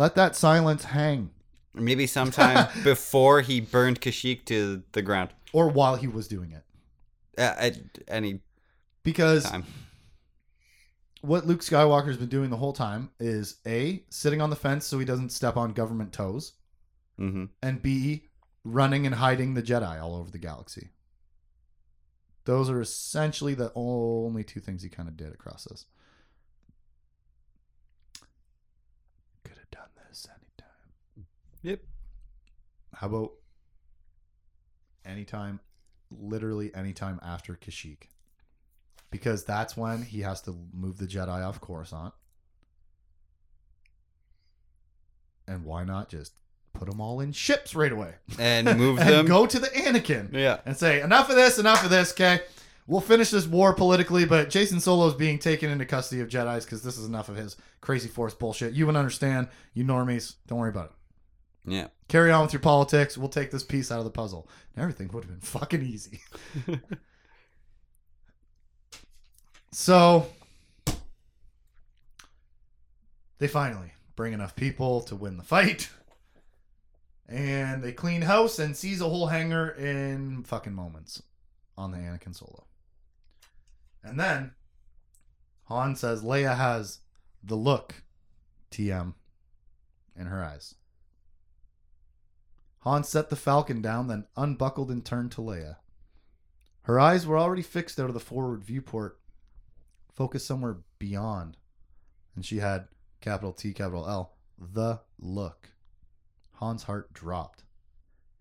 Let 0.00 0.14
that 0.14 0.34
silence 0.34 0.84
hang. 0.84 1.28
Maybe 1.74 2.06
sometime 2.06 2.68
before 2.84 3.42
he 3.42 3.60
burned 3.60 4.00
Kashyyyk 4.00 4.46
to 4.46 4.82
the 4.92 5.02
ground. 5.02 5.28
Or 5.52 5.68
while 5.68 5.96
he 5.96 6.06
was 6.06 6.26
doing 6.26 6.52
it. 6.52 6.62
Uh, 7.36 7.54
at 7.58 7.76
any 8.08 8.40
Because 9.02 9.44
time. 9.44 9.64
what 11.20 11.46
Luke 11.46 11.60
Skywalker's 11.60 12.16
been 12.16 12.30
doing 12.30 12.48
the 12.48 12.56
whole 12.56 12.72
time 12.72 13.10
is 13.20 13.56
A, 13.66 14.02
sitting 14.08 14.40
on 14.40 14.48
the 14.48 14.56
fence 14.56 14.86
so 14.86 14.98
he 14.98 15.04
doesn't 15.04 15.32
step 15.32 15.58
on 15.58 15.72
government 15.72 16.14
toes, 16.14 16.52
Mm-hmm. 17.20 17.44
and 17.62 17.82
B, 17.82 18.24
running 18.64 19.04
and 19.04 19.16
hiding 19.16 19.52
the 19.52 19.62
Jedi 19.62 20.00
all 20.02 20.16
over 20.16 20.30
the 20.30 20.38
galaxy. 20.38 20.88
Those 22.46 22.70
are 22.70 22.80
essentially 22.80 23.52
the 23.52 23.70
only 23.74 24.44
two 24.44 24.60
things 24.60 24.82
he 24.82 24.88
kind 24.88 25.10
of 25.10 25.18
did 25.18 25.34
across 25.34 25.64
this. 25.64 25.84
Could 29.44 29.58
have 29.58 29.70
done 29.70 29.90
this 30.08 30.26
anytime. 30.30 31.26
Yep. 31.62 31.80
How 32.94 33.06
about 33.06 33.30
anytime, 35.04 35.60
literally 36.10 36.74
anytime 36.74 37.20
after 37.22 37.54
Kashyyyk? 37.54 38.04
Because 39.10 39.44
that's 39.44 39.76
when 39.76 40.02
he 40.02 40.20
has 40.20 40.40
to 40.42 40.54
move 40.72 40.98
the 40.98 41.06
Jedi 41.06 41.46
off 41.46 41.60
Coruscant. 41.60 42.14
And 45.48 45.64
why 45.64 45.84
not 45.84 46.08
just 46.08 46.32
put 46.72 46.88
them 46.88 47.00
all 47.00 47.20
in 47.20 47.32
ships 47.32 47.74
right 47.74 47.90
away? 47.90 48.14
And 48.38 48.66
move 48.78 48.98
and 49.00 49.08
them. 49.08 49.26
go 49.26 49.46
to 49.46 49.58
the 49.58 49.66
Anakin 49.68 50.32
Yeah. 50.32 50.60
and 50.64 50.76
say, 50.76 51.00
enough 51.00 51.28
of 51.28 51.36
this, 51.36 51.58
enough 51.58 51.82
of 51.84 51.90
this, 51.90 52.12
okay? 52.12 52.40
We'll 52.86 53.00
finish 53.00 53.30
this 53.30 53.46
war 53.46 53.72
politically, 53.74 54.24
but 54.24 54.48
Jacen 54.48 54.80
Solo's 54.80 55.14
being 55.14 55.38
taken 55.38 55.70
into 55.70 55.84
custody 55.86 56.20
of 56.22 56.28
Jedi's 56.28 56.64
because 56.64 56.82
this 56.82 56.96
is 56.98 57.06
enough 57.06 57.28
of 57.28 57.36
his 57.36 57.56
crazy 57.80 58.08
force 58.08 58.34
bullshit. 58.34 58.74
You 58.74 58.86
wouldn't 58.86 58.98
understand, 58.98 59.48
you 59.74 59.84
normies. 59.84 60.36
Don't 60.46 60.58
worry 60.58 60.70
about 60.70 60.86
it. 60.86 60.92
Yeah. 61.64 61.88
Carry 62.08 62.30
on 62.30 62.42
with 62.42 62.52
your 62.52 62.60
politics. 62.60 63.16
We'll 63.18 63.28
take 63.28 63.50
this 63.50 63.62
piece 63.62 63.92
out 63.92 63.98
of 63.98 64.04
the 64.04 64.10
puzzle. 64.10 64.48
And 64.74 64.82
everything 64.82 65.08
would 65.12 65.24
have 65.24 65.30
been 65.30 65.40
fucking 65.40 65.82
easy. 65.82 66.20
so 69.72 70.26
they 73.38 73.48
finally 73.48 73.92
bring 74.16 74.32
enough 74.32 74.56
people 74.56 75.00
to 75.02 75.16
win 75.16 75.36
the 75.36 75.42
fight. 75.42 75.90
And 77.28 77.82
they 77.82 77.92
clean 77.92 78.22
house 78.22 78.58
and 78.58 78.76
seize 78.76 79.00
a 79.00 79.08
whole 79.08 79.28
hangar 79.28 79.70
in 79.70 80.42
fucking 80.42 80.74
moments 80.74 81.22
on 81.78 81.92
the 81.92 81.98
Anakin 81.98 82.34
Solo. 82.34 82.66
And 84.02 84.18
then 84.18 84.52
Han 85.64 85.94
says 85.94 86.24
Leia 86.24 86.56
has 86.56 86.98
the 87.44 87.54
look 87.54 88.02
TM 88.72 89.14
in 90.16 90.26
her 90.26 90.42
eyes. 90.42 90.74
Han 92.80 93.04
set 93.04 93.28
the 93.28 93.36
Falcon 93.36 93.82
down, 93.82 94.08
then 94.08 94.26
unbuckled 94.36 94.90
and 94.90 95.04
turned 95.04 95.32
to 95.32 95.42
Leia. 95.42 95.76
Her 96.82 96.98
eyes 96.98 97.26
were 97.26 97.38
already 97.38 97.62
fixed 97.62 98.00
out 98.00 98.08
of 98.08 98.14
the 98.14 98.20
forward 98.20 98.64
viewport, 98.64 99.20
focused 100.12 100.46
somewhere 100.46 100.78
beyond, 100.98 101.56
and 102.34 102.44
she 102.44 102.58
had 102.58 102.88
capital 103.20 103.52
T, 103.52 103.72
capital 103.72 104.08
L, 104.08 104.34
the 104.58 105.00
look. 105.18 105.70
Han's 106.58 106.84
heart 106.84 107.12
dropped. 107.12 107.64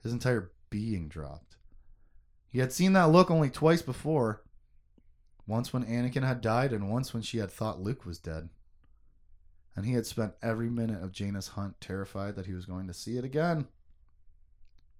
His 0.01 0.13
entire 0.13 0.51
being 0.69 1.09
dropped. 1.09 1.57
He 2.47 2.59
had 2.59 2.71
seen 2.71 2.93
that 2.93 3.11
look 3.11 3.29
only 3.29 3.49
twice 3.49 3.81
before. 3.81 4.43
Once 5.45 5.73
when 5.73 5.85
Anakin 5.85 6.25
had 6.25 6.41
died, 6.41 6.71
and 6.71 6.89
once 6.89 7.13
when 7.13 7.23
she 7.23 7.39
had 7.39 7.51
thought 7.51 7.81
Luke 7.81 8.05
was 8.05 8.19
dead. 8.19 8.49
And 9.75 9.85
he 9.85 9.93
had 9.93 10.05
spent 10.05 10.33
every 10.41 10.69
minute 10.69 11.03
of 11.03 11.11
Jaina's 11.11 11.49
hunt 11.49 11.79
terrified 11.81 12.35
that 12.35 12.45
he 12.45 12.53
was 12.53 12.65
going 12.65 12.87
to 12.87 12.93
see 12.93 13.17
it 13.17 13.23
again. 13.25 13.67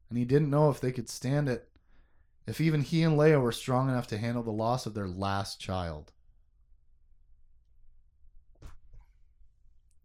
And 0.09 0.17
he 0.17 0.25
didn't 0.25 0.49
know 0.49 0.69
if 0.69 0.79
they 0.81 0.91
could 0.91 1.09
stand 1.09 1.47
it, 1.47 1.69
if 2.47 2.59
even 2.59 2.81
he 2.81 3.03
and 3.03 3.17
Leia 3.17 3.39
were 3.39 3.51
strong 3.51 3.89
enough 3.89 4.07
to 4.07 4.17
handle 4.17 4.41
the 4.41 4.51
loss 4.51 4.85
of 4.85 4.95
their 4.95 5.07
last 5.07 5.59
child. 5.59 6.11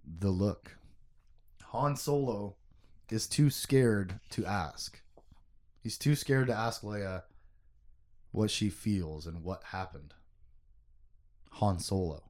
The 0.07 0.31
look. 0.31 0.77
Han 1.69 1.97
Solo 1.97 2.57
is 3.11 3.27
too 3.27 3.49
scared 3.49 4.21
to 4.31 4.45
ask. 4.45 5.01
He's 5.83 5.99
too 5.99 6.15
scared 6.15 6.47
to 6.49 6.55
ask 6.55 6.83
Leia 6.83 7.23
what 8.31 8.51
she 8.51 8.69
feels 8.69 9.27
and 9.27 9.43
what 9.43 9.65
happened. 9.65 10.15
Han 11.53 11.79
Solo. 11.79 12.25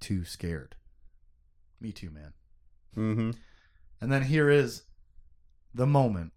Too 0.00 0.24
scared. 0.24 0.76
Me 1.80 1.92
too, 1.92 2.10
man. 2.10 2.32
Mm-hmm. 2.96 3.30
And 4.00 4.12
then 4.12 4.22
here 4.22 4.48
is 4.48 4.82
the 5.74 5.86
moment. 5.86 6.32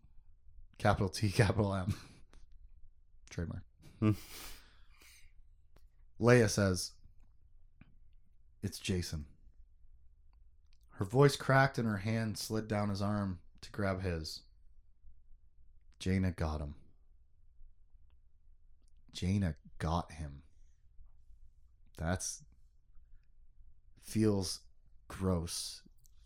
Capital 0.77 1.09
T, 1.09 1.29
capital 1.31 1.73
M. 1.73 1.95
Trademark. 3.29 3.63
Hmm. 3.99 4.11
Leia 6.19 6.49
says, 6.49 6.91
It's 8.61 8.79
Jacen. 8.79 9.23
Her 10.97 11.05
voice 11.05 11.35
cracked 11.35 11.77
and 11.77 11.87
her 11.87 11.97
hand 11.97 12.37
slid 12.37 12.67
down 12.67 12.89
his 12.89 13.01
arm 13.01 13.39
to 13.61 13.71
grab 13.71 14.01
his. 14.01 14.41
Jaina 15.99 16.31
got 16.31 16.59
him. 16.61 16.75
Jaina 19.13 19.55
got 19.79 20.11
him. 20.11 20.43
That's 21.97 22.43
feels 24.01 24.59
gross 25.07 25.81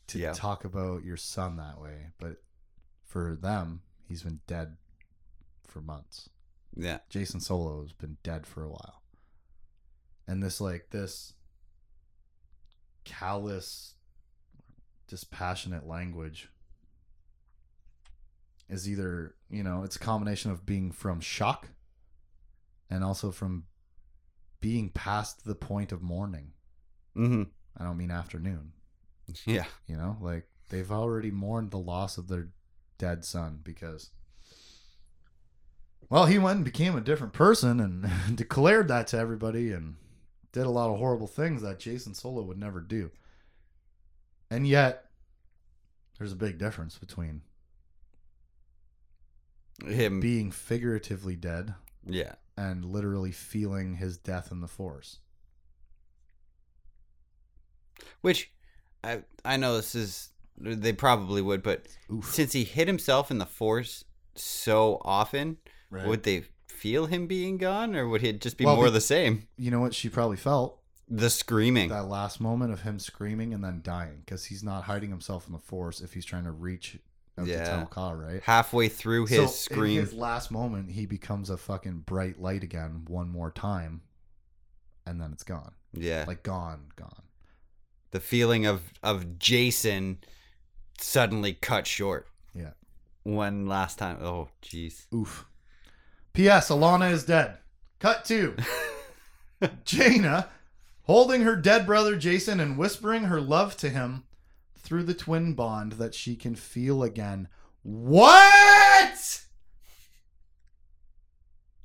to 0.07 0.19
Yeah. 0.19 0.34
talk 0.34 0.65
about 0.65 1.03
your 1.03 1.17
son 1.17 1.57
that 1.57 1.79
way, 1.79 2.11
but 2.17 2.41
for 3.07 3.35
them, 3.35 3.81
he's 4.07 4.23
been 4.23 4.41
dead 4.45 4.75
for 5.65 5.81
months. 5.81 6.29
Yeah. 6.75 6.99
Jacen 7.09 7.41
Solo 7.41 7.81
has 7.81 7.93
been 7.93 8.17
dead 8.21 8.45
for 8.45 8.63
a 8.63 8.69
while. 8.69 9.01
And 10.27 10.43
this 10.43 10.59
like 10.59 10.89
this 10.91 11.34
callous 13.05 13.95
dispassionate 15.07 15.88
language 15.88 16.49
is 18.69 18.89
either, 18.89 19.35
you 19.49 19.63
know, 19.63 19.84
it's 19.84 19.95
a 19.95 19.99
combination 19.99 20.51
of 20.51 20.65
being 20.65 20.91
from 20.91 21.21
shock 21.21 21.69
and 22.89 23.03
also 23.03 23.31
from 23.31 23.63
being 24.59 24.89
past 24.89 25.45
the 25.45 25.55
point 25.55 25.93
of 25.93 26.01
mourning. 26.01 26.51
Mm-hmm. 27.15 27.43
I 27.77 27.84
don't 27.85 27.97
mean 27.97 28.11
afternoon. 28.11 28.73
Yeah. 29.45 29.65
You 29.88 29.95
know, 29.95 30.17
like 30.19 30.47
they've 30.69 30.91
already 30.91 31.31
mourned 31.31 31.71
the 31.71 31.77
loss 31.77 32.17
of 32.17 32.27
their 32.27 32.49
dead 32.98 33.26
son 33.26 33.60
because, 33.64 34.11
well, 36.10 36.26
he 36.26 36.38
went 36.38 36.57
and 36.57 36.65
became 36.65 36.95
a 36.95 37.02
different 37.02 37.34
person 37.34 37.80
and 37.80 38.36
declared 38.36 38.88
that 38.88 39.07
to 39.07 39.18
everybody. 39.18 39.72
And 39.72 39.95
did 40.57 40.65
a 40.65 40.72
lot 40.72 40.90
of 40.90 40.98
horrible 40.98 41.28
things 41.28 41.61
that 41.61 41.80
Jacen 41.80 42.15
Solo 42.15 42.41
would 42.41 42.57
never 42.57 42.80
do. 42.80 43.11
And 44.49 44.68
yet, 44.68 45.06
there's 46.18 46.32
a 46.32 46.38
big 46.38 46.57
difference 46.57 46.98
between 46.98 47.41
Him. 49.86 50.19
being 50.19 50.52
figuratively 50.52 51.36
dead 51.36 51.76
yeah. 52.06 52.34
and 52.57 52.86
literally 52.86 53.32
feeling 53.32 53.98
his 53.98 54.18
death 54.18 54.52
in 54.52 54.61
the 54.61 54.68
Force. 54.68 55.19
Which 58.22 58.52
I 59.03 59.22
I 59.45 59.57
know 59.57 59.76
this 59.76 59.94
is 59.94 60.30
they 60.57 60.93
probably 60.93 61.41
would, 61.41 61.61
but 61.63 61.85
Oof. 62.11 62.25
since 62.34 62.53
he 62.53 62.63
hit 62.63 62.88
himself 62.88 63.29
in 63.31 63.38
the 63.38 63.45
force 63.45 64.03
so 64.35 64.99
often, 65.05 65.57
Right. 65.89 66.07
would 66.07 66.23
they 66.23 66.45
feel 66.67 67.05
him 67.07 67.27
being 67.27 67.57
gone, 67.57 67.95
or 67.95 68.07
would 68.07 68.23
it 68.23 68.41
just 68.41 68.57
be 68.57 68.65
Well, 68.65 68.75
more 68.75 68.85
be- 68.85 68.91
the 68.91 69.01
same? 69.01 69.47
you 69.57 69.71
know 69.71 69.79
what 69.79 69.93
she 69.95 70.09
probably 70.09 70.38
felt? 70.38 70.79
The 71.09 71.29
screaming. 71.29 71.89
That 71.89 72.07
last 72.09 72.41
moment 72.41 72.73
of 72.73 72.81
him 72.81 72.99
screaming 72.99 73.53
and 73.53 73.63
then 73.63 73.81
dying 73.81 74.23
because 74.25 74.45
he's 74.45 74.63
not 74.63 74.84
hiding 74.84 75.09
himself 75.09 75.47
in 75.47 75.53
the 75.53 75.59
Force 75.59 76.01
if 76.01 76.13
he's 76.13 76.25
trying 76.25 76.43
to 76.43 76.51
reach 76.51 76.99
out 77.38 77.47
Yeah. 77.47 77.79
to 77.79 77.85
Ka, 77.85 78.11
right? 78.11 78.43
Halfway 78.43 78.89
through 78.89 79.27
his 79.27 79.39
so 79.39 79.47
scream. 79.47 80.01
His 80.01 80.13
last 80.13 80.51
moment, 80.51 80.91
he 80.91 81.05
becomes 81.05 81.49
a 81.49 81.55
fucking 81.57 81.99
bright 81.99 82.41
light 82.41 82.61
again 82.63 83.05
one 83.07 83.29
more 83.29 83.51
time, 83.51 84.01
and 85.05 85.21
then 85.21 85.31
it's 85.31 85.43
gone. 85.43 85.73
yeah. 85.93 86.25
Like 86.27 86.43
gone, 86.43 86.91
gone. 86.95 87.21
the 88.11 88.19
feeling 88.21 88.65
of 88.65 88.81
of 89.03 89.38
Jacen 89.38 90.17
suddenly 90.99 91.53
cut 91.53 91.88
short. 91.88 92.28
Yeah. 92.53 92.72
One 93.24 93.68
last 93.68 93.98
time. 93.98 94.18
Oh, 94.22 94.49
jeez. 94.61 95.06
Oof. 95.14 95.45
P.S. 96.34 96.69
Allana 96.69 97.11
is 97.11 97.26
dead. 97.26 97.57
Cut 97.99 98.26
two. 98.26 98.56
Jaina 99.86 100.49
holding 101.03 101.41
her 101.41 101.56
dead 101.56 101.86
brother 101.86 102.15
Jacen 102.15 102.61
and 102.61 102.78
whispering 102.78 103.24
her 103.24 103.41
love 103.41 103.76
to 103.78 103.90
him 103.90 104.24
through 104.78 105.03
the 105.03 105.14
twin 105.14 105.53
bond 105.53 105.94
that 105.94 106.14
she 106.14 106.36
can 106.36 106.56
feel 106.56 107.02
again. 107.02 107.48
What? 107.82 109.41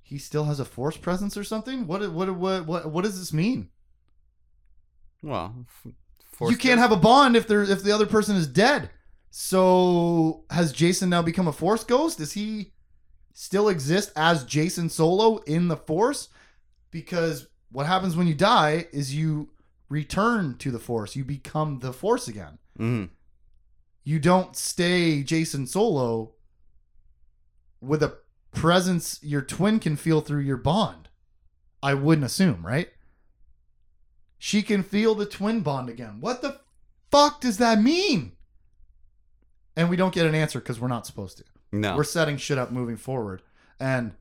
He 0.03 0.19
still 0.19 0.45
has 0.45 0.61
a 0.61 0.65
force 0.65 0.97
presence 0.97 1.37
or 1.37 1.45
something? 1.45 1.87
What 1.87 2.13
what 2.13 2.37
what 2.37 2.67
what, 2.67 2.91
what 2.91 3.05
does 3.05 3.19
this 3.19 3.33
mean? 3.33 3.71
Well, 5.23 5.65
f- 5.87 5.93
you 6.51 6.57
can't 6.57 6.81
have 6.81 6.93
a 6.93 6.97
bond 6.97 7.37
if 7.37 7.47
there 7.47 7.63
if 7.63 7.83
the 7.83 7.93
other 7.93 8.07
person 8.07 8.37
is 8.37 8.47
dead. 8.47 8.91
So 9.35 10.45
has 10.51 10.75
Jacen 10.75 11.09
now 11.09 11.23
become 11.23 11.49
a 11.49 11.55
force 11.55 11.85
ghost? 11.85 12.19
Does 12.19 12.35
he 12.35 12.75
still 13.33 13.71
exist 13.71 14.13
as 14.15 14.45
Jacen 14.45 14.91
Solo 14.91 15.39
in 15.39 15.69
the 15.69 15.77
force? 15.79 16.29
Because 16.91 17.49
what 17.71 17.87
happens 17.87 18.15
when 18.15 18.27
you 18.27 18.35
die 18.35 18.89
is 18.93 19.15
you 19.15 19.49
return 19.89 20.59
to 20.59 20.71
the 20.71 20.79
force. 20.79 21.17
You 21.17 21.25
become 21.25 21.79
the 21.79 21.95
force 21.95 22.29
again. 22.29 22.59
Mhm. 22.79 23.09
You 24.05 24.19
don't 24.19 24.55
stay 24.55 25.25
Jacen 25.25 25.67
Solo 25.67 26.35
with 27.81 28.03
a 28.03 28.19
presence 28.53 29.19
your 29.23 29.41
twin 29.41 29.81
can 29.81 29.97
feel 29.97 30.21
through 30.21 30.41
your 30.43 30.59
bond. 30.59 31.09
I 31.83 31.95
wouldn't 31.95 32.27
assume, 32.27 32.67
right? 32.67 32.91
She 34.37 34.63
can 34.63 34.83
feel 34.83 35.15
the 35.15 35.25
twin 35.25 35.63
bond 35.63 35.89
again. 35.89 36.21
What 36.21 36.43
the 36.43 36.61
fuck 37.11 37.41
does 37.41 37.57
that 37.57 37.81
mean? 37.81 38.37
And 39.77 39.89
we 39.89 39.97
don't 39.97 40.15
get 40.15 40.27
an 40.27 40.35
answer 40.35 40.59
because 40.59 40.81
we're 40.81 40.89
not 40.89 41.07
supposed 41.07 41.39
to. 41.39 41.45
No. 41.73 41.97
We're 41.97 42.05
setting 42.05 42.37
shit 42.37 42.59
up 42.59 42.71
moving 42.71 42.97
forward. 42.97 43.43
And 43.81 44.13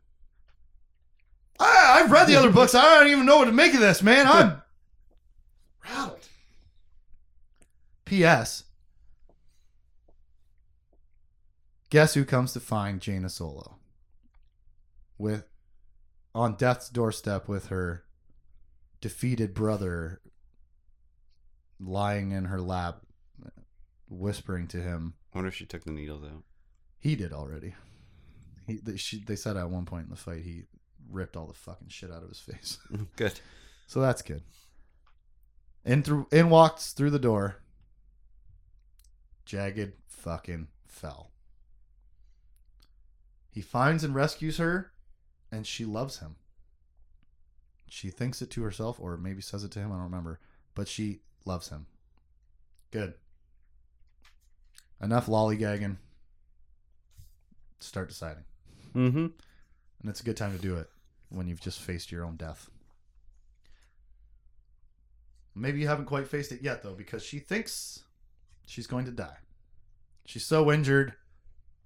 I, 1.59 2.01
I've 2.01 2.11
read 2.11 2.27
the 2.27 2.35
other 2.35 2.51
books. 2.51 2.73
I 2.73 2.83
don't 2.99 3.11
even 3.11 3.25
know 3.25 3.37
what 3.37 3.45
to 3.45 3.51
make 3.51 3.73
of 3.73 3.81
this, 3.81 4.01
man. 4.01 4.27
I'm 4.27 4.61
rattled. 5.83 6.27
P.S. 8.05 8.63
Guess 11.89 12.13
who 12.13 12.23
comes 12.23 12.53
to 12.53 12.59
find 12.59 13.01
Jaina 13.01 13.29
Solo? 13.29 13.77
With 15.17 15.43
on 16.33 16.55
death's 16.55 16.89
doorstep 16.89 17.47
with 17.47 17.67
her 17.67 18.05
defeated 19.01 19.53
brother 19.53 20.21
lying 21.79 22.31
in 22.31 22.45
her 22.45 22.61
lap, 22.61 23.01
whispering 24.09 24.67
to 24.69 24.77
him. 24.77 25.15
I 25.33 25.37
wonder 25.37 25.49
if 25.49 25.55
she 25.55 25.65
took 25.65 25.83
the 25.83 25.91
needles 25.91 26.23
out. 26.23 26.43
He 26.99 27.15
did 27.15 27.33
already. 27.33 27.73
He 28.67 28.75
they, 28.75 28.97
she, 28.97 29.19
they 29.19 29.35
said 29.35 29.57
at 29.57 29.69
one 29.69 29.85
point 29.85 30.05
in 30.05 30.09
the 30.09 30.15
fight 30.15 30.43
he 30.43 30.63
ripped 31.09 31.35
all 31.35 31.47
the 31.47 31.53
fucking 31.53 31.89
shit 31.89 32.11
out 32.11 32.23
of 32.23 32.29
his 32.29 32.39
face. 32.39 32.79
Good. 33.15 33.39
so 33.87 34.01
that's 34.01 34.21
good. 34.21 34.43
In 35.83 36.03
through 36.03 36.27
in 36.31 36.49
walks 36.49 36.93
through 36.93 37.11
the 37.11 37.19
door. 37.19 37.57
Jagged 39.45 39.93
fucking 40.07 40.67
Fel. 40.87 41.31
He 43.49 43.61
finds 43.61 44.03
and 44.03 44.15
rescues 44.15 44.57
her, 44.57 44.91
and 45.51 45.67
she 45.67 45.83
loves 45.83 46.19
him. 46.19 46.35
She 47.89 48.09
thinks 48.09 48.41
it 48.41 48.49
to 48.51 48.63
herself, 48.63 48.97
or 48.99 49.17
maybe 49.17 49.41
says 49.41 49.65
it 49.65 49.71
to 49.71 49.79
him. 49.79 49.91
I 49.91 49.95
don't 49.95 50.03
remember, 50.03 50.39
but 50.75 50.87
she 50.87 51.21
loves 51.43 51.69
him. 51.69 51.87
Good. 52.91 53.15
Enough 55.01 55.27
lollygagging. 55.27 55.97
Start 57.79 58.09
deciding. 58.09 58.43
Mm-hmm. 58.95 59.17
And 59.17 60.09
it's 60.09 60.21
a 60.21 60.23
good 60.23 60.37
time 60.37 60.55
to 60.55 60.61
do 60.61 60.75
it 60.77 60.89
when 61.29 61.47
you've 61.47 61.61
just 61.61 61.79
faced 61.79 62.11
your 62.11 62.23
own 62.23 62.35
death. 62.35 62.69
Maybe 65.55 65.79
you 65.79 65.87
haven't 65.87 66.05
quite 66.05 66.27
faced 66.27 66.51
it 66.51 66.61
yet, 66.61 66.83
though, 66.83 66.93
because 66.93 67.23
she 67.23 67.39
thinks 67.39 68.03
she's 68.65 68.87
going 68.87 69.05
to 69.05 69.11
die. 69.11 69.37
She's 70.25 70.45
so 70.45 70.71
injured. 70.71 71.13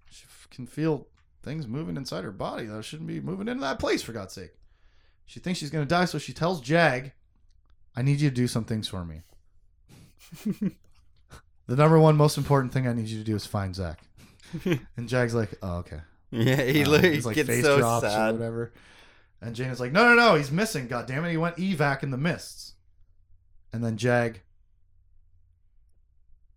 She 0.10 0.26
can 0.52 0.68
feel 0.68 1.08
things 1.42 1.68
moving 1.68 1.98
inside 1.98 2.24
her 2.24 2.32
body 2.32 2.66
that 2.66 2.84
shouldn't 2.84 3.08
be 3.08 3.20
moving 3.20 3.48
into 3.48 3.62
that 3.62 3.80
place, 3.80 4.02
for 4.02 4.12
God's 4.12 4.34
sake. 4.34 4.52
She 5.26 5.40
thinks 5.40 5.60
she's 5.60 5.72
going 5.72 5.86
to 5.86 5.90
die, 5.90 6.06
so 6.06 6.20
she 6.20 6.34
tells 6.34 6.62
Jag, 6.62 7.12
I 7.96 8.02
need 8.02 8.20
you 8.20 8.30
to 8.30 8.36
do 8.36 8.48
some 8.48 8.66
things 8.66 8.88
for 8.88 9.04
me. 9.04 9.22
the 11.68 11.76
number 11.76 12.00
one 12.00 12.16
most 12.16 12.38
important 12.38 12.74
thing 12.74 12.88
I 12.88 12.94
need 12.94 13.08
you 13.08 13.18
to 13.20 13.24
do 13.24 13.36
is 13.36 13.46
find 13.46 13.74
Zekk. 13.74 13.98
and 14.98 15.10
Jag's 15.10 15.34
like, 15.36 15.54
oh, 15.62 15.78
okay. 15.78 16.00
Yeah, 16.32 16.62
he 16.64 16.84
Um, 16.86 17.02
his, 17.02 17.26
like, 17.26 17.36
gets 17.36 17.50
face 17.50 17.64
so 17.64 17.78
drops 17.78 18.06
or 18.06 18.34
whatever. 18.34 18.74
And 19.42 19.56
Jane 19.56 19.70
is 19.70 19.80
like, 19.80 19.92
no, 19.92 20.10
no, 20.10 20.16
no, 20.16 20.36
he's 20.36 20.52
missing. 20.52 20.88
God 20.88 21.06
damn 21.08 21.24
it, 21.26 21.32
he 21.32 21.38
went 21.38 21.58
evac 21.58 22.04
in 22.04 22.12
the 22.12 22.18
mists. 22.18 22.74
And 23.72 23.84
then 23.84 23.98
Jag 23.98 24.42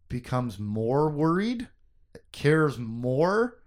becomes 0.08 0.58
more 0.58 1.10
worried, 1.10 1.68
cares 2.32 2.78
more. 2.78 3.58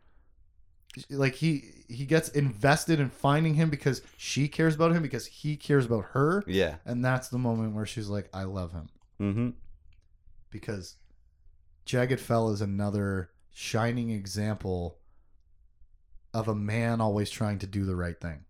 Like 1.10 1.36
he 1.36 1.64
he 1.88 2.06
gets 2.06 2.30
invested 2.30 3.00
in 3.00 3.10
finding 3.10 3.54
him 3.56 3.70
because 3.70 4.02
she 4.18 4.48
cares 4.48 4.76
about 4.76 4.92
him 4.92 5.02
because 5.02 5.26
he 5.26 5.56
cares 5.56 5.86
about 5.86 6.06
her, 6.12 6.44
Yeah. 6.48 6.76
and 6.86 7.04
that's 7.04 7.30
the 7.30 7.38
moment 7.38 7.76
where 7.76 7.86
she's 7.86 8.08
like, 8.10 8.30
I 8.34 8.44
love 8.44 8.72
him 8.74 8.90
Mm-hmm. 9.22 9.50
because 10.50 10.96
Jagged 11.86 12.20
Fel 12.20 12.50
is 12.52 12.62
another 12.62 13.32
shining 13.52 14.10
example 14.10 14.98
of 16.34 16.48
a 16.48 16.56
man 16.56 17.02
always 17.02 17.30
trying 17.30 17.60
to 17.60 17.68
do 17.68 17.86
the 17.86 17.96
right 17.96 18.20
thing. 18.20 18.46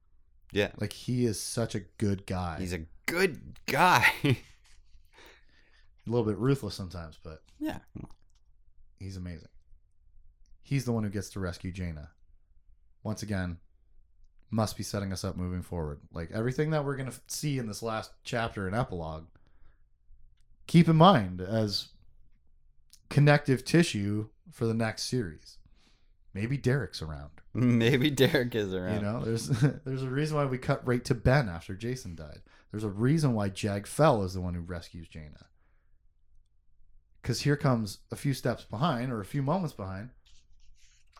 Yeah. 0.52 0.72
Like 0.80 0.94
he 0.94 1.26
is 1.26 1.40
such 1.40 1.76
a 1.76 1.82
good 1.98 2.26
guy. 2.26 2.58
He's 2.60 2.74
a 2.74 2.86
good 3.06 3.60
guy. 3.66 4.12
a 4.24 4.36
little 6.06 6.26
bit 6.26 6.38
ruthless 6.38 6.76
sometimes, 6.76 7.18
but 7.24 7.41
yeah. 7.60 7.80
he's 8.99 9.18
amazing. 9.18 9.48
He's 10.62 10.86
the 10.86 10.91
one 10.91 11.03
who 11.03 11.10
gets 11.10 11.30
to 11.32 11.40
rescue 11.40 11.72
Jaina. 11.72 12.10
Once 13.03 13.24
again, 13.24 13.58
must 14.52 14.78
be 14.78 14.84
setting 14.84 15.12
us 15.12 15.24
up 15.24 15.38
moving 15.38 15.62
forward. 15.62 16.02
Like 16.14 16.30
everything 16.32 16.72
that 16.72 16.86
we're 16.86 16.98
going 16.98 17.10
to 17.10 17.20
see 17.28 17.58
in 17.58 17.68
this 17.68 17.82
last 17.82 18.12
chapter 18.24 18.68
and 18.68 18.76
epilogue, 18.76 19.26
keep 20.68 20.88
in 20.88 20.98
mind 20.98 21.41
as 21.41 21.88
connective 23.12 23.64
tissue 23.64 24.30
for 24.52 24.66
the 24.66 24.74
next 24.74 25.04
series. 25.04 25.58
Maybe 26.34 26.58
Derek's 26.58 27.02
around. 27.02 27.30
Maybe 27.54 28.10
Derek 28.10 28.56
is 28.56 28.74
around. 28.74 28.96
You 28.96 29.02
know, 29.02 29.24
there's 29.24 29.48
there's 29.86 30.04
a 30.04 30.10
reason 30.10 30.38
why 30.38 30.46
we 30.46 30.58
cut 30.58 30.86
right 30.88 31.04
to 31.06 31.14
Ben 31.14 31.50
after 31.50 31.76
Jacen 31.76 32.16
died. 32.16 32.42
There's 32.72 32.86
a 32.86 32.90
reason 32.90 33.34
why 33.34 33.50
Jag 33.50 33.86
Fel 33.86 34.24
is 34.24 34.34
the 34.34 34.42
one 34.42 34.54
who 34.54 34.62
rescues 34.62 35.10
Jaina. 35.10 35.46
Because 37.22 37.42
here 37.42 37.58
comes 37.58 38.00
a 38.12 38.16
few 38.16 38.34
steps 38.34 38.64
behind, 38.64 39.12
or 39.12 39.20
a 39.20 39.26
few 39.26 39.44
moments 39.44 39.74
behind. 39.74 40.10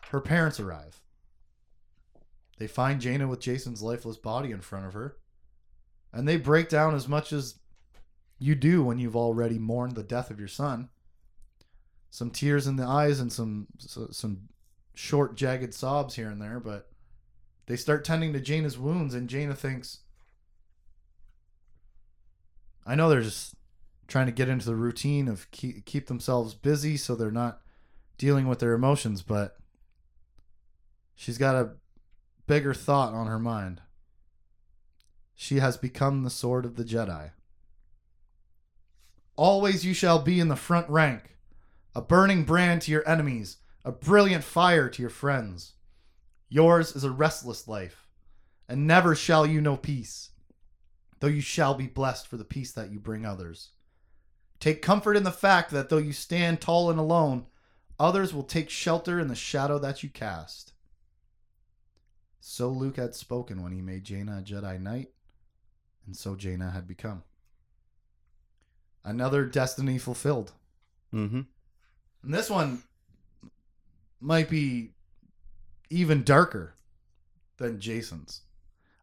Her 0.08 0.20
parents 0.20 0.58
arrive. 0.58 1.00
They 2.58 2.66
find 2.66 3.00
Jaina 3.00 3.28
with 3.28 3.40
Jacen's 3.40 3.82
lifeless 3.82 4.16
body 4.16 4.50
in 4.50 4.60
front 4.62 4.86
of 4.86 4.94
her, 4.94 5.16
and 6.12 6.26
they 6.26 6.36
break 6.38 6.68
down 6.68 6.94
as 6.94 7.06
much 7.06 7.32
as 7.32 7.56
you 8.38 8.54
do 8.54 8.82
when 8.82 8.98
you've 8.98 9.16
already 9.16 9.58
mourned 9.58 9.94
the 9.94 10.02
death 10.02 10.30
of 10.30 10.38
your 10.38 10.48
son. 10.48 10.88
Some 12.12 12.28
tears 12.28 12.66
in 12.66 12.76
the 12.76 12.84
eyes 12.84 13.20
and 13.20 13.32
some 13.32 13.68
some 13.78 14.50
short, 14.92 15.34
jagged 15.34 15.72
sobs 15.72 16.14
here 16.14 16.28
and 16.28 16.42
there, 16.42 16.60
but 16.60 16.90
they 17.64 17.74
start 17.74 18.04
tending 18.04 18.34
to 18.34 18.38
Jaina's 18.40 18.76
wounds, 18.78 19.14
and 19.14 19.30
Jaina 19.30 19.54
thinks, 19.54 20.00
I 22.84 22.96
know 22.96 23.08
they're 23.08 23.22
just 23.22 23.54
trying 24.08 24.26
to 24.26 24.32
get 24.32 24.50
into 24.50 24.66
the 24.66 24.76
routine 24.76 25.26
of 25.26 25.50
keep, 25.52 25.86
keep 25.86 26.08
themselves 26.08 26.52
busy 26.52 26.98
so 26.98 27.14
they're 27.14 27.30
not 27.30 27.62
dealing 28.18 28.46
with 28.46 28.58
their 28.58 28.74
emotions, 28.74 29.22
but 29.22 29.56
she's 31.14 31.38
got 31.38 31.54
a 31.54 31.70
bigger 32.46 32.74
thought 32.74 33.14
on 33.14 33.26
her 33.26 33.38
mind. 33.38 33.80
She 35.34 35.60
has 35.60 35.78
become 35.78 36.24
the 36.24 36.30
sword 36.30 36.66
of 36.66 36.76
the 36.76 36.84
Jedi. 36.84 37.30
Always 39.34 39.86
you 39.86 39.94
shall 39.94 40.18
be 40.18 40.40
in 40.40 40.48
the 40.48 40.56
front 40.56 40.90
rank, 40.90 41.38
a 41.94 42.00
burning 42.00 42.44
brand 42.44 42.82
to 42.82 42.90
your 42.90 43.06
enemies, 43.08 43.58
a 43.84 43.92
brilliant 43.92 44.44
fire 44.44 44.88
to 44.88 45.02
your 45.02 45.10
friends. 45.10 45.74
Yours 46.48 46.94
is 46.94 47.04
a 47.04 47.10
restless 47.10 47.66
life, 47.68 48.06
and 48.68 48.86
never 48.86 49.14
shall 49.14 49.46
you 49.46 49.60
know 49.60 49.76
peace, 49.76 50.30
though 51.20 51.26
you 51.26 51.40
shall 51.40 51.74
be 51.74 51.86
blessed 51.86 52.26
for 52.26 52.36
the 52.36 52.44
peace 52.44 52.72
that 52.72 52.90
you 52.90 52.98
bring 52.98 53.24
others. 53.24 53.70
Take 54.60 54.80
comfort 54.80 55.16
in 55.16 55.24
the 55.24 55.32
fact 55.32 55.70
that 55.72 55.88
though 55.88 55.98
you 55.98 56.12
stand 56.12 56.60
tall 56.60 56.88
and 56.90 56.98
alone, 56.98 57.46
others 57.98 58.32
will 58.32 58.44
take 58.44 58.70
shelter 58.70 59.18
in 59.18 59.28
the 59.28 59.34
shadow 59.34 59.78
that 59.78 60.02
you 60.02 60.08
cast. 60.08 60.72
So 62.40 62.68
Luke 62.68 62.96
had 62.96 63.14
spoken 63.14 63.62
when 63.62 63.72
he 63.72 63.80
made 63.80 64.04
Jaina 64.04 64.38
a 64.38 64.42
Jedi 64.42 64.80
Knight, 64.80 65.10
and 66.06 66.16
so 66.16 66.34
Jaina 66.34 66.70
had 66.70 66.86
become. 66.86 67.22
Another 69.04 69.44
destiny 69.44 69.98
fulfilled. 69.98 70.52
Mm-hmm. 71.12 71.42
And 72.22 72.32
this 72.32 72.48
one 72.48 72.82
might 74.20 74.48
be 74.48 74.92
even 75.90 76.22
darker 76.22 76.74
than 77.58 77.80
Jacen's. 77.80 78.42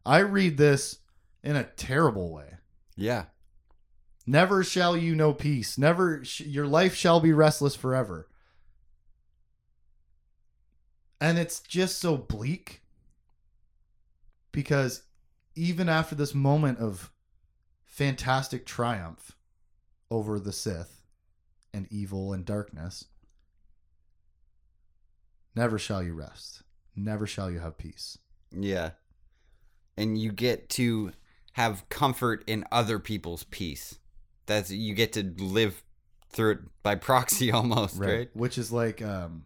I 0.04 0.18
read 0.18 0.56
this 0.56 0.98
in 1.42 1.56
a 1.56 1.64
terrible 1.64 2.32
way. 2.32 2.54
Yeah. 2.96 3.26
Never 4.26 4.62
shall 4.64 4.96
you 4.96 5.14
know 5.14 5.32
peace. 5.32 5.76
Never 5.78 6.24
sh- 6.24 6.40
your 6.40 6.66
life 6.66 6.94
shall 6.94 7.20
be 7.20 7.32
restless 7.32 7.74
forever. 7.74 8.28
And 11.20 11.38
it's 11.38 11.60
just 11.60 11.98
so 11.98 12.16
bleak 12.16 12.82
because 14.52 15.02
even 15.54 15.88
after 15.88 16.14
this 16.14 16.34
moment 16.34 16.78
of 16.78 17.12
fantastic 17.84 18.64
triumph 18.64 19.36
over 20.10 20.38
the 20.38 20.52
Sith 20.52 20.99
and 21.72 21.86
evil 21.90 22.32
and 22.32 22.44
darkness, 22.44 23.06
never 25.54 25.78
shall 25.78 26.02
you 26.02 26.14
rest. 26.14 26.62
Never 26.96 27.26
shall 27.26 27.50
you 27.50 27.60
have 27.60 27.78
peace. 27.78 28.18
Yeah. 28.52 28.90
And 29.96 30.18
you 30.18 30.32
get 30.32 30.68
to 30.70 31.12
have 31.52 31.88
comfort 31.88 32.44
in 32.46 32.64
other 32.72 32.98
people's 32.98 33.44
peace. 33.44 33.98
That's 34.46 34.70
you 34.70 34.94
get 34.94 35.12
to 35.14 35.22
live 35.38 35.82
through 36.30 36.52
it 36.52 36.58
by 36.82 36.94
proxy 36.96 37.52
almost, 37.52 37.98
right? 37.98 38.28
Which 38.34 38.58
is 38.58 38.72
like 38.72 39.02
um 39.02 39.44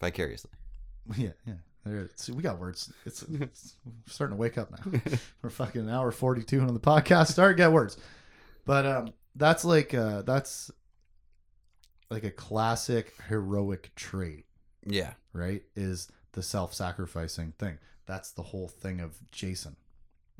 Vicariously. 0.00 0.50
Yeah, 1.16 1.30
yeah. 1.46 2.04
See, 2.14 2.30
we 2.30 2.42
got 2.42 2.60
words. 2.60 2.92
It's, 3.04 3.22
it's 3.40 3.74
starting 4.06 4.36
to 4.36 4.40
wake 4.40 4.58
up 4.58 4.70
now. 4.70 5.00
We're 5.42 5.50
fucking 5.50 5.80
an 5.80 5.88
hour 5.88 6.12
forty 6.12 6.42
two 6.42 6.60
on 6.60 6.74
the 6.74 6.80
podcast. 6.80 7.28
Start 7.28 7.56
get 7.56 7.72
words, 7.72 7.96
but 8.64 8.86
um, 8.86 9.12
that's 9.34 9.64
like 9.64 9.92
uh, 9.94 10.22
that's 10.22 10.70
like 12.10 12.24
a 12.24 12.30
classic 12.30 13.14
heroic 13.28 13.92
trait, 13.94 14.46
Yeah. 14.84 15.14
right? 15.32 15.62
Is 15.76 16.08
the 16.32 16.42
self 16.42 16.74
sacrificing 16.74 17.52
thing. 17.58 17.78
That's 18.06 18.30
the 18.32 18.42
whole 18.42 18.68
thing 18.68 19.00
of 19.00 19.18
Jacen 19.32 19.76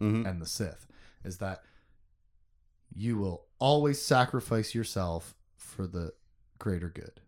Mm-hmm. 0.01 0.27
and 0.27 0.41
the 0.41 0.47
Sith 0.47 0.87
is 1.25 1.39
that 1.39 1.63
you 2.95 3.19
will 3.19 3.47
always 3.59 4.01
sacrifice 4.01 4.75
yourself 4.75 5.35
for 5.57 5.87
the 5.87 6.13
greater 6.59 6.89
good. 6.89 7.21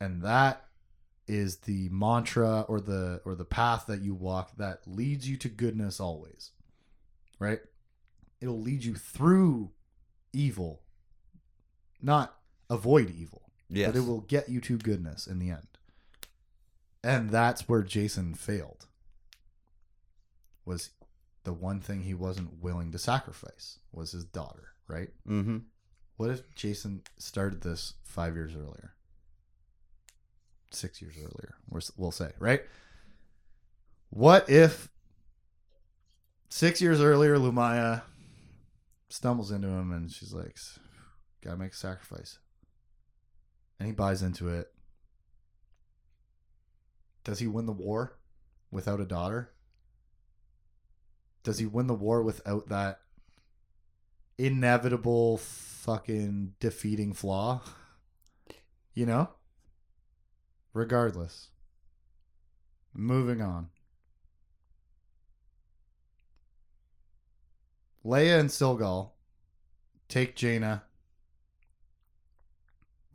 And 0.00 0.22
that 0.22 0.64
is 1.26 1.58
the 1.58 1.88
mantra 1.90 2.62
or 2.68 2.80
the 2.80 3.20
or 3.24 3.34
the 3.34 3.44
path 3.44 3.86
that 3.86 4.00
you 4.02 4.14
walk 4.14 4.56
that 4.56 4.80
leads 4.86 5.28
you 5.28 5.36
to 5.38 5.48
goodness 5.48 6.00
always. 6.00 6.52
Right? 7.38 7.60
It'll 8.40 8.60
lead 8.60 8.84
you 8.84 8.94
through 8.94 9.72
evil. 10.32 10.82
Not 12.00 12.34
avoid 12.70 13.10
evil, 13.10 13.42
Yes. 13.68 13.88
but 13.92 13.96
it 13.98 14.06
will 14.06 14.20
get 14.22 14.48
you 14.48 14.60
to 14.62 14.78
goodness 14.78 15.26
in 15.26 15.38
the 15.38 15.50
end. 15.50 15.66
And 17.04 17.28
that's 17.30 17.68
where 17.68 17.82
Jacen 17.82 18.36
failed. 18.36 18.86
Was 20.64 20.90
the 21.44 21.52
one 21.52 21.80
thing 21.80 22.02
he 22.02 22.14
wasn't 22.14 22.62
willing 22.62 22.92
to 22.92 22.98
sacrifice 22.98 23.78
was 23.92 24.12
his 24.12 24.24
daughter, 24.24 24.68
right? 24.86 25.08
Mm-hmm. 25.28 25.58
What 26.16 26.30
if 26.30 26.54
Jacen 26.54 27.00
started 27.18 27.62
this 27.62 27.94
five 28.04 28.34
years 28.34 28.54
earlier? 28.54 28.94
Six 30.70 31.02
years 31.02 31.14
earlier, 31.18 31.54
we'll 31.96 32.12
say, 32.12 32.30
right? 32.38 32.62
What 34.10 34.48
if 34.48 34.88
six 36.48 36.80
years 36.80 37.00
earlier, 37.00 37.36
Lumiya 37.36 38.02
stumbles 39.08 39.50
into 39.50 39.66
him 39.68 39.90
and 39.92 40.12
she's 40.12 40.32
like, 40.32 40.56
gotta 41.42 41.56
make 41.56 41.72
a 41.72 41.76
sacrifice. 41.76 42.38
And 43.80 43.86
he 43.86 43.92
buys 43.92 44.22
into 44.22 44.48
it. 44.48 44.70
Does 47.24 47.38
he 47.38 47.46
win 47.46 47.64
the 47.64 47.72
war 47.72 48.18
without 48.70 49.00
a 49.00 49.06
daughter? 49.06 49.50
Does 51.42 51.58
he 51.58 51.64
win 51.64 51.86
the 51.86 51.94
war 51.94 52.22
without 52.22 52.68
that 52.68 53.00
inevitable 54.36 55.38
fucking 55.38 56.54
defeating 56.60 57.12
flaw? 57.12 57.62
You 58.92 59.06
know? 59.06 59.30
Regardless. 60.74 61.50
Moving 62.92 63.40
on. 63.40 63.68
Leia 68.04 68.40
and 68.40 68.50
Cilghal 68.50 69.12
take 70.08 70.34
Jaina 70.34 70.82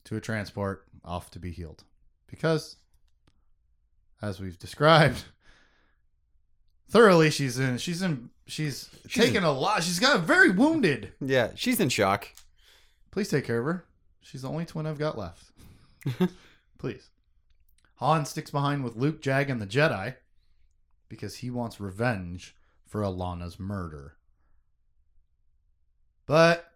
to 0.05 0.15
a 0.15 0.21
transport 0.21 0.85
off 1.03 1.29
to 1.31 1.39
be 1.39 1.51
healed. 1.51 1.83
Because, 2.27 2.77
as 4.21 4.39
we've 4.39 4.57
described 4.57 5.25
thoroughly, 6.89 7.29
she's 7.29 7.59
in 7.59 7.77
she's 7.77 8.01
in 8.01 8.29
she's, 8.47 8.89
She's 9.07 9.23
taken 9.25 9.43
a 9.43 9.51
lot. 9.51 9.83
She's 9.83 9.99
got 9.99 10.21
very 10.21 10.49
wounded. 10.49 11.13
Yeah, 11.19 11.51
she's 11.55 11.79
in 11.79 11.89
shock. 11.89 12.29
Please 13.11 13.29
take 13.29 13.45
care 13.45 13.59
of 13.59 13.65
her. 13.65 13.85
She's 14.21 14.41
the 14.41 14.49
only 14.49 14.65
twin 14.65 14.87
I've 14.87 14.99
got 14.99 15.17
left. 15.17 15.51
Please. 16.77 17.09
Han 17.95 18.25
sticks 18.25 18.51
behind 18.51 18.83
with 18.83 18.95
Luke, 18.95 19.21
Jag, 19.21 19.49
and 19.49 19.61
the 19.61 19.67
Jedi 19.67 20.15
because 21.07 21.37
he 21.37 21.49
wants 21.49 21.79
revenge 21.79 22.55
for 22.85 23.01
Allana's 23.01 23.59
murder. 23.59 24.15
But 26.25 26.71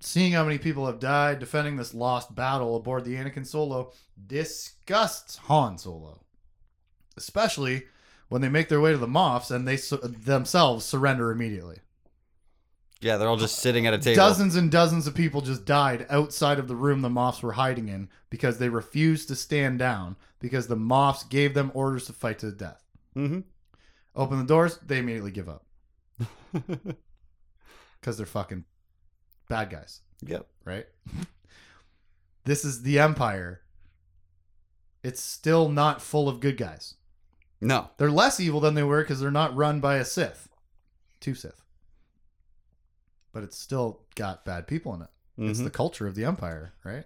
seeing 0.00 0.32
how 0.32 0.44
many 0.44 0.58
people 0.58 0.86
have 0.86 0.98
died 0.98 1.38
defending 1.38 1.76
this 1.76 1.94
lost 1.94 2.34
battle 2.34 2.76
aboard 2.76 3.04
the 3.04 3.14
Anakin 3.14 3.46
Solo 3.46 3.92
disgusts 4.26 5.36
Han 5.36 5.78
Solo. 5.78 6.20
Especially 7.16 7.84
when 8.28 8.40
they 8.40 8.48
make 8.48 8.68
their 8.68 8.80
way 8.80 8.92
to 8.92 8.98
the 8.98 9.06
Moffs 9.06 9.50
and 9.50 9.66
they 9.66 9.76
su- 9.76 9.98
themselves 9.98 10.84
surrender 10.84 11.30
immediately. 11.30 11.78
Yeah, 13.02 13.16
they're 13.16 13.28
all 13.28 13.36
just 13.36 13.58
sitting 13.58 13.86
at 13.86 13.94
a 13.94 13.98
table. 13.98 14.14
Dozens 14.14 14.54
and 14.54 14.70
dozens 14.70 15.08
of 15.08 15.14
people 15.14 15.40
just 15.40 15.64
died 15.64 16.06
outside 16.08 16.60
of 16.60 16.68
the 16.68 16.76
room 16.76 17.02
the 17.02 17.08
Moffs 17.08 17.42
were 17.42 17.52
hiding 17.52 17.88
in 17.88 18.08
because 18.30 18.58
they 18.58 18.68
refused 18.68 19.26
to 19.28 19.34
stand 19.34 19.80
down 19.80 20.16
because 20.38 20.68
the 20.68 20.76
Moffs 20.76 21.28
gave 21.28 21.52
them 21.52 21.72
orders 21.74 22.06
to 22.06 22.12
fight 22.12 22.38
to 22.38 22.46
the 22.46 22.52
death. 22.52 22.84
Mm-hmm. 23.16 23.40
Open 24.14 24.38
the 24.38 24.44
doors, 24.44 24.78
they 24.86 24.98
immediately 24.98 25.32
give 25.32 25.48
up 25.48 25.66
because 28.00 28.16
they're 28.16 28.26
fucking 28.26 28.64
bad 29.52 29.68
guys, 29.70 30.00
yep. 30.24 30.46
right? 30.64 30.86
this 32.44 32.64
is 32.64 32.82
the 32.82 32.98
Empire. 32.98 33.60
It's 35.02 35.20
still 35.20 35.68
not 35.68 36.00
full 36.00 36.26
of 36.28 36.40
good 36.40 36.56
guys. 36.56 36.94
No. 37.60 37.90
They're 37.98 38.10
less 38.10 38.40
evil 38.40 38.60
than 38.60 38.74
they 38.74 38.82
were 38.82 39.02
because 39.02 39.20
they're 39.20 39.30
not 39.30 39.54
run 39.54 39.78
by 39.80 39.96
a 39.96 40.04
Sith, 40.06 40.48
two 41.20 41.34
Sith. 41.34 41.60
But 43.32 43.42
it's 43.42 43.58
still 43.58 44.00
got 44.14 44.44
bad 44.46 44.66
people 44.66 44.94
in 44.94 45.02
it. 45.02 45.08
It's 45.36 45.60
Mhm. 45.60 45.64
the 45.64 45.70
culture 45.70 46.06
of 46.06 46.14
the 46.14 46.24
empire, 46.24 46.72
right? 46.82 47.04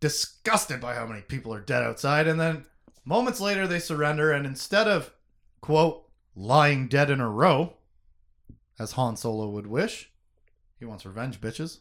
Disgusted 0.00 0.80
by 0.80 0.94
how 0.94 1.06
many 1.06 1.22
people 1.22 1.54
are 1.54 1.60
dead 1.60 1.82
outside, 1.82 2.26
and 2.28 2.38
then 2.38 2.66
moments 3.04 3.40
later 3.40 3.66
they 3.66 3.78
surrender, 3.80 4.30
and 4.30 4.44
instead 4.46 4.86
of 4.86 5.12
quote 5.62 6.08
lying 6.36 6.86
dead 6.86 7.08
in 7.10 7.20
a 7.20 7.28
row, 7.30 7.77
as 8.78 8.92
Han 8.92 9.16
Solo 9.16 9.48
would 9.48 9.66
wish, 9.66 10.10
he 10.78 10.84
wants 10.84 11.04
revenge, 11.04 11.40
bitches. 11.40 11.80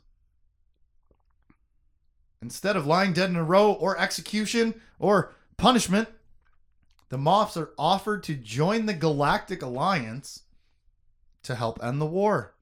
Instead 2.42 2.76
of 2.76 2.86
lying 2.86 3.14
dead 3.14 3.30
in 3.30 3.36
a 3.36 3.44
row 3.44 3.72
or 3.72 3.98
execution 3.98 4.80
or 5.00 5.36
punishment, 5.58 6.08
the 7.10 7.18
Moffs 7.18 7.58
are 7.58 7.74
offered 7.78 8.24
to 8.24 8.36
join 8.36 8.86
the 8.86 8.94
Galactic 8.94 9.62
Alliance 9.62 10.44
to 11.44 11.56
help 11.56 11.84
end 11.84 12.02
the 12.02 12.06
war. 12.06 12.56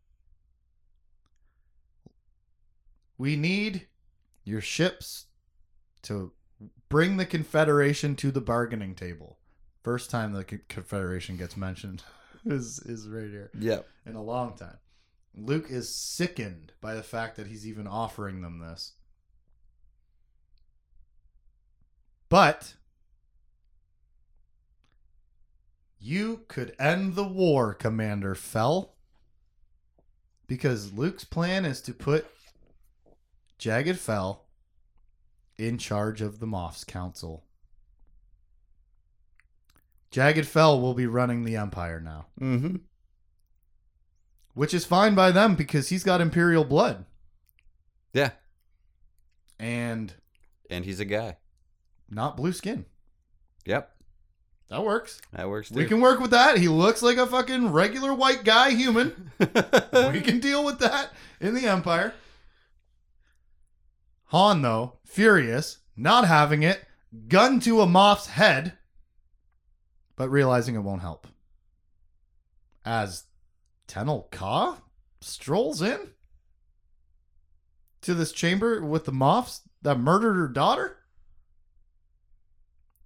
We 3.17 3.35
need 3.35 3.87
your 4.43 4.61
ships 4.61 5.25
to 6.03 6.31
bring 6.89 7.17
the 7.17 7.25
Confederation 7.25 8.15
to 8.17 8.31
the 8.31 8.41
bargaining 8.41 8.93
table. 8.93 9.39
First 9.83 10.09
time 10.09 10.33
the 10.33 10.43
Confederation 10.43 11.37
gets 11.37 11.57
mentioned 11.57 12.03
is 12.45 12.79
is 12.79 13.07
right 13.07 13.29
here 13.29 13.51
Yep. 13.59 13.87
In 14.05 14.15
a 14.15 14.23
long 14.23 14.55
time. 14.55 14.77
Luke 15.33 15.67
is 15.69 15.93
sickened 15.93 16.71
by 16.79 16.93
the 16.93 17.03
fact 17.03 17.35
that 17.35 17.47
he's 17.47 17.67
even 17.67 17.87
offering 17.87 18.41
them 18.41 18.59
this. 18.59 18.93
But 22.29 22.75
you 25.99 26.41
could 26.47 26.75
end 26.79 27.15
the 27.15 27.27
war, 27.27 27.73
Commander 27.73 28.35
Fel. 28.35 28.95
Because 30.47 30.93
Luke's 30.93 31.23
plan 31.23 31.65
is 31.65 31.81
to 31.81 31.93
put 31.93 32.27
Jagged 33.57 33.97
Fel 33.97 34.45
in 35.57 35.77
charge 35.77 36.21
of 36.21 36.39
the 36.39 36.45
Moff's 36.45 36.83
Council. 36.83 37.43
Jagged 40.11 40.45
Fel 40.45 40.79
will 40.79 40.93
be 40.93 41.07
running 41.07 41.43
the 41.43 41.55
Empire 41.55 41.99
now. 41.99 42.27
Mm-hmm. 42.39 42.75
Which 44.55 44.73
is 44.73 44.85
fine 44.85 45.13
by 45.13 45.29
them 45.31 45.53
because 45.55 45.89
he's 45.89 46.03
got 46.03 46.21
Imperial 46.21 46.63
blood. 46.63 47.05
Yeah. 48.13 48.31
And 49.59 50.13
And 50.69 50.83
he's 50.85 50.99
a 50.99 51.05
guy. 51.05 51.37
not 52.09 52.35
blue 52.37 52.53
skin. 52.53 52.85
Yep. 53.65 53.91
That 54.69 54.83
works. 54.83 55.21
That 55.33 55.47
works 55.49 55.69
too. 55.69 55.75
We 55.75 55.85
can 55.85 56.01
work 56.01 56.19
with 56.19 56.31
that. 56.31 56.57
He 56.57 56.67
looks 56.67 57.03
like 57.03 57.17
a 57.17 57.27
fucking 57.27 57.71
regular 57.71 58.13
white 58.13 58.43
guy 58.43 58.71
human. 58.71 59.31
we 59.39 60.21
can 60.21 60.39
deal 60.39 60.65
with 60.65 60.79
that 60.79 61.11
in 61.39 61.53
the 61.53 61.67
Empire. 61.67 62.13
Han, 64.29 64.61
though, 64.63 64.93
furious, 65.05 65.79
not 65.95 66.27
having 66.27 66.63
it, 66.63 66.83
gun 67.27 67.59
to 67.61 67.81
a 67.81 67.85
Moff's 67.85 68.27
head, 68.27 68.73
but 70.15 70.29
realizing 70.29 70.75
it 70.75 70.79
won't 70.79 71.01
help. 71.01 71.27
As 72.83 73.25
Tenel 73.87 74.29
Ka 74.31 74.81
strolls 75.21 75.81
in 75.81 75.99
to 78.01 78.13
this 78.13 78.31
chamber 78.31 78.83
with 78.83 79.05
the 79.05 79.11
Moffs 79.11 79.61
that 79.81 79.99
murdered 79.99 80.35
her 80.35 80.47
daughter. 80.47 80.97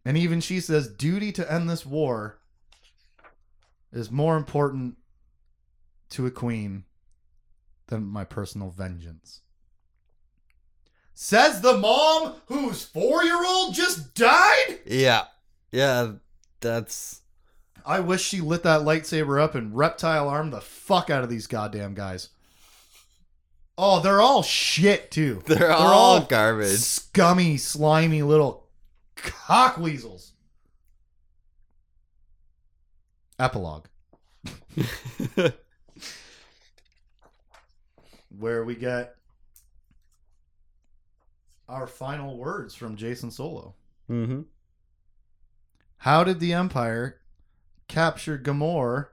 And 0.05 0.17
even 0.17 0.41
she 0.41 0.59
says, 0.59 0.87
duty 0.87 1.31
to 1.33 1.51
end 1.51 1.69
this 1.69 1.85
war 1.85 2.39
is 3.91 4.11
more 4.11 4.37
important 4.37 4.97
to 6.11 6.25
a 6.25 6.31
queen 6.31 6.85
than 7.87 8.03
my 8.03 8.23
personal 8.23 8.69
vengeance. 8.69 9.41
Says 11.13 11.61
the 11.61 11.77
mom 11.77 12.35
whose 12.45 12.85
four 12.85 13.23
year 13.23 13.43
old 13.45 13.75
just 13.75 14.13
died? 14.15 14.79
yeah. 14.85 15.25
Yeah. 15.71 16.13
That's 16.61 17.21
I 17.89 17.99
wish 18.01 18.21
she 18.21 18.39
lit 18.39 18.61
that 18.63 18.81
lightsaber 18.81 19.41
up 19.41 19.55
and 19.55 19.75
reptile 19.75 20.29
arm 20.29 20.51
the 20.51 20.61
fuck 20.61 21.09
out 21.09 21.23
of 21.23 21.29
these 21.29 21.47
goddamn 21.47 21.95
guys. 21.95 22.29
Oh, 23.79 23.99
they're 23.99 24.21
all 24.21 24.43
shit 24.43 25.09
too. 25.09 25.41
they're, 25.47 25.71
all, 25.71 25.87
all 25.87 26.21
garbage. 26.21 26.77
Scummy, 26.77 27.57
slimy 27.57 28.21
little 28.21 28.67
cockweasels. 29.15 30.33
Epilogue. 33.39 33.87
where 38.37 38.63
we 38.63 38.75
get 38.75 39.15
our 41.67 41.87
final 41.87 42.37
words 42.37 42.75
from 42.75 42.95
Jacen 42.95 43.31
Solo. 43.31 43.73
mm-hmm. 44.07 44.41
How 45.97 46.23
did 46.23 46.39
the 46.39 46.53
Empire 46.53 47.19
capture 47.89 48.37
Gamorr 48.37 49.07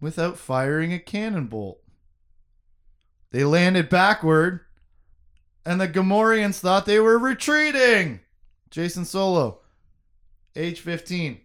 without 0.00 0.36
firing 0.36 0.92
a 0.92 0.98
cannon 0.98 1.46
bolt? 1.46 1.80
They 3.30 3.44
landed 3.44 3.88
backward, 3.88 4.60
and 5.64 5.80
the 5.80 5.88
Gamorreans 5.88 6.58
thought 6.60 6.84
they 6.84 7.00
were 7.00 7.18
retreating. 7.18 8.20
Jacen 8.70 9.06
Solo, 9.06 9.60
age 10.54 10.80
15. 10.80 11.40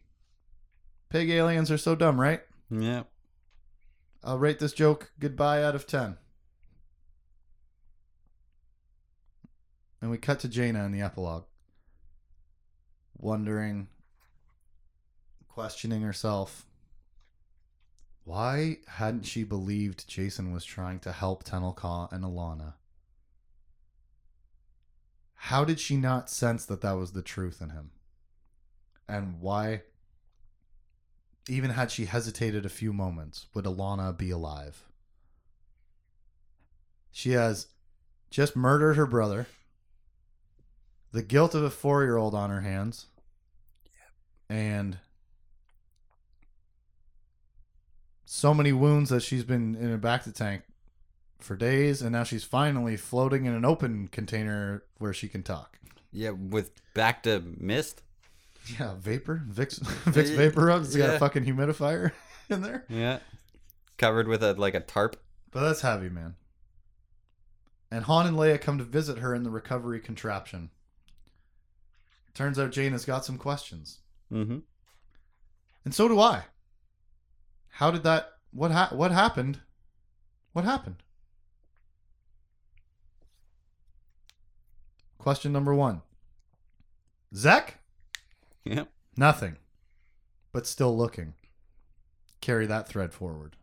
Pig 1.09 1.29
aliens 1.29 1.71
are 1.71 1.77
so 1.77 1.95
dumb, 1.95 2.19
right? 2.19 2.41
Yeah. 2.69 3.03
I'll 4.23 4.37
rate 4.37 4.59
this 4.59 4.73
joke 4.73 5.11
goodbye 5.19 5.63
out 5.63 5.75
of 5.75 5.87
10. 5.87 6.17
And 10.01 10.11
we 10.11 10.17
cut 10.17 10.39
to 10.41 10.49
Jaina 10.49 10.83
in 10.85 10.91
the 10.91 11.01
epilogue, 11.01 11.45
wondering, 13.17 13.87
questioning 15.57 16.03
herself. 16.03 16.67
Why 18.25 18.77
hadn't 18.85 19.25
she 19.25 19.43
believed 19.43 20.07
Jacen 20.07 20.53
was 20.53 20.63
trying 20.63 20.99
to 20.99 21.11
help 21.11 21.43
Tenel 21.43 21.75
Ka 21.75 22.07
and 22.11 22.23
Allana? 22.23 22.75
How 25.33 25.65
did 25.65 25.79
she 25.79 25.97
not 25.97 26.29
sense 26.29 26.63
that 26.65 26.81
that 26.81 26.91
was 26.91 27.13
the 27.13 27.23
truth 27.23 27.59
in 27.59 27.71
him? 27.71 27.89
And 29.09 29.41
why, 29.41 29.81
even 31.49 31.71
had 31.71 31.89
she 31.89 32.05
hesitated 32.05 32.63
a 32.63 32.69
few 32.69 32.93
moments, 32.93 33.47
would 33.55 33.65
Allana 33.65 34.15
be 34.15 34.29
alive? 34.29 34.83
She 37.09 37.31
has 37.31 37.65
just 38.29 38.55
murdered 38.55 38.95
her 38.95 39.07
brother, 39.07 39.47
the 41.11 41.23
guilt 41.23 41.55
of 41.55 41.63
a 41.63 41.71
four 41.71 42.03
year 42.03 42.17
old 42.17 42.35
on 42.35 42.51
her 42.51 42.61
hands, 42.61 43.07
and 44.47 44.99
so 48.29 48.53
many 48.53 48.73
wounds 48.73 49.09
that 49.09 49.21
she's 49.23 49.45
been 49.45 49.73
in 49.75 49.89
a 49.93 49.97
bacta 49.97 50.33
tank 50.33 50.63
for 51.39 51.55
days, 51.55 52.01
and 52.01 52.11
now 52.11 52.23
she's 52.23 52.43
finally 52.43 52.97
floating 52.97 53.45
in 53.45 53.53
an 53.53 53.63
open 53.63 54.09
container 54.09 54.83
where 54.97 55.13
she 55.13 55.29
can 55.29 55.43
talk. 55.43 55.79
Yeah. 56.11 56.31
With 56.31 56.71
bacta 56.93 57.57
mist. 57.59 58.01
Yeah, 58.77 58.95
vapor, 58.99 59.43
Vicks, 59.49 59.79
Vicks 60.11 60.35
vapor 60.35 60.69
up. 60.69 60.81
It's 60.81 60.95
got 60.95 61.15
a 61.15 61.19
fucking 61.19 61.45
humidifier 61.45 62.11
in 62.49 62.61
there. 62.61 62.83
Yeah. 62.89 63.19
Covered 63.97 64.27
with 64.27 64.43
a 64.43 64.53
like 64.55 64.73
a 64.75 64.81
tarp. 64.81 65.15
But 65.51 65.61
that's 65.61 65.79
heavy, 65.81 66.09
man. 66.09 66.35
And 67.89 68.03
Han 68.03 68.27
and 68.27 68.35
Leia 68.35 68.59
come 68.59 68.77
to 68.79 68.83
visit 68.83 69.19
her 69.19 69.33
in 69.33 69.43
the 69.43 69.49
recovery 69.49 70.01
contraption. 70.01 70.69
Turns 72.33 72.59
out 72.59 72.71
Jane 72.71 72.91
has 72.91 73.05
got 73.05 73.23
some 73.23 73.37
questions, 73.37 73.99
Mm-hmm. 74.33 74.57
and 75.85 75.95
so 75.95 76.09
do 76.09 76.19
I. 76.19 76.43
How 77.77 77.91
did 77.91 78.01
that? 78.03 78.33
What 78.51 78.71
ha- 78.71 78.89
What 78.91 79.11
happened? 79.11 79.59
What 80.53 80.65
happened? 80.65 81.03
Question 85.19 85.51
number 85.51 85.75
one. 85.75 86.01
Zekk, 87.35 87.73
Yeah. 88.63 88.85
nothing, 89.15 89.57
but 90.51 90.65
still 90.65 90.97
looking. 90.97 91.35
Carry 92.41 92.65
that 92.65 92.87
thread 92.87 93.13
forward. 93.13 93.57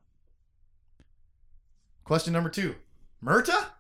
Question 2.05 2.33
number 2.33 2.51
two. 2.51 2.77
Mirta? 3.21 3.71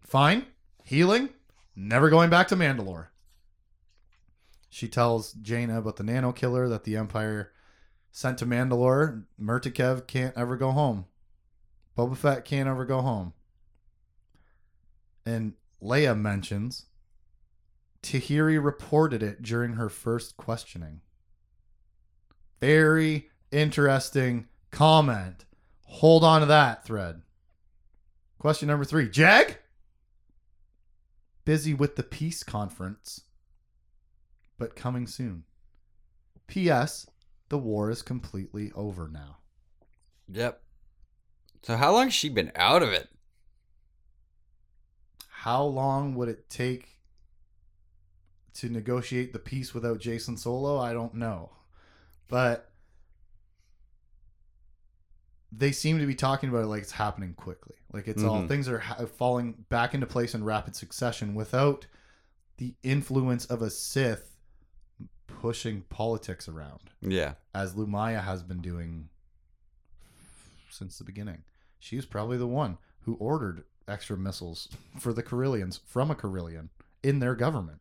Fine. 0.00 0.46
Healing. 0.84 1.30
Never 1.76 2.08
going 2.08 2.30
back 2.30 2.48
to 2.48 2.56
Mandalore. 2.56 3.08
She 4.70 4.88
tells 4.88 5.32
Jaina 5.34 5.78
about 5.80 5.96
the 5.96 6.02
nano 6.04 6.32
killer 6.32 6.66
that 6.68 6.84
the 6.84 6.96
Empire 6.96 7.52
sent 8.14 8.38
to 8.38 8.46
Mandalore. 8.46 9.24
Mirta 9.40 9.74
Gev 9.74 10.06
can't 10.06 10.36
ever 10.36 10.56
go 10.56 10.70
home. 10.70 11.06
Boba 11.98 12.16
Fett 12.16 12.44
can't 12.44 12.68
ever 12.68 12.84
go 12.84 13.00
home. 13.00 13.32
And 15.26 15.54
Leia 15.82 16.16
mentions 16.16 16.86
Tahiri 18.02 18.62
reported 18.62 19.22
it 19.22 19.42
during 19.42 19.72
her 19.72 19.88
first 19.88 20.36
questioning. 20.36 21.00
Very 22.60 23.30
interesting 23.50 24.46
comment. 24.70 25.44
Hold 25.86 26.22
on 26.22 26.40
to 26.40 26.46
that 26.46 26.84
thread. 26.84 27.22
Question 28.38 28.68
number 28.68 28.84
three 28.84 29.08
Jag? 29.08 29.58
Busy 31.44 31.74
with 31.74 31.96
the 31.96 32.02
peace 32.04 32.44
conference, 32.44 33.22
but 34.56 34.76
coming 34.76 35.06
soon. 35.06 35.44
P.S. 36.46 37.06
The 37.48 37.58
war 37.58 37.90
is 37.90 38.02
completely 38.02 38.72
over 38.74 39.08
now. 39.08 39.38
Yep. 40.28 40.62
So 41.62 41.76
how 41.76 41.92
long 41.92 42.04
has 42.06 42.14
she 42.14 42.28
been 42.28 42.52
out 42.56 42.82
of 42.82 42.90
it? 42.90 43.08
How 45.28 45.62
long 45.62 46.14
would 46.14 46.28
it 46.28 46.48
take 46.48 46.98
to 48.54 48.68
negotiate 48.68 49.32
the 49.32 49.38
peace 49.38 49.74
without 49.74 49.98
Jacen 49.98 50.38
Solo? 50.38 50.78
I 50.78 50.92
don't 50.92 51.14
know. 51.14 51.50
But 52.28 52.70
they 55.52 55.70
seem 55.70 55.98
to 55.98 56.06
be 56.06 56.14
talking 56.14 56.48
about 56.48 56.64
it 56.64 56.68
like 56.68 56.82
it's 56.82 56.92
happening 56.92 57.34
quickly. 57.34 57.76
Like 57.92 58.08
it's 58.08 58.24
all 58.24 58.42
Mhm. 58.42 58.48
things 58.48 58.68
are 58.68 58.80
ha- 58.80 59.06
falling 59.06 59.64
back 59.68 59.94
into 59.94 60.06
place 60.06 60.34
in 60.34 60.42
rapid 60.42 60.74
succession 60.74 61.34
without 61.34 61.86
the 62.56 62.74
influence 62.82 63.44
of 63.46 63.62
a 63.62 63.70
Sith 63.70 64.33
pushing 65.44 65.82
politics 65.90 66.48
around, 66.48 66.80
Yeah. 67.02 67.34
as 67.54 67.74
Lumiya 67.74 68.24
has 68.24 68.42
been 68.42 68.62
doing 68.62 69.10
since 70.70 70.96
the 70.96 71.04
beginning. 71.04 71.42
She's 71.78 72.06
probably 72.06 72.38
the 72.38 72.46
one 72.46 72.78
who 73.00 73.14
ordered 73.16 73.64
extra 73.86 74.16
missiles 74.16 74.70
for 74.98 75.12
the 75.12 75.22
Corellians 75.22 75.80
from 75.84 76.10
a 76.10 76.14
Corellian 76.14 76.70
in 77.02 77.18
their 77.18 77.34
government. 77.34 77.80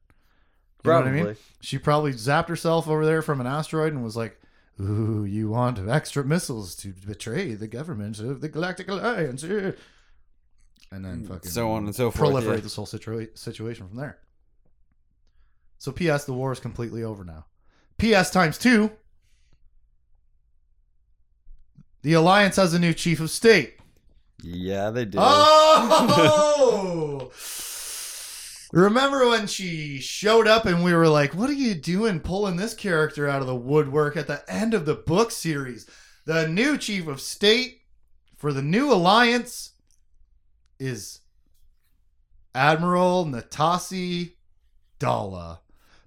You 0.83 0.91
know 0.91 0.97
what 0.97 1.07
I 1.07 1.11
mean? 1.11 1.35
She 1.61 1.77
probably 1.77 2.11
zapped 2.11 2.49
herself 2.49 2.89
over 2.89 3.05
there 3.05 3.21
from 3.21 3.39
an 3.39 3.47
asteroid 3.47 3.93
and 3.93 4.03
was 4.03 4.17
like, 4.17 4.37
Ooh, 4.81 5.23
you 5.23 5.49
want 5.51 5.79
extra 5.87 6.25
missiles 6.25 6.75
to 6.77 6.89
betray 7.07 7.53
the 7.53 7.69
government 7.69 8.19
of 8.19 8.41
the 8.41 8.49
Galactic 8.49 8.89
Alliance. 8.89 9.41
eh." 9.45 9.71
And 10.91 11.05
then 11.05 11.25
fucking 11.25 11.49
So 11.49 11.71
on 11.71 11.85
and 11.85 11.95
so 11.95 12.11
forth. 12.11 12.33
proliferate 12.33 12.55
yeah. 12.55 12.59
this 12.61 12.75
whole 12.75 12.85
situa- 12.87 13.37
situation 13.37 13.87
from 13.87 13.95
there. 13.95 14.17
So, 15.77 15.91
P.S. 15.93 16.25
The 16.25 16.33
war 16.33 16.51
is 16.51 16.59
completely 16.59 17.03
over 17.03 17.23
now. 17.23 17.45
P.S. 17.97 18.31
times 18.31 18.57
two. 18.57 18.91
The 22.01 22.13
Alliance 22.13 22.57
has 22.57 22.73
a 22.73 22.79
new 22.79 22.93
chief 22.93 23.19
of 23.19 23.29
state. 23.29 23.77
Yeah, 24.41 24.89
they 24.89 25.05
do. 25.05 25.17
Oh! 25.21 27.31
Remember 28.73 29.29
when 29.29 29.45
she 29.45 29.99
showed 29.99 30.47
up 30.47 30.65
and 30.65 30.83
we 30.83 30.95
were 30.95 31.07
like, 31.07 31.35
what 31.35 31.47
are 31.47 31.53
you 31.53 31.75
doing 31.75 32.19
pulling 32.19 32.55
this 32.55 32.73
character 32.73 33.29
out 33.29 33.41
of 33.41 33.47
the 33.47 33.55
woodwork 33.55 34.17
at 34.17 34.25
the 34.25 34.43
end 34.51 34.73
of 34.73 34.87
the 34.87 34.95
book 34.95 35.29
series? 35.29 35.87
The 36.25 36.47
new 36.47 36.79
chief 36.79 37.05
of 37.05 37.21
state 37.21 37.81
for 38.35 38.51
the 38.51 38.63
new 38.63 38.91
alliance 38.91 39.73
is 40.79 41.19
Admiral 42.55 43.25
Natasi 43.25 44.33
Daala. 44.99 45.59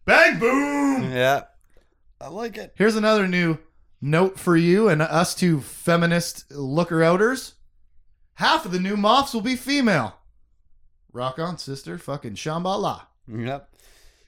Bang 0.05 0.41
boom! 0.41 1.13
Yeah. 1.13 1.43
I 2.21 2.29
like 2.29 2.57
it. 2.57 2.73
Here's 2.77 2.97
another 2.97 3.27
new 3.29 3.59
note 4.01 4.39
for 4.39 4.57
you 4.57 4.89
and 4.89 5.03
us 5.03 5.35
two 5.35 5.61
feminist 5.61 6.51
looker 6.53 7.03
outers. 7.03 7.55
Half 8.35 8.67
of 8.67 8.73
the 8.73 8.81
new 8.81 8.97
Moffs 8.97 9.33
will 9.35 9.41
be 9.41 9.57
female. 9.57 10.17
Rock 11.13 11.39
on, 11.39 11.59
sister. 11.59 11.97
Fucking 11.99 12.35
Shambhala. 12.35 13.03
Yep. 13.29 13.71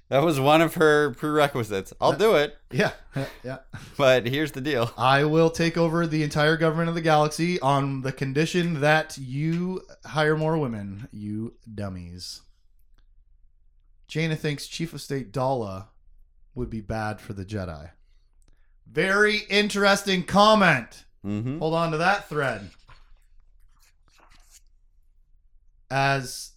That 0.09 0.23
was 0.23 0.41
one 0.41 0.63
of 0.63 0.75
her 0.77 1.11
prerequisites. 1.13 1.93
I'll 2.01 2.15
do 2.15 2.35
it, 2.37 2.57
Yeah, 2.71 2.93
yeah. 3.45 3.59
but 3.99 4.27
here's 4.27 4.53
the 4.53 4.63
deal. 4.63 4.91
I 4.97 5.25
will 5.25 5.51
take 5.51 5.77
over 5.77 6.07
the 6.07 6.23
entire 6.23 6.57
government 6.57 6.89
of 6.89 6.95
the 6.95 7.03
galaxy 7.03 7.61
on 7.61 8.01
the 8.01 8.13
condition 8.13 8.81
that 8.81 9.19
you 9.19 9.83
hire 10.07 10.35
more 10.35 10.57
women, 10.57 11.09
you 11.13 11.57
dummies. 11.75 12.41
Jaina 14.09 14.35
thinks 14.37 14.67
Chief 14.67 14.95
of 14.95 15.03
State 15.03 15.31
Daala 15.31 15.89
would 16.59 16.69
be 16.69 16.81
bad 16.81 17.21
for 17.21 17.33
the 17.33 17.45
Jedi. 17.45 17.91
Very 18.87 19.39
interesting 19.49 20.25
comment. 20.25 21.05
Mm-hmm. 21.25 21.59
Hold 21.59 21.75
on 21.75 21.93
to 21.93 21.99
that 21.99 22.29
thread. 22.29 22.71
As 25.91 26.53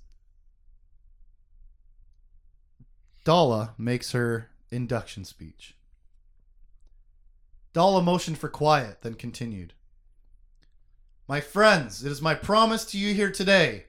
Daala 3.23 3.77
makes 3.77 4.11
her 4.11 4.49
induction 4.71 5.23
speech. 5.23 5.75
Daala 7.73 8.03
motioned 8.03 8.37
for 8.37 8.49
quiet, 8.49 9.01
then 9.01 9.13
continued. 9.13 9.73
My 11.27 11.39
friends, 11.39 12.03
it 12.03 12.11
is 12.11 12.21
my 12.21 12.33
promise 12.35 12.83
to 12.85 12.97
you 12.97 13.13
here 13.13 13.31
today 13.31 13.85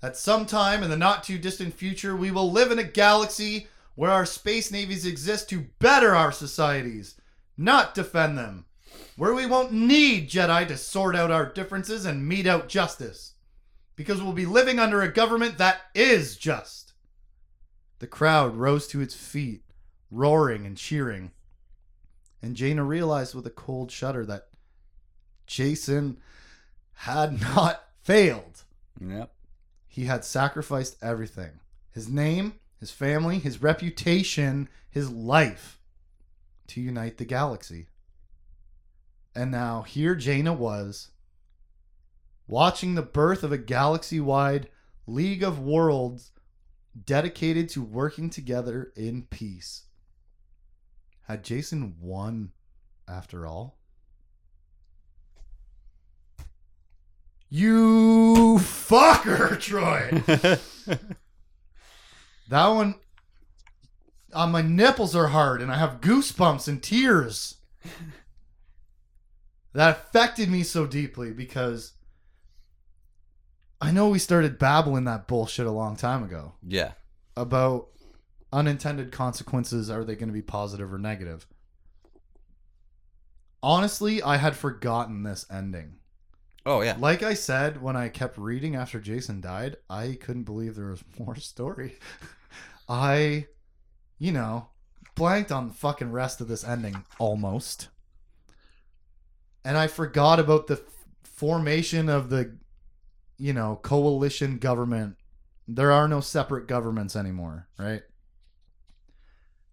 that 0.00 0.16
sometime 0.16 0.82
in 0.82 0.88
the 0.88 0.96
not 0.96 1.24
too 1.24 1.36
distant 1.36 1.74
future 1.74 2.16
we 2.16 2.30
will 2.30 2.50
live 2.50 2.70
in 2.70 2.78
a 2.78 2.84
galaxy 2.84 3.66
where 3.98 4.12
our 4.12 4.24
space 4.24 4.70
navies 4.70 5.04
exist 5.04 5.48
to 5.48 5.66
better 5.80 6.14
our 6.14 6.30
societies, 6.30 7.16
not 7.56 7.96
defend 7.96 8.38
them 8.38 8.64
where 9.16 9.34
we 9.34 9.44
won't 9.44 9.72
need 9.72 10.30
Jedi 10.30 10.68
to 10.68 10.76
sort 10.76 11.16
out 11.16 11.32
our 11.32 11.52
differences 11.52 12.04
and 12.04 12.28
mete 12.28 12.46
out 12.46 12.68
justice, 12.68 13.34
because 13.96 14.22
we'll 14.22 14.32
be 14.32 14.46
living 14.46 14.78
under 14.78 15.02
a 15.02 15.12
government 15.12 15.58
that 15.58 15.80
is 15.96 16.36
just. 16.36 16.92
The 17.98 18.06
crowd 18.06 18.54
rose 18.54 18.86
to 18.86 19.00
its 19.00 19.16
feet, 19.16 19.64
roaring 20.12 20.64
and 20.64 20.76
cheering, 20.76 21.32
and 22.40 22.54
Jaina 22.54 22.84
realized 22.84 23.34
with 23.34 23.48
a 23.48 23.50
cold 23.50 23.90
shudder 23.90 24.24
that 24.26 24.46
Jacen 25.48 26.18
had 26.92 27.40
not 27.40 27.82
failed. 28.04 28.62
Yep. 29.04 29.32
He 29.88 30.04
had 30.04 30.24
sacrificed 30.24 30.96
everything 31.02 31.58
his 31.90 32.08
name, 32.08 32.57
his 32.78 32.90
family, 32.90 33.38
his 33.38 33.62
reputation, 33.62 34.68
his 34.90 35.10
life 35.10 35.80
to 36.68 36.80
unite 36.80 37.18
the 37.18 37.24
galaxy. 37.24 37.88
And 39.34 39.50
now 39.50 39.82
here 39.82 40.14
Jaina 40.14 40.52
was, 40.52 41.10
watching 42.46 42.94
the 42.94 43.02
birth 43.02 43.42
of 43.42 43.52
a 43.52 43.58
galaxy 43.58 44.20
wide 44.20 44.68
League 45.06 45.42
of 45.42 45.58
Worlds 45.58 46.32
dedicated 47.04 47.68
to 47.70 47.82
working 47.82 48.30
together 48.30 48.92
in 48.96 49.22
peace. 49.22 49.84
Had 51.26 51.44
Jacen 51.44 51.98
won 52.00 52.52
after 53.06 53.46
all? 53.46 53.76
You 57.50 58.58
fucker, 58.60 59.58
Troy! 59.58 60.22
That 62.48 62.68
one, 62.68 62.94
uh, 64.32 64.46
my 64.46 64.62
nipples 64.62 65.14
are 65.14 65.28
hard 65.28 65.60
and 65.60 65.70
I 65.70 65.76
have 65.76 66.00
goosebumps 66.00 66.66
and 66.68 66.82
tears. 66.82 67.56
that 69.72 69.90
affected 69.90 70.50
me 70.50 70.62
so 70.62 70.86
deeply 70.86 71.32
because 71.32 71.92
I 73.80 73.90
know 73.90 74.08
we 74.08 74.18
started 74.18 74.58
babbling 74.58 75.04
that 75.04 75.28
bullshit 75.28 75.66
a 75.66 75.70
long 75.70 75.96
time 75.96 76.24
ago 76.24 76.54
yeah. 76.66 76.92
about 77.36 77.88
unintended 78.52 79.12
consequences. 79.12 79.90
Are 79.90 80.04
they 80.04 80.16
going 80.16 80.28
to 80.28 80.34
be 80.34 80.42
positive 80.42 80.92
or 80.92 80.98
negative? 80.98 81.46
Honestly, 83.62 84.22
I 84.22 84.36
had 84.36 84.56
forgotten 84.56 85.22
this 85.22 85.46
ending. 85.50 85.96
Oh 86.66 86.82
yeah. 86.82 86.96
Like 86.98 87.22
I 87.22 87.34
said, 87.34 87.80
when 87.80 87.96
I 87.96 88.08
kept 88.08 88.36
reading 88.36 88.76
after 88.76 89.00
Jacen 89.00 89.40
died, 89.40 89.76
I 89.88 90.18
couldn't 90.20 90.44
believe 90.44 90.74
there 90.74 90.90
was 90.90 91.04
more 91.18 91.36
story. 91.36 91.98
I, 92.88 93.46
you 94.18 94.32
know, 94.32 94.68
blanked 95.14 95.52
on 95.52 95.68
the 95.68 95.74
fucking 95.74 96.12
rest 96.12 96.40
of 96.40 96.48
this 96.48 96.64
ending 96.64 97.04
almost. 97.18 97.88
And 99.64 99.76
I 99.76 99.86
forgot 99.86 100.40
about 100.40 100.66
the 100.66 100.80
formation 101.22 102.08
of 102.08 102.30
the, 102.30 102.56
you 103.36 103.52
know, 103.52 103.78
coalition 103.82 104.58
government. 104.58 105.16
There 105.66 105.92
are 105.92 106.08
no 106.08 106.20
separate 106.20 106.66
governments 106.66 107.14
anymore, 107.14 107.68
right? 107.78 108.02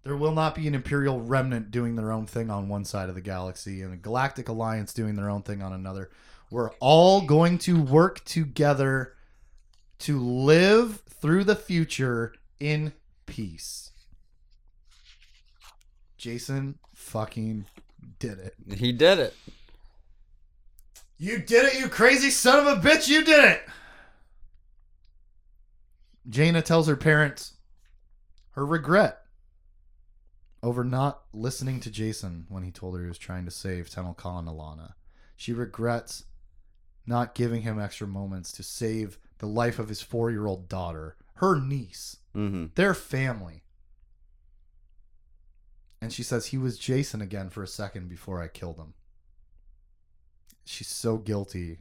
There 0.04 0.18
will 0.18 0.34
not 0.34 0.54
be 0.54 0.68
an 0.68 0.76
Imperial 0.76 1.22
remnant 1.22 1.72
doing 1.72 1.96
their 1.96 2.12
own 2.12 2.28
thing 2.28 2.52
on 2.52 2.68
one 2.68 2.86
side 2.86 3.10
of 3.10 3.16
the 3.16 3.22
galaxy 3.22 3.82
and 3.82 3.94
a 3.94 3.98
Galactic 3.98 4.50
Alliance 4.50 4.94
doing 4.94 5.16
their 5.16 5.30
own 5.30 5.42
thing 5.42 5.64
on 5.64 5.74
another. 5.74 6.12
We're 6.52 6.72
all 6.80 7.22
going 7.22 7.58
to 7.60 7.82
work 7.82 8.24
together 8.24 9.14
to 10.00 10.20
live 10.20 11.02
through 11.10 11.46
the 11.46 11.56
future 11.56 12.34
in 12.60 12.94
peace. 13.26 13.92
Jacen 16.20 16.76
fucking 16.94 17.66
did 18.20 18.40
it. 18.40 18.56
He 18.78 18.92
did 18.92 19.20
it. 19.20 19.36
You 21.18 21.40
did 21.40 21.66
it, 21.66 21.80
you 21.80 21.88
crazy 21.88 22.30
son 22.30 22.66
of 22.66 22.78
a 22.78 22.82
bitch, 22.82 23.08
you 23.08 23.24
did 23.24 23.46
it. 23.46 23.62
Jaina 26.28 26.62
tells 26.62 26.88
her 26.88 26.96
parents 26.96 27.54
her 28.52 28.66
regret 28.66 29.22
over 30.64 30.84
not 30.84 31.22
listening 31.32 31.80
to 31.82 31.92
Jacen 31.92 32.46
when 32.50 32.64
he 32.64 32.72
told 32.72 32.96
her 32.96 33.04
he 33.04 33.08
was 33.08 33.20
trying 33.20 33.46
to 33.46 33.52
save 33.52 33.90
Tenel 33.90 34.18
Ka 34.18 34.40
and 34.40 34.48
Allana. 34.48 34.94
She 35.36 35.54
regrets 35.54 36.26
not 37.06 37.36
giving 37.36 37.62
him 37.62 37.80
extra 37.80 38.08
moments 38.08 38.52
to 38.54 38.64
save 38.64 39.20
the 39.38 39.46
life 39.46 39.78
of 39.78 39.90
his 39.90 40.02
four 40.02 40.32
year 40.32 40.48
old 40.48 40.68
daughter, 40.68 41.16
her 41.36 41.60
niece, 41.60 42.18
Mm-hmm. 42.36 42.66
their 42.76 42.94
family. 42.94 43.64
And 46.02 46.12
she 46.12 46.22
says 46.22 46.48
he 46.48 46.58
was 46.58 46.78
Jacen 46.78 47.22
again 47.22 47.50
for 47.50 47.64
a 47.64 47.68
second 47.68 48.10
before 48.10 48.42
I 48.42 48.48
killed 48.48 48.78
him. 48.78 48.94
She's 50.66 50.88
so 50.88 51.18
guilty 51.18 51.80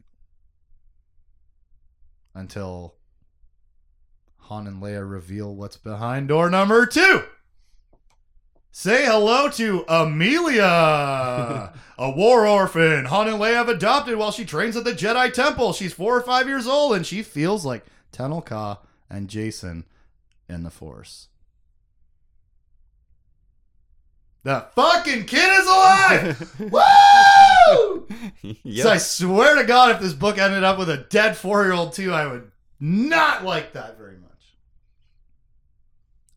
until 2.35 2.95
Han 4.39 4.67
and 4.67 4.83
Leia 4.83 5.09
reveal 5.09 5.55
what's 5.55 5.77
behind 5.77 6.29
door 6.29 6.51
number 6.51 6.87
two. 6.87 7.25
Say 8.71 9.07
hello 9.07 9.49
to 9.51 9.85
Amelia, 9.89 11.73
a 11.99 12.11
war 12.11 12.47
orphan 12.47 13.05
Han 13.05 13.29
and 13.29 13.39
Leia 13.39 13.55
have 13.55 13.69
adopted 13.69 14.17
while 14.17 14.33
she 14.33 14.45
trains 14.45 14.77
at 14.77 14.85
the 14.85 14.93
Jedi 14.93 15.33
Temple. 15.33 15.73
She's 15.73 15.93
four 15.93 16.17
or 16.17 16.23
five 16.23 16.49
years 16.49 16.67
old 16.67 16.97
and 16.97 17.07
she 17.07 17.23
feels 17.23 17.65
like 17.65 17.85
Tenel 18.13 18.45
Ka 18.45 18.81
and 19.09 19.29
Jacen 19.29 19.85
in 20.49 20.63
the 20.63 20.71
Force. 20.71 21.29
The 24.45 24.67
fucking 24.75 25.25
kid 25.25 25.61
is 25.61 25.67
alive! 25.67 26.55
Woo! 26.71 28.07
Yep. 28.63 28.83
So 28.83 28.91
I 28.91 28.99
swear 28.99 29.57
to 29.57 29.65
God, 29.65 29.93
if 29.93 30.01
this 30.03 30.13
book 30.13 30.37
ended 30.37 30.63
up 30.63 30.79
with 30.79 30.91
a 30.91 30.99
dead 30.99 31.35
four 31.35 31.65
year 31.65 31.73
old 31.73 31.95
too, 31.95 32.13
I 32.13 32.27
would 32.27 32.51
not 32.79 33.43
like 33.43 33.73
that 33.73 33.97
very 33.97 34.19
much. 34.19 34.57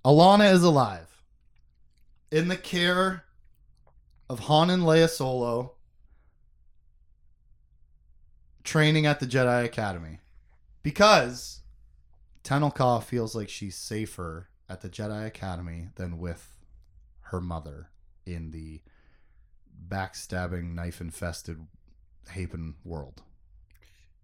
Allana 0.06 0.54
is 0.54 0.64
alive. 0.64 1.22
In 2.32 2.48
the 2.48 2.56
care 2.56 3.26
of 4.30 4.40
Han 4.40 4.70
and 4.70 4.84
Leia 4.84 5.10
Solo, 5.10 5.74
training 8.64 9.06
at 9.06 9.20
the 9.20 9.26
Jedi 9.26 9.66
Academy. 9.66 10.20
Because 10.82 11.57
Tenel 12.48 12.74
Ka 12.74 13.00
feels 13.00 13.36
like 13.36 13.50
she's 13.50 13.76
safer 13.76 14.48
at 14.70 14.80
the 14.80 14.88
Jedi 14.88 15.28
Academy 15.28 15.90
than 15.96 16.18
with 16.18 16.58
her 17.24 17.42
mother 17.42 17.90
in 18.26 18.52
the 18.52 18.80
backstabbing, 19.90 20.74
knife 20.74 21.02
infested 21.02 21.68
Haven 22.30 22.76
world. 22.86 23.22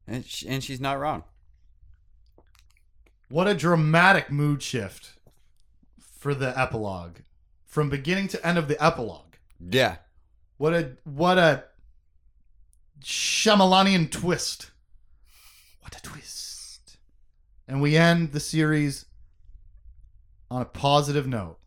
and, 0.07 0.25
sh- 0.25 0.45
and 0.47 0.63
she's 0.63 0.79
not 0.79 0.99
wrong. 0.99 1.25
What 3.27 3.49
a 3.49 3.53
dramatic 3.53 4.31
mood 4.31 4.63
shift 4.63 5.17
for 5.99 6.33
the 6.33 6.57
epilogue. 6.57 7.17
From 7.65 7.89
beginning 7.89 8.29
to 8.29 8.47
end 8.47 8.57
of 8.57 8.69
the 8.69 8.81
epilogue. 8.81 9.33
Yeah. 9.59 9.97
What 10.55 10.73
a 10.73 10.91
what 11.03 11.37
a 11.37 11.65
Shyamalanian 13.03 14.09
twist. 14.09 14.71
What 15.81 15.97
a 15.97 16.01
twist. 16.01 16.52
And 17.73 17.81
we 17.81 17.97
end 17.97 18.33
the 18.33 18.39
series 18.39 19.07
on 20.51 20.61
a 20.61 20.65
positive 20.65 21.25
note. 21.25 21.57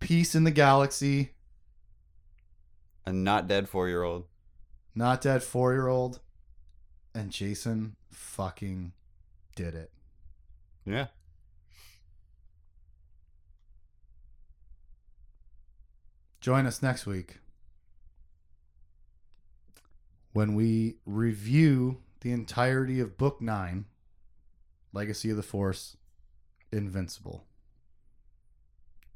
Peace 0.00 0.34
in 0.34 0.44
the 0.44 0.50
galaxy, 0.50 1.30
A 3.06 3.12
not 3.14 3.48
dead 3.48 3.70
four 3.70 3.88
year 3.88 4.02
old. 4.02 4.26
not 4.94 5.22
dead 5.22 5.40
4-year-old, 5.40 6.20
and 7.14 7.30
Jacen 7.30 7.92
fucking 8.10 8.92
did 9.56 9.74
it. 9.74 9.90
Yeah. 10.84 11.06
Join 16.42 16.66
us 16.66 16.82
next 16.82 17.06
week 17.06 17.38
when 20.34 20.54
we 20.54 20.96
review 21.06 22.02
the 22.20 22.30
entirety 22.32 23.00
of 23.00 23.16
Book 23.16 23.40
9, 23.40 23.86
Legacy 24.94 25.30
of 25.30 25.36
the 25.36 25.42
Force, 25.42 25.96
Invincible. 26.72 27.44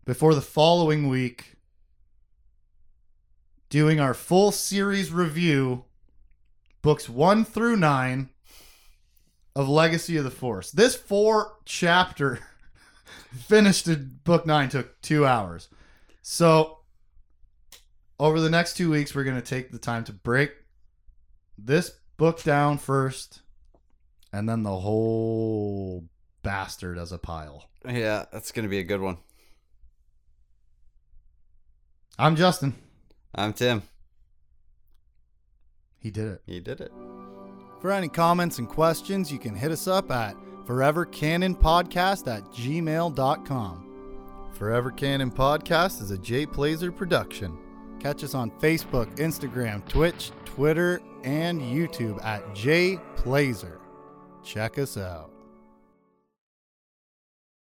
Before 0.05 0.35
the 0.35 0.41
following 0.41 1.09
week, 1.09 1.57
doing 3.71 4.01
our 4.01 4.13
full 4.13 4.51
series 4.51 5.13
review, 5.13 5.85
books 6.83 7.09
1 7.09 7.45
through 7.45 7.77
9 7.77 8.29
of 9.55 9.69
Legacy 9.69 10.17
of 10.17 10.25
the 10.25 10.31
Force. 10.31 10.73
This 10.73 10.97
four 10.97 11.59
chapter 11.65 12.41
finished 13.35 13.87
in 13.87 14.19
Book 14.25 14.47
9 14.47 14.69
took 14.71 15.01
two 15.01 15.27
hours. 15.27 15.69
So, 16.23 16.79
over 18.19 18.41
the 18.41 18.51
next 18.51 18.77
two 18.77 18.91
weeks, 18.91 19.15
we're 19.15 19.25
going 19.25 19.41
to 19.41 19.43
take 19.43 19.71
the 19.71 19.79
time 19.79 20.03
to 20.05 20.13
break 20.13 20.53
this 21.57 21.93
book 22.17 22.43
down 22.43 22.79
first, 22.79 23.43
and 24.33 24.49
then 24.49 24.63
the 24.63 24.81
whole 24.81 26.05
bastard 26.43 26.99
as 26.99 27.13
a 27.13 27.19
pile. 27.19 27.69
Yeah, 27.87 28.25
that's 28.33 28.53
going 28.53 28.65
to 28.65 28.69
be 28.69 28.79
a 28.79 28.85
good 28.85 29.01
one. 29.01 29.19
I'm 32.19 32.37
Justin. 32.37 32.75
I'm 33.35 33.53
Tim. 33.53 33.83
He 36.01 36.11
did 36.11 36.29
it. 36.29 36.43
He 36.47 36.61
did 36.61 36.81
it. 36.81 36.93
For 37.81 37.93
any 37.93 38.09
comments 38.09 38.59
and 38.59 38.69
questions, 38.69 39.31
you 39.31 39.39
can 39.39 39.55
hit 39.55 39.71
us 39.71 39.87
up 39.87 40.11
at 40.11 40.35
forevercanonpodcast 40.67 42.27
at 42.27 42.45
gmail.com. 42.45 43.85
Forever 44.53 44.91
Canon 44.91 45.31
Podcast 45.31 46.03
is 46.03 46.11
a 46.11 46.19
Jay 46.19 46.45
Plazer 46.45 46.91
production. 46.91 47.57
Catch 48.01 48.25
us 48.25 48.35
on 48.35 48.51
Facebook, 48.53 49.17
Instagram, 49.17 49.87
Twitch, 49.89 50.33
Twitter, 50.45 51.01
and 51.23 51.61
YouTube 51.61 52.23
at 52.25 52.55
Jay 52.55 52.99
Plazer. 53.15 53.81
Check 54.43 54.79
us 54.79 54.97
out. 54.97 55.38